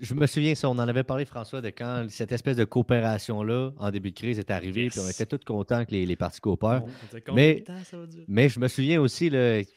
je 0.02 0.14
me 0.14 0.26
souviens, 0.28 0.56
ça, 0.56 0.70
on 0.70 0.74
en 0.74 0.88
avait 0.88 1.04
parlé, 1.04 1.26
François, 1.26 1.62
de 1.62 1.70
quand 1.70 2.06
cette 2.10 2.32
espèce 2.32 2.58
de 2.58 2.64
coopération-là, 2.66 3.72
en 3.78 3.92
début 3.92 4.12
de 4.12 4.16
crise, 4.16 4.40
est 4.40 4.52
arrivée, 4.52 4.90
puis 4.90 5.00
on 5.00 5.10
était 5.10 5.26
tous 5.26 5.44
contents 5.46 5.86
que 5.86 5.92
les, 5.92 6.06
les 6.06 6.16
partis 6.16 6.40
coopèrent. 6.40 6.84
Mais- 7.34 7.56
de 7.56 7.60
temps 7.66 7.84
ça 7.84 7.98
va 7.98 8.06
durer? 8.08 8.26
Mais 8.28 8.50
je 8.50 8.60
me 8.60 8.68
souviens 8.68 9.00
aussi, 9.02 9.32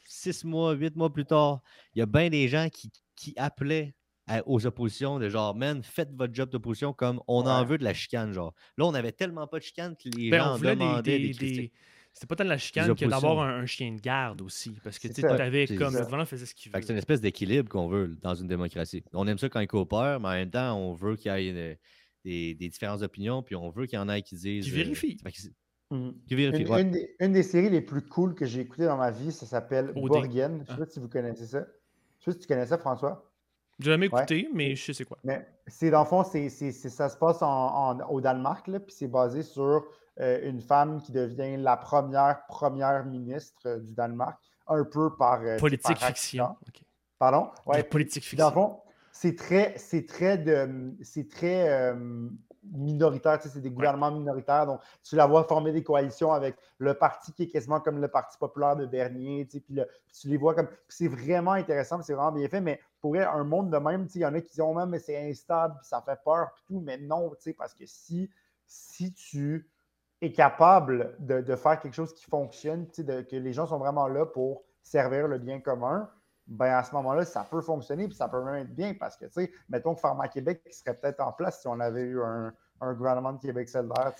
six 0.07 0.45
mois, 0.45 0.73
huit 0.75 0.95
mois 0.97 1.13
plus 1.13 1.25
tard, 1.25 1.61
il 1.95 2.01
y 2.01 2.03
a 2.03 2.07
bien 2.07 2.29
des 2.31 2.49
gens 2.49 2.69
qui, 2.73 2.91
qui 3.17 3.35
appelaient 3.37 3.95
à- 4.27 4.47
aux 4.47 4.65
oppositions 4.67 5.19
de 5.19 5.29
genre, 5.29 5.55
man, 5.55 5.83
faites 5.83 6.11
votre 6.15 6.33
job 6.35 6.49
d'opposition 6.51 6.93
comme 6.93 7.21
on 7.27 7.45
en 7.47 7.65
veut 7.65 7.77
de 7.79 7.85
la 7.85 7.93
chicane, 7.95 8.33
genre. 8.33 8.55
Là, 8.79 8.87
on 8.87 8.95
avait 8.95 9.13
tellement 9.13 9.47
pas 9.47 9.59
de 9.59 9.65
chicane 9.65 9.97
que 9.97 10.09
les 10.17 10.31
Ben, 10.31 10.39
gens 10.39 10.55
on 10.55 10.59
demandaient 10.59 11.19
des- 11.19 11.29
des, 11.29 11.35
critiques. 11.35 11.57
des- 11.57 11.73
C'était 12.13 12.27
pas 12.27 12.37
tant 12.37 12.45
de 12.45 12.49
la 12.51 12.59
chicane 12.59 12.95
que 12.95 13.05
d'avoir 13.07 13.41
un, 13.41 13.61
un 13.63 13.67
chien 13.67 13.93
de 13.95 14.01
garde 14.01 14.43
aussi. 14.43 14.77
Parce 14.85 14.99
que 14.99 15.09
tu 15.09 15.25
avais 15.25 15.67
C'est 15.67 15.77
comme. 15.77 15.93
Le 15.95 16.01
gouvernement 16.01 16.27
faisait 16.27 16.47
ce 16.47 16.55
qu'il 16.55 16.71
veut. 16.71 16.79
c'est 16.83 16.93
une 16.93 16.99
espèce 16.99 17.21
d'équilibre 17.21 17.69
qu'on 17.69 17.89
veut 17.89 18.17
dans 18.23 18.35
une 18.35 18.47
démocratie. 18.49 19.03
On 19.13 19.27
aime 19.27 19.39
ça 19.39 19.49
quand 19.49 19.61
ils 19.61 19.67
coopèrent, 19.67 20.21
mais 20.21 20.29
en 20.29 20.33
même 20.33 20.51
temps, 20.51 20.77
on 20.77 20.93
veut 20.93 21.17
qu'il 21.17 21.33
y 21.33 21.35
ait 21.35 21.49
une- 21.49 21.77
des, 22.25 22.55
des 22.55 22.69
différences 22.69 23.01
d'opinion, 23.01 23.43
puis 23.43 23.57
on 23.57 23.71
veut 23.71 23.87
qu'il 23.87 23.99
y 23.99 24.03
en 24.03 24.09
ait 24.09 24.23
qui 24.23 24.37
disent. 24.37 24.65
Qui 24.67 24.71
euh, 24.71 24.75
vérifient. 24.75 25.17
qui 25.17 26.35
vérifient, 26.35 26.63
Une, 26.63 26.71
ouais. 26.71 26.83
une 26.83 26.91
des, 26.93 27.17
une 27.19 27.33
des 27.33 27.43
séries 27.43 27.71
les 27.71 27.81
plus 27.81 28.03
cool 28.03 28.35
que 28.35 28.45
j'ai 28.47 28.61
écoutées 28.61 28.85
dans 28.85 28.97
ma 28.97 29.11
vie, 29.11 29.33
ça 29.33 29.47
s'appelle. 29.47 29.93
Borgen. 29.95 30.53
Je 30.59 30.61
ne 30.61 30.65
sais 30.65 30.73
Ah. 30.73 30.77
pas 30.77 30.87
si 30.87 31.01
vous 31.01 31.09
connaissez 31.09 31.47
ça. 31.47 31.67
Je 32.21 32.25
sais 32.25 32.31
pas 32.31 32.33
si 32.33 32.39
tu 32.39 32.47
connais 32.47 32.67
ça, 32.67 32.79
François. 32.79 33.29
J'ai 33.81 33.91
jamais 33.91 34.09
Ouais. 34.09 34.21
écouté, 34.21 34.49
mais 34.55 34.77
je 34.77 34.85
sais 34.85 34.93
c'est 34.93 35.05
quoi. 35.05 35.19
Mais 35.25 35.45
c'est 35.67 35.91
dans 35.91 36.01
le 36.03 36.07
fond, 36.07 36.23
c'est, 36.23 36.49
c'est- 36.51 36.71
c'est- 36.71 36.91
ça 36.91 37.09
se 37.09 37.17
passe 37.17 37.43
en, 37.43 37.49
en- 37.49 38.09
au 38.11 38.21
Danemark, 38.21 38.69
là, 38.69 38.79
puis 38.79 38.95
c'est 38.97 39.09
basé 39.09 39.43
sur 39.43 39.63
euh, 39.65 39.81
une 40.19 40.61
femme 40.61 41.01
qui 41.01 41.13
devient 41.13 41.57
la 41.57 41.77
première 41.77 42.45
première 42.47 43.05
ministre 43.05 43.63
euh, 43.67 43.79
du 43.81 43.95
Danemark, 43.95 44.39
un 44.67 44.85
peu 44.85 45.15
par. 45.17 45.41
euh, 45.43 45.59
Politique 45.59 45.99
par 45.99 46.09
fiction. 46.09 46.57
Pardon? 47.19 47.51
Ouais, 47.67 47.83
politique 47.85 48.25
Puis 48.25 48.37
dans 48.37 48.49
fiction. 48.51 48.61
le 48.63 48.69
fond, 48.69 48.81
c'est 49.13 49.37
très, 49.37 49.75
c'est 49.79 50.07
très, 50.07 50.39
de, 50.39 50.95
c'est 51.03 51.29
très 51.29 51.69
euh, 51.69 52.29
minoritaire, 52.73 53.39
tu 53.39 53.45
sais, 53.49 53.55
c'est 53.55 53.61
des 53.61 53.71
gouvernements 53.71 54.11
minoritaires. 54.11 54.67
Donc, 54.67 54.81
tu 55.03 55.17
la 55.17 55.27
vois 55.27 55.45
former 55.45 55.73
des 55.73 55.83
coalitions 55.83 56.33
avec 56.33 56.57
le 56.79 56.95
parti 56.95 57.33
qui 57.33 57.45
est 57.45 57.49
quasiment 57.49 57.81
comme 57.81 58.01
le 58.01 58.09
Parti 58.09 58.39
populaire 58.39 58.77
de 58.77 58.87
Bernier, 58.87 59.47
tu 59.47 59.53
sais, 59.59 59.61
puis 59.61 59.75
le- 59.75 59.87
puis 60.07 60.17
tu 60.21 60.29
les 60.29 60.37
vois 60.37 60.55
comme. 60.55 60.69
c'est 60.89 61.09
vraiment 61.09 61.53
intéressant, 61.53 62.01
c'est 62.03 62.15
vraiment 62.15 62.33
bien 62.33 62.49
fait, 62.49 62.61
mais 62.61 62.81
pour 63.01 63.17
un 63.17 63.45
monde 63.45 63.71
de 63.71 63.79
même, 63.79 64.07
tu 64.07 64.13
sais, 64.15 64.19
il 64.21 64.23
y 64.23 64.27
en 64.27 64.35
a 64.35 64.41
qui 64.41 64.51
disent, 64.51 64.61
oh, 64.61 64.75
mais 64.87 64.99
c'est 64.99 65.29
instable, 65.29 65.75
puis 65.79 65.87
ça 65.89 66.01
fait 66.03 66.19
peur, 66.25 66.51
puis 66.55 66.65
tout, 66.67 66.81
mais 66.81 66.99
non, 66.99 67.31
tu 67.31 67.37
sais, 67.41 67.53
parce 67.53 67.75
que 67.75 67.85
si, 67.87 68.31
si 68.67 69.13
tu 69.13 69.69
es 70.23 70.33
capable 70.33 71.17
de, 71.19 71.57
faire 71.57 71.81
quelque 71.81 71.95
chose 71.95 72.15
qui 72.15 72.25
fonctionne, 72.25 72.87
que 72.87 73.37
les 73.37 73.53
gens 73.53 73.67
sont 73.67 73.79
vraiment 73.79 74.07
là 74.07 74.25
pour 74.25 74.63
servir 74.81 75.27
le 75.27 75.39
bien 75.39 75.61
commun, 75.61 76.09
ben 76.47 76.75
à 76.77 76.85
ce 76.85 76.95
moment-là, 76.95 77.25
ça 77.25 77.45
peut 77.49 77.61
fonctionner, 77.61 78.07
puis 78.07 78.17
ça 78.17 78.29
peut 78.29 78.43
même 78.43 78.65
être 78.65 78.75
bien, 78.75 78.95
parce 78.95 79.17
que, 79.17 79.27
tu 79.27 79.33
sais, 79.33 79.53
mettons 79.69 79.95
que 79.95 80.01
Pharma 80.01 80.29
Québec 80.29 80.63
serait 80.71 80.95
peut-être 80.95 81.21
en 81.21 81.33
place 81.33 81.61
si 81.61 81.67
on 81.67 81.81
avait 81.81 82.03
eu 82.03 82.23
un, 82.23 82.53
un 82.85 82.95
gouvernement 82.95 83.33
de 83.33 83.41
Québec 83.41 83.69
solidaire, 83.69 84.13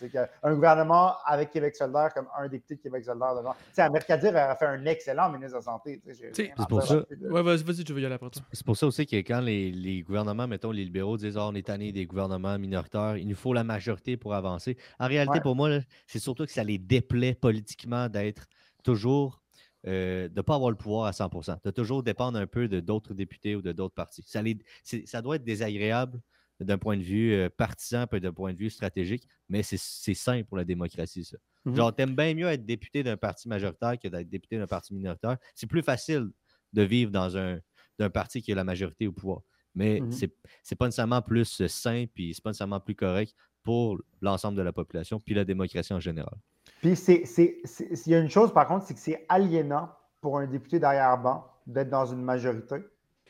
un 0.43 0.55
gouvernement 0.55 1.15
avec 1.25 1.51
Québec 1.51 1.75
solidaire 1.75 2.15
comme 2.15 2.27
un 2.39 2.49
député 2.49 2.77
de 2.77 2.81
Québec 2.81 3.05
solidaire 3.05 3.35
devant. 3.35 3.53
Tu 3.53 3.59
sais, 3.75 3.83
Americadir 3.83 4.31
aurait 4.31 4.57
fait 4.57 4.67
un 4.67 4.85
excellent 4.87 5.29
ministre 5.31 5.53
de 5.55 5.57
la 5.57 5.63
Santé, 5.63 6.01
c'est 6.33 6.53
à 6.57 6.67
pour 6.67 6.83
ça-. 6.83 7.05
Ouais, 7.21 7.43
vas-y, 7.43 7.63
vas-y, 7.65 7.85
tu 7.85 7.93
veux 7.93 8.01
y 8.01 8.07
aller 8.07 8.15
après 8.15 8.31
toi. 8.31 8.43
C'est 8.53 8.65
pour 8.65 8.77
ça 8.77 8.87
aussi 8.87 9.05
que 9.07 9.17
quand 9.17 9.41
les, 9.41 9.73
les 9.73 10.03
gouvernements, 10.03 10.47
mettons 10.47 10.71
les 10.71 10.85
libéraux, 10.85 11.17
disent 11.17 11.37
Ah, 11.37 11.47
on 11.49 11.55
est 11.55 11.67
tanné 11.67 11.91
des 11.93 12.07
gouvernements 12.07 12.59
minoritaires, 12.59 13.17
il 13.17 13.27
nous 13.29 13.35
faut 13.37 13.53
la 13.53 13.65
majorité 13.65 14.17
pour 14.17 14.33
avancer. 14.35 14.77
En 15.01 15.09
réalité, 15.09 15.33
Ouais. 15.35 15.41
pour 15.41 15.57
moi, 15.57 15.69
c'est 16.07 16.19
surtout 16.21 16.45
que 16.47 16.53
ça 16.53 16.63
les 16.63 16.79
déplaît 16.79 17.35
politiquement 17.35 18.09
d'être 18.09 18.47
toujours, 18.85 19.41
euh, 19.87 20.29
de 20.29 20.37
ne 20.37 20.43
pas 20.43 20.55
avoir 20.55 20.71
le 20.71 20.77
pouvoir 20.77 21.07
à 21.07 21.11
100% 21.13 21.57
de 21.65 21.71
toujours 21.71 22.03
dépendre 22.03 22.39
un 22.39 22.47
peu 22.47 22.69
de 22.69 22.81
d'autres 22.81 23.15
députés 23.15 23.57
ou 23.57 23.63
de 23.63 23.73
d'autres 23.73 23.95
partis. 23.95 24.23
Ça, 24.27 24.41
les- 24.43 24.59
ça 25.07 25.21
doit 25.23 25.37
être 25.37 25.45
désagréable 25.45 26.21
d'un 26.63 26.79
point 26.79 26.97
de 26.97 27.03
vue 27.03 27.33
euh, 27.33 27.49
partisan, 27.49 28.07
puis 28.07 28.21
d'un 28.21 28.33
point 28.33 28.53
de 28.53 28.59
vue 28.59 28.71
stratégique, 28.71 29.27
mais 29.49 29.63
c'est 29.63 29.77
sain 30.15 30.43
pour 30.43 30.57
la 30.57 30.65
démocratie, 30.65 31.25
ça. 31.25 31.37
Mhm. 31.65 31.77
Genre, 31.77 31.95
t'aimes 31.95 32.17
bien 32.17 32.35
mieux 32.35 32.49
être 32.49 32.65
député 32.67 33.03
d'un 33.03 33.17
parti 33.17 33.49
majoritaire 33.49 33.99
que 33.99 34.09
d'être 34.09 34.29
député 34.29 34.59
d'un 34.59 34.67
parti 34.67 34.95
minoritaire. 34.95 35.37
C'est 35.55 35.67
plus 35.69 35.83
facile 35.83 36.31
de 36.73 36.83
vivre 36.83 37.11
dans 37.11 37.37
un 37.37 37.59
d'un 37.99 38.09
parti 38.11 38.41
qui 38.41 38.51
a 38.51 38.55
la 38.55 38.65
majorité 38.65 39.07
au 39.07 39.13
pouvoir. 39.13 39.43
Mais 39.75 40.01
Mhm. 40.01 40.13
c'est 40.13 40.35
c'est 40.63 40.75
pas 40.77 40.87
nécessairement 40.87 41.23
plus 41.23 41.61
euh, 41.61 41.69
sain, 41.69 42.07
puis 42.13 42.35
c'est 42.35 42.43
pas 42.43 42.51
nécessairement 42.51 42.81
plus 42.81 42.95
correct 42.95 43.35
pour 43.63 43.99
l'ensemble 44.21 44.57
de 44.57 44.63
la 44.63 44.73
population, 44.73 45.21
puis 45.21 45.35
la 45.35 45.45
démocratie 45.45 45.93
en 45.93 46.01
général. 46.01 46.35
Puis 46.81 46.93
il 46.93 48.13
y 48.13 48.15
a 48.15 48.19
une 48.19 48.31
chose 48.31 48.53
par 48.53 48.67
contre, 48.67 48.87
c'est 48.87 48.95
que 48.95 49.01
c'est 49.01 49.25
aliénant 49.29 49.91
pour 50.21 50.39
un 50.39 50.47
député 50.47 50.79
d'arrière-ban 50.81 51.47
d'être 51.67 51.91
dans 51.91 52.07
une 52.07 52.23
majorité 52.23 52.77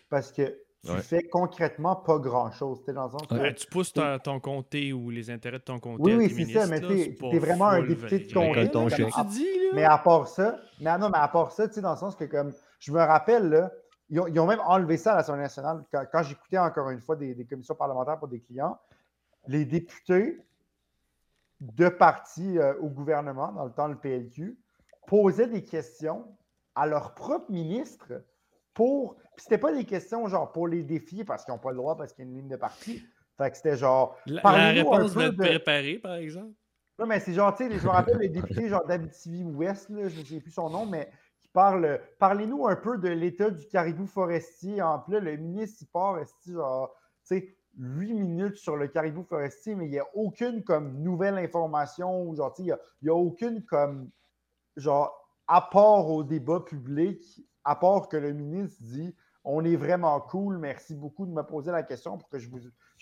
parce 0.08 0.32
que 0.32 0.56
tu 0.84 0.90
Ouais. 0.90 1.00
fais 1.00 1.22
concrètement 1.22 1.94
pas 1.94 2.18
grand-chose. 2.18 2.80
Tu 2.80 2.86
sais, 2.86 2.92
dans 2.92 3.04
le 3.04 3.10
sens 3.10 3.26
que- 3.26 3.34
Ouais, 3.34 3.54
tu 3.54 3.66
pousses 3.68 3.92
ta- 3.92 4.18
ton 4.18 4.40
comté 4.40 4.92
ou 4.92 5.10
les 5.10 5.30
intérêts 5.30 5.58
de 5.58 5.62
ton 5.64 5.78
comté. 5.78 6.02
Oui, 6.02 6.14
oui, 6.16 6.44
c'est 6.46 6.52
ça, 6.58 6.66
mais 6.66 6.80
tu 6.80 7.14
t'es 7.16 7.38
vraiment 7.38 7.66
un 7.68 7.82
député 7.82 8.18
de 8.18 8.32
comté. 8.32 8.68
Ton 8.70 8.88
là, 8.88 8.96
comme- 9.12 9.26
dis. 9.28 9.46
Mais 9.74 9.84
à 9.84 9.98
part 9.98 10.26
ça, 10.26 10.58
mais 10.80 10.96
non, 10.98 11.08
mais 11.08 11.18
à 11.18 11.28
part 11.28 11.52
ça, 11.52 11.68
tu 11.68 11.74
sais, 11.74 11.80
dans 11.80 11.92
le 11.92 11.96
sens 11.98 12.16
que 12.16 12.24
comme 12.24 12.52
je 12.80 12.90
me 12.92 12.98
rappelle, 12.98 13.48
là, 13.48 13.70
ils, 14.10 14.18
ont, 14.20 14.26
ils 14.26 14.38
ont 14.40 14.46
même 14.46 14.60
enlevé 14.66 14.96
ça 14.96 15.12
à 15.12 15.16
l'Assemblée 15.16 15.42
nationale. 15.42 15.84
Quand, 15.92 16.04
quand 16.10 16.22
j'écoutais 16.24 16.58
encore 16.58 16.90
une 16.90 17.00
fois 17.00 17.14
des, 17.14 17.34
des 17.34 17.44
commissions 17.44 17.76
parlementaires 17.76 18.18
pour 18.18 18.28
des 18.28 18.40
clients, 18.40 18.76
les 19.46 19.64
députés 19.64 20.38
de 21.60 21.88
partis 21.88 22.58
euh, 22.58 22.74
au 22.80 22.88
gouvernement, 22.88 23.52
dans 23.52 23.64
le 23.64 23.70
temps 23.72 23.86
le 23.86 23.94
PLQ, 23.96 24.58
posaient 25.06 25.46
des 25.46 25.62
questions 25.62 26.24
à 26.74 26.86
leur 26.86 27.14
propre 27.14 27.50
ministre 27.52 28.12
pour. 28.74 29.16
Puis 29.36 29.44
c'était 29.44 29.58
pas 29.58 29.72
des 29.72 29.84
questions 29.84 30.26
genre 30.28 30.52
pour 30.52 30.68
les 30.68 30.82
défier 30.82 31.24
parce 31.24 31.44
qu'ils 31.44 31.52
n'ont 31.54 31.58
pas 31.60 31.70
le 31.70 31.76
droit, 31.76 31.96
parce 31.96 32.12
qu'il 32.12 32.24
y 32.24 32.28
a 32.28 32.30
une 32.30 32.36
ligne 32.36 32.48
de 32.48 32.56
parti. 32.56 33.02
Fait 33.38 33.50
que 33.50 33.56
c'était 33.56 33.76
genre. 33.76 34.16
La, 34.26 34.34
la 34.36 34.40
Parlez-nous 34.42 34.92
un 34.92 34.96
réponse 34.98 35.14
peu 35.14 35.20
être 35.22 35.36
de- 35.36 35.42
préparée, 35.42 35.98
par 35.98 36.14
exemple. 36.14 36.52
non, 36.98 37.06
mais 37.06 37.18
c'est 37.20 37.32
genre, 37.32 37.54
tu 37.54 37.68
sais, 37.68 37.78
je 37.78 37.84
me 37.84 37.90
rappelle 37.90 38.18
les 38.18 38.28
députés 38.28 38.68
genre 38.68 38.84
d'Abitibi-Ouest, 38.86 39.88
là, 39.90 40.08
je 40.08 40.20
ne 40.20 40.24
sais 40.24 40.40
plus 40.40 40.50
son 40.50 40.68
nom, 40.70 40.84
mais 40.86 41.10
qui 41.40 41.48
parle. 41.48 42.00
Parlez-nous 42.18 42.66
un 42.66 42.76
peu 42.76 42.98
de 42.98 43.08
l'état 43.08 43.50
du 43.50 43.66
caribou 43.68 44.06
forestier. 44.06 44.82
En 44.82 44.98
plus, 44.98 45.18
le 45.18 45.36
ministre, 45.36 45.78
il 45.82 45.86
part, 45.86 46.18
genre, 46.46 46.94
tu 47.26 47.38
sais, 47.38 47.56
8 47.78 48.12
minutes 48.12 48.56
sur 48.56 48.76
le 48.76 48.86
caribou 48.88 49.22
forestier, 49.24 49.74
mais 49.74 49.86
il 49.86 49.92
n'y 49.92 49.98
a 49.98 50.06
aucune 50.14 50.62
comme 50.62 50.98
nouvelle 51.02 51.38
information, 51.38 52.22
ou 52.28 52.36
genre, 52.36 52.52
tu 52.52 52.64
sais, 52.64 52.68
il 52.68 53.04
n'y 53.04 53.08
a, 53.08 53.12
a 53.12 53.16
aucune 53.16 53.64
comme, 53.64 54.10
genre, 54.76 55.10
apport 55.48 56.10
au 56.10 56.22
débat 56.22 56.60
public, 56.60 57.40
à 57.64 57.76
part 57.76 58.08
que 58.08 58.16
le 58.16 58.32
ministre 58.32 58.82
dit 58.82 59.14
on 59.44 59.64
est 59.64 59.76
vraiment 59.76 60.20
cool, 60.20 60.58
merci 60.58 60.94
beaucoup 60.94 61.26
de 61.26 61.32
me 61.32 61.42
poser 61.42 61.72
la 61.72 61.82
question 61.82 62.16
pour 62.16 62.28
que 62.28 62.38
je, 62.38 62.48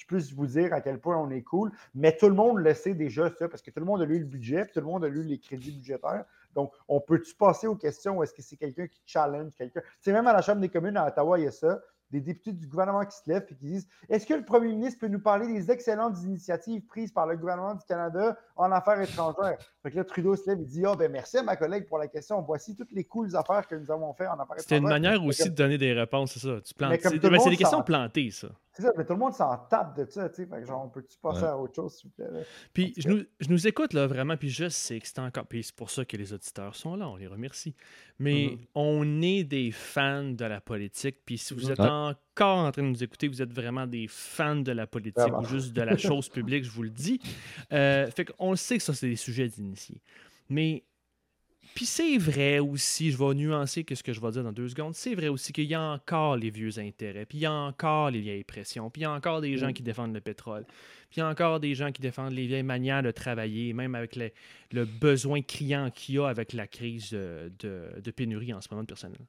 puisse 0.06 0.32
vous 0.32 0.46
dire 0.46 0.72
à 0.72 0.80
quel 0.80 0.98
point 0.98 1.18
on 1.18 1.30
est 1.30 1.42
cool. 1.42 1.70
Mais 1.94 2.16
tout 2.16 2.28
le 2.28 2.34
monde 2.34 2.58
le 2.58 2.72
sait 2.72 2.94
déjà, 2.94 3.30
ça, 3.30 3.48
parce 3.48 3.62
que 3.62 3.70
tout 3.70 3.80
le 3.80 3.86
monde 3.86 4.00
a 4.00 4.06
lu 4.06 4.18
le 4.18 4.24
budget, 4.24 4.64
puis 4.64 4.72
tout 4.72 4.80
le 4.80 4.86
monde 4.86 5.04
a 5.04 5.08
lu 5.08 5.22
les 5.22 5.38
crédits 5.38 5.72
budgétaires. 5.72 6.24
Donc, 6.54 6.72
on 6.88 7.00
peut-tu 7.00 7.34
passer 7.34 7.66
aux 7.66 7.76
questions? 7.76 8.22
Est-ce 8.22 8.32
que 8.32 8.42
c'est 8.42 8.56
quelqu'un 8.56 8.86
qui 8.86 9.02
challenge 9.04 9.54
quelqu'un? 9.54 9.80
Tu 9.80 9.88
sais, 10.00 10.12
même 10.12 10.26
à 10.26 10.32
la 10.32 10.40
Chambre 10.40 10.60
des 10.60 10.70
communes 10.70 10.96
à 10.96 11.06
Ottawa, 11.06 11.38
il 11.38 11.44
y 11.44 11.48
a 11.48 11.52
ça. 11.52 11.78
Des 12.10 12.20
députés 12.20 12.52
du 12.52 12.66
gouvernement 12.66 13.04
qui 13.04 13.16
se 13.16 13.22
lèvent 13.26 13.46
et 13.50 13.54
qui 13.54 13.64
disent 13.64 13.88
Est-ce 14.08 14.26
que 14.26 14.34
le 14.34 14.44
premier 14.44 14.68
ministre 14.68 15.00
peut 15.00 15.08
nous 15.08 15.20
parler 15.20 15.46
des 15.46 15.70
excellentes 15.70 16.18
initiatives 16.22 16.84
prises 16.86 17.12
par 17.12 17.26
le 17.26 17.36
gouvernement 17.36 17.74
du 17.74 17.84
Canada 17.86 18.36
en 18.56 18.72
affaires 18.72 19.00
étrangères? 19.00 19.58
Fait 19.82 19.90
que 19.90 19.96
là, 19.96 20.04
Trudeau 20.04 20.36
se 20.36 20.48
lève 20.48 20.60
et 20.60 20.64
dit 20.64 20.84
Ah, 20.84 20.94
ben 20.96 21.10
merci 21.10 21.38
à 21.38 21.42
ma 21.42 21.56
collègue 21.56 21.86
pour 21.86 21.98
la 21.98 22.08
question. 22.08 22.40
Voici 22.42 22.74
toutes 22.76 22.92
les 22.92 23.04
cool 23.04 23.34
affaires 23.36 23.66
que 23.66 23.74
nous 23.74 23.90
avons 23.90 24.12
faites 24.14 24.28
en 24.28 24.34
affaires 24.34 24.58
étrangères. 24.58 24.64
C'est 24.68 24.78
une 24.78 24.88
manière 24.88 25.24
aussi 25.24 25.48
de 25.48 25.54
donner 25.54 25.78
des 25.78 25.92
réponses, 25.92 26.32
c'est 26.32 26.40
ça. 26.40 26.60
Tu 26.60 26.74
plantes. 26.74 26.98
C'est 27.00 27.50
des 27.50 27.56
questions 27.56 27.82
plantées, 27.82 28.30
ça. 28.30 28.48
C'est 28.80 28.86
ça, 28.86 28.92
mais 28.96 29.04
tout 29.04 29.12
le 29.12 29.18
monde 29.18 29.34
s'en 29.34 29.56
tape 29.68 29.96
de 29.96 30.10
ça, 30.10 30.28
tu 30.28 30.36
sais. 30.36 30.46
Fait 30.46 30.60
que 30.60 30.66
genre, 30.66 30.84
on 30.84 30.88
peut-tu 30.88 31.18
passer 31.18 31.44
à 31.44 31.56
autre 31.56 31.74
chose, 31.74 31.94
s'il 31.94 32.08
vous 32.08 32.14
plaît? 32.14 32.44
Puis 32.72 32.94
je 32.96 33.08
nous, 33.08 33.22
je 33.38 33.48
nous, 33.48 33.66
écoute, 33.66 33.92
là, 33.92 34.06
vraiment, 34.06 34.36
puis 34.36 34.48
je 34.48 34.68
sais 34.68 34.98
que 34.98 35.06
c'est 35.06 35.18
encore. 35.18 35.46
Puis 35.46 35.64
c'est 35.64 35.74
pour 35.74 35.90
ça 35.90 36.04
que 36.04 36.16
les 36.16 36.32
auditeurs 36.32 36.74
sont 36.74 36.96
là, 36.96 37.08
on 37.08 37.16
les 37.16 37.26
remercie. 37.26 37.74
Mais 38.18 38.46
mm-hmm. 38.46 38.66
on 38.74 39.22
est 39.22 39.44
des 39.44 39.70
fans 39.70 40.30
de 40.30 40.44
la 40.44 40.60
politique, 40.60 41.18
puis 41.24 41.36
si 41.36 41.54
vous 41.54 41.70
êtes 41.70 41.80
encore 41.80 42.58
en 42.58 42.72
train 42.72 42.82
de 42.82 42.88
nous 42.88 43.04
écouter, 43.04 43.28
vous 43.28 43.42
êtes 43.42 43.52
vraiment 43.52 43.86
des 43.86 44.06
fans 44.08 44.56
de 44.56 44.72
la 44.72 44.86
politique 44.86 45.36
ou 45.38 45.44
juste 45.44 45.72
de 45.72 45.82
la 45.82 45.96
chose 45.98 46.28
publique, 46.28 46.64
je 46.64 46.70
vous 46.70 46.84
le 46.84 46.90
dis. 46.90 47.20
Euh, 47.72 48.06
fait 48.10 48.24
qu'on 48.24 48.56
sait 48.56 48.78
que 48.78 48.82
ça, 48.82 48.94
c'est 48.94 49.08
des 49.08 49.16
sujets 49.16 49.48
d'initiés. 49.48 50.00
Mais 50.48 50.84
puis 51.74 51.86
c'est 51.86 52.18
vrai 52.18 52.58
aussi, 52.58 53.10
je 53.10 53.16
vais 53.16 53.34
nuancer 53.34 53.84
ce 53.88 54.02
que 54.02 54.12
je 54.12 54.20
vais 54.20 54.30
dire 54.30 54.42
dans 54.42 54.52
deux 54.52 54.68
secondes, 54.68 54.94
c'est 54.94 55.14
vrai 55.14 55.28
aussi 55.28 55.52
qu'il 55.52 55.64
y 55.64 55.74
a 55.74 55.80
encore 55.80 56.36
les 56.36 56.50
vieux 56.50 56.78
intérêts, 56.78 57.24
puis 57.24 57.38
il 57.38 57.42
y 57.42 57.46
a 57.46 57.52
encore 57.52 58.10
les 58.10 58.20
vieilles 58.20 58.44
pressions, 58.44 58.90
puis 58.90 59.02
il 59.02 59.04
y 59.04 59.06
a 59.06 59.12
encore 59.12 59.40
des 59.40 59.56
gens 59.56 59.68
mm. 59.68 59.72
qui 59.72 59.82
défendent 59.82 60.14
le 60.14 60.20
pétrole, 60.20 60.64
puis 61.10 61.16
il 61.16 61.20
y 61.20 61.22
a 61.22 61.28
encore 61.28 61.60
des 61.60 61.74
gens 61.74 61.92
qui 61.92 62.02
défendent 62.02 62.32
les 62.32 62.46
vieilles 62.46 62.62
manières 62.62 63.02
de 63.02 63.10
travailler, 63.10 63.72
même 63.72 63.94
avec 63.94 64.16
le 64.16 64.84
besoin 64.84 65.42
criant 65.42 65.90
qu'il 65.90 66.16
y 66.16 66.18
a 66.18 66.26
avec 66.26 66.52
la 66.52 66.66
crise 66.66 67.10
de, 67.10 68.10
pénurie 68.14 68.52
en 68.52 68.60
ce 68.60 68.68
moment 68.70 68.82
de 68.82 68.88
personnel. 68.88 69.20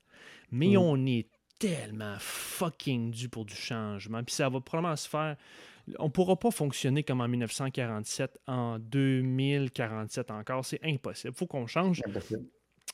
Mais 0.52 0.72
mm. 0.72 0.78
on 0.78 1.06
est 1.06 1.28
tellement 1.60 2.16
fucking 2.18 3.12
dû 3.12 3.30
pour 3.30 3.46
du 3.46 3.56
changement, 3.56 4.24
puis 4.24 4.34
ça 4.34 4.50
va 4.50 4.60
probablement 4.62 4.96
se 4.96 5.08
faire 5.08 5.38
on 6.00 6.06
ne 6.06 6.10
pourra 6.10 6.38
pas 6.38 6.52
fonctionner 6.52 7.04
comme 7.04 7.22
en 7.22 7.28
1947 7.28 8.40
en 8.48 8.80
2047 8.80 10.32
encore. 10.32 10.66
C'est 10.66 10.80
impossible. 10.84 11.34
Il 11.34 11.38
faut 11.38 11.48
qu'on 11.48 11.68
change. 11.68 12.02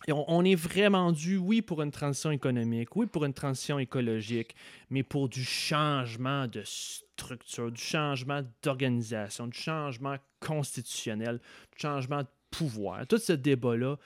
Et 0.07 0.13
on, 0.13 0.43
est 0.43 0.55
vraiment 0.55 1.11
dû, 1.11 1.37
oui, 1.37 1.61
pour 1.61 1.81
une 1.81 1.91
transition 1.91 2.29
économique, 2.29 2.95
oui, 2.95 3.07
pour 3.07 3.25
une 3.25 3.33
transition 3.33 3.79
écologique, 3.79 4.55
mais 4.89 5.01
pour 5.01 5.27
du 5.27 5.43
changement 5.43 6.47
de 6.47 6.61
structure, 6.63 7.71
du 7.71 7.81
changement 7.81 8.43
d'organisation, 8.61 9.47
du 9.47 9.57
changement 9.57 10.15
constitutionnel, 10.39 11.39
du 11.75 11.81
changement 11.81 12.21
de 12.21 12.27
pouvoir. 12.51 13.07
Tout 13.07 13.17
ce 13.17 13.33
débat-là, 13.33 13.97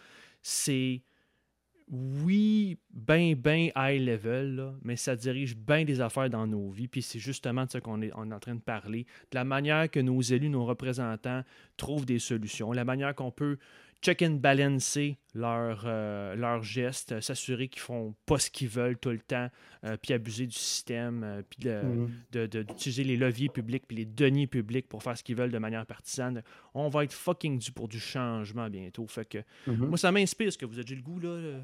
c'est 0.42 1.02
oui, 1.92 2.78
bien, 2.94 3.34
bien 3.36 3.70
high 3.76 4.02
level, 4.02 4.76
mais 4.82 4.96
ça 4.96 5.14
dirige 5.18 5.58
bien 5.58 5.84
des 5.84 6.00
affaires 6.00 6.30
dans 6.30 6.48
nos 6.48 6.70
vies. 6.70 6.88
Puis 6.88 7.02
c'est 7.02 7.20
justement 7.20 7.66
de 7.66 7.72
ça 7.72 7.82
qu'on 7.82 8.02
est, 8.02 8.14
en 8.14 8.40
train 8.40 8.56
de 8.56 8.62
parler, 8.62 9.06
de 9.32 9.36
la 9.36 9.44
manière 9.44 9.92
que 9.92 10.00
nos 10.00 10.22
élus, 10.22 10.50
nos 10.50 10.66
représentants 10.66 11.44
trouvent 11.76 12.06
des 12.06 12.20
solutions, 12.20 12.72
la 12.72 12.86
manière 12.86 13.14
qu'on 13.14 13.32
peut 13.32 13.58
check 14.02 14.22
and 14.24 14.40
balancer 14.40 15.18
leurs 15.36 15.86
leur 15.86 16.64
gestes, 16.64 17.20
s'assurer 17.20 17.68
qu'ils 17.68 17.82
font 17.82 18.16
pas 18.26 18.40
ce 18.40 18.50
qu'ils 18.50 18.70
veulent 18.70 18.98
tout 18.98 19.12
le 19.12 19.20
temps, 19.20 19.50
euh, 19.84 19.96
puis 20.02 20.14
abuser 20.14 20.48
du 20.48 20.56
système, 20.56 21.24
euh, 21.24 21.42
puis 21.48 21.70
d'utiliser 22.32 23.04
les 23.04 23.18
leviers 23.18 23.50
publics, 23.50 23.84
puis 23.86 23.98
les 23.98 24.06
deniers 24.06 24.48
publics 24.48 24.88
pour 24.88 25.04
faire 25.04 25.18
ce 25.18 25.24
qu'ils 25.24 25.36
veulent 25.36 25.52
de 25.52 25.60
manière 25.60 25.86
partisane. 25.86 26.42
On 26.74 26.88
va 26.88 27.04
être 27.04 27.14
fucking 27.14 27.60
dû 27.60 27.72
pour 27.72 27.90
du 27.90 28.00
changement 28.00 28.70
bientôt. 28.70 29.06
Fait 29.08 29.26
que 29.26 29.38
mm-hmm. 29.68 29.76
moi, 29.88 29.98
ça 29.98 30.12
m'inspire 30.12 30.52
ce 30.52 30.58
que 30.58 30.66
vous 30.66 30.80
avez 30.80 30.96
le 30.96 31.02
goût 31.02 31.20
là 31.20 31.62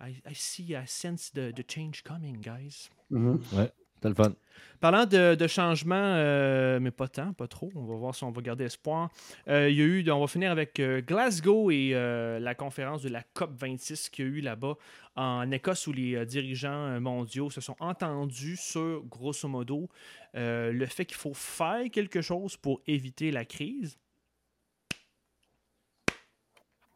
I, 0.00 0.20
I 0.24 0.34
see, 0.34 0.76
I 0.76 0.86
sense 0.86 1.30
the, 1.30 1.52
the 1.54 1.64
change 1.66 2.04
coming, 2.04 2.40
guys. 2.40 2.88
Mm-hmm. 3.10 3.56
Ouais, 3.56 3.72
c'est 4.00 4.08
le 4.08 4.14
fun. 4.14 4.32
Parlant 4.80 5.06
de, 5.06 5.34
de 5.34 5.46
changement, 5.48 5.96
euh, 5.96 6.78
mais 6.78 6.92
pas 6.92 7.08
tant, 7.08 7.32
pas 7.32 7.48
trop, 7.48 7.70
on 7.74 7.84
va 7.84 7.96
voir 7.96 8.14
si 8.14 8.22
on 8.22 8.30
va 8.30 8.42
garder 8.42 8.64
espoir. 8.64 9.10
Euh, 9.48 9.68
il 9.68 9.76
y 9.76 9.82
a 9.82 9.84
eu, 9.84 10.08
on 10.10 10.20
va 10.20 10.28
finir 10.28 10.52
avec 10.52 10.78
euh, 10.78 11.00
Glasgow 11.00 11.72
et 11.72 11.90
la 11.90 12.54
conférence 12.54 13.02
de 13.02 13.08
la 13.08 13.22
COP26 13.34 14.10
qu'il 14.10 14.24
y 14.24 14.28
a 14.28 14.30
eu 14.30 14.40
là-bas 14.40 14.76
en 15.16 15.50
Écosse 15.50 15.88
où 15.88 15.92
les 15.92 16.24
dirigeants 16.26 17.00
mondiaux 17.00 17.50
se 17.50 17.60
sont 17.60 17.74
entendus 17.80 18.56
sur, 18.56 19.02
grosso 19.04 19.48
modo, 19.48 19.88
le 20.34 20.86
fait 20.86 21.06
qu'il 21.06 21.16
faut 21.16 21.34
faire 21.34 21.90
quelque 21.90 22.22
chose 22.22 22.56
pour 22.56 22.80
éviter 22.86 23.32
la 23.32 23.44
crise. 23.44 23.98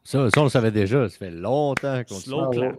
Ça, 0.05 0.28
ça, 0.30 0.40
on 0.40 0.44
le 0.44 0.50
savait 0.50 0.70
déjà. 0.70 1.09
Ça 1.09 1.16
fait 1.16 1.30
longtemps 1.30 2.03
qu'on 2.09 2.16
Slow 2.16 2.50
clap. 2.50 2.76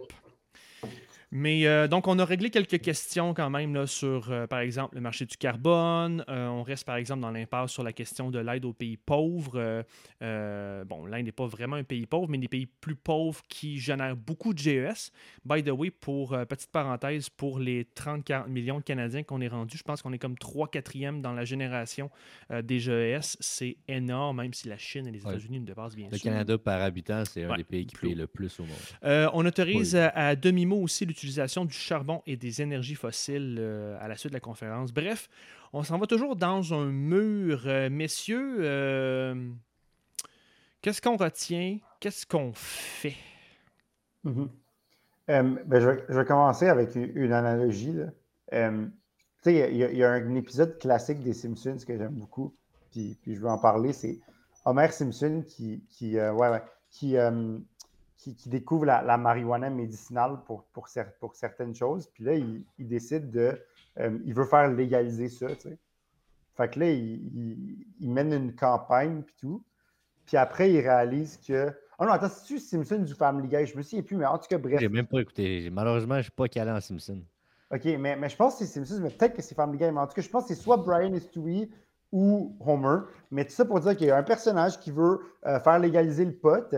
Mais 1.36 1.66
euh, 1.66 1.88
donc, 1.88 2.06
on 2.06 2.16
a 2.20 2.24
réglé 2.24 2.48
quelques 2.48 2.80
questions 2.80 3.34
quand 3.34 3.50
même 3.50 3.74
là, 3.74 3.88
sur, 3.88 4.30
euh, 4.30 4.46
par 4.46 4.60
exemple, 4.60 4.94
le 4.94 5.00
marché 5.00 5.26
du 5.26 5.36
carbone. 5.36 6.24
Euh, 6.28 6.46
on 6.46 6.62
reste, 6.62 6.84
par 6.84 6.94
exemple, 6.94 7.22
dans 7.22 7.32
l'impasse 7.32 7.72
sur 7.72 7.82
la 7.82 7.92
question 7.92 8.30
de 8.30 8.38
l'aide 8.38 8.64
aux 8.64 8.72
pays 8.72 8.96
pauvres. 8.96 9.84
bon, 10.20 11.06
l'Inde 11.06 11.24
n'est 11.24 11.32
pas 11.32 11.48
vraiment 11.48 11.74
un 11.74 11.82
pays 11.82 12.06
pauvre, 12.06 12.28
mais 12.28 12.38
des 12.38 12.46
pays 12.46 12.66
plus 12.66 12.94
pauvres 12.94 13.42
qui 13.48 13.78
génèrent 13.78 14.14
beaucoup 14.14 14.54
de 14.54 14.60
GES. 14.60 15.10
By 15.44 15.64
the 15.64 15.70
way, 15.70 15.90
pour 15.90 16.38
petite 16.46 16.70
parenthèse, 16.70 17.28
pour 17.30 17.58
les 17.58 17.82
30-40 17.82 18.48
millions 18.48 18.78
de 18.78 18.84
Canadiens 18.84 19.24
qu'on 19.24 19.40
est 19.40 19.48
rendu, 19.48 19.76
je 19.76 19.82
pense 19.82 20.02
qu'on 20.02 20.12
est 20.12 20.20
comme 20.20 20.36
3-4e 20.36 21.20
dans 21.20 21.32
la 21.32 21.44
génération 21.44 22.10
des 22.62 22.78
GES. 22.78 23.38
C'est 23.40 23.76
énorme, 23.88 24.36
même 24.36 24.54
si 24.54 24.68
la 24.68 24.78
Chine 24.78 25.08
et 25.08 25.10
les 25.10 25.18
États-Unis 25.18 25.58
nous 25.58 25.66
dépassent 25.66 25.96
bien 25.96 26.08
le 26.12 26.16
sûr. 26.16 26.30
Le 26.30 26.32
Canada, 26.32 26.58
par 26.58 26.80
habitant, 26.80 27.24
c'est 27.24 27.42
un 27.42 27.56
des 27.56 27.64
pays 27.64 27.86
qui 27.86 27.96
paye 27.96 28.14
le 28.14 28.28
plus 28.28 28.60
au 28.60 28.62
monde. 28.62 29.30
on 29.34 29.44
autorise 29.44 29.96
à 29.96 30.36
demi-mot 30.36 30.76
aussi 30.76 31.04
l'utilisation 31.04 31.23
du 31.64 31.74
charbon 31.74 32.22
et 32.26 32.36
des 32.36 32.62
énergies 32.62 32.94
fossiles 32.94 33.56
euh, 33.58 33.96
à 34.00 34.08
la 34.08 34.16
suite 34.16 34.32
de 34.32 34.36
la 34.36 34.40
conférence. 34.40 34.92
Bref, 34.92 35.28
on 35.72 35.82
s'en 35.82 35.98
va 35.98 36.06
toujours 36.06 36.36
dans 36.36 36.74
un 36.74 36.86
mur. 36.86 37.62
Euh, 37.66 37.88
messieurs, 37.90 38.58
euh, 38.60 39.50
qu'est-ce 40.82 41.00
qu'on 41.00 41.16
retient? 41.16 41.78
Qu'est-ce 42.00 42.26
qu'on 42.26 42.52
fait? 42.54 43.16
Mm-hmm. 44.24 44.48
Ben, 45.26 45.80
je, 45.80 46.14
vais, 46.14 46.24
commencer 46.24 46.68
avec 46.68 46.94
une, 46.94 47.32
analogie. 47.32 47.94
il 48.52 48.96
y, 49.46 50.04
a 50.04 50.10
un 50.10 50.34
épisode 50.34 50.78
classique 50.78 51.20
des 51.22 51.32
Simpsons 51.32 51.78
que 51.86 51.96
j'aime 51.96 52.14
beaucoup, 52.14 52.54
puis, 52.90 53.18
je 53.26 53.40
veux 53.40 53.48
en 53.48 53.58
parler. 53.58 53.94
C'est 53.94 54.18
Homer 54.66 54.88
Simpson 54.88 55.42
qui, 55.46 55.82
ouais, 56.18 56.62
qui, 56.90 57.16
qui, 58.16 58.48
découvre 58.48 58.86
la, 58.86 59.18
marijuana 59.18 59.70
médicinale 59.70 60.38
pour, 60.46 60.64
pour, 60.64 60.88
pour, 61.20 61.34
certaines 61.34 61.74
choses. 61.74 62.08
Puis 62.14 62.24
là, 62.24 62.34
il, 62.34 62.64
décide 62.78 63.30
de. 63.30 63.60
Euh, 63.98 64.18
il 64.24 64.34
veut 64.34 64.44
faire 64.44 64.68
légaliser 64.68 65.28
ça, 65.28 65.48
tu 65.48 65.68
sais. 65.68 65.78
Fait 66.56 66.70
que 66.70 66.80
là, 66.80 66.90
il, 66.90 67.84
mène 68.00 68.32
une 68.32 68.54
campagne, 68.54 69.22
puis 69.22 69.34
tout. 69.38 69.64
Puis 70.26 70.36
après, 70.36 70.72
il 70.72 70.80
réalise 70.80 71.36
que. 71.36 71.72
Oh 71.98 72.04
non, 72.04 72.12
attends, 72.12 72.28
c'est-tu 72.28 72.58
Simpson 72.58 72.98
du 72.98 73.14
Family 73.14 73.48
Guy? 73.48 73.66
Je 73.66 73.76
me 73.76 73.82
souviens 73.82 74.02
plus, 74.02 74.16
mais 74.16 74.26
en 74.26 74.38
tout 74.38 74.46
cas, 74.48 74.58
bref. 74.58 74.80
J'ai 74.80 74.88
même 74.88 75.06
pas 75.06 75.20
écouté. 75.20 75.68
Malheureusement, 75.70 76.14
je 76.14 76.18
ne 76.18 76.22
suis 76.22 76.32
pas 76.32 76.48
calé 76.48 76.70
en 76.70 76.80
Simpson. 76.80 77.20
OK, 77.70 77.84
mais, 77.84 78.16
mais 78.16 78.28
je 78.28 78.36
pense 78.36 78.58
que 78.58 78.64
c'est 78.64 78.72
Simpson, 78.72 79.00
mais 79.02 79.10
peut-être 79.10 79.34
que 79.34 79.42
c'est 79.42 79.54
Family 79.54 79.78
Guy. 79.78 79.90
Mais 79.92 80.00
en 80.00 80.06
tout 80.06 80.14
cas, 80.14 80.22
je 80.22 80.28
pense 80.28 80.44
que 80.44 80.54
c'est 80.54 80.60
soit 80.60 80.76
Brian 80.76 81.12
et 81.12 81.20
Stewie 81.20 81.70
ou 82.14 82.56
Homer. 82.64 83.00
Mais 83.32 83.44
tout 83.44 83.50
ça 83.50 83.64
pour 83.64 83.80
dire 83.80 83.96
qu'il 83.96 84.06
y 84.06 84.10
a 84.12 84.16
un 84.16 84.22
personnage 84.22 84.78
qui 84.78 84.92
veut 84.92 85.18
euh, 85.46 85.58
faire 85.58 85.80
légaliser 85.80 86.24
le 86.24 86.32
pot. 86.32 86.72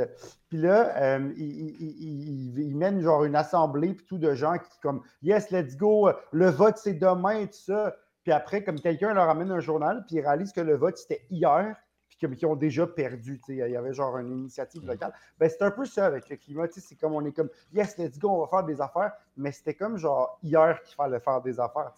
Puis 0.49 0.59
là, 0.59 0.97
euh, 0.97 1.31
il, 1.37 2.75
mène 2.75 3.03
genre 3.03 3.25
une 3.25 3.37
assemblée 3.37 3.93
puis 3.93 4.07
tout 4.07 4.17
de 4.17 4.33
gens 4.35 4.57
qui 4.57 4.81
comme 4.81 5.03
Yes, 5.21 5.51
let's 5.51 5.77
go, 5.77 6.09
le 6.33 6.49
vote 6.49 6.79
c'est 6.79 6.95
demain 6.95 7.45
tout 7.45 7.53
ça. 7.53 7.95
Puis 8.23 8.33
après, 8.33 8.65
comme 8.65 8.81
quelqu'un 8.81 9.13
leur 9.13 9.29
amène 9.29 9.53
un 9.53 9.61
journal, 9.61 10.05
puis 10.07 10.17
ils 10.17 10.23
réalisent 10.23 10.53
que 10.53 10.63
le 10.63 10.75
vote 10.75 10.97
c'était 10.97 11.27
hier, 11.31 11.77
qui, 12.19 12.47
ont 12.47 12.57
déjà 12.57 12.87
perdu. 12.87 13.41
Il 13.49 13.57
y 13.57 13.77
avait 13.77 13.93
genre 13.93 14.19
une 14.19 14.33
initiative 14.33 14.85
mm. 14.85 14.89
locale. 14.89 15.13
Ben, 15.39 15.49
c'est 15.49 15.63
un 15.63 15.71
peu 15.71 15.85
ça 15.85 16.07
avec 16.07 16.29
le 16.29 16.37
climat. 16.37 16.67
C'est 16.71 16.97
comme 16.97 17.15
on 17.15 17.25
est 17.25 17.33
comme 17.33 17.49
Yes, 17.73 17.97
let's 17.99 18.19
go, 18.19 18.31
on 18.31 18.41
va 18.41 18.47
faire 18.49 18.65
des 18.65 18.81
affaires. 18.81 19.13
Mais 19.37 19.53
c'était 19.53 19.75
comme 19.75 19.97
genre 19.97 20.39
hier 20.43 20.83
qu'il 20.83 20.95
fallait 20.95 21.21
faire 21.21 21.41
des 21.41 21.61
affaires. 21.61 21.93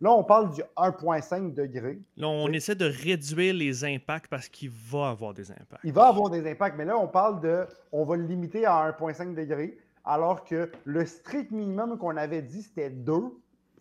Là, 0.00 0.12
on 0.12 0.24
parle 0.24 0.50
du 0.50 0.62
1,5 0.76 1.54
degré. 1.54 1.98
Là, 2.16 2.28
on 2.28 2.48
essaie 2.48 2.74
de 2.74 2.86
réduire 2.86 3.54
les 3.54 3.84
impacts 3.84 4.28
parce 4.28 4.48
qu'il 4.48 4.70
va 4.70 5.10
avoir 5.10 5.34
des 5.34 5.50
impacts. 5.50 5.80
Il 5.84 5.92
va 5.92 6.08
avoir 6.08 6.30
des 6.30 6.48
impacts, 6.48 6.76
mais 6.76 6.84
là, 6.84 6.98
on 6.98 7.08
parle 7.08 7.40
de 7.40 7.66
on 7.92 8.04
va 8.04 8.16
le 8.16 8.24
limiter 8.24 8.66
à 8.66 8.90
1,5 8.90 9.34
degré, 9.34 9.78
alors 10.04 10.44
que 10.44 10.70
le 10.84 11.06
strict 11.06 11.50
minimum 11.50 11.98
qu'on 11.98 12.16
avait 12.16 12.42
dit, 12.42 12.62
c'était 12.62 12.90
2. 12.90 13.14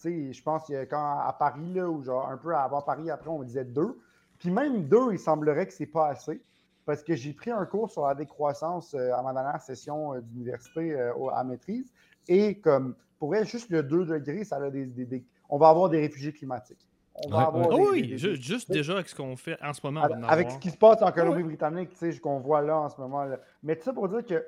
Je 0.03 0.41
pense 0.41 0.67
que 0.67 0.85
quand 0.85 1.19
à 1.19 1.35
Paris, 1.37 1.73
là, 1.73 1.89
ou 1.89 2.03
genre 2.03 2.29
un 2.29 2.37
peu 2.37 2.55
avant 2.55 2.81
Paris, 2.81 3.09
après, 3.11 3.29
on 3.29 3.43
disait 3.43 3.65
2. 3.65 3.99
Puis 4.39 4.49
même 4.49 4.87
deux, 4.87 5.11
il 5.11 5.19
semblerait 5.19 5.67
que 5.67 5.73
c'est 5.73 5.85
pas 5.85 6.07
assez. 6.07 6.41
Parce 6.85 7.03
que 7.03 7.15
j'ai 7.15 7.33
pris 7.33 7.51
un 7.51 7.65
cours 7.65 7.91
sur 7.91 8.07
la 8.07 8.15
décroissance 8.15 8.95
euh, 8.95 9.13
à 9.13 9.21
ma 9.21 9.31
dernière 9.31 9.61
session 9.61 10.15
euh, 10.15 10.21
d'université 10.21 10.93
euh, 10.93 11.13
à 11.33 11.43
maîtrise. 11.43 11.91
Et 12.27 12.59
comme 12.59 12.95
pour 13.19 13.35
être 13.35 13.47
juste 13.47 13.69
le 13.69 13.83
2 13.83 14.05
degrés, 14.05 14.43
ça 14.43 14.55
a 14.55 14.69
des, 14.69 15.23
on 15.49 15.57
va 15.57 15.69
avoir 15.69 15.89
des 15.89 15.99
réfugiés 15.99 16.33
climatiques. 16.33 16.87
On 17.25 17.29
va 17.29 17.47
avoir 17.47 17.69
oui, 17.77 18.17
juste 18.17 18.71
déjà 18.71 18.93
avec 18.93 19.09
ce 19.09 19.15
qu'on 19.15 19.35
fait 19.35 19.61
en 19.61 19.73
ce 19.73 19.81
moment. 19.83 20.03
Avec, 20.27 20.51
ce 20.51 20.57
qui 20.57 20.69
se 20.69 20.77
passe 20.77 21.01
en 21.01 21.11
Colombie-Britannique, 21.11 21.89
tu 21.89 22.11
sais, 22.11 22.17
qu'on 22.17 22.39
voit 22.39 22.61
là 22.61 22.79
en 22.79 22.89
ce 22.89 22.99
moment. 22.99 23.25
-là. 23.25 23.39
Mais 23.61 23.75
tout 23.75 23.83
ça 23.83 23.91
pour 23.91 24.07
dire 24.07 24.23
que, 24.25 24.45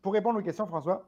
pour 0.00 0.14
répondre 0.14 0.38
aux 0.38 0.42
questions, 0.42 0.66
François, 0.66 1.04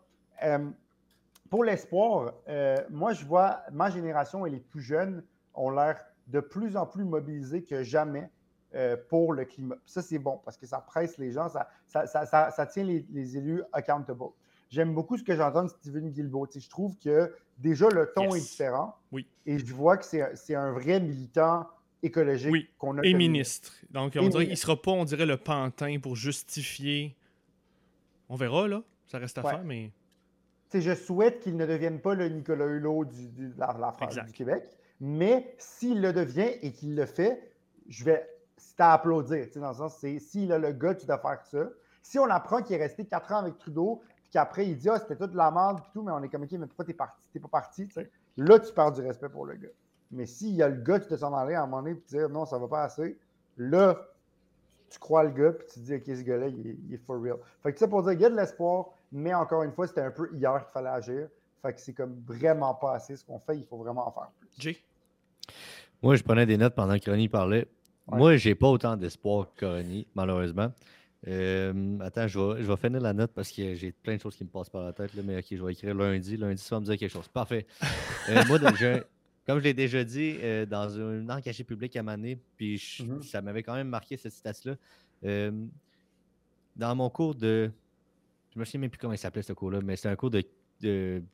pour 1.55 1.63
l'espoir, 1.63 2.33
euh, 2.49 2.77
moi, 2.91 3.13
je 3.13 3.25
vois 3.25 3.61
ma 3.71 3.89
génération 3.89 4.45
et 4.45 4.51
les 4.51 4.59
plus 4.59 4.83
jeunes 4.83 5.23
ont 5.55 5.71
l'air 5.71 6.05
de 6.27 6.41
plus 6.41 6.77
en 6.77 6.87
plus 6.87 7.05
mobilisés 7.05 7.63
que 7.63 7.83
jamais 7.83 8.31
euh, 8.75 8.97
pour 9.09 9.33
le 9.33 9.45
climat. 9.45 9.77
Ça, 9.87 10.03
c'est 10.03 10.19
bon 10.19 10.41
parce 10.45 10.57
que 10.57 10.67
ça 10.67 10.79
presse 10.79 11.19
les 11.19 11.33
gens, 11.33 11.49
ça, 11.49 12.07
ça, 12.07 12.67
tient 12.67 12.85
les, 12.85 13.37
élus 13.37 13.63
accountable. 13.73 14.25
J'aime 14.71 14.95
beaucoup 14.95 15.17
ce 15.17 15.23
que 15.23 15.37
j'entends 15.37 15.65
de 15.65 15.69
Steven 15.69 16.11
Guilbeault. 16.11 16.49
je 16.57 16.69
trouve 16.69 16.97
que 16.99 17.33
déjà 17.59 17.89
le 17.89 18.11
ton 18.15 18.35
est 18.35 18.41
différent. 18.41 18.97
Oui. 19.13 19.29
Et 19.47 19.59
je 19.59 19.73
vois 19.73 19.97
que 19.97 20.05
c'est 20.05 20.55
un 20.55 20.73
vrai 20.73 21.01
militant 21.01 21.69
écologique 22.03 22.77
qu'on 22.79 22.99
a. 22.99 23.03
Et 23.05 23.15
ministre. 23.15 23.73
Donc, 23.91 24.17
on 24.21 24.29
dirait 24.29 24.45
qu'il 24.45 24.55
ne 24.55 24.59
sera 24.59 24.81
pas, 24.81 24.91
on 24.91 25.05
dirait, 25.05 25.27
le 25.27 25.37
pantin 25.37 25.99
pour 26.01 26.17
justifier. 26.17 27.17
On 28.29 28.37
verra, 28.37 28.67
là. 28.67 28.83
Ça 29.07 29.19
reste 29.19 29.39
à 29.39 29.43
faire, 29.43 29.65
mais 29.65 29.93
je 30.81 30.95
souhaite 30.95 31.41
qu'il 31.41 31.57
ne 31.57 31.67
devienne 31.67 32.01
pas 32.01 32.15
le 32.15 32.29
Nicolas 32.29 32.67
Hulot 32.67 33.05
du, 33.05 33.29
de 33.29 33.53
la, 33.59 33.93
France, 33.93 34.17
du 34.27 34.33
Québec. 34.33 34.65
Mais 35.07 35.55
s'il 35.59 36.01
le 36.01 36.15
devient 36.15 36.49
et 36.63 36.73
qu'il 36.73 36.97
le 36.97 37.05
fait, 37.05 37.53
je 37.89 38.05
vais. 38.05 38.27
À 38.79 38.95
applaudir. 38.95 39.47
Dans 39.55 39.69
le 39.69 39.75
sens, 39.75 39.99
c'est 40.01 40.19
s'il 40.19 40.51
a 40.51 40.59
le 40.59 40.73
gars, 40.73 40.97
tu 40.97 41.07
dois 41.07 41.19
faire 41.19 41.41
ça. 41.45 41.69
Si 42.03 42.19
on 42.19 42.25
apprend 42.25 42.61
qu'il 42.61 42.75
est 42.75 42.83
resté 42.83 43.05
quatre 43.05 43.31
ans 43.31 43.37
avec 43.37 43.57
Trudeau, 43.59 44.03
puis 44.17 44.31
qu'après 44.33 44.67
il 44.67 44.77
dit 44.77 44.89
Ah, 44.89 44.99
c'était 44.99 45.15
toute 45.15 45.35
la 45.35 45.51
merde, 45.53 45.81
puis 45.81 45.91
tout, 45.93 46.03
mais 46.03 46.11
on 46.11 46.21
est 46.23 46.29
comme 46.29 46.43
OK, 46.43 46.51
mais 46.53 46.67
pourquoi 46.67 46.85
t'es 46.85 46.95
parti? 46.95 47.29
T'es 47.33 47.39
pas 47.39 47.47
parti, 47.47 47.87
Là, 48.37 48.59
tu 48.59 48.73
perds 48.73 48.93
du 48.93 49.03
respect 49.03 49.29
pour 49.29 49.47
le 49.47 49.55
gars. 49.55 49.69
Mais 50.11 50.27
s'il 50.27 50.57
y 50.57 50.63
a 50.63 50.69
le 50.69 50.83
gars, 50.83 50.99
tu 50.99 51.07
te 51.07 51.17
s'en 51.17 51.33
aller 51.35 51.55
à 51.55 51.63
un 51.63 51.67
moment 51.67 51.83
donné, 51.83 51.95
puis 51.95 52.05
dire 52.09 52.29
Non, 52.29 52.47
ça 52.47 52.59
va 52.59 52.67
pas 52.67 52.83
assez, 52.83 53.17
là, 53.59 53.97
tu 54.89 54.99
crois 54.99 55.23
le 55.23 55.31
gars, 55.31 55.53
puis 55.53 55.67
tu 55.69 55.75
te 55.75 55.85
dis 55.85 55.95
OK, 55.95 56.05
ce 56.07 56.23
gars-là, 56.23 56.49
il, 56.49 56.93
est 56.93 56.97
for 56.97 57.23
real. 57.23 57.37
Fait 57.63 57.73
que 57.73 57.79
ça 57.79 57.87
pour 57.87 58.03
dire, 58.03 58.13
il 58.13 58.21
y 58.21 58.25
a 58.25 58.31
de 58.31 58.37
l'espoir. 58.37 58.87
Mais 59.13 59.35
encore 59.35 59.63
une 59.63 59.73
fois, 59.73 59.87
c'était 59.87 60.01
un 60.01 60.11
peu 60.11 60.29
hier 60.33 60.65
qu'il 60.65 60.73
fallait 60.73 60.89
agir. 60.89 61.29
Fait 61.63 61.73
que 61.75 61.81
c'est 61.81 61.93
comme 61.93 62.21
vraiment 62.27 62.75
pas 62.75 62.95
assez 62.95 63.15
ce 63.15 63.25
qu'on 63.25 63.39
fait. 63.39 63.57
Il 63.57 63.67
faut 63.67 63.77
vraiment 63.77 64.09
en 64.09 64.11
faire 64.11 64.33
plus. 64.41 64.51
Moi, 66.05 66.17
je 66.17 66.23
prenais 66.23 66.45
des 66.45 66.59
notes 66.59 66.75
pendant 66.75 66.99
que 66.99 67.11
Ronnie 67.11 67.31
parlait. 67.31 67.67
Moi, 68.07 68.37
j'ai 68.37 68.55
pas 68.55 68.69
autant 68.69 68.95
d'espoir 68.95 69.49
que 69.57 69.65
Ronnie, 69.65 70.07
malheureusement. 70.15 70.71
Euh, 71.27 71.99
attends, 72.01 72.29
je 72.29 72.39
vais, 72.39 72.63
je 72.63 72.71
vais, 72.71 72.77
finir 72.77 73.01
la 73.01 73.15
note 73.15 73.33
parce 73.35 73.51
que 73.51 73.75
j'ai 73.75 73.91
plein 73.91 74.17
de 74.17 74.21
choses 74.21 74.37
qui 74.37 74.45
me 74.45 74.51
passent 74.51 74.69
par 74.69 74.83
la 74.83 74.93
tête. 74.93 75.15
Là, 75.15 75.23
mais 75.25 75.39
ok, 75.39 75.47
je 75.51 75.65
vais 75.65 75.73
écrire 75.73 75.95
lundi. 75.95 76.37
Lundi, 76.37 76.61
ça 76.61 76.77
va 76.77 76.81
me 76.81 76.85
dire 76.85 76.99
quelque 76.99 77.11
chose. 77.11 77.29
Parfait. 77.29 77.67
Euh, 78.31 78.43
moi, 78.49 78.59
donc, 78.59 78.75
comme 79.47 79.59
je 79.59 79.65
l'ai 79.65 79.75
déjà 79.75 80.03
dit, 80.03 80.37
euh, 80.41 80.65
dans 80.65 80.99
un 80.99 81.29
engagé 81.29 81.63
public 81.63 81.95
à 81.97 82.03
Mané, 82.03 82.39
puis 82.57 82.77
mm-hmm. 82.77 83.23
ça 83.23 83.43
m'avait 83.43 83.63
quand 83.63 83.75
même 83.75 83.89
marqué 83.89 84.17
cette 84.17 84.33
citation-là. 84.33 85.51
dans 86.77 86.95
mon 86.95 87.11
cours 87.11 87.35
de 87.35 87.71
je 88.55 88.59
me 88.59 88.65
souviens 88.65 88.81
même 88.81 88.91
plus 88.91 88.99
comment 88.99 89.13
il 89.13 89.19
s'appelait 89.19 89.43
ce 89.43 89.53
cours-là, 89.53 89.81
mais 89.83 89.97
c'est 89.97 90.09
un 90.09 90.17
cours 90.17 90.31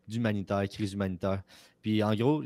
d'humanitaire, 0.09 0.68
crise 0.68 0.95
humanitaire. 0.95 1.43
Puis 1.81 2.03
en 2.03 2.14
gros, 2.14 2.43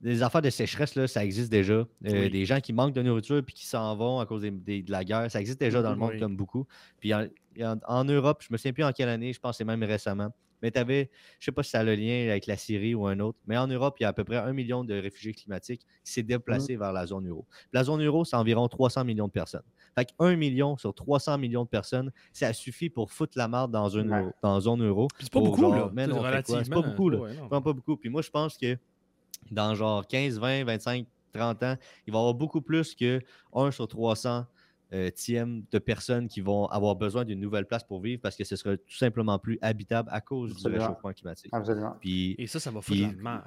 des 0.00 0.22
affaires 0.22 0.42
de 0.42 0.50
sécheresse, 0.50 0.94
là, 0.94 1.06
ça 1.06 1.24
existe 1.24 1.50
déjà. 1.50 1.86
Euh, 2.06 2.28
des 2.28 2.44
gens 2.44 2.60
qui 2.60 2.72
manquent 2.72 2.94
de 2.94 3.02
nourriture 3.02 3.42
puis 3.44 3.54
qui 3.54 3.66
s'en 3.66 3.96
vont 3.96 4.20
à 4.20 4.26
cause 4.26 4.42
de 4.42 4.90
la 4.90 5.04
guerre, 5.04 5.30
ça 5.30 5.40
existe 5.40 5.60
déjà 5.60 5.82
dans 5.82 5.90
le 5.90 5.96
monde 5.96 6.18
comme 6.18 6.36
beaucoup. 6.36 6.66
Puis 7.00 7.12
en, 7.14 8.04
Europe, 8.04 8.42
je 8.42 8.48
me 8.50 8.56
souviens 8.56 8.72
plus 8.72 8.84
en 8.84 8.92
quelle 8.92 9.08
année, 9.08 9.32
je 9.32 9.40
pense 9.40 9.52
que 9.52 9.58
c'est 9.58 9.64
même 9.64 9.82
récemment. 9.82 10.30
Mais 10.62 10.70
tu 10.70 10.78
avais, 10.78 11.10
je 11.38 11.42
ne 11.42 11.44
sais 11.44 11.52
pas 11.52 11.62
si 11.62 11.70
ça 11.70 11.80
a 11.80 11.84
le 11.84 11.94
lien 11.94 12.28
avec 12.30 12.46
la 12.46 12.56
Syrie 12.56 12.94
ou 12.94 13.06
un 13.06 13.20
autre, 13.20 13.38
mais 13.46 13.58
en 13.58 13.66
Europe, 13.66 13.96
il 14.00 14.04
y 14.04 14.06
a 14.06 14.08
à 14.08 14.12
peu 14.14 14.24
près 14.24 14.38
un 14.38 14.54
million 14.54 14.84
de 14.84 14.94
réfugiés 14.94 15.34
climatiques 15.34 15.82
qui 16.02 16.12
s'est 16.12 16.22
déplacé 16.22 16.76
mmh. 16.76 16.78
vers 16.78 16.92
la 16.92 17.06
zone 17.06 17.28
euro. 17.28 17.46
La 17.74 17.84
zone 17.84 18.02
euro, 18.02 18.24
c'est 18.24 18.36
environ 18.36 18.66
300 18.66 19.04
millions 19.04 19.26
de 19.26 19.32
personnes. 19.32 19.62
Fait 19.94 20.06
qu'un 20.06 20.34
million 20.34 20.78
sur 20.78 20.94
300 20.94 21.36
millions 21.38 21.64
de 21.64 21.68
personnes, 21.68 22.10
ça 22.32 22.54
suffit 22.54 22.88
pour 22.88 23.12
foutre 23.12 23.36
la 23.36 23.48
marde 23.48 23.70
dans 23.70 23.90
une 23.90 24.32
dans 24.42 24.60
zone 24.60 24.82
euro. 24.82 25.08
c'est 25.20 25.30
pas 25.30 25.40
beaucoup, 25.40 25.70
là. 25.70 25.90
C'est 25.94 26.70
pas 26.70 26.82
beaucoup, 26.82 27.10
là. 27.10 27.18
pas 27.50 27.60
beaucoup. 27.60 27.96
Puis 27.98 28.08
moi, 28.08 28.22
je 28.22 28.30
pense 28.30 28.56
que 28.56 28.78
dans 29.50 29.74
genre 29.74 30.06
15, 30.06 30.38
20, 30.38 30.64
25, 30.64 31.06
30 31.32 31.62
ans, 31.62 31.76
il 32.06 32.12
va 32.12 32.18
y 32.18 32.20
avoir 32.20 32.34
beaucoup 32.34 32.60
plus 32.60 32.94
que 32.94 33.20
1 33.54 33.70
sur 33.70 33.88
300 33.88 34.46
euh, 34.92 35.10
de 35.72 35.78
personnes 35.78 36.28
qui 36.28 36.40
vont 36.40 36.66
avoir 36.66 36.94
besoin 36.94 37.24
d'une 37.24 37.40
nouvelle 37.40 37.66
place 37.66 37.82
pour 37.82 38.00
vivre 38.00 38.20
parce 38.22 38.36
que 38.36 38.44
ce 38.44 38.54
sera 38.54 38.76
tout 38.76 38.96
simplement 38.96 39.38
plus 39.38 39.58
habitable 39.60 40.08
à 40.12 40.20
cause 40.20 40.54
du 40.56 40.68
réchauffement 40.68 41.12
climatique. 41.12 41.50
Absolument. 41.52 41.96
Et 42.04 42.46
ça, 42.46 42.60
ça 42.60 42.70
va 42.70 42.80
foutre 42.80 43.00
la 43.00 43.12
merde. 43.12 43.42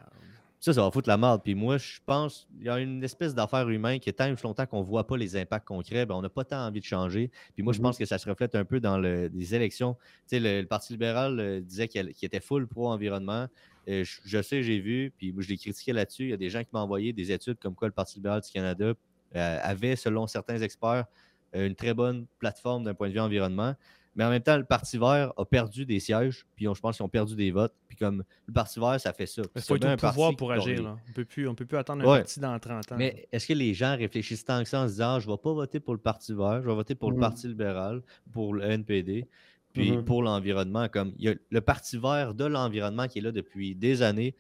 Ça, 0.60 0.74
ça 0.74 0.82
va 0.82 0.92
foutre 0.92 1.08
la 1.08 1.16
merde. 1.16 1.42
Puis 1.42 1.56
moi, 1.56 1.78
je 1.78 2.00
pense 2.06 2.46
il 2.60 2.66
y 2.66 2.70
a 2.70 2.78
une 2.80 3.02
espèce 3.02 3.34
d'affaire 3.34 3.70
humaine 3.70 4.02
qui 4.02 4.10
est 4.10 4.14
tant 4.14 4.30
longtemps 4.44 4.66
qu'on 4.66 4.82
ne 4.82 4.86
voit 4.86 5.08
pas 5.08 5.16
les 5.16 5.38
impacts 5.38 5.66
concrets, 5.66 6.06
ben, 6.06 6.16
on 6.16 6.22
n'a 6.22 6.30
pas 6.30 6.44
tant 6.44 6.68
envie 6.68 6.82
de 6.82 6.86
changer. 6.86 7.32
Puis 7.54 7.64
moi, 7.64 7.72
je 7.72 7.80
pense 7.80 7.96
mm-hmm. 7.96 8.00
que 8.00 8.06
ça 8.06 8.18
se 8.18 8.30
reflète 8.30 8.56
un 8.56 8.66
peu 8.66 8.82
dans 8.82 8.98
les 8.98 9.56
élections. 9.56 9.96
Tu 10.28 10.38
sais, 10.38 10.40
le, 10.42 10.66
Parti 10.66 10.92
libéral 10.92 11.40
euh, 11.40 11.62
disait 11.62 11.88
qu'il 11.88 12.12
était 12.22 12.42
full 12.42 12.68
pro-environnement. 12.68 13.48
Euh, 13.88 14.04
je, 14.04 14.42
sais, 14.42 14.62
j'ai 14.62 14.80
vu, 14.80 15.12
puis 15.18 15.34
je 15.38 15.48
l'ai 15.48 15.58
critiqué 15.58 15.94
là-dessus. 15.94 16.24
Il 16.24 16.30
y 16.30 16.34
a 16.34 16.38
des 16.38 16.50
gens 16.50 16.62
qui 16.64 16.70
m'ont 16.74 16.82
envoyé 16.82 17.14
des 17.14 17.32
études 17.32 17.58
comme 17.60 17.76
quoi 17.76 17.88
le 17.88 17.94
Parti 17.94 18.16
libéral 18.16 18.42
du 18.42 18.50
Canada 18.52 18.94
euh, 19.36 19.60
avait, 19.62 19.96
selon 19.96 20.28
certains 20.28 20.60
experts, 20.60 21.06
une 21.54 21.76
très 21.76 21.94
bonne 21.94 22.28
plateforme 22.38 22.84
d'un 22.84 22.94
point 22.94 23.08
de 23.08 23.14
vue 23.14 23.20
environnement. 23.20 23.76
Mais 24.16 24.26
en 24.26 24.30
même 24.30 24.42
temps, 24.42 24.58
le 24.58 24.66
Parti 24.66 24.98
vert 24.98 25.32
a 25.38 25.46
perdu 25.46 25.86
des 25.86 26.00
sièges, 26.00 26.46
puis 26.56 26.66
je 26.66 26.80
pense 26.82 26.98
qu'ils 26.98 27.06
ont 27.06 27.10
perdu 27.10 27.36
des 27.36 27.52
votes. 27.52 27.74
Puis 27.88 27.96
comme 27.96 28.24
le 28.48 28.54
Parti 28.54 28.80
vert, 28.80 29.00
ça 29.00 29.14
fait 29.14 29.26
ça. 29.26 29.44
Il 29.56 29.62
faut 29.62 29.76
être 29.76 29.94
au 29.94 29.96
pouvoir 29.96 30.36
pour 30.36 30.52
agir. 30.52 30.82
On 30.82 31.10
ne 31.10 31.14
peut, 31.14 31.66
plus, 31.66 31.78
attendre 31.78 32.02
un 32.02 32.18
parti 32.18 32.40
dans 32.40 32.60
30 32.60 32.92
ans. 32.92 32.96
Mais 32.98 33.28
est-ce 33.32 33.48
que 33.48 33.54
les 33.54 33.74
gens 33.74 33.96
réfléchissent 33.96 34.44
tant 34.44 34.62
que 34.62 34.68
ça 34.68 34.82
en 34.82 34.88
se 34.88 34.94
disant 34.94 35.16
ah, 35.16 35.20
je 35.20 35.28
ne 35.28 35.32
vais 35.32 35.38
pas 35.38 35.54
voter 35.54 35.80
pour 35.80 35.94
le 35.94 36.00
Parti 36.00 36.34
vert, 36.34 36.62
je 36.62 36.68
vais 36.68 36.76
voter 36.76 36.96
pour 36.96 37.12
le 37.12 37.18
mm. 37.18 37.22
Parti 37.22 37.48
libéral, 37.48 38.02
pour 38.34 38.54
le 38.54 38.64
NPD, 38.64 39.28
puis 39.74 39.92
mm-hmm. 39.92 40.04
pour 40.04 40.24
l'environnement? 40.24 40.88
Comme 40.90 41.14
il 41.18 41.26
y 41.26 41.30
a 41.30 41.36
le 41.50 41.62
Parti 41.62 41.98
vert 41.98 42.34
de 42.34 42.46
l'environnement 42.46 43.08
qui 43.08 43.20
est 43.20 43.22
là 43.22 43.32
depuis 43.32 43.76
des 43.76 44.02
années 44.02 44.36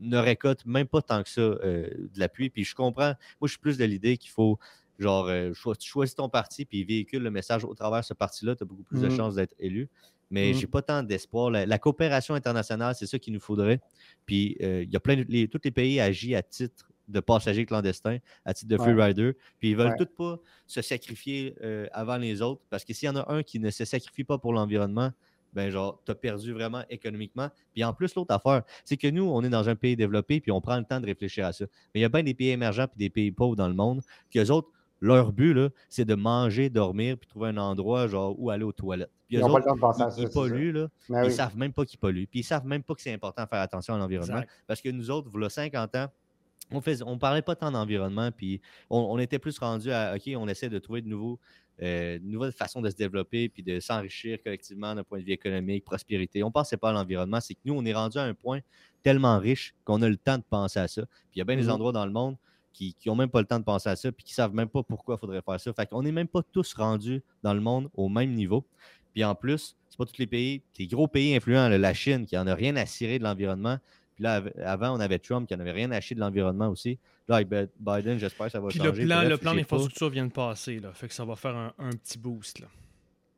ne 0.00 0.18
récolte 0.18 0.66
même 0.66 0.86
pas 0.86 1.00
tant 1.00 1.22
que 1.22 1.28
ça 1.28 1.40
euh, 1.40 1.88
de 1.88 2.18
l'appui. 2.20 2.50
Puis 2.50 2.64
je 2.64 2.74
comprends, 2.74 3.14
moi 3.40 3.46
je 3.46 3.48
suis 3.48 3.58
plus 3.58 3.78
de 3.78 3.84
l'idée 3.84 4.18
qu'il 4.18 4.30
faut 4.30 4.58
Genre, 4.98 5.26
euh, 5.28 5.52
choisis 5.80 6.14
ton 6.14 6.28
parti 6.28 6.64
puis 6.64 6.84
véhicule 6.84 7.22
le 7.22 7.30
message 7.30 7.64
au 7.64 7.74
travers 7.74 8.00
de 8.00 8.04
ce 8.04 8.14
parti-là, 8.14 8.56
tu 8.56 8.62
as 8.62 8.66
beaucoup 8.66 8.82
plus 8.82 9.00
de 9.00 9.08
mmh. 9.08 9.16
chances 9.16 9.34
d'être 9.34 9.54
élu. 9.58 9.88
Mais 10.30 10.52
je 10.52 10.56
mmh. 10.56 10.60
j'ai 10.60 10.66
pas 10.66 10.82
tant 10.82 11.02
d'espoir. 11.02 11.50
La, 11.50 11.78
coopération 11.78 12.34
internationale, 12.34 12.94
c'est 12.98 13.06
ça 13.06 13.18
qu'il 13.18 13.34
nous 13.34 13.40
faudrait. 13.40 13.80
Puis 14.24 14.56
euh, 14.62 14.82
il 14.82 14.90
y 14.90 14.96
a 14.96 15.00
plein 15.00 15.16
de. 15.16 15.46
tous 15.46 15.60
les 15.64 15.70
pays 15.70 16.00
agissent 16.00 16.34
à 16.34 16.42
titre 16.42 16.90
de 17.08 17.20
passagers 17.20 17.66
clandestins, 17.66 18.18
à 18.44 18.54
titre 18.54 18.68
de 18.68 18.76
free 18.76 18.92
rider. 18.92 19.36
Puis 19.58 19.70
ils 19.70 19.76
veulent 19.76 19.94
tous 19.96 20.06
pas 20.06 20.38
se 20.66 20.82
sacrifier 20.82 21.54
euh, 21.62 21.86
avant 21.92 22.16
les 22.16 22.42
autres. 22.42 22.62
Parce 22.70 22.84
que 22.84 22.92
s'il 22.92 23.06
y 23.06 23.10
en 23.10 23.16
a 23.16 23.32
un 23.32 23.42
qui 23.42 23.60
ne 23.60 23.70
se 23.70 23.84
sacrifie 23.84 24.24
pas 24.24 24.38
pour 24.38 24.52
l'environnement, 24.52 25.12
ben 25.52 25.70
genre, 25.70 26.02
tu 26.04 26.12
as 26.12 26.14
perdu 26.14 26.52
vraiment 26.52 26.82
économiquement. 26.90 27.48
Puis 27.72 27.82
en 27.82 27.94
plus, 27.94 28.14
l'autre 28.14 28.34
affaire, 28.34 28.62
c'est 28.84 28.96
que 28.98 29.08
nous, 29.08 29.24
on 29.24 29.42
est 29.42 29.48
dans 29.48 29.68
un 29.68 29.74
pays 29.74 29.96
développé, 29.96 30.40
puis 30.40 30.52
on 30.52 30.60
prend 30.60 30.76
le 30.76 30.84
temps 30.84 31.00
de 31.00 31.06
réfléchir 31.06 31.46
à 31.46 31.52
ça. 31.52 31.64
Mais 31.94 32.00
il 32.00 32.02
y 32.02 32.04
a 32.04 32.10
bien 32.10 32.22
des 32.22 32.34
pays 32.34 32.50
émergents 32.50 32.86
puis 32.86 32.98
des 32.98 33.08
pays 33.08 33.32
pauvres 33.32 33.56
dans 33.56 33.68
le 33.68 33.74
monde, 33.74 34.02
qui 34.30 34.38
eux 34.38 34.50
autres, 34.50 34.68
leur 35.00 35.32
but, 35.32 35.56
c'est 35.88 36.04
de 36.04 36.14
manger, 36.14 36.70
dormir, 36.70 37.18
puis 37.18 37.28
trouver 37.28 37.48
un 37.48 37.56
endroit 37.58 38.06
genre 38.06 38.34
où 38.38 38.50
aller 38.50 38.64
aux 38.64 38.72
toilettes. 38.72 39.10
ils 39.28 39.40
n'ont 39.40 39.52
pas 39.52 39.58
le 39.58 39.64
temps 39.64 39.74
de 39.74 39.80
penser 39.80 40.02
à 40.02 40.10
ça. 40.10 40.20
Ils 40.20 40.28
polluent, 40.28 40.72
là. 40.72 40.88
Ben 41.08 41.24
ils 41.24 41.28
ne 41.28 41.32
savent 41.32 41.56
même 41.56 41.72
pas 41.72 41.84
qu'ils 41.84 41.98
polluent. 41.98 42.26
Puis 42.26 42.40
ils 42.40 42.42
ne 42.42 42.46
savent 42.46 42.66
même 42.66 42.82
pas 42.82 42.94
que 42.94 43.02
c'est 43.02 43.12
important 43.12 43.44
de 43.44 43.48
faire 43.48 43.60
attention 43.60 43.94
à 43.94 43.98
l'environnement. 43.98 44.42
Parce 44.66 44.80
que 44.80 44.88
nous 44.88 45.10
autres, 45.10 45.28
voilà 45.30 45.48
50 45.48 45.94
ans, 45.96 46.06
on 46.70 46.76
ne 46.76 47.04
on 47.04 47.18
parlait 47.18 47.42
pas 47.42 47.56
tant 47.56 47.70
d'environnement, 47.70 48.30
puis 48.32 48.60
on, 48.90 49.18
était 49.18 49.38
plus 49.38 49.58
rendu 49.58 49.90
à 49.90 50.14
OK, 50.16 50.30
on 50.36 50.48
essaie 50.48 50.68
de 50.68 50.78
trouver 50.78 51.02
de 51.02 51.08
nouveaux. 51.08 51.38
Euh, 51.82 52.18
nouvelles 52.22 52.52
façons 52.52 52.80
de 52.80 52.88
se 52.88 52.96
développer 52.96 53.50
puis 53.50 53.62
de 53.62 53.80
s'enrichir 53.80 54.42
collectivement 54.42 54.94
d'un 54.94 55.04
point 55.04 55.18
de 55.18 55.24
vue 55.24 55.32
économique, 55.32 55.84
prospérité. 55.84 56.42
On 56.42 56.46
ne 56.46 56.52
pensait 56.52 56.78
pas 56.78 56.88
à 56.88 56.92
l'environnement. 56.94 57.38
C'est 57.38 57.52
que 57.52 57.60
nous, 57.66 57.74
on 57.74 57.84
est 57.84 57.92
rendu 57.92 58.16
à 58.16 58.22
un 58.22 58.32
point 58.32 58.60
tellement 59.02 59.38
riche 59.38 59.74
qu'on 59.84 60.00
a 60.00 60.08
le 60.08 60.16
temps 60.16 60.38
de 60.38 60.42
penser 60.48 60.78
à 60.78 60.88
ça. 60.88 61.02
Puis 61.02 61.32
il 61.36 61.38
y 61.40 61.42
a 61.42 61.44
bien 61.44 61.54
des 61.54 61.66
mm-hmm. 61.66 61.72
endroits 61.72 61.92
dans 61.92 62.06
le 62.06 62.12
monde 62.12 62.38
qui 62.72 62.94
n'ont 63.06 63.14
même 63.14 63.30
pas 63.30 63.40
le 63.40 63.46
temps 63.46 63.58
de 63.58 63.64
penser 63.64 63.88
à 63.88 63.96
ça, 63.96 64.12
puis 64.12 64.24
qui 64.24 64.32
ne 64.32 64.36
savent 64.36 64.54
même 64.54 64.68
pas 64.68 64.82
pourquoi 64.82 65.14
il 65.16 65.18
faudrait 65.18 65.42
faire 65.42 65.60
ça. 65.60 65.72
Fait 65.72 65.86
qu'on 65.86 66.02
n'est 66.02 66.12
même 66.12 66.28
pas 66.28 66.42
tous 66.42 66.74
rendus 66.74 67.22
dans 67.42 67.54
le 67.54 67.60
monde 67.60 67.88
au 67.94 68.08
même 68.08 68.32
niveau. 68.32 68.66
Puis 69.14 69.24
en 69.24 69.34
plus, 69.34 69.76
c'est 69.88 69.96
pas 69.96 70.04
tous 70.04 70.18
les 70.18 70.26
pays, 70.26 70.62
les 70.78 70.86
gros 70.86 71.08
pays 71.08 71.34
influents, 71.34 71.68
la 71.68 71.94
Chine, 71.94 72.26
qui 72.26 72.34
n'en 72.36 72.46
a 72.46 72.54
rien 72.54 72.76
à 72.76 72.84
cirer 72.84 73.18
de 73.18 73.24
l'environnement. 73.24 73.78
Puis 74.16 74.24
là, 74.24 74.42
avant, 74.64 74.96
on 74.96 75.00
avait 75.00 75.18
Trump 75.18 75.46
qui 75.46 75.54
n'en 75.54 75.60
avait 75.60 75.72
rien 75.72 75.90
à 75.92 76.00
chier 76.00 76.16
de 76.16 76.20
l'environnement 76.20 76.68
aussi. 76.68 76.98
Là, 77.28 77.36
avec 77.36 77.48
Biden, 77.78 78.18
j'espère 78.18 78.46
que 78.46 78.52
ça 78.52 78.60
va 78.60 78.70
changer. 78.70 79.02
Le 79.02 79.06
plan, 79.06 79.22
le 79.22 79.36
plan 79.36 79.54
d'infrastructure 79.54 80.08
vient 80.10 80.26
de 80.26 80.32
passer, 80.32 80.80
là. 80.80 80.92
Fait 80.94 81.06
que 81.06 81.14
ça 81.14 81.24
va 81.24 81.36
faire 81.36 81.54
un, 81.54 81.72
un 81.78 81.90
petit 81.90 82.18
boost, 82.18 82.60
là. 82.60 82.66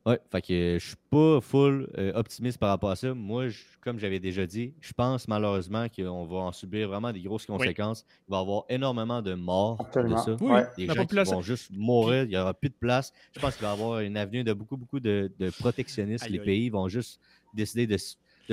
Oui, 0.06 0.14
fait 0.30 0.40
que 0.40 0.78
je 0.80 0.86
suis 0.86 0.96
pas 1.10 1.38
full 1.42 1.86
euh, 1.98 2.12
optimiste 2.14 2.56
par 2.56 2.70
rapport 2.70 2.90
à 2.90 2.96
ça. 2.96 3.12
Moi, 3.12 3.48
comme 3.82 3.98
j'avais 3.98 4.20
déjà 4.20 4.46
dit, 4.46 4.72
je 4.80 4.92
pense 4.94 5.28
malheureusement 5.28 5.86
qu'on 5.94 6.24
va 6.24 6.36
en 6.38 6.52
subir 6.52 6.88
vraiment 6.88 7.12
des 7.12 7.20
grosses 7.20 7.44
conséquences. 7.44 8.06
Il 8.26 8.30
va 8.30 8.38
y 8.38 8.40
avoir 8.40 8.64
énormément 8.70 9.20
de 9.20 9.34
morts 9.34 9.76
de 9.94 10.16
ça. 10.16 10.36
Des 10.78 10.86
gens 10.86 11.04
qui 11.04 11.14
vont 11.14 11.42
juste 11.42 11.70
mourir, 11.72 12.22
il 12.22 12.30
n'y 12.30 12.38
aura 12.38 12.54
plus 12.54 12.70
de 12.70 12.76
place. 12.80 13.12
Je 13.34 13.40
pense 13.40 13.56
qu'il 13.56 13.66
va 13.66 13.72
y 13.72 13.74
avoir 13.74 14.00
une 14.00 14.16
avenue 14.16 14.44
de 14.44 14.54
beaucoup, 14.54 14.78
beaucoup 14.78 15.00
de, 15.00 15.30
de 15.38 15.50
protectionnistes. 15.50 16.30
Les 16.30 16.38
pays 16.38 16.70
vont 16.70 16.88
juste 16.88 17.20
décider 17.52 17.86
de, 17.86 17.96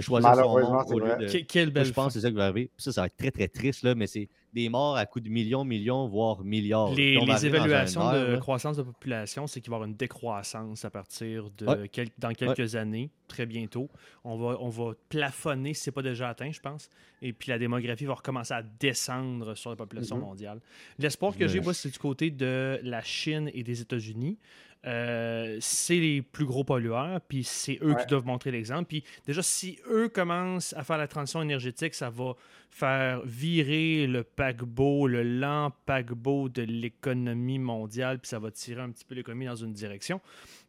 choisir 0.02 0.34
son 0.36 0.42
au 0.44 1.00
lieu 1.00 1.16
de... 1.18 1.40
Quelle 1.40 1.72
belle 1.72 1.86
je 1.86 1.94
pense 1.94 2.08
que 2.08 2.14
c'est 2.14 2.22
ça 2.22 2.30
qui 2.30 2.36
va 2.36 2.46
arriver. 2.46 2.70
ça, 2.78 2.92
ça 2.92 3.02
va 3.02 3.08
être 3.08 3.18
très, 3.18 3.32
très 3.32 3.48
triste, 3.48 3.84
là, 3.84 3.96
mais 3.96 4.08
c'est 4.08 4.28
des 4.54 4.70
morts 4.70 4.96
à 4.96 5.06
coût 5.06 5.20
de 5.20 5.28
millions, 5.30 5.66
millions, 5.66 6.08
voire 6.08 6.42
milliards. 6.44 6.94
Les, 6.94 7.20
les 7.20 7.46
évaluations 7.46 8.10
de 8.14 8.18
là. 8.34 8.38
croissance 8.38 8.78
de 8.78 8.84
population, 8.84 9.48
c'est 9.48 9.60
qu'il 9.60 9.70
va 9.70 9.76
y 9.76 9.78
avoir 9.78 9.90
une 9.90 9.96
décroissance 9.96 10.86
à 10.86 10.90
partir 10.90 11.50
de 11.58 11.66
Ouais. 11.66 11.90
quel- 11.92 12.08
dans 12.18 12.32
quelques 12.32 12.76
années, 12.76 13.10
très 13.28 13.46
bientôt. 13.46 13.90
On 14.24 14.38
va, 14.38 14.58
on 14.62 14.70
va 14.70 14.94
plafonner 15.10 15.74
si 15.74 15.84
ce 15.84 15.90
n'est 15.90 15.94
pas 15.94 16.02
déjà 16.04 16.30
atteint, 16.30 16.52
je 16.52 16.60
pense. 16.62 16.90
Et 17.22 17.34
puis 17.34 17.50
la 17.50 17.58
démographie 17.60 18.06
va 18.06 18.14
recommencer 18.14 18.54
à 18.54 18.64
descendre 18.64 19.56
sur 19.56 19.70
la 19.72 19.76
population 19.76 20.16
Mhm. 20.18 20.22
mondiale. 20.24 20.62
L'espoir 21.00 21.34
que 21.34 21.40
Mais- 21.44 21.50
j'ai, 21.50 21.60
moi, 21.60 21.74
c'est 21.74 21.90
du 21.90 22.00
côté 22.00 22.32
de 22.32 22.80
la 22.84 23.02
Chine 23.02 23.50
et 23.54 23.64
des 23.64 23.82
États-Unis. 23.82 24.38
Euh, 24.86 25.58
c'est 25.62 25.96
les 26.00 26.22
plus 26.22 26.46
gros 26.46 26.64
pollueurs, 26.64 27.20
puis 27.22 27.44
c'est 27.44 27.80
eux 27.82 27.94
Ouais. 27.94 28.02
qui 28.02 28.06
doivent 28.08 28.26
montrer 28.26 28.52
l'exemple. 28.52 28.86
Puis 28.86 29.04
déjà, 29.26 29.42
si 29.42 29.80
eux 29.90 30.10
commencent 30.10 30.74
à 30.74 30.84
faire 30.84 30.98
la 30.98 31.08
transition 31.08 31.42
énergétique, 31.42 31.94
ça 31.96 32.10
va 32.10 32.34
faire 32.70 33.22
virer 33.26 34.06
le 34.06 34.24
paquebot, 34.24 35.08
le 35.08 35.24
lent 35.24 35.72
paquebot 35.86 36.50
de 36.50 36.62
l'économie 36.62 37.58
mondiale, 37.60 38.20
puis 38.20 38.30
ça 38.30 38.38
va 38.40 38.52
tirer 38.52 38.82
un 38.82 38.92
petit 38.92 39.06
peu 39.06 39.16
l'économie 39.16 39.46
dans 39.46 39.56
une 39.56 39.74
direction. 39.74 40.22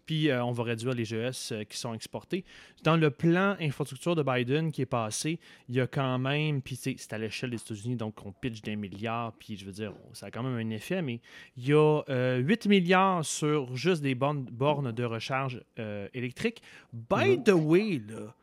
Puis 0.07 0.31
euh, 0.31 0.43
on 0.45 0.53
va 0.53 0.63
réduire 0.63 0.95
les 0.95 1.05
GES 1.05 1.51
euh, 1.53 1.65
qui 1.65 1.77
sont 1.77 1.93
exportés. 1.93 2.45
Dans 2.85 2.97
le 2.97 3.11
plan 3.11 3.57
infrastructure 3.61 4.15
de 4.15 4.23
Biden 4.23 4.71
qui 4.73 4.83
est 4.83 4.87
passé, 4.87 5.39
il 5.69 5.75
y 5.75 5.81
a 5.81 5.87
quand 5.87 6.19
même, 6.19 6.63
puis 6.63 6.77
c'est 6.77 7.13
à 7.13 7.19
l'échelle 7.19 7.51
des 7.51 7.57
États-Unis, 7.61 7.97
donc 7.97 8.25
on 8.25 8.33
pitch 8.33 8.63
des 8.63 8.77
milliards, 8.77 9.33
puis 9.33 9.57
je 9.57 9.65
veux 9.65 9.73
dire, 9.73 9.93
ça 10.13 10.27
a 10.27 10.31
quand 10.31 10.43
même 10.45 10.55
un 10.55 10.71
effet, 10.71 11.03
mais 11.03 11.21
il 11.57 11.67
y 11.67 11.73
a 11.73 12.03
euh, 12.09 12.39
8 12.39 12.67
milliards 12.67 13.25
sur 13.25 13.75
juste 13.77 14.03
des 14.03 14.15
bornes, 14.15 14.45
bornes 14.45 14.93
de 14.93 15.05
recharge 15.05 15.61
euh, 15.79 16.09
électrique. 16.15 16.63
By 16.93 17.37
Mhm. 17.39 17.45
the 17.45 17.51
way, 17.53 18.01
là, 18.09 18.35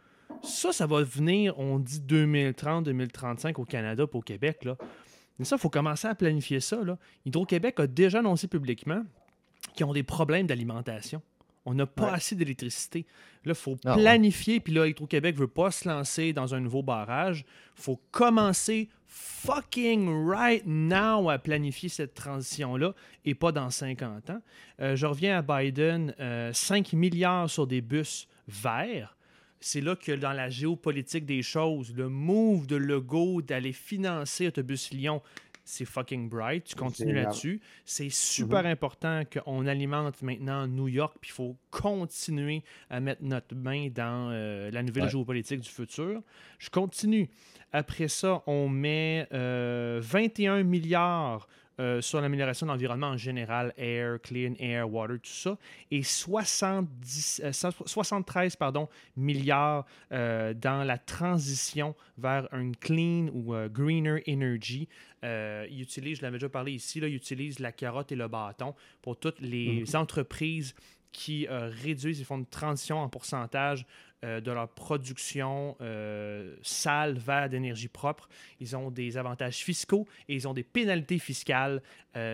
ça, 0.42 0.74
ça 0.74 0.86
va 0.86 1.02
venir, 1.04 1.58
on 1.58 1.80
dit 1.80 2.02
2030-2035 2.02 3.60
au 3.62 3.66
Canada 3.66 4.04
et 4.04 4.16
au 4.18 4.22
Québec. 4.22 4.66
Là. 4.66 4.76
Mais 5.40 5.46
ça, 5.46 5.56
il 5.56 5.60
faut 5.60 5.70
commencer 5.70 6.08
à 6.08 6.16
planifier 6.16 6.60
ça. 6.60 6.80
Hydro-Québec 7.26 7.80
a 7.80 7.88
déjà 7.88 8.20
annoncé 8.20 8.48
publiquement 8.48 9.04
qu'ils 9.76 9.86
ont 9.86 9.94
des 9.94 10.04
problèmes 10.04 10.46
d'alimentation. 10.46 11.22
On 11.66 11.74
n'a 11.74 11.86
pas 11.86 12.08
Ouais. 12.08 12.14
assez 12.16 12.36
d'électricité. 12.36 13.06
Là, 13.46 13.52
il 13.52 13.56
faut 13.56 13.78
Ah 13.86 13.94
planifier. 13.96 14.60
Puis 14.60 14.74
là, 14.74 14.86
Hydro-Québec 14.88 15.36
ne 15.36 15.42
veut 15.42 15.48
pas 15.48 15.72
se 15.72 15.88
lancer 15.88 16.34
dans 16.34 16.54
un 16.56 16.60
nouveau 16.60 16.84
barrage. 16.84 17.46
Il 17.78 17.82
faut 17.84 18.00
commencer 18.12 18.90
fucking 19.08 20.10
right 20.28 20.64
now 20.66 21.30
à 21.30 21.38
planifier 21.38 21.90
cette 21.90 22.14
transition-là 22.14 22.94
et 23.26 23.36
pas 23.36 23.52
dans 23.52 23.70
50 23.70 24.30
ans. 24.30 24.42
Euh, 24.80 24.96
je 24.96 25.06
reviens 25.06 25.38
à 25.38 25.42
Biden, 25.42 26.14
euh, 26.20 26.52
5 26.54 26.94
milliards 26.94 27.50
sur 27.50 27.68
des 27.68 27.82
bus 27.82 28.28
verts. 28.48 29.16
C'est 29.60 29.82
là 29.82 29.96
que 29.96 30.12
dans 30.12 30.34
la 30.34 30.50
géopolitique 30.50 31.26
des 31.26 31.42
choses, 31.42 31.94
le 31.96 32.10
move 32.10 32.68
de 32.68 32.76
Legault 32.76 33.42
d'aller 33.42 33.72
financer 33.72 34.48
Autobus 34.48 34.92
Lyon, 34.92 35.22
c'est 35.64 35.86
fucking 35.86 36.30
bright. 36.30 36.66
Tu 36.66 36.76
continues 36.76 37.14
là-dessus. 37.14 37.62
C'est 37.86 38.10
super 38.10 38.66
important 38.66 39.24
qu'on 39.32 39.66
alimente 39.66 40.22
maintenant 40.22 40.68
New 40.68 40.88
York, 40.88 41.16
puis 41.22 41.30
il 41.32 41.34
faut 41.34 41.58
continuer 41.72 42.64
à 42.90 43.00
mettre 43.00 43.24
notre 43.24 43.56
main 43.56 43.90
dans 43.90 44.30
euh, 44.32 44.70
la 44.72 44.84
nouvelle 44.84 45.04
Ouais. 45.06 45.10
géopolitique 45.10 45.62
du 45.62 45.70
futur. 45.70 46.22
Je 46.60 46.70
continue. 46.70 47.30
Après 47.72 48.08
ça, 48.08 48.44
on 48.46 48.68
met 48.70 49.28
euh, 49.34 50.00
21 50.04 50.64
milliards 50.64 51.48
euh, 51.80 52.02
sur 52.02 52.22
l'amélioration 52.22 52.68
de 52.68 52.72
l'environnement 52.72 53.08
en 53.08 53.18
général, 53.18 53.74
air, 53.78 54.20
clean 54.22 54.54
air, 54.60 54.92
water, 54.92 55.18
tout 55.20 55.32
ça, 55.32 55.58
et 55.90 56.04
70, 56.04 57.42
euh, 57.44 57.52
73 57.52 58.56
pardon, 58.56 58.88
milliards 59.18 59.86
euh, 60.12 60.54
dans 60.54 60.84
la 60.84 61.00
transition 61.00 61.96
vers 62.18 62.48
un 62.52 62.72
clean 62.74 63.30
ou 63.34 63.56
greener 63.70 64.22
energy. 64.28 64.88
Je 65.24 66.22
l'avais 66.22 66.38
déjà 66.38 66.50
parlé 66.50 66.74
ici, 66.74 67.00
là, 67.00 67.08
ils 67.08 67.16
utilisent 67.16 67.60
la 67.60 67.72
carotte 67.72 68.12
et 68.12 68.16
le 68.16 68.28
bâton 68.28 68.76
pour 69.02 69.18
toutes 69.18 69.40
les 69.40 69.96
entreprises 69.96 70.76
qui 71.14 71.48
euh, 71.48 71.72
réduisent, 71.84 72.20
ils 72.20 72.26
font 72.26 72.38
une 72.38 72.46
transition 72.46 72.98
en 72.98 73.08
pourcentage 73.08 73.86
euh, 74.26 74.42
de 74.42 74.52
leur 74.52 74.68
production 74.68 75.78
euh, 75.80 76.56
sale 76.64 77.18
vers 77.18 77.48
d'énergie 77.48 77.88
propre. 77.88 78.28
Ils 78.60 78.76
ont 78.76 78.92
des 78.92 79.16
avantages 79.16 79.58
fiscaux 79.58 80.08
et 80.28 80.36
ils 80.36 80.48
ont 80.48 80.54
des 80.54 80.64
pénalités 80.64 81.20
fiscales 81.20 81.82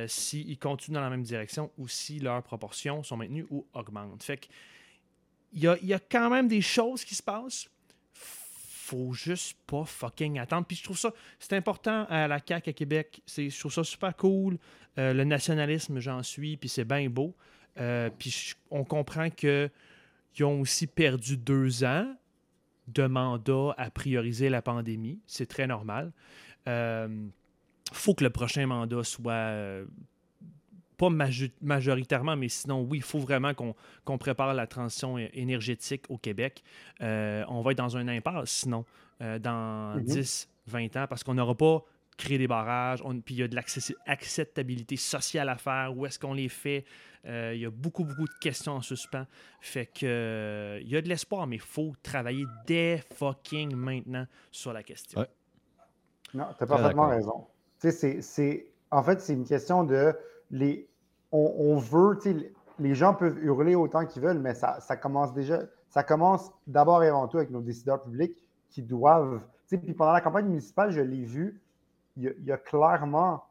s'ils 0.08 0.58
continuent 0.58 0.96
dans 0.96 1.02
la 1.02 1.10
même 1.10 1.24
direction 1.24 1.72
ou 1.78 1.88
si 1.88 2.20
leurs 2.20 2.44
proportions 2.44 3.04
sont 3.04 3.16
maintenues 3.16 3.46
ou 3.50 3.66
augmentent. 3.74 4.24
Fait 4.24 4.38
que, 4.38 4.48
il 5.54 5.62
y 5.62 5.68
a, 5.68 5.78
y 5.82 5.94
a 5.94 6.00
quand 6.00 6.30
même 6.30 6.48
des 6.48 6.62
choses 6.62 7.06
qui 7.06 7.16
se 7.16 7.24
passent. 7.24 7.70
Faut 8.14 9.14
juste 9.14 9.58
pas 9.66 9.86
fucking 9.86 10.38
attendre. 10.40 10.66
Puis 10.68 10.78
je 10.78 10.84
trouve 10.84 10.98
ça, 10.98 11.14
c'est 11.40 11.54
important 11.54 12.06
à 12.10 12.28
la 12.28 12.40
CAQ 12.46 12.70
à 12.70 12.74
Québec. 12.74 13.22
Je 13.28 13.58
trouve 13.58 13.72
ça 13.72 13.84
super 13.84 14.16
cool. 14.16 14.58
Le 14.98 15.24
nationalisme, 15.24 16.00
j'en 16.00 16.24
suis, 16.24 16.58
puis 16.58 16.68
c'est 16.68 16.86
bien 16.86 17.10
beau. 17.10 17.36
Euh, 17.78 18.10
puis 18.18 18.54
on 18.72 18.84
comprend 18.84 19.30
que 19.30 19.70
ils 20.38 20.44
ont 20.46 20.62
aussi 20.62 20.88
perdu 20.88 21.38
deux 21.38 21.84
ans 21.84 22.16
de 22.88 23.06
mandat 23.08 23.74
à 23.78 23.90
prioriser 23.90 24.50
la 24.50 24.62
pandémie. 24.62 25.20
C'est 25.28 25.48
très 25.48 25.68
normal. 25.68 26.12
Il 26.68 27.32
faut 27.92 28.14
que 28.14 28.24
le 28.24 28.30
prochain 28.30 28.66
mandat 28.68 29.04
soit 29.04 29.32
euh, 29.34 29.86
pas 30.98 31.10
majoritairement, 31.62 32.36
mais 32.36 32.50
sinon, 32.50 32.82
oui, 32.84 32.98
il 32.98 33.04
faut 33.04 33.20
vraiment 33.20 33.54
qu'on 33.54 34.18
prépare 34.18 34.54
la 34.54 34.68
transition 34.68 35.18
énergétique 35.18 36.04
au 36.10 36.18
Québec. 36.18 36.62
Euh, 37.02 37.44
on 37.48 37.62
va 37.62 37.72
être 37.72 37.78
dans 37.78 37.96
un 37.98 38.08
impasse, 38.08 38.52
sinon, 38.52 38.86
euh, 39.22 39.40
dans 39.40 39.96
Mhm. 39.96 40.04
10, 40.04 40.50
20 40.68 40.96
ans, 40.98 41.06
parce 41.08 41.24
qu'on 41.24 41.34
n'aura 41.34 41.56
pas 41.56 41.84
créé 42.20 42.38
des 42.38 42.48
barrages, 42.48 43.02
on- 43.06 43.20
puis 43.22 43.36
il 43.36 43.40
y 43.40 43.44
a 43.44 43.48
de 43.48 43.56
l'acceptabilité 43.56 44.96
sociale 44.98 45.50
à 45.50 45.56
faire, 45.58 45.94
où 45.96 46.06
est-ce 46.06 46.20
qu'on 46.20 46.34
les 46.34 46.50
fait, 46.50 46.86
Euh, 47.26 47.52
il 47.54 47.60
y 47.60 47.66
a 47.66 47.70
beaucoup, 47.70 48.06
beaucoup 48.06 48.24
de 48.24 48.38
questions 48.40 48.72
en 48.78 48.82
suspens. 48.82 49.26
Fait 49.60 49.86
que 49.88 50.06
euh, 50.06 50.80
il 50.82 50.88
y 50.88 50.96
a 50.96 51.02
de 51.02 51.10
l'espoir, 51.10 51.48
mais 51.48 51.58
il 51.58 51.62
faut 51.62 51.92
travailler 52.02 52.46
dès 52.66 53.04
fucking 53.14 53.76
maintenant 53.76 54.26
sur 54.52 54.72
la 54.72 54.84
question. 54.84 55.20
Ouais. 55.20 55.28
Non, 56.34 56.46
tu 56.58 56.64
as 56.64 56.68
parfaitement 56.68 57.10
raison. 57.10 57.46
Tu 57.82 57.90
sais, 57.90 57.92
c'est- 57.92 58.22
c'est. 58.22 58.68
En 58.90 59.04
fait, 59.04 59.20
c'est 59.20 59.34
une 59.34 59.44
question 59.44 59.84
de. 59.84 60.16
Les, 60.50 60.88
on, 61.34 61.54
on 61.58 61.78
veut. 61.78 62.16
tu 62.22 62.32
sais, 62.32 62.34
Les 62.34 62.54
les 62.80 62.96
gens 62.96 63.14
peuvent 63.14 63.38
hurler 63.44 63.76
autant 63.76 64.06
qu'ils 64.06 64.22
veulent, 64.22 64.40
mais 64.40 64.54
ça, 64.54 64.80
ça 64.80 64.96
commence 64.96 65.34
déjà. 65.34 65.60
Ça 65.90 66.04
commence 66.04 66.50
d'abord 66.68 67.04
et 67.04 67.10
avant 67.10 67.28
tout 67.28 67.36
avec 67.36 67.50
nos 67.50 67.60
décideurs 67.62 68.02
publics 68.02 68.38
qui 68.70 68.82
doivent. 68.82 69.42
tu 69.68 69.76
sais, 69.76 69.78
Puis 69.78 69.94
pendant 69.94 70.14
la 70.14 70.22
campagne 70.22 70.46
municipale, 70.46 70.92
je 70.92 71.02
l'ai 71.02 71.26
vu, 71.26 71.60
il 72.20 72.26
y, 72.26 72.28
a, 72.28 72.32
il 72.38 72.46
y 72.46 72.52
a 72.52 72.58
clairement. 72.58 73.46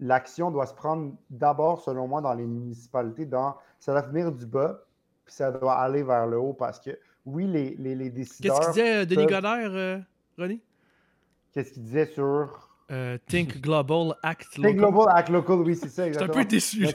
L'action 0.00 0.50
doit 0.52 0.66
se 0.66 0.74
prendre 0.74 1.12
d'abord, 1.28 1.80
selon 1.80 2.06
moi, 2.06 2.20
dans 2.20 2.32
les 2.34 2.46
municipalités. 2.46 3.26
Dans, 3.26 3.56
ça 3.80 3.92
doit 3.92 4.02
venir 4.02 4.30
du 4.30 4.46
bas, 4.46 4.84
puis 5.24 5.34
ça 5.34 5.50
doit 5.50 5.74
aller 5.74 6.04
vers 6.04 6.26
le 6.26 6.38
haut 6.38 6.52
parce 6.52 6.78
que, 6.78 6.96
oui, 7.26 7.46
les, 7.46 7.74
les, 7.76 7.96
les 7.96 8.08
décideurs. 8.10 8.60
Qu'est-ce 8.60 8.66
qu'il 8.66 8.82
disait 8.84 8.96
euh, 8.98 9.04
Denis 9.04 9.26
peuvent- 9.26 9.34
Godert, 9.42 9.70
euh, 9.72 9.98
René? 10.38 10.60
Qu'est-ce 11.52 11.72
qu'il 11.72 11.82
disait 11.82 12.06
sur. 12.06 12.70
Euh, 12.90 13.18
Think 13.26 13.60
Global, 13.60 14.14
Act 14.22 14.56
Local. 14.56 14.76
Global 14.76 15.06
Act 15.14 15.28
Local, 15.30 15.56
oui, 15.56 15.74
c'est 15.76 15.88
ça. 15.88 16.04
J'étais 16.06 16.18
un 16.18 16.22
exactement. 16.22 16.44
peu 16.44 16.48
déçu. 16.48 16.86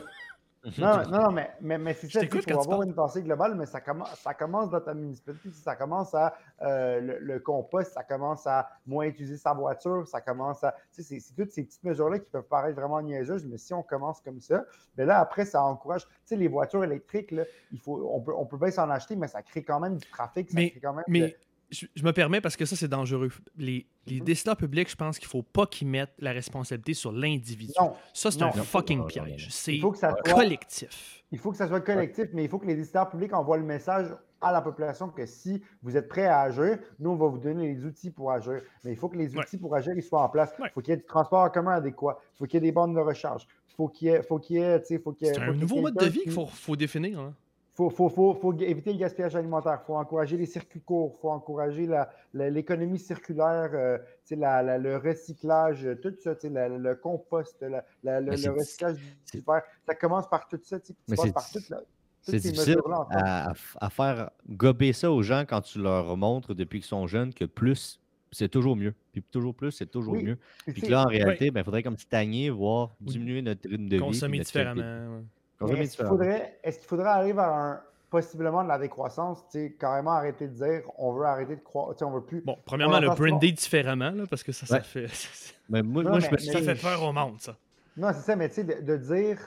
Mais- 0.65 0.71
Non, 0.77 1.03
non, 1.09 1.21
non, 1.23 1.31
mais, 1.31 1.51
mais, 1.59 1.77
mais 1.77 1.93
c'est 1.93 2.09
ça. 2.09 2.21
Il 2.21 2.29
faut 2.29 2.51
avoir 2.51 2.67
parles. 2.77 2.85
une 2.87 2.93
pensée 2.95 3.21
globale, 3.21 3.55
mais 3.55 3.65
ça 3.65 3.81
commence, 3.81 4.09
ça 4.19 4.33
commence 4.33 4.69
dans 4.69 4.79
ta 4.79 4.93
municipalité. 4.93 5.49
Ça 5.51 5.75
commence 5.75 6.13
à 6.15 6.33
euh, 6.61 7.01
le, 7.01 7.19
le 7.19 7.39
compost, 7.39 7.91
ça 7.93 8.03
commence 8.03 8.47
à 8.47 8.69
moins 8.85 9.05
utiliser 9.05 9.35
sa 9.37 9.53
voiture, 9.53 10.07
ça 10.07 10.21
commence 10.21 10.63
à. 10.63 10.71
Tu 10.93 11.03
sais, 11.03 11.19
c'est- 11.19 11.35
toutes 11.35 11.51
ces 11.51 11.63
petites 11.63 11.83
mesures-là 11.83 12.19
qui 12.19 12.29
peuvent 12.29 12.47
paraître 12.47 12.75
vraiment 12.79 13.01
niaiseuses, 13.01 13.45
mais 13.45 13.57
si 13.57 13.73
on 13.73 13.83
commence 13.83 14.21
comme 14.21 14.39
ça, 14.39 14.63
ben 14.95 15.05
là, 15.05 15.19
après, 15.19 15.43
ça 15.45 15.61
encourage. 15.63 16.05
Tu 16.07 16.13
sais, 16.25 16.35
les 16.37 16.47
voitures 16.47 16.83
électriques, 16.83 17.31
là, 17.31 17.43
il 17.71 17.79
faut, 17.79 18.09
on, 18.13 18.21
peut, 18.21 18.33
on 18.33 18.45
peut 18.45 18.57
bien 18.57 18.71
s'en 18.71 18.89
acheter, 18.89 19.15
mais 19.17 19.27
ça 19.27 19.41
crée 19.41 19.63
quand 19.63 19.79
même 19.81 19.97
du 19.97 20.09
trafic. 20.09 20.49
Ça 20.49 20.55
Mais- 20.55 20.69
crée 20.71 20.79
quand 20.79 20.93
même. 20.93 21.05
Mais 21.09 21.35
je, 21.71 21.85
je 21.95 22.03
me 22.03 22.11
permets 22.13 22.41
parce 22.41 22.55
que 22.55 22.65
ça, 22.65 22.75
c'est 22.75 22.87
dangereux. 22.87 23.29
Les, 23.57 23.85
les 24.05 24.19
Mhm. 24.19 24.25
décideurs 24.25 24.57
publics, 24.57 24.89
je 24.89 24.95
pense 24.95 25.17
qu'il 25.19 25.27
faut 25.27 25.41
pas 25.43 25.65
qu'ils 25.65 25.87
mettent 25.87 26.13
la 26.19 26.31
responsabilité 26.31 26.93
sur 26.93 27.11
l'individu. 27.11 27.73
non, 27.79 27.93
Ça, 28.13 28.29
c'est 28.31 28.41
un 28.41 28.51
fucking 28.51 28.97
Non, 28.99 29.03
non, 29.05 29.09
non, 29.17 29.25
piège. 29.25 29.47
C'est 29.51 29.75
il 29.75 29.81
faut 29.81 29.91
que 29.91 29.97
ça 29.97 30.11
soit. 30.11 30.33
collectif. 30.33 31.23
Il 31.31 31.39
faut 31.39 31.51
que 31.51 31.57
ça 31.57 31.67
soit 31.67 31.81
collectif, 31.81 32.27
mais 32.33 32.43
il 32.43 32.49
faut 32.49 32.59
que 32.59 32.67
les 32.67 32.75
décideurs 32.75 33.09
publics 33.09 33.33
envoient 33.33 33.57
le 33.57 33.63
message 33.63 34.07
à 34.39 34.51
la 34.51 34.61
population 34.61 35.07
que 35.09 35.25
si 35.25 35.61
vous 35.81 35.95
êtes 35.97 36.07
prêt 36.09 36.25
à 36.25 36.41
agir, 36.41 36.77
nous, 36.99 37.11
on 37.11 37.15
va 37.15 37.27
vous 37.27 37.37
donner 37.39 37.73
les 37.73 37.85
outils 37.85 38.11
pour 38.11 38.31
agir. 38.31 38.61
Mais 38.83 38.91
il 38.91 38.97
faut 38.97 39.07
que 39.09 39.17
les 39.17 39.33
Ouais. 39.35 39.41
outils 39.41 39.57
pour 39.57 39.73
agir 39.73 39.93
ils 39.95 40.03
soient 40.03 40.21
en 40.21 40.29
place. 40.29 40.53
Ouais. 40.59 40.67
Il 40.69 40.71
faut 40.73 40.81
qu'il 40.81 40.91
y 40.91 40.93
ait 40.95 40.97
du 40.97 41.05
transport 41.05 41.39
en 41.43 41.49
commun 41.49 41.71
adéquat. 41.75 42.19
Il 42.35 42.37
faut 42.37 42.45
qu'il 42.45 42.55
y 42.55 42.57
ait 42.57 42.67
des 42.69 42.71
bornes 42.73 42.93
de 42.93 42.99
recharge. 42.99 43.47
Il 43.69 43.75
faut 43.75 43.87
qu'il 43.87 44.09
y 44.09 44.11
ait, 44.11 44.21
faut 44.21 44.37
qu'il 44.37 44.57
y 44.57 44.59
ait, 44.59 44.79
tu 44.81 44.87
sais, 44.87 44.99
faut 44.99 45.13
qu'il 45.13 45.25
y 45.27 45.29
ait- 45.31 45.33
C'est 45.33 45.39
un 45.41 45.53
nouveau 45.53 45.81
mode 45.81 45.95
de 45.95 46.05
vie 46.05 46.19
qui- 46.19 46.23
qu'il 46.25 46.31
faut, 46.33 46.45
faut 46.45 46.75
définir. 46.75 47.19
hein. 47.19 47.33
Faut, 47.75 47.89
faut, 47.89 48.09
faut, 48.09 48.33
faut 48.35 48.53
éviter 48.59 48.93
le 48.93 48.99
gaspillage 48.99 49.35
alimentaire. 49.35 49.79
Il 49.83 49.85
faut 49.87 49.95
encourager 49.95 50.37
les 50.37 50.45
circuits 50.45 50.81
courts. 50.81 51.15
Il 51.17 51.21
faut 51.21 51.31
encourager 51.31 51.89
l'économie 52.33 52.99
circulaire, 52.99 53.71
euh, 53.73 53.97
la- 54.31 54.61
la- 54.61 54.77
le 54.77 54.97
recyclage, 54.97 55.85
euh, 55.85 55.95
tout 55.95 56.13
ça, 56.23 56.35
la- 56.43 56.69
le 56.69 56.95
compost, 56.95 57.57
la- 57.61 57.83
la- 58.03 58.21
le, 58.21 58.31
recyclage 58.51 58.97
du 58.97 59.39
verre. 59.47 59.63
Ça 59.87 59.95
commence 59.95 60.29
par 60.29 60.47
tout 60.47 60.59
ça. 60.63 60.79
tu 60.79 60.93
passes 61.07 61.19
c'est- 61.19 61.33
par 61.33 61.49
tout, 61.49 61.59
là, 61.69 61.81
C'est 62.21 62.39
ces 62.39 62.51
difficile 62.51 62.77
à, 63.09 63.53
faire 63.89 64.29
gober 64.47 64.93
ça 64.93 65.11
aux 65.11 65.23
gens 65.23 65.43
quand 65.47 65.61
tu 65.61 65.79
leur 65.79 66.15
montres 66.15 66.53
depuis 66.55 66.79
qu'ils 66.79 66.87
sont 66.87 67.07
jeunes 67.07 67.33
que 67.33 67.45
plus 67.45 67.99
c'est 68.31 68.49
toujours 68.49 68.75
mieux. 68.75 68.93
Puis 69.11 69.21
toujours 69.23 69.53
plus, 69.53 69.71
c'est 69.71 69.85
toujours 69.85 70.13
Oui. 70.13 70.23
mieux. 70.23 70.37
Puis, 70.65 70.81
que 70.81 70.87
là, 70.87 71.03
en 71.03 71.07
réalité, 71.07 71.45
il 71.47 71.51
ben, 71.51 71.63
faudrait 71.63 71.83
comme 71.83 71.97
stagner, 71.97 72.49
voire 72.49 72.95
diminuer 72.99 73.41
notre 73.43 73.69
rythme 73.69 73.87
de 73.87 73.95
vie. 73.97 74.01
Consommer 74.01 74.39
différemment. 74.39 75.21
Est-ce 75.67 75.97
qu'il 75.97 76.05
faudrait, 76.05 76.59
est-ce 76.63 76.79
qu'il 76.79 76.87
faudrait 76.87 77.09
aller 77.09 77.33
vers 77.33 77.49
un, 77.51 77.81
possiblement 78.09 78.63
de 78.63 78.67
la 78.67 78.77
décroissance, 78.77 79.43
tu 79.51 79.59
sais, 79.59 79.75
carrément 79.79 80.11
arrêter 80.11 80.47
de 80.47 80.53
dire 80.53 80.81
on 80.99 81.13
veut 81.13 81.25
arrêter 81.25 81.55
de 81.55 81.61
croire, 81.61 81.89
tu 81.93 81.99
sais, 81.99 82.05
on 82.05 82.11
veut 82.11 82.21
plus. 82.21 82.41
Bon, 82.41 82.57
premièrement, 82.65 82.99
le 82.99 83.09
brander 83.09 83.51
différemment, 83.51 84.11
là, 84.11 84.23
parce 84.29 84.43
que 84.43 84.51
ça, 84.51 84.65
ça 84.67 84.75
Ouais. 84.75 84.81
fait. 84.81 85.07
Mais 85.69 85.81
moi, 85.81 86.03
Non, 86.03 86.09
moi, 86.11 86.19
je 86.19 86.29
me 86.29 86.37
suis 86.37 86.51
Ça 86.51 86.59
mais- 86.61 86.75
fait 86.75 86.81
peur 86.81 87.01
au 87.03 87.11
monde, 87.11 87.39
ça. 87.39 87.55
Non, 87.97 88.09
c'est 88.13 88.21
ça, 88.21 88.35
mais 88.35 88.49
tu 88.49 88.55
sais, 88.55 88.63
de, 88.63 88.81
de 88.81 88.97
dire 88.97 89.39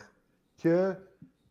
que 0.63 0.95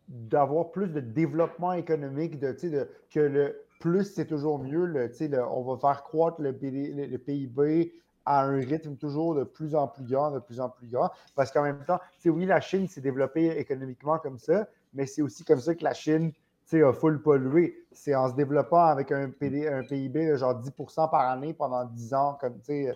d'avoir 0.07 0.71
plus 0.71 0.87
de 0.89 0.99
développement 0.99 1.73
économique, 1.73 2.39
de, 2.39 2.51
tu 2.53 2.59
sais, 2.59 2.69
de, 2.69 2.89
que 3.11 3.19
le 3.19 3.61
plus 3.79 4.03
c'est 4.13 4.25
toujours 4.25 4.59
mieux, 4.59 4.85
le, 4.85 5.09
tu 5.09 5.15
sais, 5.17 5.27
le- 5.27 5.43
on 5.45 5.61
va 5.63 5.77
faire 5.77 6.03
croître 6.03 6.41
le, 6.41 6.53
PD 6.53 6.91
le- 6.93 7.05
le 7.05 7.17
PIB 7.17 7.93
à 8.25 8.43
un 8.43 8.57
rythme 8.57 8.95
toujours 8.95 9.35
de 9.35 9.43
plus 9.43 9.75
en 9.75 9.87
plus 9.87 10.05
grand, 10.05 10.31
de 10.31 10.39
plus 10.39 10.59
en 10.59 10.69
plus 10.69 10.87
grand. 10.87 11.11
Parce 11.35 11.51
qu'en 11.51 11.63
même 11.63 11.83
temps, 11.85 11.99
oui, 12.25 12.45
la 12.45 12.61
Chine 12.61 12.87
s'est 12.87 13.01
développée 13.01 13.57
économiquement 13.57 14.17
comme 14.17 14.39
ça, 14.39 14.67
mais 14.93 15.05
c'est 15.05 15.21
aussi 15.21 15.43
comme 15.43 15.59
ça 15.59 15.75
que 15.75 15.83
la 15.83 15.93
Chine 15.93 16.31
tu 16.31 16.77
sais, 16.77 16.83
a 16.83 16.91
full 16.93 17.21
pollué. 17.21 17.85
C'est 17.91 18.15
en 18.15 18.29
se 18.29 18.35
développant 18.35 18.85
avec 18.85 19.11
un, 19.11 19.29
PD, 19.29 19.67
un 19.67 19.83
PIB 19.83 20.27
de 20.29 20.35
genre 20.35 20.59
10% 20.59 21.09
par 21.11 21.29
année 21.29 21.53
pendant 21.53 21.85
10 21.85 22.13
ans, 22.15 22.37
comme 22.41 22.59
tu 22.61 22.91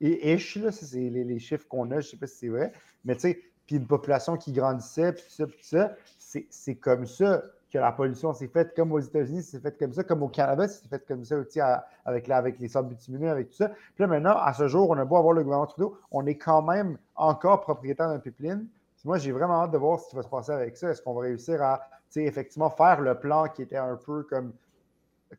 ish, 0.00 0.56
là, 0.56 0.70
c'est 0.70 0.96
les, 0.96 1.24
les 1.24 1.38
chiffres 1.38 1.66
qu'on 1.66 1.90
a, 1.90 2.00
je 2.00 2.06
ne 2.06 2.10
sais 2.10 2.16
pas 2.18 2.26
si 2.26 2.36
c'est 2.36 2.48
vrai, 2.48 2.72
mais 3.04 3.14
tu 3.14 3.22
sais, 3.22 3.42
puis 3.66 3.76
une 3.76 3.86
population 3.86 4.36
qui 4.36 4.52
grandissait, 4.52 5.12
puis 5.12 5.24
tout 5.24 5.34
ça, 5.34 5.46
puis 5.46 5.58
ça, 5.60 5.96
c'est 6.48 6.76
comme 6.76 7.06
ça 7.06 7.42
la 7.78 7.92
pollution 7.92 8.32
s'est 8.34 8.48
faite, 8.48 8.74
comme 8.74 8.92
aux 8.92 8.98
États-Unis, 9.00 9.42
c'est 9.42 9.60
fait 9.60 9.78
comme 9.78 9.92
ça, 9.92 10.04
comme 10.04 10.22
au 10.22 10.28
Canada, 10.28 10.66
c'est 10.68 10.88
fait 10.88 11.04
comme 11.06 11.24
ça 11.24 11.36
aussi 11.36 11.60
avec, 12.04 12.26
la- 12.26 12.36
avec 12.36 12.58
les 12.58 12.68
sables 12.68 12.88
bitumineux, 12.88 13.30
avec 13.30 13.50
tout 13.50 13.56
ça. 13.56 13.68
Puis 13.68 14.00
là, 14.00 14.06
maintenant, 14.06 14.36
à 14.38 14.52
ce 14.52 14.68
jour, 14.68 14.90
on 14.90 14.98
a 14.98 15.04
beau 15.04 15.16
avoir 15.16 15.34
le 15.34 15.42
gouvernement 15.42 15.66
Trudeau, 15.66 15.98
on 16.10 16.26
est 16.26 16.36
quand 16.36 16.62
même 16.62 16.98
encore 17.14 17.60
propriétaire 17.60 18.08
d'un 18.08 18.18
pipeline. 18.18 18.66
Moi, 19.04 19.18
j'ai 19.18 19.30
vraiment 19.30 19.62
hâte 19.62 19.70
de 19.70 19.78
voir 19.78 20.00
ce 20.00 20.08
qui 20.08 20.16
va 20.16 20.22
se 20.22 20.28
passer 20.28 20.50
avec 20.50 20.76
ça. 20.76 20.90
Est-ce 20.90 21.00
qu'on 21.00 21.14
va 21.14 21.20
réussir 21.22 21.62
à, 21.62 21.80
effectivement, 22.16 22.70
faire 22.70 23.00
le 23.00 23.14
plan 23.14 23.46
qui 23.46 23.62
était 23.62 23.76
un 23.76 23.94
peu 23.94 24.24
comme, 24.24 24.52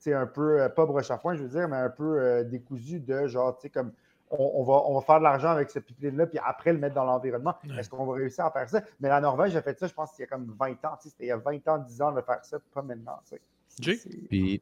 un 0.07 0.25
peu, 0.25 0.61
euh, 0.61 0.69
pas 0.69 0.85
broche 0.85 1.11
à 1.11 1.17
foin, 1.17 1.35
je 1.35 1.43
veux 1.43 1.49
dire, 1.49 1.67
mais 1.67 1.75
un 1.77 1.89
peu 1.89 2.19
euh, 2.19 2.43
décousu 2.43 2.99
de 3.01 3.27
genre, 3.27 3.55
tu 3.57 3.63
sais, 3.63 3.69
comme, 3.69 3.91
on, 4.31 4.51
on 4.55 4.63
va, 4.63 4.83
on 4.87 4.93
va 4.95 5.01
faire 5.01 5.19
de 5.19 5.23
l'argent 5.23 5.49
avec 5.49 5.69
ce 5.69 5.79
pipeline-là, 5.79 6.27
puis 6.27 6.39
après 6.43 6.73
le 6.73 6.79
mettre 6.79 6.95
dans 6.95 7.05
l'environnement. 7.05 7.55
Ouais. 7.67 7.79
Est-ce 7.79 7.89
qu'on 7.89 8.05
va 8.05 8.13
réussir 8.13 8.45
à 8.45 8.51
faire 8.51 8.67
ça? 8.69 8.81
Mais 8.99 9.09
la 9.09 9.21
Norvège 9.21 9.55
a 9.55 9.61
fait 9.61 9.77
ça, 9.79 9.87
je 9.87 9.93
pense 9.93 10.11
qu'il 10.11 10.21
y 10.21 10.23
a 10.23 10.27
comme 10.27 10.53
20 10.59 10.71
ans. 10.85 10.97
C'était 10.99 11.25
il 11.25 11.27
y 11.27 11.31
a 11.31 11.37
20 11.37 11.67
ans, 11.67 11.77
10 11.79 12.01
ans 12.01 12.11
de 12.11 12.21
faire 12.21 12.43
ça, 12.43 12.57
pas 12.73 12.81
maintenant. 12.81 13.19
tu 13.29 13.35
sais. 13.35 13.41
Jay? 13.79 13.95
C'est- 13.97 14.09
Puis, 14.27 14.61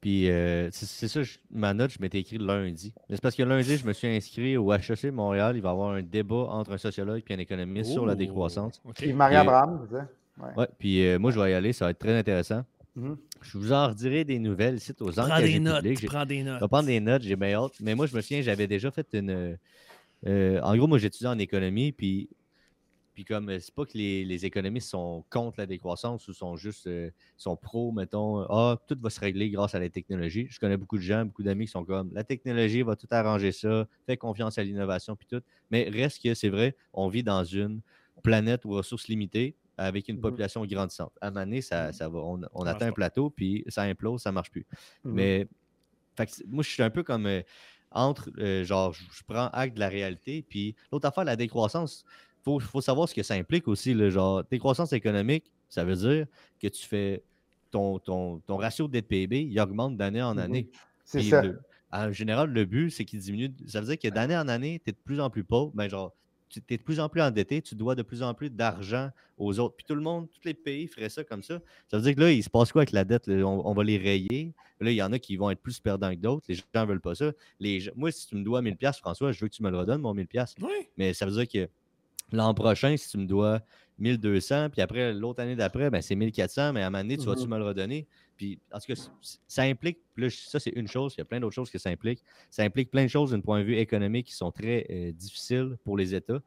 puis 0.00 0.30
euh, 0.30 0.68
c'est 0.72 1.06
ça, 1.06 1.22
je- 1.22 1.38
ma 1.50 1.72
note, 1.74 1.90
je 1.92 1.98
m'étais 2.00 2.18
écrit 2.18 2.38
lundi. 2.38 2.92
Mais 3.08 3.14
c'est 3.16 3.22
parce 3.22 3.36
que 3.36 3.42
lundi, 3.44 3.76
je 3.76 3.86
me 3.86 3.92
suis 3.92 4.08
inscrit 4.08 4.56
au 4.56 4.72
HEC 4.72 5.12
Montréal. 5.12 5.56
Il 5.56 5.62
va 5.62 5.68
y 5.68 5.72
avoir 5.72 5.90
un 5.92 6.02
débat 6.02 6.34
entre 6.48 6.72
un 6.72 6.78
sociologue 6.78 7.22
et 7.28 7.34
un 7.34 7.38
économiste 7.38 7.92
sur 7.92 8.04
la 8.04 8.14
Oh, 8.14 8.16
décroissance. 8.16 8.82
Puis 8.96 9.12
Marie 9.12 9.34
Et- 9.34 9.38
Abraham, 9.38 9.86
ça? 9.90 10.08
Ouais. 10.42 10.50
Ouais, 10.56 10.68
puis 10.78 11.06
euh, 11.06 11.18
moi, 11.18 11.30
je 11.30 11.38
vais 11.40 11.50
y 11.50 11.54
aller. 11.54 11.72
Ça 11.72 11.84
va 11.84 11.92
être 11.92 11.98
très 11.98 12.16
intéressant. 12.18 12.62
Mhm. 12.98 13.16
Je 13.42 13.58
vous 13.58 13.72
en 13.72 13.88
redirai 13.88 14.24
des 14.24 14.38
nouvelles 14.38 14.76
ici 14.76 14.92
aux 15.00 15.12
Prends 15.12 15.40
des 15.40 15.60
notes. 15.60 15.84
Prends 16.06 16.26
des 16.26 16.38
Je 16.40 16.44
notes. 16.44 16.60
vais 16.60 16.68
prendre 16.68 16.86
des 16.86 17.00
notes, 17.00 17.22
j'ai 17.22 17.36
bien 17.36 17.54
hâte. 17.54 17.74
Mais 17.80 17.94
moi, 17.94 18.06
je 18.06 18.16
me 18.16 18.20
souviens, 18.20 18.42
j'avais 18.42 18.66
déjà 18.66 18.90
fait 18.90 19.06
une. 19.14 19.56
euh, 20.26 20.60
en 20.62 20.76
gros, 20.76 20.86
moi, 20.88 20.98
j'étudie 20.98 21.26
en 21.28 21.38
économie, 21.38 21.92
puis, 21.92 22.28
puis 23.14 23.24
comme 23.24 23.50
euh, 23.50 23.60
c'est 23.60 23.72
pas 23.74 23.84
que 23.84 23.96
les, 23.96 24.24
les 24.24 24.44
économistes 24.46 24.90
sont 24.90 25.24
contre 25.30 25.58
la 25.60 25.66
décroissance 25.66 26.26
ou 26.26 26.32
sont 26.32 26.56
juste 26.56 26.88
euh, 26.88 27.10
sont 27.36 27.56
pro, 27.56 27.92
mettons, 27.92 28.40
ah, 28.50 28.76
tout 28.88 28.96
va 29.00 29.10
se 29.10 29.20
régler 29.20 29.48
grâce 29.50 29.76
à 29.76 29.78
la 29.78 29.88
technologie. 29.90 30.48
Je 30.50 30.58
connais 30.58 30.76
beaucoup 30.76 30.96
de 30.98 31.02
gens, 31.02 31.24
beaucoup 31.24 31.44
d'amis 31.44 31.66
qui 31.66 31.70
sont 31.72 31.84
comme 31.84 32.10
la 32.12 32.24
technologie 32.24 32.82
va 32.82 32.96
tout 32.96 33.06
arranger 33.12 33.52
ça, 33.52 33.86
fais 34.06 34.16
confiance 34.16 34.58
à 34.58 34.64
l'innovation, 34.64 35.14
puis 35.14 35.28
tout. 35.30 35.42
Mais 35.70 35.88
reste 35.88 36.20
que 36.22 36.34
c'est 36.34 36.48
vrai, 36.48 36.74
on 36.92 37.08
vit 37.08 37.22
dans 37.22 37.44
une 37.44 37.80
planète 38.24 38.66
aux 38.66 38.70
ressources 38.70 39.06
limitées 39.06 39.54
avec 39.78 40.08
une 40.08 40.16
Mhm. 40.16 40.22
population 40.22 40.64
grandissante. 40.66 41.12
À 41.20 41.28
un 41.28 41.30
moment 41.30 41.44
doné, 41.46 41.60
ça, 41.62 41.86
Mhm. 41.86 41.92
ça 41.92 42.08
va, 42.08 42.18
on, 42.18 42.40
on 42.52 42.66
atteint 42.66 42.88
un 42.88 42.92
plateau, 42.92 43.30
puis 43.30 43.64
ça 43.68 43.82
implose, 43.82 44.22
ça 44.22 44.32
marche 44.32 44.50
plus. 44.50 44.66
Mhm. 45.04 45.12
Mais 45.14 45.48
fait 46.16 46.42
moi, 46.48 46.62
je 46.62 46.68
suis 46.70 46.82
un 46.82 46.90
peu 46.90 47.02
comme 47.02 47.26
euh, 47.26 47.42
entre, 47.90 48.30
euh, 48.38 48.64
genre, 48.64 48.92
je 48.92 49.22
prends 49.26 49.48
acte 49.48 49.74
de 49.74 49.80
la 49.80 49.88
réalité. 49.88 50.44
Puis 50.48 50.74
l'autre 50.92 51.06
affaire, 51.08 51.24
la 51.24 51.36
décroissance, 51.36 52.04
il 52.40 52.42
faut, 52.44 52.60
faut 52.60 52.80
savoir 52.80 53.08
ce 53.08 53.14
que 53.14 53.22
ça 53.22 53.34
implique 53.34 53.66
aussi. 53.68 53.94
Là, 53.94 54.10
genre, 54.10 54.44
décroissance 54.44 54.92
économique, 54.92 55.50
ça 55.68 55.84
veut 55.84 55.96
dire 55.96 56.26
que 56.60 56.68
tu 56.68 56.86
fais 56.86 57.22
ton, 57.70 57.98
ton, 57.98 58.38
ton 58.40 58.56
ratio 58.56 58.86
de 58.88 58.92
dette 58.92 59.08
PIB, 59.08 59.42
il 59.44 59.60
augmente 59.60 59.96
d'année 59.96 60.22
en 60.22 60.36
année. 60.38 60.68
C'est 61.04 61.22
ça. 61.22 61.42
le- 61.42 61.60
en 61.90 62.12
général, 62.12 62.50
le 62.50 62.64
but, 62.66 62.90
c'est 62.90 63.06
qu'il 63.06 63.18
diminue. 63.20 63.50
Ça 63.66 63.80
veut 63.80 63.86
dire 63.86 63.98
que 63.98 64.08
d'année 64.14 64.36
en 64.36 64.46
année, 64.48 64.78
tu 64.84 64.90
es 64.90 64.92
de 64.92 64.98
plus 64.98 65.20
en 65.20 65.30
plus 65.30 65.44
pauvre. 65.44 65.72
Ben, 65.74 65.88
genre, 65.88 66.12
tu 66.48 66.60
es 66.68 66.76
de 66.76 66.82
plus 66.82 67.00
en 67.00 67.08
plus 67.08 67.20
endetté, 67.20 67.60
tu 67.62 67.74
dois 67.74 67.94
de 67.94 68.02
plus 68.02 68.22
en 68.22 68.34
plus 68.34 68.50
d'argent 68.50 69.10
aux 69.36 69.58
autres. 69.58 69.76
Puis 69.76 69.84
tout 69.86 69.94
le 69.94 70.00
monde, 70.00 70.28
tous 70.30 70.40
les 70.44 70.54
pays 70.54 70.86
feraient 70.88 71.08
ça 71.08 71.22
comme 71.24 71.42
ça. 71.42 71.60
Ça 71.88 71.96
veut 71.98 72.02
dire 72.02 72.14
que 72.14 72.20
là, 72.20 72.32
il 72.32 72.42
se 72.42 72.50
passe 72.50 72.72
quoi 72.72 72.80
avec 72.82 72.92
la 72.92 73.04
dette? 73.04 73.26
là? 73.26 73.44
On, 73.46 73.66
on 73.66 73.72
va 73.74 73.84
les 73.84 73.98
rayer. 73.98 74.52
Là, 74.80 74.90
il 74.90 74.96
y 74.96 75.02
en 75.02 75.12
a 75.12 75.18
qui 75.18 75.36
vont 75.36 75.50
être 75.50 75.60
plus 75.60 75.78
perdants 75.80 76.10
que 76.10 76.16
d'autres. 76.20 76.46
Les 76.48 76.54
gens 76.54 76.62
ne 76.74 76.84
veulent 76.86 77.00
pas 77.00 77.14
ça. 77.14 77.32
Les 77.60 77.80
gens- 77.80 77.92
Moi, 77.96 78.10
si 78.12 78.26
tu 78.26 78.36
me 78.36 78.42
dois 78.44 78.62
1000$, 78.62 78.76
piastres, 78.76 79.00
François, 79.00 79.32
je 79.32 79.40
veux 79.40 79.48
que 79.48 79.54
tu 79.54 79.62
me 79.62 79.70
le 79.70 79.78
redonnes, 79.78 80.00
mon 80.00 80.14
1000$. 80.14 80.54
Oui. 80.62 80.88
Mais 80.96 81.12
ça 81.14 81.26
veut 81.26 81.32
dire 81.32 81.48
que 81.48 81.68
l'an 82.32 82.54
prochain, 82.54 82.96
si 82.96 83.08
tu 83.10 83.18
me 83.18 83.26
dois 83.26 83.60
1200, 83.98 84.70
puis 84.70 84.80
après, 84.80 85.12
l'autre 85.12 85.42
année 85.42 85.56
d'après, 85.56 85.90
ben, 85.90 86.00
c'est 86.00 86.14
1400, 86.14 86.72
mais 86.72 86.82
à 86.82 86.86
un 86.86 86.90
moment 86.90 87.02
donné, 87.02 87.16
tu 87.18 87.26
vas-tu 87.26 87.44
Mhm. 87.44 87.50
me 87.50 87.58
le 87.58 87.64
redonner? 87.64 88.06
Puis, 88.36 88.60
en 88.72 88.78
tout 88.78 88.92
cas, 88.94 89.00
ça 89.48 89.62
implique, 89.62 89.98
là, 90.16 90.28
ça, 90.30 90.60
c'est 90.60 90.70
une 90.70 90.86
chose, 90.88 91.14
il 91.16 91.18
y 91.18 91.22
a 91.22 91.24
plein 91.24 91.40
d'autres 91.40 91.54
choses 91.54 91.70
que 91.70 91.78
ça 91.78 91.90
implique. 91.90 92.22
Ça 92.50 92.62
implique 92.62 92.90
plein 92.90 93.02
de 93.04 93.08
choses 93.08 93.32
d'un 93.32 93.40
point 93.40 93.58
de 93.60 93.64
vue 93.64 93.76
économique 93.76 94.26
qui 94.26 94.34
sont 94.34 94.52
très 94.52 94.86
euh, 94.90 95.12
difficiles 95.12 95.76
pour 95.84 95.96
les 95.96 96.14
États. 96.14 96.40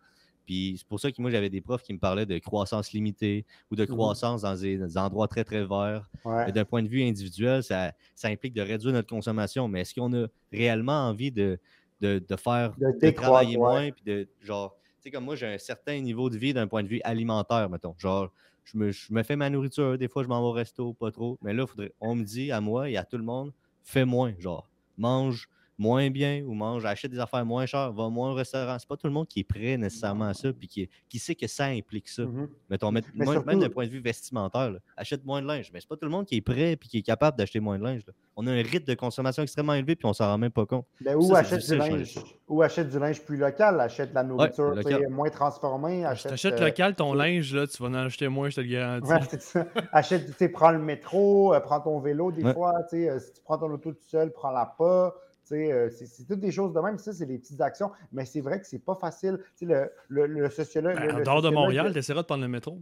Puis 0.46 0.76
c'est 0.80 0.88
pour 0.88 1.00
ça 1.00 1.12
que 1.12 1.22
moi, 1.22 1.30
j'avais 1.30 1.50
des 1.50 1.62
profs 1.62 1.84
qui 1.84 1.94
me 1.94 2.00
parlaient 2.00 2.26
de 2.26 2.40
croissance 2.40 2.94
limitée 2.94 3.46
ou 3.70 3.76
de 3.76 3.84
Mhm. 3.84 3.90
croissance 3.90 4.42
dans 4.42 4.56
des, 4.56 4.78
dans 4.78 4.88
des 4.88 4.98
endroits 4.98 5.28
très, 5.28 5.44
très 5.44 5.66
verts. 5.66 6.10
Ouais. 6.26 6.52
D'un 6.52 6.66
point 6.66 6.82
de 6.82 6.88
vue 6.88 7.04
individuel, 7.04 7.64
ça, 7.64 7.94
ça 8.16 8.30
implique 8.30 8.54
de 8.54 8.62
réduire 8.62 8.94
notre 8.94 9.10
consommation. 9.10 9.68
Mais 9.68 9.82
est-ce 9.82 9.94
qu'on 9.94 10.12
a 10.14 10.28
réellement 10.52 11.08
envie 11.10 11.32
de, 11.32 11.60
de, 12.02 12.20
de 12.28 12.36
faire, 12.38 12.74
De 12.78 13.10
travailler 13.12 13.58
ouais. 13.58 13.70
moins, 13.70 13.92
puis 13.92 14.04
de, 14.04 14.28
genre, 14.42 14.76
sais, 15.04 15.12
comme 15.12 15.26
moi, 15.26 15.36
j'ai 15.36 15.48
un 15.48 15.58
certain 15.58 16.00
niveau 16.00 16.30
de 16.30 16.38
vie 16.38 16.54
d'un 16.54 16.68
point 16.68 16.84
de 16.84 16.88
vue 16.88 17.02
alimentaire, 17.04 17.70
mettons. 17.70 17.96
Genre, 17.98 18.32
je 18.64 18.78
me, 18.78 18.92
je 18.92 19.14
me 19.14 19.24
fais 19.24 19.36
ma 19.36 19.50
nourriture, 19.50 19.98
des 19.98 20.08
fois, 20.08 20.24
je 20.24 20.28
m'en 20.28 20.42
vais 20.42 20.48
au 20.48 20.52
resto, 20.52 20.94
pas 20.94 21.12
trop. 21.12 21.38
Mais 21.42 21.54
là, 21.54 21.66
faudrait, 21.66 21.94
on 22.00 22.16
me 22.16 22.24
dit 22.24 22.52
à 22.52 22.62
moi 22.62 22.90
et 22.90 22.98
à 22.98 23.04
tout 23.04 23.18
le 23.18 23.24
monde, 23.24 23.54
fais 23.84 24.06
moins, 24.06 24.34
genre, 24.40 24.70
mange 24.98 25.50
moins 25.82 26.12
bien 26.12 26.44
ou 26.46 26.54
mange, 26.54 26.86
achète 26.86 27.10
des 27.12 27.20
affaires 27.20 27.44
moins 27.44 27.66
chères, 27.66 27.92
va 27.92 28.08
moins 28.10 28.32
au 28.32 28.34
restaurant. 28.36 28.78
C'est 28.78 28.88
pas 28.88 28.98
tout 28.98 29.08
le 29.08 29.14
monde 29.14 29.28
qui 29.28 29.40
est 29.40 29.44
prêt 29.44 29.78
nécessairement 29.78 30.26
à 30.26 30.34
ça, 30.36 30.54
puis 30.54 30.68
qui, 30.68 30.88
qui 31.10 31.18
sait 31.18 31.34
que 31.34 31.48
ça 31.48 31.66
implique 31.66 32.08
ça. 32.08 32.22
Mhm. 32.24 32.48
Mettons, 32.70 32.92
met- 32.92 33.02
Mais 33.16 33.26
moins- 33.26 33.34
surtout- 33.34 33.48
même 33.50 33.60
d'un 33.60 33.70
point 33.70 33.86
de 33.88 33.92
vue 33.92 34.00
vestimentaire, 34.00 34.72
là, 34.72 34.80
achète 34.96 35.26
moins 35.26 35.42
de 35.42 35.48
linge. 35.48 35.72
Mais 35.74 35.80
c'est 35.80 35.90
pas 35.90 35.96
tout 35.98 36.06
le 36.06 36.12
monde 36.12 36.26
qui 36.28 36.36
est 36.38 36.42
prêt 36.42 36.74
et 36.74 36.78
qui 36.78 37.00
est 37.00 37.02
capable 37.02 37.36
d'acheter 37.38 37.60
moins 37.60 37.80
de 37.80 37.84
linge. 37.84 38.02
là. 38.06 38.14
On 38.36 38.46
a 38.48 38.52
un 38.52 38.62
rythme 38.62 38.86
de 38.86 38.94
consommation 38.94 39.44
extrêmement 39.44 39.74
élevé 39.74 39.96
puis 39.96 40.06
on 40.06 40.14
s'en 40.14 40.26
rend 40.28 40.38
même 40.38 40.52
pas 40.52 40.66
compte. 40.66 40.86
Ben, 41.02 41.16
ou, 41.18 41.24
Ça, 41.24 41.40
achète 41.40 41.66
du 41.68 41.76
linge, 41.76 42.16
ou 42.48 42.62
achète 42.62 42.90
du 42.90 42.98
linge 43.00 43.22
plus 43.22 43.38
local, 43.38 43.80
achète 43.82 44.12
de 44.12 44.16
la 44.16 44.24
nourriture 44.24 44.76
local. 44.76 45.08
moins 45.10 45.30
transformée. 45.30 46.00
Si 46.00 46.06
Achète, 46.06 46.32
t'achètes 46.32 46.62
euh, 46.62 46.66
local 46.66 46.96
ton 46.96 47.14
linge, 47.14 47.54
là, 47.54 47.66
tu 47.68 47.82
vas 47.82 47.90
en 47.90 47.94
acheter 47.96 48.28
moins, 48.28 48.50
je 48.50 48.56
te 48.58 48.62
le 48.62 48.68
garantis. 48.68 49.12
Ouais, 49.12 49.40
ça. 49.40 49.66
Achète, 49.92 50.28
tu 50.28 50.34
sais, 50.34 50.50
prends 50.50 50.72
le 50.72 50.80
métro, 50.80 51.54
euh, 51.54 51.60
prends 51.60 51.82
ton 51.82 52.00
vélo 52.00 52.32
des 52.32 52.44
Ouais. 52.44 52.54
fois, 52.54 52.74
tu 52.90 52.98
sais, 53.02 53.10
euh, 53.10 53.20
si 53.20 53.34
tu 53.34 53.42
prends 53.44 53.58
ton 53.58 53.72
auto 53.72 53.92
tout 53.92 53.98
seul, 54.08 54.32
prends-la 54.32 54.74
pas. 54.78 55.14
Tu 55.56 55.72
euh, 55.72 55.90
C'est 55.90 56.26
toutes 56.28 56.40
des 56.40 56.52
choses 56.52 56.74
de 56.74 56.80
même. 56.80 56.98
Ça, 56.98 57.14
c'est 57.14 57.26
des 57.26 57.38
petites 57.38 57.62
actions. 57.62 57.92
Mais 58.12 58.26
c'est 58.26 58.42
vrai 58.42 58.60
que 58.60 58.68
c'est 58.68 58.80
pas 58.80 58.96
facile. 58.96 59.40
Tu 59.58 59.66
sais, 59.68 59.74
le, 59.74 59.92
le, 60.28 60.28
le 60.42 60.50
sociologue. 60.50 60.96
Ben, 60.96 61.06
le- 61.08 61.14
en 61.14 61.18
le 61.18 61.24
dehors 61.24 61.36
de 61.42 61.48
sociologue- 61.48 61.54
Montréal, 61.64 61.94
t'essaieras 61.94 62.22
de 62.22 62.26
prendre 62.28 62.44
le 62.44 62.48
métro. 62.50 62.80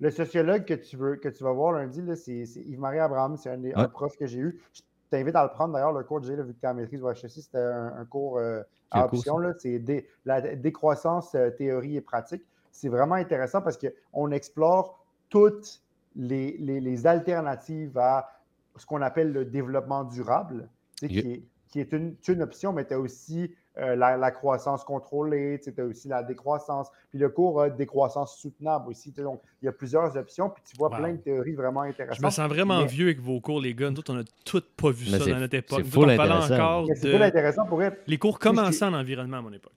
Le 0.00 0.10
sociologue 0.10 0.64
que 0.64 0.74
tu, 0.74 0.96
veux, 0.96 1.14
que 1.14 1.28
tu 1.28 1.44
vas 1.44 1.52
voir 1.52 1.72
lundi, 1.74 2.02
là, 2.02 2.16
c'est 2.16 2.32
Yves-Marie 2.42 2.98
Abraham. 2.98 3.36
C'est 3.36 3.50
un, 3.50 3.88
prof 3.88 4.16
que 4.16 4.26
j'ai 4.26 4.40
eu. 4.40 4.60
Je 4.72 4.80
t'invite 5.10 5.36
à 5.36 5.44
le 5.44 5.50
prendre 5.50 5.74
d'ailleurs, 5.74 5.92
le 5.92 6.02
cours 6.02 6.20
que 6.20 6.26
j'ai, 6.26 6.34
vu 6.34 6.54
que 6.54 6.60
tu 6.60 6.66
en 6.66 6.74
maîtrise 6.74 7.00
au 7.04 7.10
HEC. 7.10 7.28
C'était 7.30 7.58
un, 7.58 7.94
un 7.98 8.04
cours 8.04 8.38
euh, 8.38 8.62
à 8.90 9.04
option. 9.04 9.38
là, 9.38 9.52
C'est 9.58 9.78
dé- 9.78 10.08
la 10.24 10.40
dé- 10.40 10.56
décroissance 10.56 11.36
euh, 11.36 11.50
théorie 11.50 11.96
et 11.96 12.00
pratique. 12.00 12.42
C'est 12.72 12.88
vraiment 12.88 13.14
intéressant 13.14 13.62
parce 13.62 13.78
qu'on 13.78 14.32
explore 14.32 15.04
toutes 15.28 15.80
les, 16.16 16.56
les- 16.58 16.80
les 16.80 17.06
alternatives 17.06 17.96
à 17.96 18.28
ce 18.76 18.84
qu'on 18.86 19.02
appelle 19.02 19.32
le 19.32 19.44
développement 19.44 20.02
durable, 20.02 20.62
tu. 20.62 20.68
Qui 21.08 21.18
est, 21.18 21.42
qui 21.68 21.80
est 21.80 21.92
une, 21.92 22.14
une 22.28 22.42
option, 22.42 22.72
mais 22.72 22.84
tu 22.84 22.94
as 22.94 22.98
aussi 23.00 23.54
euh, 23.78 23.96
la, 23.96 24.18
la 24.18 24.30
croissance 24.30 24.84
contrôlée, 24.84 25.58
tu 25.62 25.72
as 25.80 25.84
aussi 25.84 26.06
la 26.08 26.22
décroissance. 26.22 26.88
Puis 27.08 27.18
le 27.18 27.30
cours 27.30 27.62
a 27.62 27.70
décroissance 27.70 28.36
soutenable 28.36 28.90
aussi. 28.90 29.10
Donc, 29.12 29.40
il 29.62 29.64
y 29.64 29.68
a 29.68 29.72
plusieurs 29.72 30.14
options, 30.16 30.50
puis 30.50 30.62
tu 30.66 30.76
vois 30.76 30.90
Wow. 30.90 30.96
plein 30.98 31.12
de 31.12 31.16
théories 31.18 31.54
vraiment 31.54 31.82
Je 31.84 31.88
intéressantes. 31.90 32.22
me 32.24 32.30
sens 32.30 32.48
vraiment 32.50 32.80
Mais- 32.80 32.86
vieux 32.86 33.06
avec 33.06 33.20
vos 33.20 33.40
cours, 33.40 33.60
les 33.62 33.74
gars. 33.74 33.90
Nous, 33.90 34.02
on 34.10 34.18
a 34.18 34.24
toutes 34.44 34.68
pas 34.76 34.90
vu 34.90 35.06
Mais 35.10 35.18
ça 35.18 35.30
dans 35.30 35.38
notre 35.40 35.54
époque. 35.56 35.80
c'est 35.84 35.90
full 35.90 36.10
intéressant. 36.10 36.54
encore 36.54 36.86
de... 36.86 37.22
intéressant 37.22 37.64
pour 37.64 37.82
être. 37.82 37.96
Les 38.06 38.18
cours 38.18 38.38
commençaient 38.38 38.84
en 38.84 38.92
environnement 38.92 39.38
à 39.38 39.42
mon 39.42 39.52
époque. 39.54 39.72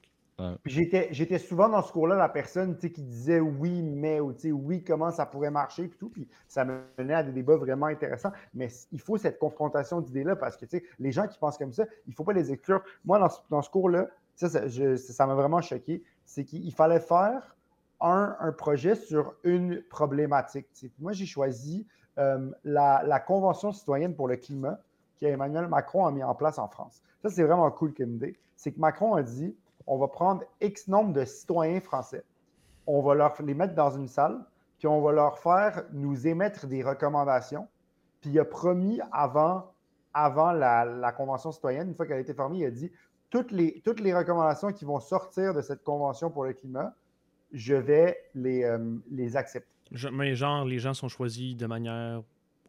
J'étais, 0.66 1.40
souvent 1.40 1.70
dans 1.70 1.82
ce 1.82 1.92
cours-là 1.94 2.16
la 2.16 2.28
personne 2.28 2.78
qui 2.78 3.02
disait 3.02 3.40
oui, 3.40 3.82
mais, 3.82 4.20
ou 4.20 4.36
oui, 4.52 4.84
comment 4.84 5.12
ça 5.12 5.26
pourrait 5.26 5.52
marcher, 5.52 5.88
puis 5.88 5.98
tout. 5.98 6.10
Puis 6.10 6.28
ça 6.48 6.66
menait 6.66 7.14
à 7.14 7.24
des 7.24 7.32
débats 7.32 7.56
vraiment 7.56 7.86
intéressants. 7.86 8.32
Mais 8.54 8.68
il 8.92 9.00
faut 9.00 9.18
cette 9.18 9.40
confrontation 9.40 10.02
d'idées-là 10.02 10.36
parce 10.36 10.58
que 10.58 10.66
les 11.00 11.12
gens 11.12 11.28
qui 11.28 11.38
pensent 11.40 11.58
comme 11.58 11.74
ça, 11.74 11.86
il 12.06 12.10
ne 12.10 12.16
faut 12.16 12.26
pas 12.26 12.34
les 12.34 12.52
exclure. 12.52 12.82
Moi, 13.06 13.20
dans 13.20 13.30
dans 13.50 13.62
ce 13.62 13.70
cours-là, 13.70 14.08
ça, 14.36 14.50
ça, 14.50 15.28
m'a 15.28 15.36
vraiment 15.36 15.62
choqué. 15.62 16.04
C'est 16.26 16.44
qu'il 16.44 16.74
fallait 16.74 17.00
faire 17.00 17.56
un, 18.02 18.36
un, 18.40 18.52
projet 18.52 18.96
sur 18.96 19.36
une 19.44 19.82
problématique. 19.84 20.68
Moi, 21.00 21.14
j'ai 21.14 21.26
choisi 21.26 21.88
euh, 22.18 22.52
la, 22.64 23.20
Convention 23.20 23.72
citoyenne 23.72 24.16
pour 24.16 24.28
le 24.28 24.38
climat 24.38 24.80
qu'Emmanuel 25.18 25.68
Macron 25.68 26.06
a 26.06 26.12
mis 26.12 26.24
en 26.24 26.36
place 26.36 26.60
en 26.60 26.68
France. 26.68 27.02
Ça, 27.22 27.30
c'est 27.30 27.44
vraiment 27.44 27.70
cool 27.72 27.94
comme 27.94 28.16
idée. 28.16 28.38
C'est 28.56 28.72
que 28.72 28.80
Macron 28.80 29.16
a 29.16 29.24
dit 29.24 29.56
on 29.88 29.98
va 29.98 30.08
prendre 30.08 30.44
X 30.62 30.88
nombre 30.88 31.14
de 31.14 31.26
citoyens 31.26 31.80
français, 31.80 32.24
on 32.88 33.02
va 33.02 33.16
leur, 33.16 33.34
les 33.42 33.54
mettre 33.54 33.76
dans 33.76 33.92
une 33.92 34.08
salle, 34.08 34.44
puis 34.78 34.88
on 34.88 35.02
va 35.02 35.12
leur 35.12 35.40
faire 35.40 35.84
nous 35.94 36.28
émettre 36.28 36.68
des 36.68 36.84
recommandations. 36.84 37.68
Puis 38.22 38.32
il 38.32 38.40
a 38.40 38.46
promis 38.46 39.00
avant, 39.12 39.72
avant 40.14 40.52
la, 40.52 41.12
Convention 41.16 41.52
citoyenne, 41.52 41.90
une 41.90 41.96
fois 41.96 42.06
qu'elle 42.06 42.18
a 42.18 42.22
été 42.22 42.34
formée, 42.34 42.60
il 42.60 42.66
a 42.66 42.72
dit 42.72 42.92
toutes 43.30 43.52
les, 43.52 43.82
toutes 43.84 44.00
les 44.00 44.14
recommandations 44.14 44.72
qui 44.72 44.86
vont 44.86 45.00
sortir 45.00 45.54
de 45.54 45.62
cette 45.62 45.84
Convention 45.84 46.30
pour 46.30 46.44
le 46.44 46.54
climat, 46.54 46.94
je 47.52 47.76
vais 47.76 48.18
les, 48.34 48.64
euh, 48.64 48.98
les 49.12 49.38
accepter. 49.38 49.70
mais 50.12 50.36
genre, 50.36 50.66
les 50.66 50.80
gens 50.80 50.94
sont 50.94 51.08
choisis 51.08 51.56
de 51.56 51.68
manière 51.68 52.22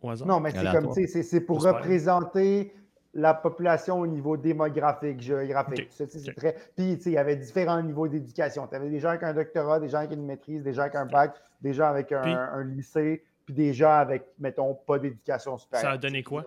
au 0.02 0.10
hasard? 0.10 0.28
Non, 0.28 0.40
mais 0.40 0.50
c'est 0.50 0.70
comme, 0.70 0.92
c'est 0.92 1.40
pour 1.40 1.62
représenter 1.62 2.72
la 3.16 3.32
population 3.32 4.00
au 4.00 4.06
niveau 4.06 4.36
démographique, 4.36 5.20
géographique. 5.20 5.88
Très... 6.36 6.54
Puis, 6.76 6.92
il 6.92 7.12
y 7.12 7.16
avait 7.16 7.36
différents 7.36 7.82
niveaux 7.82 8.06
d'éducation. 8.06 8.66
Tu 8.66 8.76
avais 8.76 8.90
des 8.90 9.00
gens 9.00 9.08
avec 9.08 9.22
un 9.22 9.32
doctorat, 9.32 9.80
des 9.80 9.88
gens 9.88 9.98
avec 9.98 10.12
une 10.12 10.26
maîtrise, 10.26 10.62
des 10.62 10.74
gens 10.74 10.82
avec 10.82 10.96
un 10.96 11.06
bac, 11.06 11.34
des 11.62 11.72
gens 11.72 11.86
avec 11.86 12.12
un, 12.12 12.62
lycée, 12.64 13.24
puis 13.46 13.54
des 13.54 13.72
gens 13.72 13.92
avec, 13.92 14.26
mettons, 14.38 14.74
pas 14.74 14.98
d'éducation 14.98 15.56
supérieure. 15.56 15.90
Ça 15.90 15.94
a 15.94 15.98
donné 15.98 16.22
quoi? 16.22 16.44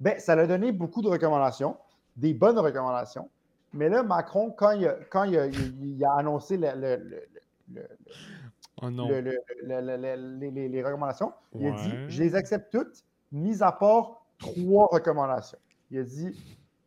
Ben, 0.00 0.18
ça 0.18 0.32
a 0.32 0.46
donné 0.46 0.72
beaucoup 0.72 1.00
de 1.00 1.08
recommandations, 1.08 1.76
des 2.16 2.34
bonnes 2.34 2.58
recommandations. 2.58 3.30
Mais 3.72 3.88
là, 3.88 4.02
Macron, 4.02 4.50
quand 4.50 4.72
il 4.72 4.88
a, 4.88 4.94
quand 5.10 5.24
il 5.24 5.38
a, 6.04 6.12
annoncé 6.16 6.56
le, 6.56 7.28
les, 10.40 10.82
recommandations, 10.82 11.32
il 11.54 11.68
a 11.68 11.70
dit 11.70 11.92
Je 12.08 12.22
les 12.22 12.34
accepte 12.34 12.72
toutes, 12.72 13.04
mis 13.30 13.62
à 13.62 13.70
part 13.70 14.24
trois 14.38 14.88
recommandations 14.90 15.58
il 15.90 15.98
a 15.98 16.02
dit 16.02 16.36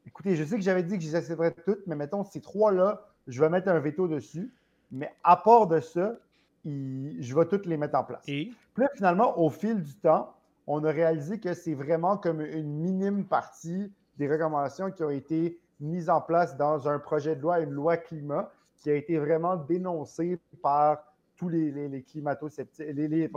écoutez, 0.06 0.36
je 0.36 0.44
sais 0.44 0.56
que 0.56 0.61
j'avais 0.61 0.84
dit 0.84 0.98
que 0.98 1.03
je 1.03 1.10
les 1.10 1.15
accepterais 1.15 1.53
toutes, 1.65 1.86
mais 1.88 1.95
mettons, 1.95 2.23
ces 2.23 2.41
trois-là, 2.41 3.06
je 3.28 3.40
vais 3.40 3.49
mettre 3.49 3.69
un 3.69 3.80
veto 3.80 4.07
dessus. 4.07 4.53
Mais 4.91 5.14
à 5.23 5.38
part 5.38 5.68
de 5.68 5.80
ça, 5.80 6.18
je 6.65 7.36
vais 7.36 7.45
toutes 7.45 7.65
les 7.65 7.78
mettre 7.78 7.98
en 7.98 8.03
place. 8.03 8.23
Et? 8.28 8.52
Puis 8.73 8.84
là, 8.84 8.90
finalement, 8.94 9.40
au 9.40 9.49
fil 9.49 9.82
du 9.82 9.95
temps, 9.95 10.36
on 10.68 10.84
a 10.84 10.91
réalisé 10.91 11.40
que 11.40 11.53
c'est 11.53 11.73
vraiment 11.73 12.18
comme 12.18 12.41
une 12.41 12.73
minime 12.80 13.26
partie 13.26 13.91
des 14.18 14.30
recommandations 14.30 14.91
qui 14.91 15.03
ont 15.03 15.10
été 15.10 15.60
mises 15.80 16.10
en 16.10 16.22
place 16.22 16.57
dans 16.57 16.88
un 16.88 16.99
projet 16.99 17.36
de 17.36 17.41
loi, 17.41 17.61
une 17.61 17.72
loi 17.72 17.98
climat, 17.98 18.52
qui 18.78 18.90
a 18.90 18.95
été 18.95 19.18
vraiment 19.18 19.56
dénoncée 19.56 20.40
par 20.61 21.03
tous 21.36 21.49
les, 21.49 21.72
les, 21.72 22.03
climato-sceptiques, 22.03 22.86
les, 22.94 23.32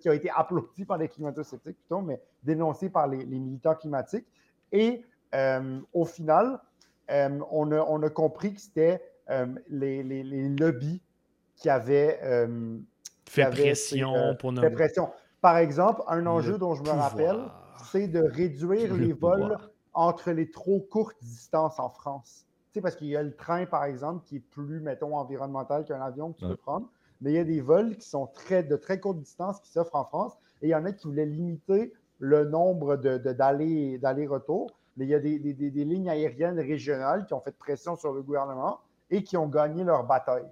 qui 0.00 0.08
ont 0.08 0.12
été 0.12 0.30
applaudis 0.30 0.84
par 0.84 0.98
les 0.98 1.08
climato-sceptiques 1.08 1.76
plutôt, 1.76 2.00
mais 2.00 2.20
dénoncés 2.42 2.90
par 2.90 3.06
les, 3.06 3.24
militants 3.24 3.76
climatiques. 3.76 4.26
Et 4.72 5.04
euh, 5.34 5.80
au 5.92 6.04
final, 6.04 6.60
euh, 7.10 7.40
on, 7.50 8.02
a, 8.02 8.10
compris 8.10 8.54
que 8.54 8.60
c'était 8.60 9.02
euh, 9.30 9.46
les, 9.68 10.02
lobbies 10.48 11.00
qui 11.56 11.68
avaient 11.68 12.20
fait 13.26 13.50
pression 13.50 14.36
pour 14.38 14.54
fait 14.54 14.70
pression. 14.70 15.10
Par 15.40 15.56
exemple, 15.56 16.02
un 16.08 16.26
enjeu 16.26 16.58
dont 16.58 16.74
je 16.74 16.82
me 16.82 16.90
rappelle, 16.90 17.40
c'est 17.90 18.08
de 18.08 18.20
réduire 18.20 18.94
les 18.94 19.12
vols 19.12 19.56
entre 19.94 20.30
les 20.30 20.50
trop 20.50 20.80
courtes 20.80 21.16
distances 21.22 21.78
en 21.78 21.90
France. 21.90 22.46
Tu 22.72 22.74
sais, 22.74 22.80
parce 22.80 22.96
qu'il 22.96 23.08
y 23.08 23.16
a 23.16 23.22
le 23.22 23.34
train, 23.34 23.66
par 23.66 23.84
exemple, 23.84 24.24
qui 24.26 24.36
est 24.36 24.40
plus, 24.40 24.80
mettons, 24.80 25.16
environnemental 25.16 25.84
qu'un 25.84 26.00
avion 26.00 26.32
que 26.32 26.40
tu 26.40 26.46
peux 26.46 26.56
prendre. 26.56 26.88
Mais 27.20 27.32
il 27.32 27.34
y 27.34 27.38
a 27.38 27.44
des 27.44 27.60
vols 27.60 27.96
qui 27.96 28.08
sont 28.08 28.26
très, 28.26 28.62
de 28.62 28.76
très 28.76 29.00
courte 29.00 29.18
distance 29.18 29.60
qui 29.60 29.70
s'offrent 29.70 29.96
en 29.96 30.04
France. 30.04 30.34
Et 30.62 30.68
il 30.68 30.70
y 30.70 30.74
en 30.74 30.84
a 30.84 30.92
qui 30.92 31.06
voulaient 31.06 31.26
limiter 31.26 31.92
le 32.18 32.44
nombre 32.44 32.96
d'aller-retour, 32.96 34.70
mais 34.96 35.04
il 35.04 35.10
y 35.10 35.14
a 35.14 35.20
des, 35.20 35.38
lignes 35.84 36.10
aériennes 36.10 36.58
régionales 36.58 37.24
qui 37.26 37.34
ont 37.34 37.40
fait 37.40 37.56
pression 37.56 37.96
sur 37.96 38.12
le 38.12 38.22
gouvernement 38.22 38.80
et 39.10 39.22
qui 39.22 39.36
ont 39.36 39.46
gagné 39.46 39.84
leur 39.84 40.04
bataille. 40.04 40.46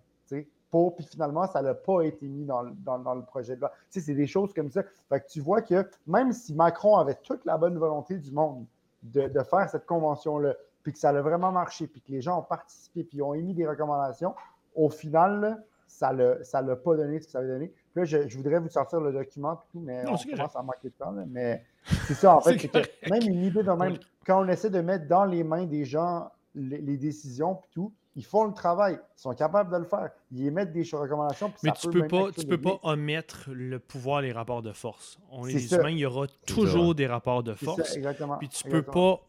Pour, 0.69 0.97
puis 0.97 1.05
finalement, 1.05 1.47
ça 1.47 1.63
n'a 1.63 1.75
pas 1.75 2.03
été 2.03 2.27
mis 2.27 2.45
dans, 2.45 2.63
le 2.63 3.25
projet 3.25 3.55
de 3.55 3.61
loi. 3.61 3.73
C'est 3.89 4.15
des 4.15 4.27
choses 4.27 4.53
comme 4.53 4.71
ça. 4.71 4.83
Fait 5.09 5.21
que 5.21 5.27
tu 5.29 5.41
vois 5.41 5.63
que 5.63 5.89
même 6.07 6.33
si 6.33 6.55
Macron 6.55 6.97
avait 6.97 7.15
toute 7.15 7.45
la 7.45 7.57
bonne 7.57 7.79
volonté 7.79 8.19
du 8.19 8.33
monde 8.33 8.67
de, 9.05 9.29
faire 9.43 9.69
cette 9.71 9.87
convention-là, 9.87 10.55
puis 10.83 10.93
que 10.93 10.99
ça 10.99 11.11
a 11.11 11.21
vraiment 11.21 11.53
marché, 11.53 11.87
puis 11.87 12.01
que 12.01 12.11
les 12.11 12.21
gens 12.21 12.41
ont 12.41 12.43
participé, 12.43 13.05
puis 13.05 13.23
ont 13.23 13.35
émis 13.35 13.55
des 13.55 13.67
recommandations, 13.67 14.35
au 14.75 14.91
final, 14.91 15.63
ça 15.87 16.13
ne 16.13 16.69
l'a 16.69 16.77
pas 16.77 16.97
donné 16.97 17.21
ce 17.21 17.27
que 17.27 17.33
ça 17.33 17.39
avait 17.39 17.49
donné. 17.49 17.73
Puis 17.95 18.01
là, 18.01 18.05
je, 18.05 18.37
voudrais 18.37 18.59
vous 18.59 18.69
sortir 18.69 19.01
le 19.01 19.13
document 19.13 19.63
tout, 19.71 19.81
mais 19.81 20.05
on 20.07 20.17
commence 20.17 20.57
à 20.57 20.63
manquer 20.63 20.89
de 20.89 20.95
temps. 20.95 21.15
mais 21.29 21.65
c'est 22.07 22.15
ça, 22.15 22.37
en 22.37 22.41
fait, 22.43 22.59
c'est 22.59 22.69
que 22.69 23.11
même 23.11 23.23
une 23.23 23.45
idée 23.45 23.63
de 23.63 23.71
même, 23.71 23.99
quand 24.27 24.45
on 24.45 24.49
essaie 24.49 24.71
de 24.71 24.81
mettre 24.81 25.07
dans 25.07 25.25
les 25.25 25.45
mains 25.45 25.65
des 25.65 25.85
gens 25.85 26.31
les, 26.55 26.97
décisions 26.97 27.55
puis 27.57 27.71
tout, 27.73 27.93
ils 28.17 28.25
font 28.25 28.45
le 28.45 28.55
travail, 28.55 28.95
ils 28.95 29.21
sont 29.21 29.35
capables 29.35 29.71
de 29.71 29.77
le 29.77 29.85
faire. 29.85 30.09
Ils 30.33 30.47
émettent 30.47 30.73
des 30.73 30.89
recommandations. 30.91 31.53
Mais 31.63 31.71
tu 31.73 31.89
ne 31.89 31.93
peux, 31.93 32.07
pas, 32.07 32.31
tu 32.33 32.47
peux 32.47 32.61
pas 32.61 32.81
omettre 32.83 33.51
le 33.53 33.79
pouvoir, 33.79 34.23
les 34.23 34.33
rapports 34.33 34.63
de 34.63 34.73
force. 34.73 35.19
On 35.31 35.47
est, 35.47 35.53
des 35.53 35.75
humains, 35.75 35.91
il 35.91 35.99
y 35.99 36.07
aura 36.07 36.27
toujours 36.47 36.95
des 36.95 37.07
rapports 37.07 37.43
de 37.43 37.53
force. 37.53 37.95
exactement. 37.95 38.39
Puis 38.39 38.49
tu 38.49 38.65
peux 38.65 38.83
pas, 38.83 39.21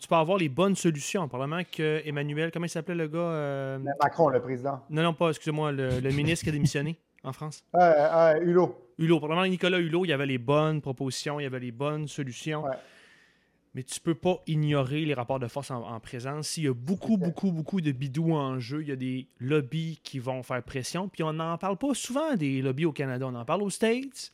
tu 0.00 0.08
peux 0.08 0.14
avoir 0.14 0.38
les 0.38 0.48
bonnes 0.48 0.74
solutions. 0.74 1.28
Probablement 1.28 1.62
que 1.70 2.00
Emmanuel, 2.06 2.50
comment 2.50 2.64
il 2.64 2.70
s'appelait 2.70 2.94
le 2.94 3.08
gars 3.08 3.18
euh, 3.18 3.78
Macron, 4.02 4.30
le 4.30 4.40
président. 4.40 4.80
Non, 4.88 5.02
non, 5.02 5.12
pas, 5.12 5.28
excusez-moi, 5.28 5.70
le, 5.72 6.10
ministre 6.10 6.44
qui 6.44 6.48
a 6.48 6.52
démissionné 6.52 6.98
en 7.24 7.34
France. 7.34 7.62
Euh, 7.76 7.78
euh, 7.78 8.40
Hulot. 8.40 8.74
Hulot. 8.98 9.18
Probablement 9.18 9.46
Nicolas 9.46 9.78
Hulot, 9.78 10.06
il 10.06 10.08
y 10.08 10.12
avait 10.14 10.26
les 10.26 10.38
bonnes 10.38 10.80
propositions, 10.80 11.40
il 11.40 11.42
y 11.42 11.46
avait 11.46 11.60
les 11.60 11.72
bonnes 11.72 12.08
solutions. 12.08 12.64
Ouais 12.64 12.76
mais 13.74 13.82
tu 13.84 14.00
peux 14.00 14.14
pas 14.14 14.42
ignorer 14.46 15.04
les 15.04 15.14
rapports 15.14 15.38
de 15.38 15.46
force 15.46 15.70
en, 15.70 16.00
présence. 16.00 16.48
S'il 16.48 16.64
y 16.64 16.68
a 16.68 16.74
beaucoup, 16.74 17.16
beaucoup, 17.16 17.52
beaucoup 17.52 17.80
de 17.80 17.92
bidous 17.92 18.32
en 18.32 18.58
jeu, 18.58 18.82
il 18.82 18.88
y 18.88 18.92
a 18.92 18.96
des 18.96 19.28
lobbies 19.38 20.00
qui 20.02 20.18
vont 20.18 20.42
faire 20.42 20.62
pression. 20.62 21.08
Puis 21.08 21.22
on 21.22 21.32
n'en 21.32 21.56
parle 21.56 21.76
pas 21.76 21.94
souvent 21.94 22.34
des 22.34 22.62
lobbies 22.62 22.84
au 22.84 22.92
Canada. 22.92 23.26
On 23.28 23.34
en 23.34 23.44
parle 23.44 23.62
aux 23.62 23.70
States, 23.70 24.32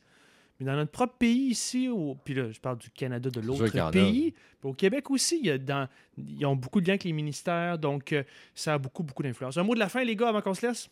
mais 0.59 0.65
dans 0.65 0.75
notre 0.75 0.91
propre 0.91 1.13
pays 1.19 1.49
ici, 1.49 1.87
puis 2.23 2.33
là, 2.33 2.51
je 2.51 2.59
parle 2.59 2.79
du 2.79 2.89
Canada 2.89 3.29
de 3.29 3.39
l'autre 3.41 3.91
pays. 3.91 4.31
Puis 4.31 4.69
au 4.69 4.73
Québec 4.73 5.11
aussi, 5.11 5.39
il 5.39 5.45
y 5.45 5.51
a 5.51 5.59
dans, 5.59 5.87
ils 6.17 6.45
ont 6.47 6.55
beaucoup 6.55 6.81
de 6.81 6.87
liens 6.87 6.93
avec 6.93 7.03
les 7.03 7.13
ministères, 7.13 7.77
donc 7.77 8.13
euh, 8.13 8.23
ça 8.55 8.73
a 8.73 8.77
beaucoup, 8.79 9.03
beaucoup 9.03 9.21
d'influence. 9.21 9.55
Un 9.57 9.63
mot 9.63 9.75
de 9.75 9.79
la 9.79 9.89
fin, 9.89 10.03
les 10.03 10.15
gars, 10.15 10.29
avant 10.29 10.41
qu'on 10.41 10.55
se 10.55 10.65
laisse? 10.65 10.89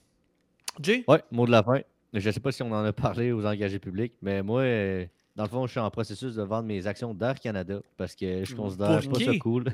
Jay? 0.80 1.04
Oui, 1.08 1.18
mot 1.32 1.48
de 1.48 1.52
la 1.52 1.64
fin. 1.64 1.82
Je 2.14 2.28
ne 2.28 2.32
sais 2.32 2.40
pas 2.40 2.52
si 2.52 2.62
on 2.62 2.72
en 2.72 2.86
a 2.86 2.94
parlé 2.94 3.32
aux 3.32 3.46
engagés 3.46 3.80
publics, 3.80 4.14
mais 4.22 4.44
moi, 4.44 4.62
euh, 4.62 5.06
dans 5.36 5.44
le 5.44 5.50
fond, 5.50 5.66
je 5.68 5.72
suis 5.72 5.80
en 5.80 5.92
processus 5.92 6.36
de 6.36 6.44
vendre 6.44 6.68
mes 6.68 6.88
actions 6.88 7.14
d'Air 7.14 7.40
Canada 7.40 7.82
parce 7.98 8.16
que 8.16 8.46
je 8.46 8.56
considère 8.56 9.02
pas 9.10 9.20
ça 9.20 9.38
cool. 9.38 9.66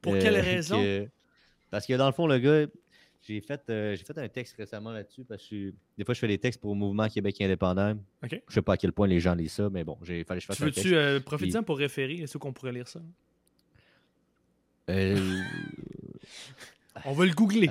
Pour 0.00 0.14
quelle 0.14 0.36
euh, 0.36 0.40
raison? 0.40 1.08
parce 1.70 1.86
que 1.86 1.92
dans 1.94 2.06
le 2.06 2.12
fond, 2.12 2.26
le 2.26 2.38
gars, 2.38 2.66
j'ai 3.22 3.40
fait, 3.40 3.62
euh, 3.68 3.96
fait 3.96 4.18
un 4.18 4.28
texte 4.28 4.56
récemment 4.56 4.90
là-dessus 4.90 5.24
parce 5.24 5.46
que 5.46 5.72
des 5.98 6.04
fois, 6.04 6.14
je 6.14 6.18
fais 6.18 6.28
des 6.28 6.38
textes 6.38 6.60
pour 6.60 6.72
le 6.72 6.78
mouvement 6.78 7.08
Québec 7.08 7.40
indépendant. 7.40 7.94
Je 8.22 8.36
Je 8.48 8.54
sais 8.54 8.62
pas 8.62 8.72
à 8.74 8.76
quel 8.76 8.92
point 8.92 9.06
les 9.06 9.20
gens 9.20 9.34
lisent 9.34 9.52
ça, 9.52 9.68
mais 9.70 9.84
bon, 9.84 9.98
j'ai 10.02 10.24
fallait 10.24 10.40
que 10.40 10.42
je 10.42 10.46
fasse 10.46 10.56
tu 10.56 10.64
veux 10.64 10.72
Tu 10.72 10.96
euh, 10.96 11.20
profiter 11.20 11.60
pour 11.62 11.76
référer 11.78 12.14
Est-ce 12.14 12.38
qu'on 12.38 12.52
pourrait 12.52 12.72
lire 12.72 12.88
ça? 12.88 13.00
On 17.04 17.12
va 17.12 17.24
le 17.24 17.32
googler. 17.32 17.70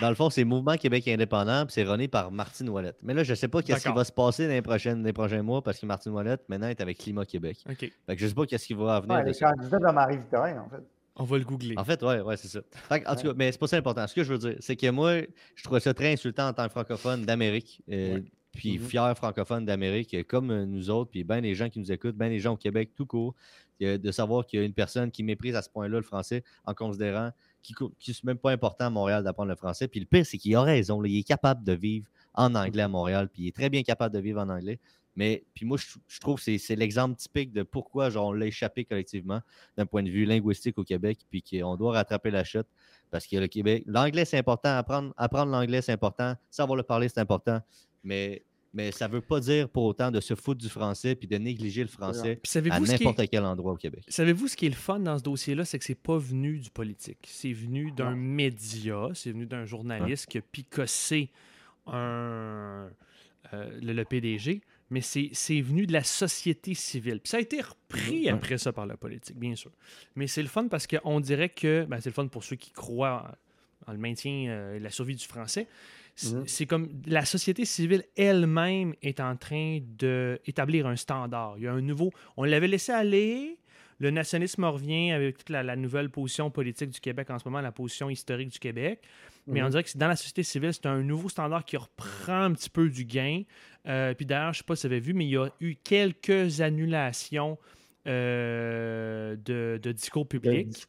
Dans 0.00 0.08
le 0.08 0.14
fond, 0.14 0.30
c'est 0.30 0.44
Mouvement 0.44 0.76
Québec 0.76 1.08
indépendant, 1.08 1.64
puis 1.66 1.72
c'est 1.72 1.84
rené 1.84 2.08
par 2.08 2.30
Martine 2.30 2.68
Ouellette. 2.68 2.98
Mais 3.02 3.14
là, 3.14 3.24
je 3.24 3.30
ne 3.30 3.34
sais 3.34 3.48
pas 3.48 3.62
qu'est-ce 3.62 3.88
qui 3.88 3.94
va 3.94 4.04
se 4.04 4.12
passer 4.12 4.46
dans 4.46 4.52
les, 4.52 4.62
prochaines, 4.62 5.04
les 5.04 5.12
prochains 5.12 5.42
mois 5.42 5.62
parce 5.62 5.78
que 5.78 5.86
Martine 5.86 6.12
Ouellette, 6.12 6.48
maintenant, 6.48 6.68
est 6.68 6.80
avec 6.80 6.98
Climat 6.98 7.24
Québec. 7.24 7.58
OK. 7.68 7.78
Fait 7.78 8.16
que 8.16 8.20
je 8.20 8.26
sais 8.26 8.34
pas 8.34 8.46
qu'est-ce 8.46 8.66
qui 8.66 8.74
va 8.74 9.00
venir. 9.00 9.16
Ouais, 9.16 9.22
elle 9.22 9.28
est 9.30 9.80
dans 9.80 9.92
Marie-Victorin, 9.92 10.62
en 10.62 10.68
fait. 10.68 10.82
On 11.16 11.24
va 11.24 11.38
le 11.38 11.44
googler. 11.44 11.74
En 11.76 11.84
fait, 11.84 12.00
ouais, 12.02 12.20
ouais, 12.20 12.36
c'est 12.36 12.46
ça. 12.46 12.60
en 12.90 13.16
tout 13.16 13.22
cas, 13.22 13.32
mais 13.34 13.50
c'est 13.50 13.58
pas 13.58 13.66
ça 13.66 13.76
important. 13.76 14.06
Ce 14.06 14.14
que 14.14 14.22
je 14.22 14.32
veux 14.32 14.38
dire, 14.38 14.54
c'est 14.60 14.76
que 14.76 14.88
moi, 14.88 15.22
je 15.56 15.64
trouve 15.64 15.80
ça 15.80 15.92
très 15.92 16.12
insultant 16.12 16.48
en 16.48 16.52
tant 16.52 16.64
que 16.64 16.70
francophone 16.70 17.24
d'Amérique. 17.24 17.82
Euh, 17.90 18.20
puis 18.52 18.78
mm-hmm. 18.78 18.82
fier 18.82 19.16
francophone 19.16 19.64
d'Amérique, 19.64 20.26
comme 20.28 20.64
nous 20.64 20.90
autres, 20.90 21.10
puis 21.10 21.24
bien 21.24 21.40
les 21.40 21.56
gens 21.56 21.68
qui 21.68 21.80
nous 21.80 21.90
écoutent, 21.90 22.16
bien 22.16 22.28
les 22.28 22.38
gens 22.38 22.54
au 22.54 22.56
Québec 22.56 22.92
tout 22.94 23.06
court, 23.06 23.34
de 23.80 24.10
savoir 24.12 24.46
qu'il 24.46 24.60
y 24.60 24.62
a 24.62 24.64
une 24.64 24.74
personne 24.74 25.10
qui 25.10 25.22
méprise 25.22 25.54
à 25.54 25.62
ce 25.62 25.70
point-là 25.70 25.96
le 25.96 26.02
français 26.02 26.42
en 26.64 26.74
considérant 26.74 27.30
qui 27.62 27.74
n'est 27.80 28.14
même 28.24 28.38
pas 28.38 28.50
important 28.50 28.86
à 28.86 28.90
Montréal 28.90 29.22
d'apprendre 29.24 29.50
le 29.50 29.56
français. 29.56 29.88
Puis 29.88 30.00
le 30.00 30.06
pire, 30.06 30.24
c'est 30.24 30.38
qu'il 30.38 30.54
a 30.56 30.62
raison. 30.62 31.02
il 31.04 31.18
est 31.18 31.22
capable 31.22 31.64
de 31.64 31.72
vivre 31.72 32.06
en 32.34 32.54
anglais 32.54 32.82
à 32.82 32.88
Montréal, 32.88 33.28
puis 33.28 33.44
il 33.44 33.48
est 33.48 33.56
très 33.56 33.68
bien 33.68 33.82
capable 33.82 34.14
de 34.14 34.20
vivre 34.20 34.40
en 34.40 34.48
anglais. 34.48 34.78
Mais 35.16 35.44
puis 35.52 35.66
moi, 35.66 35.76
je, 35.76 36.20
trouve 36.20 36.40
que 36.40 36.58
c'est 36.58 36.76
l'exemple 36.76 37.16
typique 37.16 37.52
de 37.52 37.64
pourquoi 37.64 38.08
genre, 38.08 38.28
on 38.28 38.32
l'a 38.32 38.46
échappé 38.46 38.84
collectivement 38.84 39.40
d'un 39.76 39.84
point 39.84 40.04
de 40.04 40.10
vue 40.10 40.24
linguistique 40.24 40.78
au 40.78 40.84
Québec, 40.84 41.18
puis 41.28 41.42
qu'on 41.42 41.76
doit 41.76 41.92
rattraper 41.92 42.30
la 42.30 42.44
chute. 42.44 42.68
Parce 43.10 43.26
que 43.26 43.36
le 43.36 43.48
Québec, 43.48 43.82
l'anglais, 43.86 44.24
c'est 44.24 44.38
important. 44.38 44.76
Apprendre, 44.76 45.12
apprendre 45.16 45.50
l'anglais, 45.50 45.82
c'est 45.82 45.92
important. 45.92 46.36
Savoir 46.50 46.76
le 46.76 46.84
parler, 46.84 47.08
c'est 47.08 47.18
important. 47.18 47.60
Mais 48.04 48.44
mais 48.74 48.92
ça 48.92 49.08
ne 49.08 49.14
veut 49.14 49.20
pas 49.20 49.40
dire 49.40 49.68
pour 49.68 49.84
autant 49.84 50.10
de 50.10 50.20
se 50.20 50.34
foutre 50.34 50.60
du 50.60 50.68
français 50.68 51.14
puis 51.14 51.26
de 51.26 51.36
négliger 51.38 51.82
le 51.82 51.88
français 51.88 52.40
à 52.70 52.80
n'importe 52.80 53.28
quel 53.30 53.44
endroit 53.44 53.72
au 53.72 53.76
Québec. 53.76 54.04
Savez-vous 54.08 54.48
ce 54.48 54.56
qui 54.56 54.66
est 54.66 54.70
le 54.70 54.74
fun 54.74 55.00
dans 55.00 55.18
ce 55.18 55.22
dossier-là, 55.22 55.64
c'est 55.64 55.78
que 55.78 55.84
c'est 55.84 55.94
pas 55.94 56.18
venu 56.18 56.58
du 56.58 56.70
politique. 56.70 57.26
C'est 57.26 57.52
venu 57.52 57.92
d'un 57.92 58.14
média, 58.14 59.08
c'est 59.14 59.32
venu 59.32 59.46
d'un 59.46 59.64
journaliste 59.64 60.26
qui 60.26 60.38
a 60.38 60.42
picossé 60.42 61.30
un, 61.86 62.90
euh, 63.54 63.78
le, 63.80 64.04
PDG, 64.04 64.60
mais 64.90 65.00
c'est 65.00 65.60
venu 65.60 65.86
de 65.86 65.92
la 65.92 66.04
société 66.04 66.74
civile. 66.74 67.20
Puis 67.20 67.30
ça 67.30 67.38
a 67.38 67.40
été 67.40 67.62
repris 67.62 68.28
après 68.28 68.58
ça 68.58 68.72
par 68.72 68.86
la 68.86 68.96
politique, 68.96 69.38
bien 69.38 69.54
sûr. 69.54 69.70
Mais 70.14 70.26
c'est 70.26 70.42
le 70.42 70.48
fun 70.48 70.68
parce 70.68 70.86
qu'on 70.86 71.20
dirait 71.20 71.48
que, 71.48 71.86
ben 71.88 72.00
c'est 72.00 72.10
le 72.10 72.14
fun 72.14 72.26
pour 72.26 72.44
ceux 72.44 72.56
qui 72.56 72.72
croient 72.72 73.38
en 73.86 73.92
le 73.92 73.98
maintien 73.98 74.48
euh, 74.48 74.76
et 74.76 74.80
la 74.80 74.90
survie 74.90 75.16
du 75.16 75.24
français. 75.24 75.66
C'est 76.46 76.66
comme 76.66 76.88
la 77.06 77.24
société 77.24 77.64
civile 77.64 78.04
elle-même 78.16 78.94
est 79.02 79.20
en 79.20 79.36
train 79.36 79.78
d'établir 79.82 80.86
un 80.86 80.96
standard. 80.96 81.54
Il 81.58 81.64
y 81.64 81.66
a 81.68 81.72
un 81.72 81.80
nouveau. 81.80 82.10
On 82.36 82.44
l'avait 82.44 82.68
laissé 82.68 82.92
aller. 82.92 83.58
Le 84.00 84.10
nationalisme 84.10 84.64
revient 84.64 85.10
avec 85.10 85.38
toute 85.38 85.50
la, 85.50 85.76
nouvelle 85.76 86.10
position 86.10 86.50
politique 86.50 86.90
du 86.90 87.00
Québec 87.00 87.30
en 87.30 87.38
ce 87.38 87.48
moment, 87.48 87.60
la 87.60 87.72
position 87.72 88.08
historique 88.10 88.50
du 88.50 88.58
Québec. 88.58 89.02
Mais 89.46 89.60
on 89.60 89.64
mhm. 89.64 89.70
dirait 89.70 89.84
que 89.84 89.96
dans 89.96 90.08
la 90.08 90.16
société 90.16 90.42
civile, 90.42 90.72
c'est 90.72 90.86
un 90.86 91.02
nouveau 91.02 91.28
standard 91.28 91.64
qui 91.64 91.76
reprend 91.76 92.42
un 92.42 92.52
petit 92.52 92.70
peu 92.70 92.88
du 92.90 93.04
gain. 93.04 93.42
Euh, 93.86 94.14
puis 94.14 94.26
d'ailleurs, 94.26 94.52
je 94.52 94.58
ne 94.58 94.62
sais 94.62 94.66
pas 94.66 94.76
si 94.76 94.86
vous 94.86 94.92
avez 94.92 95.00
vu, 95.00 95.14
mais 95.14 95.24
il 95.24 95.30
y 95.30 95.36
a 95.36 95.48
eu 95.60 95.74
quelques 95.74 96.60
annulations 96.60 97.58
euh, 98.08 99.36
de, 99.36 99.92
discours 99.92 100.26
publics. 100.26 100.86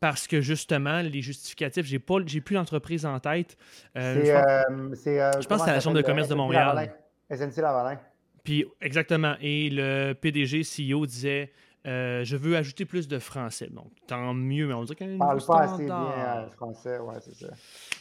Parce 0.00 0.26
que 0.26 0.40
justement, 0.40 1.00
les 1.00 1.22
justificatifs, 1.22 1.86
j'ai 1.86 2.00
pas 2.00 2.16
j'ai 2.26 2.40
plus 2.40 2.54
l'entreprise 2.54 3.06
en 3.06 3.20
tête. 3.20 3.56
Euh, 3.96 4.14
je 4.24 4.32
pense, 4.32 5.06
euh, 5.06 5.32
je 5.40 5.46
pense 5.46 5.60
que 5.60 5.64
c'est 5.66 5.72
la 5.72 5.80
Chambre 5.80 5.96
de 5.96 6.02
commerce 6.02 6.28
de 6.28 6.34
Montréal. 6.34 6.92
SNC 7.30 7.58
Lavalin. 7.58 7.98
Puis 8.42 8.64
exactement. 8.80 9.34
Et 9.40 9.70
le 9.70 10.14
PDG, 10.14 10.62
CEO 10.62 11.06
disait 11.06 11.52
Je 11.84 12.36
veux 12.36 12.56
ajouter 12.56 12.84
plus 12.84 13.06
de 13.06 13.20
français. 13.20 13.68
Donc, 13.70 13.92
tant 14.08 14.34
mieux, 14.34 14.66
mais 14.66 14.74
on 14.74 14.82
dirait 14.82 14.96
qu'il 14.96 15.18
Parle 15.18 15.44
pas 15.44 15.60
assez 15.60 15.84
bien 15.84 16.48
français, 16.56 16.98
ouais, 16.98 17.14
c'est 17.20 17.46
ça. 17.46 17.52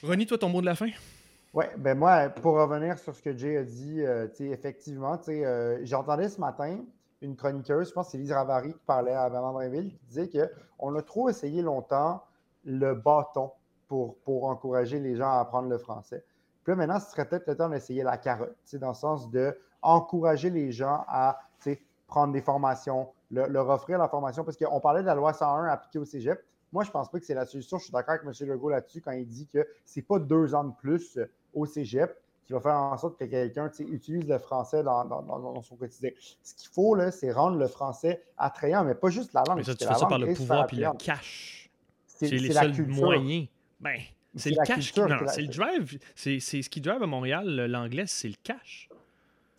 Ronnie, 0.02 0.26
toi, 0.26 0.40
ton 0.40 0.50
mot 0.50 0.62
de 0.62 0.66
la 0.66 0.76
fin? 0.76 0.90
Oui, 1.54 1.66
ben 1.78 1.98
moi, 1.98 2.30
pour 2.30 2.56
revenir 2.56 2.98
sur 2.98 3.16
ce 3.16 3.22
que 3.22 3.38
Jay 3.38 3.58
a 3.58 3.64
dit, 3.64 4.02
effectivement, 4.52 5.20
j'entendais 5.84 6.30
ce 6.30 6.42
matin 6.42 6.80
une 7.22 7.36
chroniqueuse, 7.36 7.90
je 7.90 7.94
pense 7.94 8.08
que 8.08 8.12
c'est 8.14 8.18
Lise 8.18 8.32
Ravary 8.32 8.74
qui 8.74 8.86
parlait 8.86 9.14
à 9.14 9.30
Valandrinville, 9.30 9.92
qui 9.92 10.06
disait 10.06 10.30
qu'on 10.30 10.96
a 10.96 11.02
trop 11.02 11.30
essayé 11.30 11.62
longtemps 11.62 12.24
le 12.64 12.94
bâton 12.94 13.52
pour, 13.88 14.18
pour 14.20 14.46
encourager 14.46 15.00
les 15.00 15.16
gens 15.16 15.30
à 15.30 15.40
apprendre 15.40 15.70
le 15.70 15.78
français. 15.78 16.24
Puis 16.64 16.72
là, 16.72 16.78
maintenant, 16.78 17.00
ce 17.00 17.12
serait 17.12 17.28
peut-être 17.28 17.48
le 17.48 17.56
temps 17.56 17.70
d'essayer 17.70 18.04
la 18.04 18.18
carotte, 18.18 18.56
dans 18.74 18.90
le 18.90 18.94
sens 18.94 19.30
de 19.30 19.56
les 20.44 20.72
gens 20.72 21.06
à 21.08 21.40
prendre 22.08 22.34
des 22.34 22.42
formations, 22.42 23.12
leur 23.30 23.70
offrir 23.70 23.98
la 24.00 24.08
formation, 24.08 24.44
parce 24.44 24.58
qu'on 24.58 24.80
parlait 24.80 25.02
de 25.02 25.06
la 25.06 25.16
loi 25.16 25.34
101 25.34 25.66
appliquée 25.66 26.00
au 26.00 26.06
cégep. 26.06 26.44
Moi, 26.72 26.84
je 26.84 26.90
ne 26.90 26.94
pense 26.94 27.10
pas 27.10 27.20
que 27.20 27.26
c'est 27.26 27.36
la 27.36 27.46
solution. 27.46 27.78
Je 27.78 27.84
suis 27.86 27.94
d'accord 27.94 28.16
avec 28.16 28.26
M. 28.26 28.48
Legault 28.48 28.70
là-dessus 28.70 29.02
quand 29.02 29.12
il 29.12 29.28
dit 29.28 29.48
que 29.48 29.66
ce 29.86 30.00
n'est 30.00 30.04
pas 30.04 30.20
deux 30.20 30.56
ans 30.56 30.64
de 30.64 30.74
plus 30.74 31.20
au 31.54 31.66
cégep 31.66 32.20
qui 32.46 32.54
va 32.54 32.60
faire 32.60 32.76
en 32.76 32.98
sorte 32.98 33.18
que 33.18 33.26
quelqu'un 33.26 33.70
utilise 33.80 34.28
le 34.28 34.38
français 34.38 34.84
dans, 34.84 35.62
son 35.62 35.76
quotidien. 35.76 36.12
Ce 36.44 36.54
qu'il 36.54 36.70
faut, 36.72 36.98
c'est 37.12 37.32
rendre 37.32 37.58
le 37.58 37.68
français 37.68 38.24
attrayant, 38.38 38.84
mais 38.84 38.96
pas 38.96 39.10
juste 39.10 39.34
la 39.34 39.44
langue. 39.48 39.58
Mais 39.58 39.64
ça, 39.64 39.76
tu 39.76 39.86
fais 39.86 39.96
ça 39.96 40.06
par 40.06 40.20
le 40.20 40.34
pouvoir 40.34 40.68
puis 40.68 40.78
le 40.78 40.92
cash. 40.98 41.70
C'est 42.08 42.28
les 42.28 42.52
seuls 42.52 42.88
moyens. 42.88 43.48
Ben, 43.80 44.00
c'est 44.36 44.52
le 44.52 44.64
cash. 44.66 44.94
c'est 44.94 45.42
le 45.42 45.48
drive. 45.48 46.00
C'est 46.16 46.40
ce 46.40 46.70
qui 46.70 46.82
drive 46.82 47.02
à 47.02 47.08
Montréal, 47.08 47.66
l'anglais, 47.66 48.06
c'est 48.08 48.30
le 48.30 48.36
cash. 48.44 48.90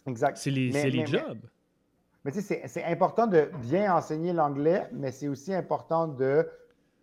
Exact. 0.07 0.37
C'est 0.37 0.51
les, 0.51 0.71
les 0.71 1.07
jobs. 1.07 1.41
Mais, 2.25 2.33
tu 2.33 2.43
sais, 2.43 2.63
c'est 2.67 2.85
important 2.85 3.29
de 3.29 3.51
bien 3.63 3.95
enseigner 3.95 4.33
l'anglais, 4.33 4.89
mais 4.93 5.13
c'est 5.13 5.29
aussi 5.29 5.55
important 5.55 6.09
de 6.09 6.49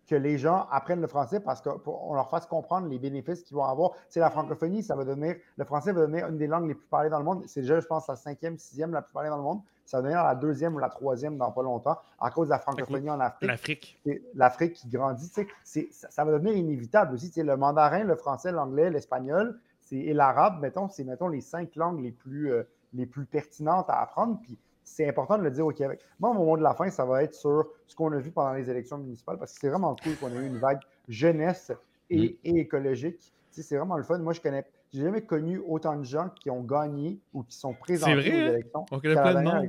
que 0.06 0.14
les 0.14 0.38
gens 0.38 0.66
apprennent 0.70 1.00
le 1.00 1.06
français 1.06 1.40
parce 1.40 1.60
qu'on 1.60 2.14
leur 2.14 2.28
fasse 2.28 2.46
comprendre 2.46 2.88
les 2.88 2.98
bénéfices 2.98 3.42
qu'ils 3.42 3.56
vont 3.56 3.64
avoir. 3.64 3.92
C'est 4.08 4.20
la 4.20 4.30
francophonie, 4.30 4.82
ça 4.82 4.94
va 4.96 5.04
devenir, 5.04 5.36
le 5.56 5.64
français 5.64 5.92
va 5.92 6.02
devenir 6.02 6.28
une 6.28 6.36
des 6.36 6.46
langues 6.46 6.68
les 6.68 6.74
plus 6.74 6.86
parlées 6.86 7.10
dans 7.10 7.18
le 7.18 7.24
monde. 7.24 7.44
C'est 7.46 7.62
déjà, 7.62 7.80
je 7.80 7.86
pense, 7.86 8.06
la 8.08 8.16
cinquième, 8.16 8.58
sixième 8.58 8.92
la 8.92 9.02
plus 9.02 9.12
parlée 9.12 9.30
dans 9.30 9.38
le 9.38 9.42
monde. 9.42 9.60
Ça 9.86 9.98
va 9.98 10.02
devenir 10.02 10.22
la 10.24 10.34
deuxième 10.34 10.74
ou 10.74 10.78
la 10.78 10.88
troisième 10.88 11.36
dans 11.36 11.52
pas 11.52 11.62
longtemps 11.62 11.98
à 12.18 12.30
cause 12.30 12.48
de 12.48 12.52
la 12.52 12.58
francophonie 12.58 13.10
en 13.10 13.20
Afrique. 13.20 13.48
L'Afrique. 13.48 14.00
L'Afrique 14.34 14.72
qui 14.74 14.88
grandit. 14.88 15.30
C'est, 15.62 15.88
ça, 15.90 16.10
ça, 16.10 16.24
va 16.24 16.32
devenir 16.32 16.54
inévitable 16.54 17.14
aussi. 17.14 17.30
le 17.36 17.56
mandarin, 17.56 18.04
le 18.04 18.16
français, 18.16 18.52
l'anglais, 18.52 18.90
l'espagnol 18.90 19.58
et 19.92 20.14
l'arabe, 20.14 20.60
mettons, 20.60 20.88
c'est 20.88 21.04
mettons, 21.04 21.28
les 21.28 21.40
cinq 21.40 21.76
langues 21.76 22.00
les 22.00 22.12
plus, 22.12 22.52
euh, 22.52 22.64
les 22.92 23.06
plus 23.06 23.26
pertinentes 23.26 23.88
à 23.88 24.00
apprendre. 24.00 24.38
Puis 24.42 24.58
c'est 24.84 25.08
important 25.08 25.38
de 25.38 25.42
le 25.42 25.50
dire 25.50 25.66
au 25.66 25.72
Québec. 25.72 26.00
Moi, 26.20 26.30
au 26.30 26.34
moment 26.34 26.56
de 26.56 26.62
la 26.62 26.74
fin, 26.74 26.88
ça 26.90 27.04
va 27.04 27.22
être 27.22 27.34
sur 27.34 27.66
ce 27.86 27.96
qu'on 27.96 28.12
a 28.12 28.18
vu 28.18 28.30
pendant 28.30 28.52
les 28.52 28.68
élections 28.68 28.98
municipales 28.98 29.38
parce 29.38 29.54
que 29.54 29.60
c'est 29.60 29.68
vraiment 29.68 29.96
cool 30.02 30.16
qu'on 30.16 30.30
ait 30.30 30.44
eu 30.44 30.46
une 30.46 30.58
vague 30.58 30.80
jeunesse 31.08 31.72
et, 32.10 32.38
mm. 32.44 32.56
écologique. 32.56 33.32
c'est 33.50 33.76
vraiment 33.76 33.96
le 33.96 34.02
fun. 34.02 34.18
Moi, 34.18 34.34
je 34.34 34.40
connais, 34.40 34.64
j'ai 34.92 35.02
jamais 35.02 35.22
connu 35.22 35.58
autant 35.66 35.96
de 35.96 36.04
gens 36.04 36.28
qui 36.28 36.50
ont 36.50 36.62
gagné 36.62 37.18
ou 37.32 37.42
qui 37.42 37.56
sont 37.56 37.74
présentés 37.74 38.14
aux 38.14 38.18
hein? 38.18 38.52
élections. 38.52 38.86
On 38.90 39.00
connaît 39.00 39.14
plein 39.14 39.34
de 39.34 39.40
monde. 39.40 39.68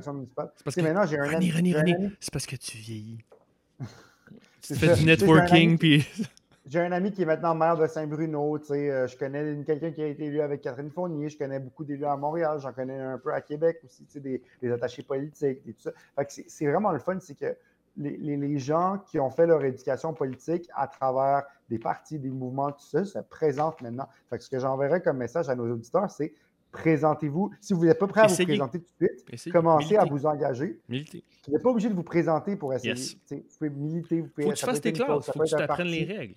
C'est 0.56 0.64
parce 0.64 0.76
que 0.76 0.80
maintenant, 0.82 1.06
j'ai 1.06 1.18
un 1.18 1.32
ami. 1.32 1.52
C'est 2.20 2.32
parce 2.32 2.46
que 2.46 2.56
tu 2.56 2.76
vieillis. 2.76 3.18
tu 4.60 4.74
fais 4.74 4.94
du 4.94 5.04
networking, 5.04 5.78
puis. 5.78 6.06
J'ai 6.66 6.80
un 6.80 6.90
ami 6.90 7.12
qui 7.12 7.22
est 7.22 7.26
maintenant 7.26 7.54
maire 7.54 7.76
de 7.76 7.86
Saint-Bruno. 7.86 8.58
Euh, 8.70 9.06
je 9.06 9.16
connais 9.16 9.62
quelqu'un 9.64 9.92
qui 9.92 10.02
a 10.02 10.06
été 10.06 10.24
élu 10.24 10.40
avec 10.40 10.62
Catherine 10.62 10.90
Fournier. 10.90 11.28
Je 11.28 11.38
connais 11.38 11.60
beaucoup 11.60 11.84
d'élus 11.84 12.04
à 12.04 12.16
Montréal. 12.16 12.58
J'en 12.60 12.72
connais 12.72 12.98
un 12.98 13.18
peu 13.18 13.32
à 13.32 13.40
Québec 13.40 13.80
aussi, 13.84 14.04
des, 14.20 14.42
des 14.60 14.72
attachés 14.72 15.04
politiques 15.04 15.60
et 15.66 15.72
tout 15.72 15.82
ça. 15.82 15.92
c'est 16.28 16.66
vraiment 16.66 16.90
le 16.90 16.98
fun, 16.98 17.18
c'est 17.20 17.38
que 17.38 17.56
les, 17.96 18.58
gens 18.58 18.98
qui 19.06 19.18
ont 19.18 19.30
fait 19.30 19.46
leur 19.46 19.64
éducation 19.64 20.12
politique 20.12 20.68
à 20.74 20.86
travers 20.86 21.44
des 21.68 21.78
partis, 21.78 22.18
des 22.18 22.30
mouvements, 22.30 22.72
tout 22.72 22.84
ça, 22.84 23.04
se 23.04 23.18
présentent 23.18 23.80
maintenant. 23.80 24.08
Fait 24.28 24.38
que 24.38 24.44
ce 24.44 24.50
que 24.50 24.58
j'enverrais 24.58 25.00
comme 25.00 25.18
message 25.18 25.48
à 25.48 25.54
nos 25.54 25.72
auditeurs, 25.72 26.10
c'est 26.10 26.32
présentez-vous. 26.72 27.50
Si 27.60 27.72
vous 27.72 27.86
n'êtes 27.86 27.98
pas 27.98 28.06
prêt 28.06 28.22
à 28.22 28.26
vous 28.26 28.44
présenter 28.44 28.80
tout 28.80 28.92
de 29.00 29.06
suite, 29.06 29.52
commencez 29.52 29.96
à 29.96 30.04
vous 30.04 30.26
engager. 30.26 30.78
Militer. 30.88 31.24
Vous 31.46 31.52
n'êtes 31.52 31.62
pas 31.62 31.70
obligé 31.70 31.88
de 31.88 31.94
vous 31.94 32.02
présenter 32.02 32.56
pour 32.56 32.74
essayer. 32.74 32.94
Vous 33.30 33.42
pouvez 33.58 33.70
militer. 33.70 34.20
Vous 34.20 34.28
pouvez, 34.28 34.44
faut 34.44 34.52
que 34.52 34.56
tu 34.56 34.66
fasses 34.66 34.80
tes 34.80 34.92
classes. 34.92 35.26
faut 35.26 35.38
que 35.38 35.44
tu 35.44 35.56
t'apprennes 35.56 35.86
les 35.86 36.04
règles. 36.04 36.34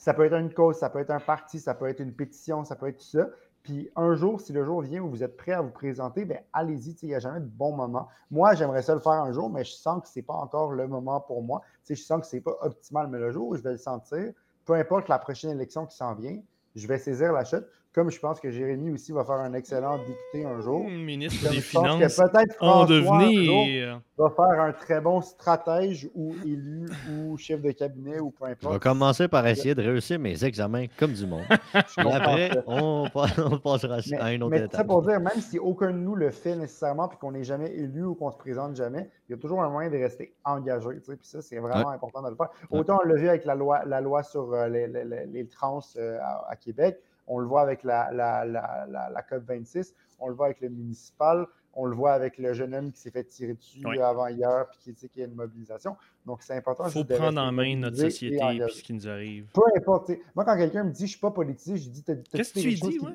Ça 0.00 0.14
peut 0.14 0.24
être 0.24 0.34
une 0.34 0.50
cause, 0.54 0.78
ça 0.78 0.88
peut 0.88 0.98
être 0.98 1.10
un 1.10 1.20
parti, 1.20 1.60
ça 1.60 1.74
peut 1.74 1.86
être 1.86 2.00
une 2.00 2.14
pétition, 2.14 2.64
ça 2.64 2.74
peut 2.74 2.88
être 2.88 2.96
tout 2.96 3.18
ça. 3.18 3.28
Puis 3.62 3.90
un 3.96 4.14
jour, 4.14 4.40
si 4.40 4.50
le 4.50 4.64
jour 4.64 4.80
vient 4.80 5.02
où 5.02 5.10
vous 5.10 5.22
êtes 5.22 5.36
prêt 5.36 5.52
à 5.52 5.60
vous 5.60 5.68
présenter, 5.68 6.24
ben 6.24 6.38
allez-y, 6.54 6.96
il 7.02 7.08
n'y 7.10 7.14
a 7.14 7.18
jamais 7.18 7.40
de 7.40 7.44
bon 7.44 7.76
moment. 7.76 8.08
Moi, 8.30 8.54
j'aimerais 8.54 8.80
ça 8.80 8.94
le 8.94 9.00
faire 9.00 9.12
un 9.12 9.30
jour, 9.30 9.50
mais 9.50 9.62
je 9.62 9.72
sens 9.72 10.00
que 10.00 10.08
ce 10.08 10.18
n'est 10.18 10.22
pas 10.22 10.32
encore 10.32 10.72
le 10.72 10.88
moment 10.88 11.20
pour 11.20 11.42
moi. 11.42 11.60
je 11.86 11.94
sens 11.96 12.22
que 12.22 12.26
ce 12.26 12.36
n'est 12.36 12.40
pas 12.40 12.56
optimal, 12.62 13.08
mais 13.08 13.18
le 13.18 13.30
jour 13.30 13.48
où 13.48 13.56
je 13.56 13.62
vais 13.62 13.72
le 13.72 13.76
sentir, 13.76 14.32
peu 14.64 14.72
importe 14.72 15.10
la 15.10 15.18
prochaine 15.18 15.50
élection 15.50 15.84
qui 15.84 15.94
s'en 15.94 16.14
vient, 16.14 16.40
je 16.74 16.86
vais 16.86 16.96
saisir 16.96 17.34
la 17.34 17.44
chute. 17.44 17.66
Comme 17.92 18.08
je 18.08 18.20
pense 18.20 18.38
que 18.38 18.52
Jérémy 18.52 18.92
aussi 18.92 19.10
va 19.10 19.24
faire 19.24 19.40
un 19.40 19.52
excellent 19.52 19.98
député 19.98 20.44
un 20.44 20.60
jour. 20.60 20.84
Mmh, 20.84 21.02
ministre 21.02 21.50
des 21.50 21.60
Finances. 21.60 22.16
peut-être 22.16 22.54
en 22.60 22.84
devenir. 22.84 24.00
va 24.16 24.30
faire 24.30 24.60
un 24.60 24.72
très 24.72 25.00
bon 25.00 25.20
stratège 25.20 26.08
ou 26.14 26.36
élu 26.44 26.86
ou 27.10 27.36
chef 27.36 27.60
de 27.60 27.72
cabinet 27.72 28.20
ou 28.20 28.30
peu 28.30 28.44
importe. 28.44 28.62
Je 28.62 28.68
vais 28.68 28.78
commencer 28.78 29.26
par 29.26 29.44
essayer 29.48 29.74
de 29.74 29.82
réussir 29.82 30.20
mes 30.20 30.44
examens 30.44 30.86
comme 30.96 31.14
du 31.14 31.26
monde. 31.26 31.42
Et 31.74 32.12
après, 32.12 32.62
on, 32.68 33.08
passera 33.10 33.96
à 33.96 34.26
un 34.26 34.40
autre 34.40 34.50
mais 34.50 34.66
étape. 34.66 34.86
pour 34.86 35.02
dire, 35.02 35.18
même 35.18 35.40
si 35.40 35.58
aucun 35.58 35.90
de 35.90 35.98
nous 35.98 36.14
le 36.14 36.30
fait 36.30 36.54
nécessairement 36.54 37.08
puis 37.08 37.18
qu'on 37.18 37.32
n'est 37.32 37.42
jamais 37.42 37.72
élu 37.72 38.04
ou 38.04 38.14
qu'on 38.14 38.30
se 38.30 38.38
présente 38.38 38.76
jamais, 38.76 39.10
il 39.28 39.32
y 39.32 39.34
a 39.34 39.38
toujours 39.38 39.64
un 39.64 39.68
moyen 39.68 39.90
de 39.90 39.96
rester 39.96 40.32
engagé. 40.44 40.90
Puis 41.04 41.18
ça, 41.22 41.42
c'est 41.42 41.58
vraiment 41.58 41.90
important 41.90 42.22
de 42.22 42.30
le 42.30 42.36
faire. 42.36 42.50
Autant 42.70 43.00
on 43.02 43.08
l'a 43.08 43.16
vu 43.16 43.28
avec 43.28 43.44
la 43.44 43.56
loi, 43.56 43.82
la 43.84 44.00
loi 44.00 44.22
sur 44.22 44.54
euh, 44.54 44.68
les, 44.68 45.48
trans 45.48 45.80
euh, 45.96 46.18
à 46.48 46.54
Québec 46.54 47.00
on 47.30 47.38
le 47.38 47.46
voit 47.46 47.62
avec 47.62 47.84
la, 47.84 48.10
la, 48.12 49.24
COP26, 49.30 49.94
on 50.18 50.28
le 50.28 50.34
voit 50.34 50.46
avec 50.46 50.60
le 50.60 50.68
municipal, 50.68 51.46
on 51.72 51.86
le 51.86 51.94
voit 51.94 52.12
avec 52.12 52.36
le 52.38 52.52
jeune 52.52 52.74
homme 52.74 52.90
qui 52.90 53.00
s'est 53.00 53.12
fait 53.12 53.22
tirer 53.22 53.54
dessus 53.54 53.86
avant 54.00 54.26
hier 54.26 54.66
puis 54.68 54.80
qui 54.80 54.92
dit 54.92 55.08
qu'il 55.08 55.20
y 55.20 55.24
a 55.24 55.28
une 55.28 55.36
mobilisation. 55.36 55.96
Donc, 56.26 56.42
c'est 56.42 56.56
important. 56.56 56.86
Il 56.86 56.92
faut 56.92 57.04
prendre 57.04 57.40
en 57.40 57.52
main 57.52 57.76
notre 57.76 57.96
société 57.96 58.36
et 58.36 58.68
ce 58.68 58.82
qui 58.82 58.92
nous 58.92 59.08
arrive. 59.08 59.46
Peu 59.54 59.62
importe. 59.76 60.10
Moi, 60.34 60.44
quand 60.44 60.56
quelqu'un 60.56 60.82
me 60.82 60.90
dit 60.90 60.98
je 60.98 61.04
ne 61.04 61.08
suis 61.08 61.20
pas 61.20 61.30
politique, 61.30 61.76
je 61.76 61.88
dis 61.88 62.02
Qu'est-ce 62.02 62.52
que 62.52 62.60
tu 62.60 62.74
dis, 62.74 62.98
ouais? 62.98 63.12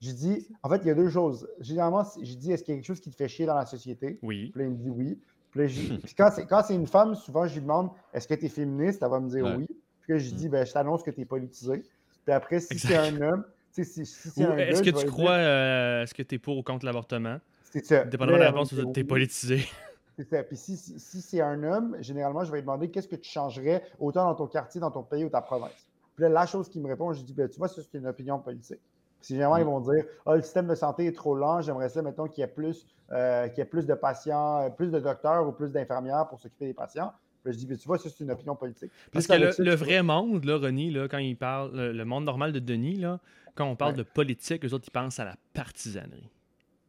Je 0.00 0.10
dis, 0.10 0.48
en 0.62 0.68
fait, 0.68 0.80
il 0.82 0.88
y 0.88 0.90
a 0.90 0.94
deux 0.94 1.08
choses. 1.08 1.48
Généralement, 1.60 2.04
je 2.20 2.34
dis 2.34 2.50
est-ce 2.50 2.64
qu'il 2.64 2.74
y 2.74 2.76
a 2.76 2.80
quelque 2.80 2.86
chose 2.86 3.00
qui 3.00 3.10
te 3.10 3.16
fait 3.16 3.28
chier 3.28 3.46
dans 3.46 3.54
la 3.54 3.64
société? 3.64 4.18
Oui. 4.22 4.50
Puis 4.50 4.60
là, 4.60 4.66
il 4.66 4.72
me 4.72 4.76
dit 4.76 4.90
oui. 4.90 5.18
Puis, 5.52 6.14
quand 6.18 6.62
c'est 6.66 6.74
une 6.74 6.88
femme, 6.88 7.14
souvent, 7.14 7.46
je 7.46 7.54
lui 7.54 7.62
demande 7.62 7.90
est-ce 8.12 8.26
que 8.26 8.34
tu 8.34 8.46
es 8.46 8.48
féministe? 8.48 9.02
Elle 9.02 9.10
va 9.10 9.20
me 9.20 9.28
dire 9.30 9.54
oui. 9.56 9.66
Puis 10.00 10.12
là, 10.12 10.18
je 10.18 10.30
dis 10.30 10.48
mm. 10.48 10.50
ben, 10.50 10.66
je 10.66 10.72
t'annonce 10.72 11.02
que 11.04 11.12
tu 11.12 11.20
es 11.20 11.24
politisé. 11.24 11.84
Puis 12.24 12.34
après, 12.34 12.60
si 12.60 12.78
c'est 12.78 12.96
un 12.96 13.20
homme, 13.20 13.44
si, 13.70 13.80
Est-ce 13.80 14.82
que 14.82 14.90
tu 14.90 15.06
crois, 15.06 15.32
euh, 15.32 16.02
est-ce 16.02 16.14
que 16.14 16.22
tu 16.22 16.36
es 16.36 16.38
pour 16.38 16.56
ou 16.58 16.62
contre 16.62 16.86
l'avortement? 16.86 17.38
C'est 17.70 17.84
ça. 17.84 18.04
Dépendamment 18.04 18.38
de 18.38 18.42
la 18.44 18.50
réponse, 18.50 18.72
on- 18.72 18.92
tu 18.92 19.00
es 19.00 19.04
politisé. 19.04 19.66
C'est 20.16 20.28
ça. 20.28 20.44
Puis 20.44 20.56
si, 20.56 20.76
si, 20.76 21.00
si 21.00 21.20
c'est 21.20 21.40
un 21.40 21.60
homme, 21.64 21.96
généralement, 22.00 22.44
je 22.44 22.52
vais 22.52 22.58
lui 22.58 22.62
demander 22.62 22.88
qu'est-ce 22.88 23.08
que 23.08 23.16
tu 23.16 23.28
changerais 23.28 23.82
autant 23.98 24.26
dans 24.26 24.34
ton 24.36 24.46
quartier, 24.46 24.80
dans 24.80 24.92
ton 24.92 25.02
pays 25.02 25.24
ou 25.24 25.28
ta 25.28 25.40
province? 25.40 25.88
Puis 26.14 26.22
là, 26.22 26.28
la 26.28 26.46
chose 26.46 26.68
qu'il 26.68 26.80
me 26.82 26.86
répond, 26.88 27.12
je 27.12 27.22
dis, 27.22 27.32
ben, 27.34 27.48
tu 27.48 27.58
vois, 27.58 27.66
ça, 27.66 27.82
c'est 27.82 27.98
une 27.98 28.06
opinion 28.06 28.38
politique. 28.38 28.80
Puis 29.20 29.34
généralement, 29.34 29.56
ils 29.56 29.64
vont 29.64 29.80
dire, 29.80 30.04
ah, 30.26 30.36
le 30.36 30.42
système 30.42 30.68
de 30.68 30.74
santé 30.76 31.06
est 31.06 31.16
trop 31.16 31.34
lent, 31.34 31.60
j'aimerais 31.62 31.88
ça, 31.88 32.00
mettons, 32.02 32.28
qu'il 32.28 32.42
y 32.42 32.44
ait 32.44 32.48
plus, 32.48 32.86
euh, 33.10 33.48
qu'il 33.48 33.58
y 33.58 33.60
ait 33.62 33.64
plus 33.68 33.86
de 33.86 33.94
patients, 33.94 34.60
euh, 34.60 34.70
plus 34.70 34.92
de 34.92 35.00
docteurs 35.00 35.48
ou 35.48 35.50
plus 35.52 35.72
d'infirmières 35.72 36.28
pour 36.28 36.38
s'occuper 36.38 36.66
des 36.66 36.74
patients. 36.74 37.12
Puis 37.44 37.52
je 37.52 37.58
dis, 37.58 37.66
ben, 37.66 37.76
tu 37.76 37.86
vois, 37.86 37.98
ça, 37.98 38.08
c'est 38.08 38.24
une 38.24 38.30
opinion 38.30 38.56
politique. 38.56 38.90
Parce 39.12 39.26
que 39.26 39.62
le, 39.62 39.74
vrai 39.74 40.02
monde, 40.02 40.44
là, 40.44 40.56
Ronnie, 40.56 40.90
là, 40.90 41.08
quand 41.08 41.18
il 41.18 41.36
parle, 41.36 41.76
le, 41.76 41.92
le 41.92 42.04
monde 42.06 42.24
normal 42.24 42.52
de 42.52 42.58
Denis, 42.58 42.96
là, 42.96 43.20
quand 43.54 43.66
on 43.66 43.76
parle 43.76 43.92
Ouais. 43.92 43.98
de 43.98 44.02
politique, 44.02 44.64
eux 44.64 44.72
autres, 44.72 44.86
ils 44.88 44.92
pensent 44.92 45.20
à 45.20 45.24
la 45.24 45.36
partisanerie. 45.52 46.30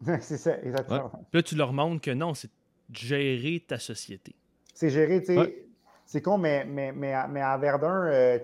c'est 0.22 0.38
ça, 0.38 0.58
exactement. 0.62 1.12
Là, 1.32 1.44
tu 1.44 1.56
leur 1.56 1.74
montres 1.74 2.02
que 2.02 2.12
non, 2.12 2.34
c'est 2.34 2.50
gérer 2.94 3.64
ta 3.68 3.80
société. 3.80 4.34
C'est 4.74 4.90
géré, 4.90 5.20
tu 5.20 5.28
sais. 5.28 5.38
Ouais. 5.38 5.66
C'est 6.06 6.22
con, 6.22 6.38
mais, 6.38 6.66
mais, 6.66 6.92
mais, 6.92 7.14
à, 7.14 7.28
mais 7.28 7.42
à 7.42 7.58
Verdun, 7.58 8.06
euh, 8.06 8.40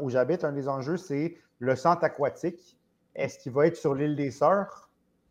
où 0.00 0.08
j'habite, 0.08 0.44
un 0.44 0.52
des 0.52 0.68
enjeux, 0.68 0.96
c'est 0.96 1.36
le 1.58 1.74
centre 1.76 2.04
aquatique. 2.04 2.78
Est-ce 3.14 3.38
qu'il 3.38 3.52
va 3.52 3.66
être 3.66 3.76
sur 3.76 3.94
l'île 3.94 4.16
des 4.16 4.30
Sœurs 4.30 4.88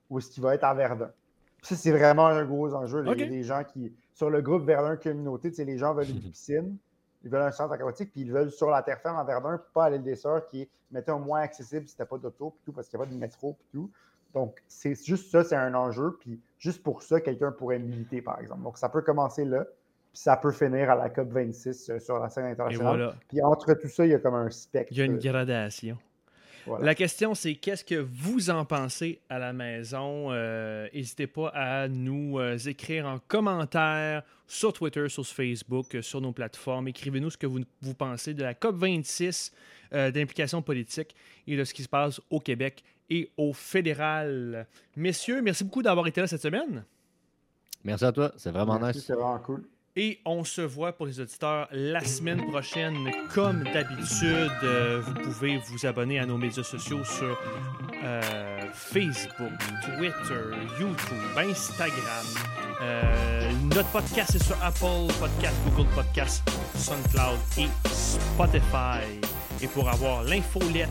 ou 0.10 0.20
est-ce 0.20 0.30
qu'il 0.30 0.44
va 0.44 0.54
être 0.54 0.66
à 0.66 0.74
Verdun? 0.74 1.12
Ça, 1.62 1.76
c'est 1.76 1.92
vraiment 1.92 2.28
un 2.28 2.44
gros 2.46 2.74
enjeu. 2.74 3.04
Il 3.06 3.20
y 3.20 3.24
a 3.24 3.28
des 3.28 3.44
gens 3.44 3.64
qui, 3.64 3.94
sur 4.14 4.30
le 4.30 4.42
groupe 4.42 4.64
Verdun 4.66 4.98
Communauté, 4.98 5.52
les 5.64 5.78
gens 5.78 5.94
veulent 5.94 6.10
une 6.10 6.20
piscine, 6.32 6.78
ils 7.24 7.30
veulent 7.30 7.42
un 7.42 7.52
centre 7.52 7.74
aquatique, 7.74 8.12
puis 8.12 8.22
ils 8.22 8.32
veulent 8.32 8.52
sur 8.52 8.70
la 8.70 8.82
terre 8.82 9.00
ferme 9.00 9.18
à 9.18 9.24
Verdun, 9.24 9.62
pas 9.74 9.86
à 9.86 9.90
l'île 9.90 10.04
des 10.04 10.16
Sœurs, 10.16 10.46
qui 10.48 10.64
est, 10.64 10.70
mettons, 10.92 11.20
moins 11.20 11.42
accessible 11.42 11.88
si 11.88 11.96
t'as 11.96 12.06
pas 12.06 12.18
d'auto, 12.18 12.52
puis 12.52 12.62
tout, 12.66 12.72
parce 12.74 12.88
qu'il 12.88 12.98
n'y 12.98 13.04
a 13.04 13.08
pas 13.08 13.14
de 13.14 13.18
métro, 13.18 13.54
puis 13.54 13.68
tout. 13.72 13.92
Donc, 14.34 14.62
c'est 14.68 14.96
juste 15.06 15.30
ça, 15.30 15.44
c'est 15.44 15.56
un 15.56 15.74
enjeu, 15.74 16.18
puis 16.20 16.40
juste 16.58 16.84
pour 16.84 17.04
ça, 17.04 17.20
quelqu'un 17.20 17.52
pourrait 17.52 17.80
militer, 17.80 18.22
par 18.22 18.40
exemple. 18.40 18.64
Donc, 18.64 18.78
ça 18.78 18.90
peut 18.90 19.02
commencer 19.02 19.46
là, 19.46 19.66
puis 20.14 20.22
ça 20.22 20.38
peut 20.38 20.52
finir 20.52 20.90
à 20.90 20.96
la 20.96 21.10
COP26 21.10 21.92
euh, 21.92 22.00
sur 22.00 22.18
la 22.20 22.30
scène 22.30 22.46
Et 22.46 22.52
internationale. 22.52 22.98
voilà, 22.98 23.16
Puis 23.28 23.42
entre 23.42 23.74
tout 23.74 23.88
ça, 23.88 24.06
il 24.06 24.12
y 24.12 24.14
a 24.14 24.20
comme 24.20 24.36
un 24.36 24.50
spectre. 24.50 24.92
il 24.92 24.98
y 24.98 25.02
a 25.02 25.06
une 25.06 25.20
gradation. 25.20 25.98
Voilà. 26.66 26.86
La 26.86 26.96
question, 26.96 27.34
c'est 27.34 27.56
qu'est-ce 27.56 27.84
que 27.84 27.96
vous 27.96 28.50
en 28.50 28.66
pensez 28.66 29.20
à 29.30 29.40
la 29.40 29.54
maison? 29.54 30.32
Euh, 30.32 30.88
N'hésitez 30.94 31.28
pas 31.28 31.50
à 31.50 31.88
nous 31.88 32.40
euh, 32.40 32.58
écrire 32.58 33.06
en 33.08 33.20
commentaire 33.20 34.24
sur 34.48 34.74
Twitter, 34.74 35.08
sur 35.10 35.26
Facebook, 35.26 35.96
euh, 35.96 36.02
sur 36.02 36.22
nos 36.22 36.32
plateformes. 36.32 36.88
Écrivez-nous 36.88 37.32
ce 37.32 37.38
que 37.38 37.48
vous, 37.48 37.62
vous 37.82 37.94
pensez 37.94 38.34
de 38.34 38.44
la 38.44 38.54
COP26 38.54 39.52
euh, 39.94 40.12
d'implication 40.12 40.62
politique 40.62 41.16
et 41.48 41.56
de 41.58 41.64
ce 41.64 41.74
qui 41.74 41.84
se 41.84 41.90
passe 41.90 42.22
au 42.30 42.40
Québec 42.40 42.84
et 43.10 43.30
au 43.38 43.54
fédéral. 43.54 44.68
Messieurs, 44.96 45.42
merci 45.42 45.64
beaucoup 45.64 45.82
d'avoir 45.82 46.08
été 46.08 46.22
là 46.22 46.28
cette 46.28 46.42
semaine. 46.42 46.84
Merci 47.84 48.06
à 48.06 48.12
toi, 48.12 48.32
c'est 48.38 48.52
vraiment 48.52 48.80
Merci, 48.80 48.98
nice. 49.00 49.06
C'est 49.08 49.14
vraiment 49.14 49.40
cool. 49.40 49.64
Et 49.98 50.20
on 50.26 50.46
se 50.46 50.62
voit 50.62 50.94
pour 50.94 51.06
les 51.06 51.20
auditeurs 51.20 51.68
la 51.74 52.02
semaine 52.06 52.48
prochaine. 52.48 53.12
Comme 53.34 53.64
d'habitude, 53.64 54.52
euh, 54.64 55.02
vous 55.06 55.14
pouvez 55.16 55.58
vous 55.68 55.86
abonner 55.86 56.18
à 56.18 56.26
nos 56.26 56.38
médias 56.38 56.64
sociaux 56.64 57.04
sur 57.04 57.38
euh, 58.02 58.62
Facebook, 58.74 59.52
Twitter, 59.84 60.56
YouTube, 60.80 61.38
Instagram. 61.38 62.26
Euh, 62.82 63.52
notre 63.76 63.90
podcast 63.90 64.34
est 64.34 64.44
sur 64.44 64.56
Apple 64.64 65.14
Podcast, 65.20 65.56
Google 65.76 65.90
Podcast, 65.94 66.50
SoundCloud 66.78 67.38
et 67.58 67.68
Spotify. 67.90 69.04
Et 69.62 69.68
pour 69.68 69.90
avoir 69.90 70.24
l'infolette, 70.24 70.88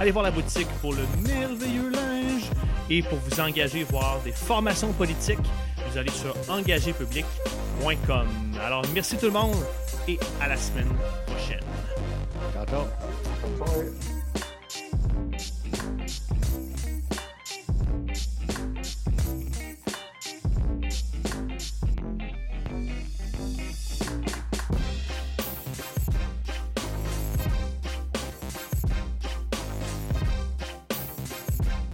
allez 0.00 0.10
voir 0.10 0.24
la 0.24 0.30
boutique 0.30 0.68
pour 0.80 0.94
le 0.94 1.02
merveilleux 1.22 1.90
linge. 1.90 2.50
Et 2.88 3.02
pour 3.02 3.18
vous 3.18 3.40
engager, 3.40 3.84
voir 3.84 4.22
des 4.24 4.32
formations 4.32 4.92
politiques, 4.94 5.38
vous 5.90 5.98
allez 5.98 6.10
sur 6.10 6.34
engagépublic.com. 6.48 8.28
Alors, 8.64 8.82
merci 8.94 9.16
tout 9.16 9.26
le 9.26 9.32
monde 9.32 9.56
et 10.06 10.18
à 10.40 10.48
la 10.48 10.56
semaine 10.56 10.88
prochaine. 11.26 11.60
Ciao. 12.52 12.86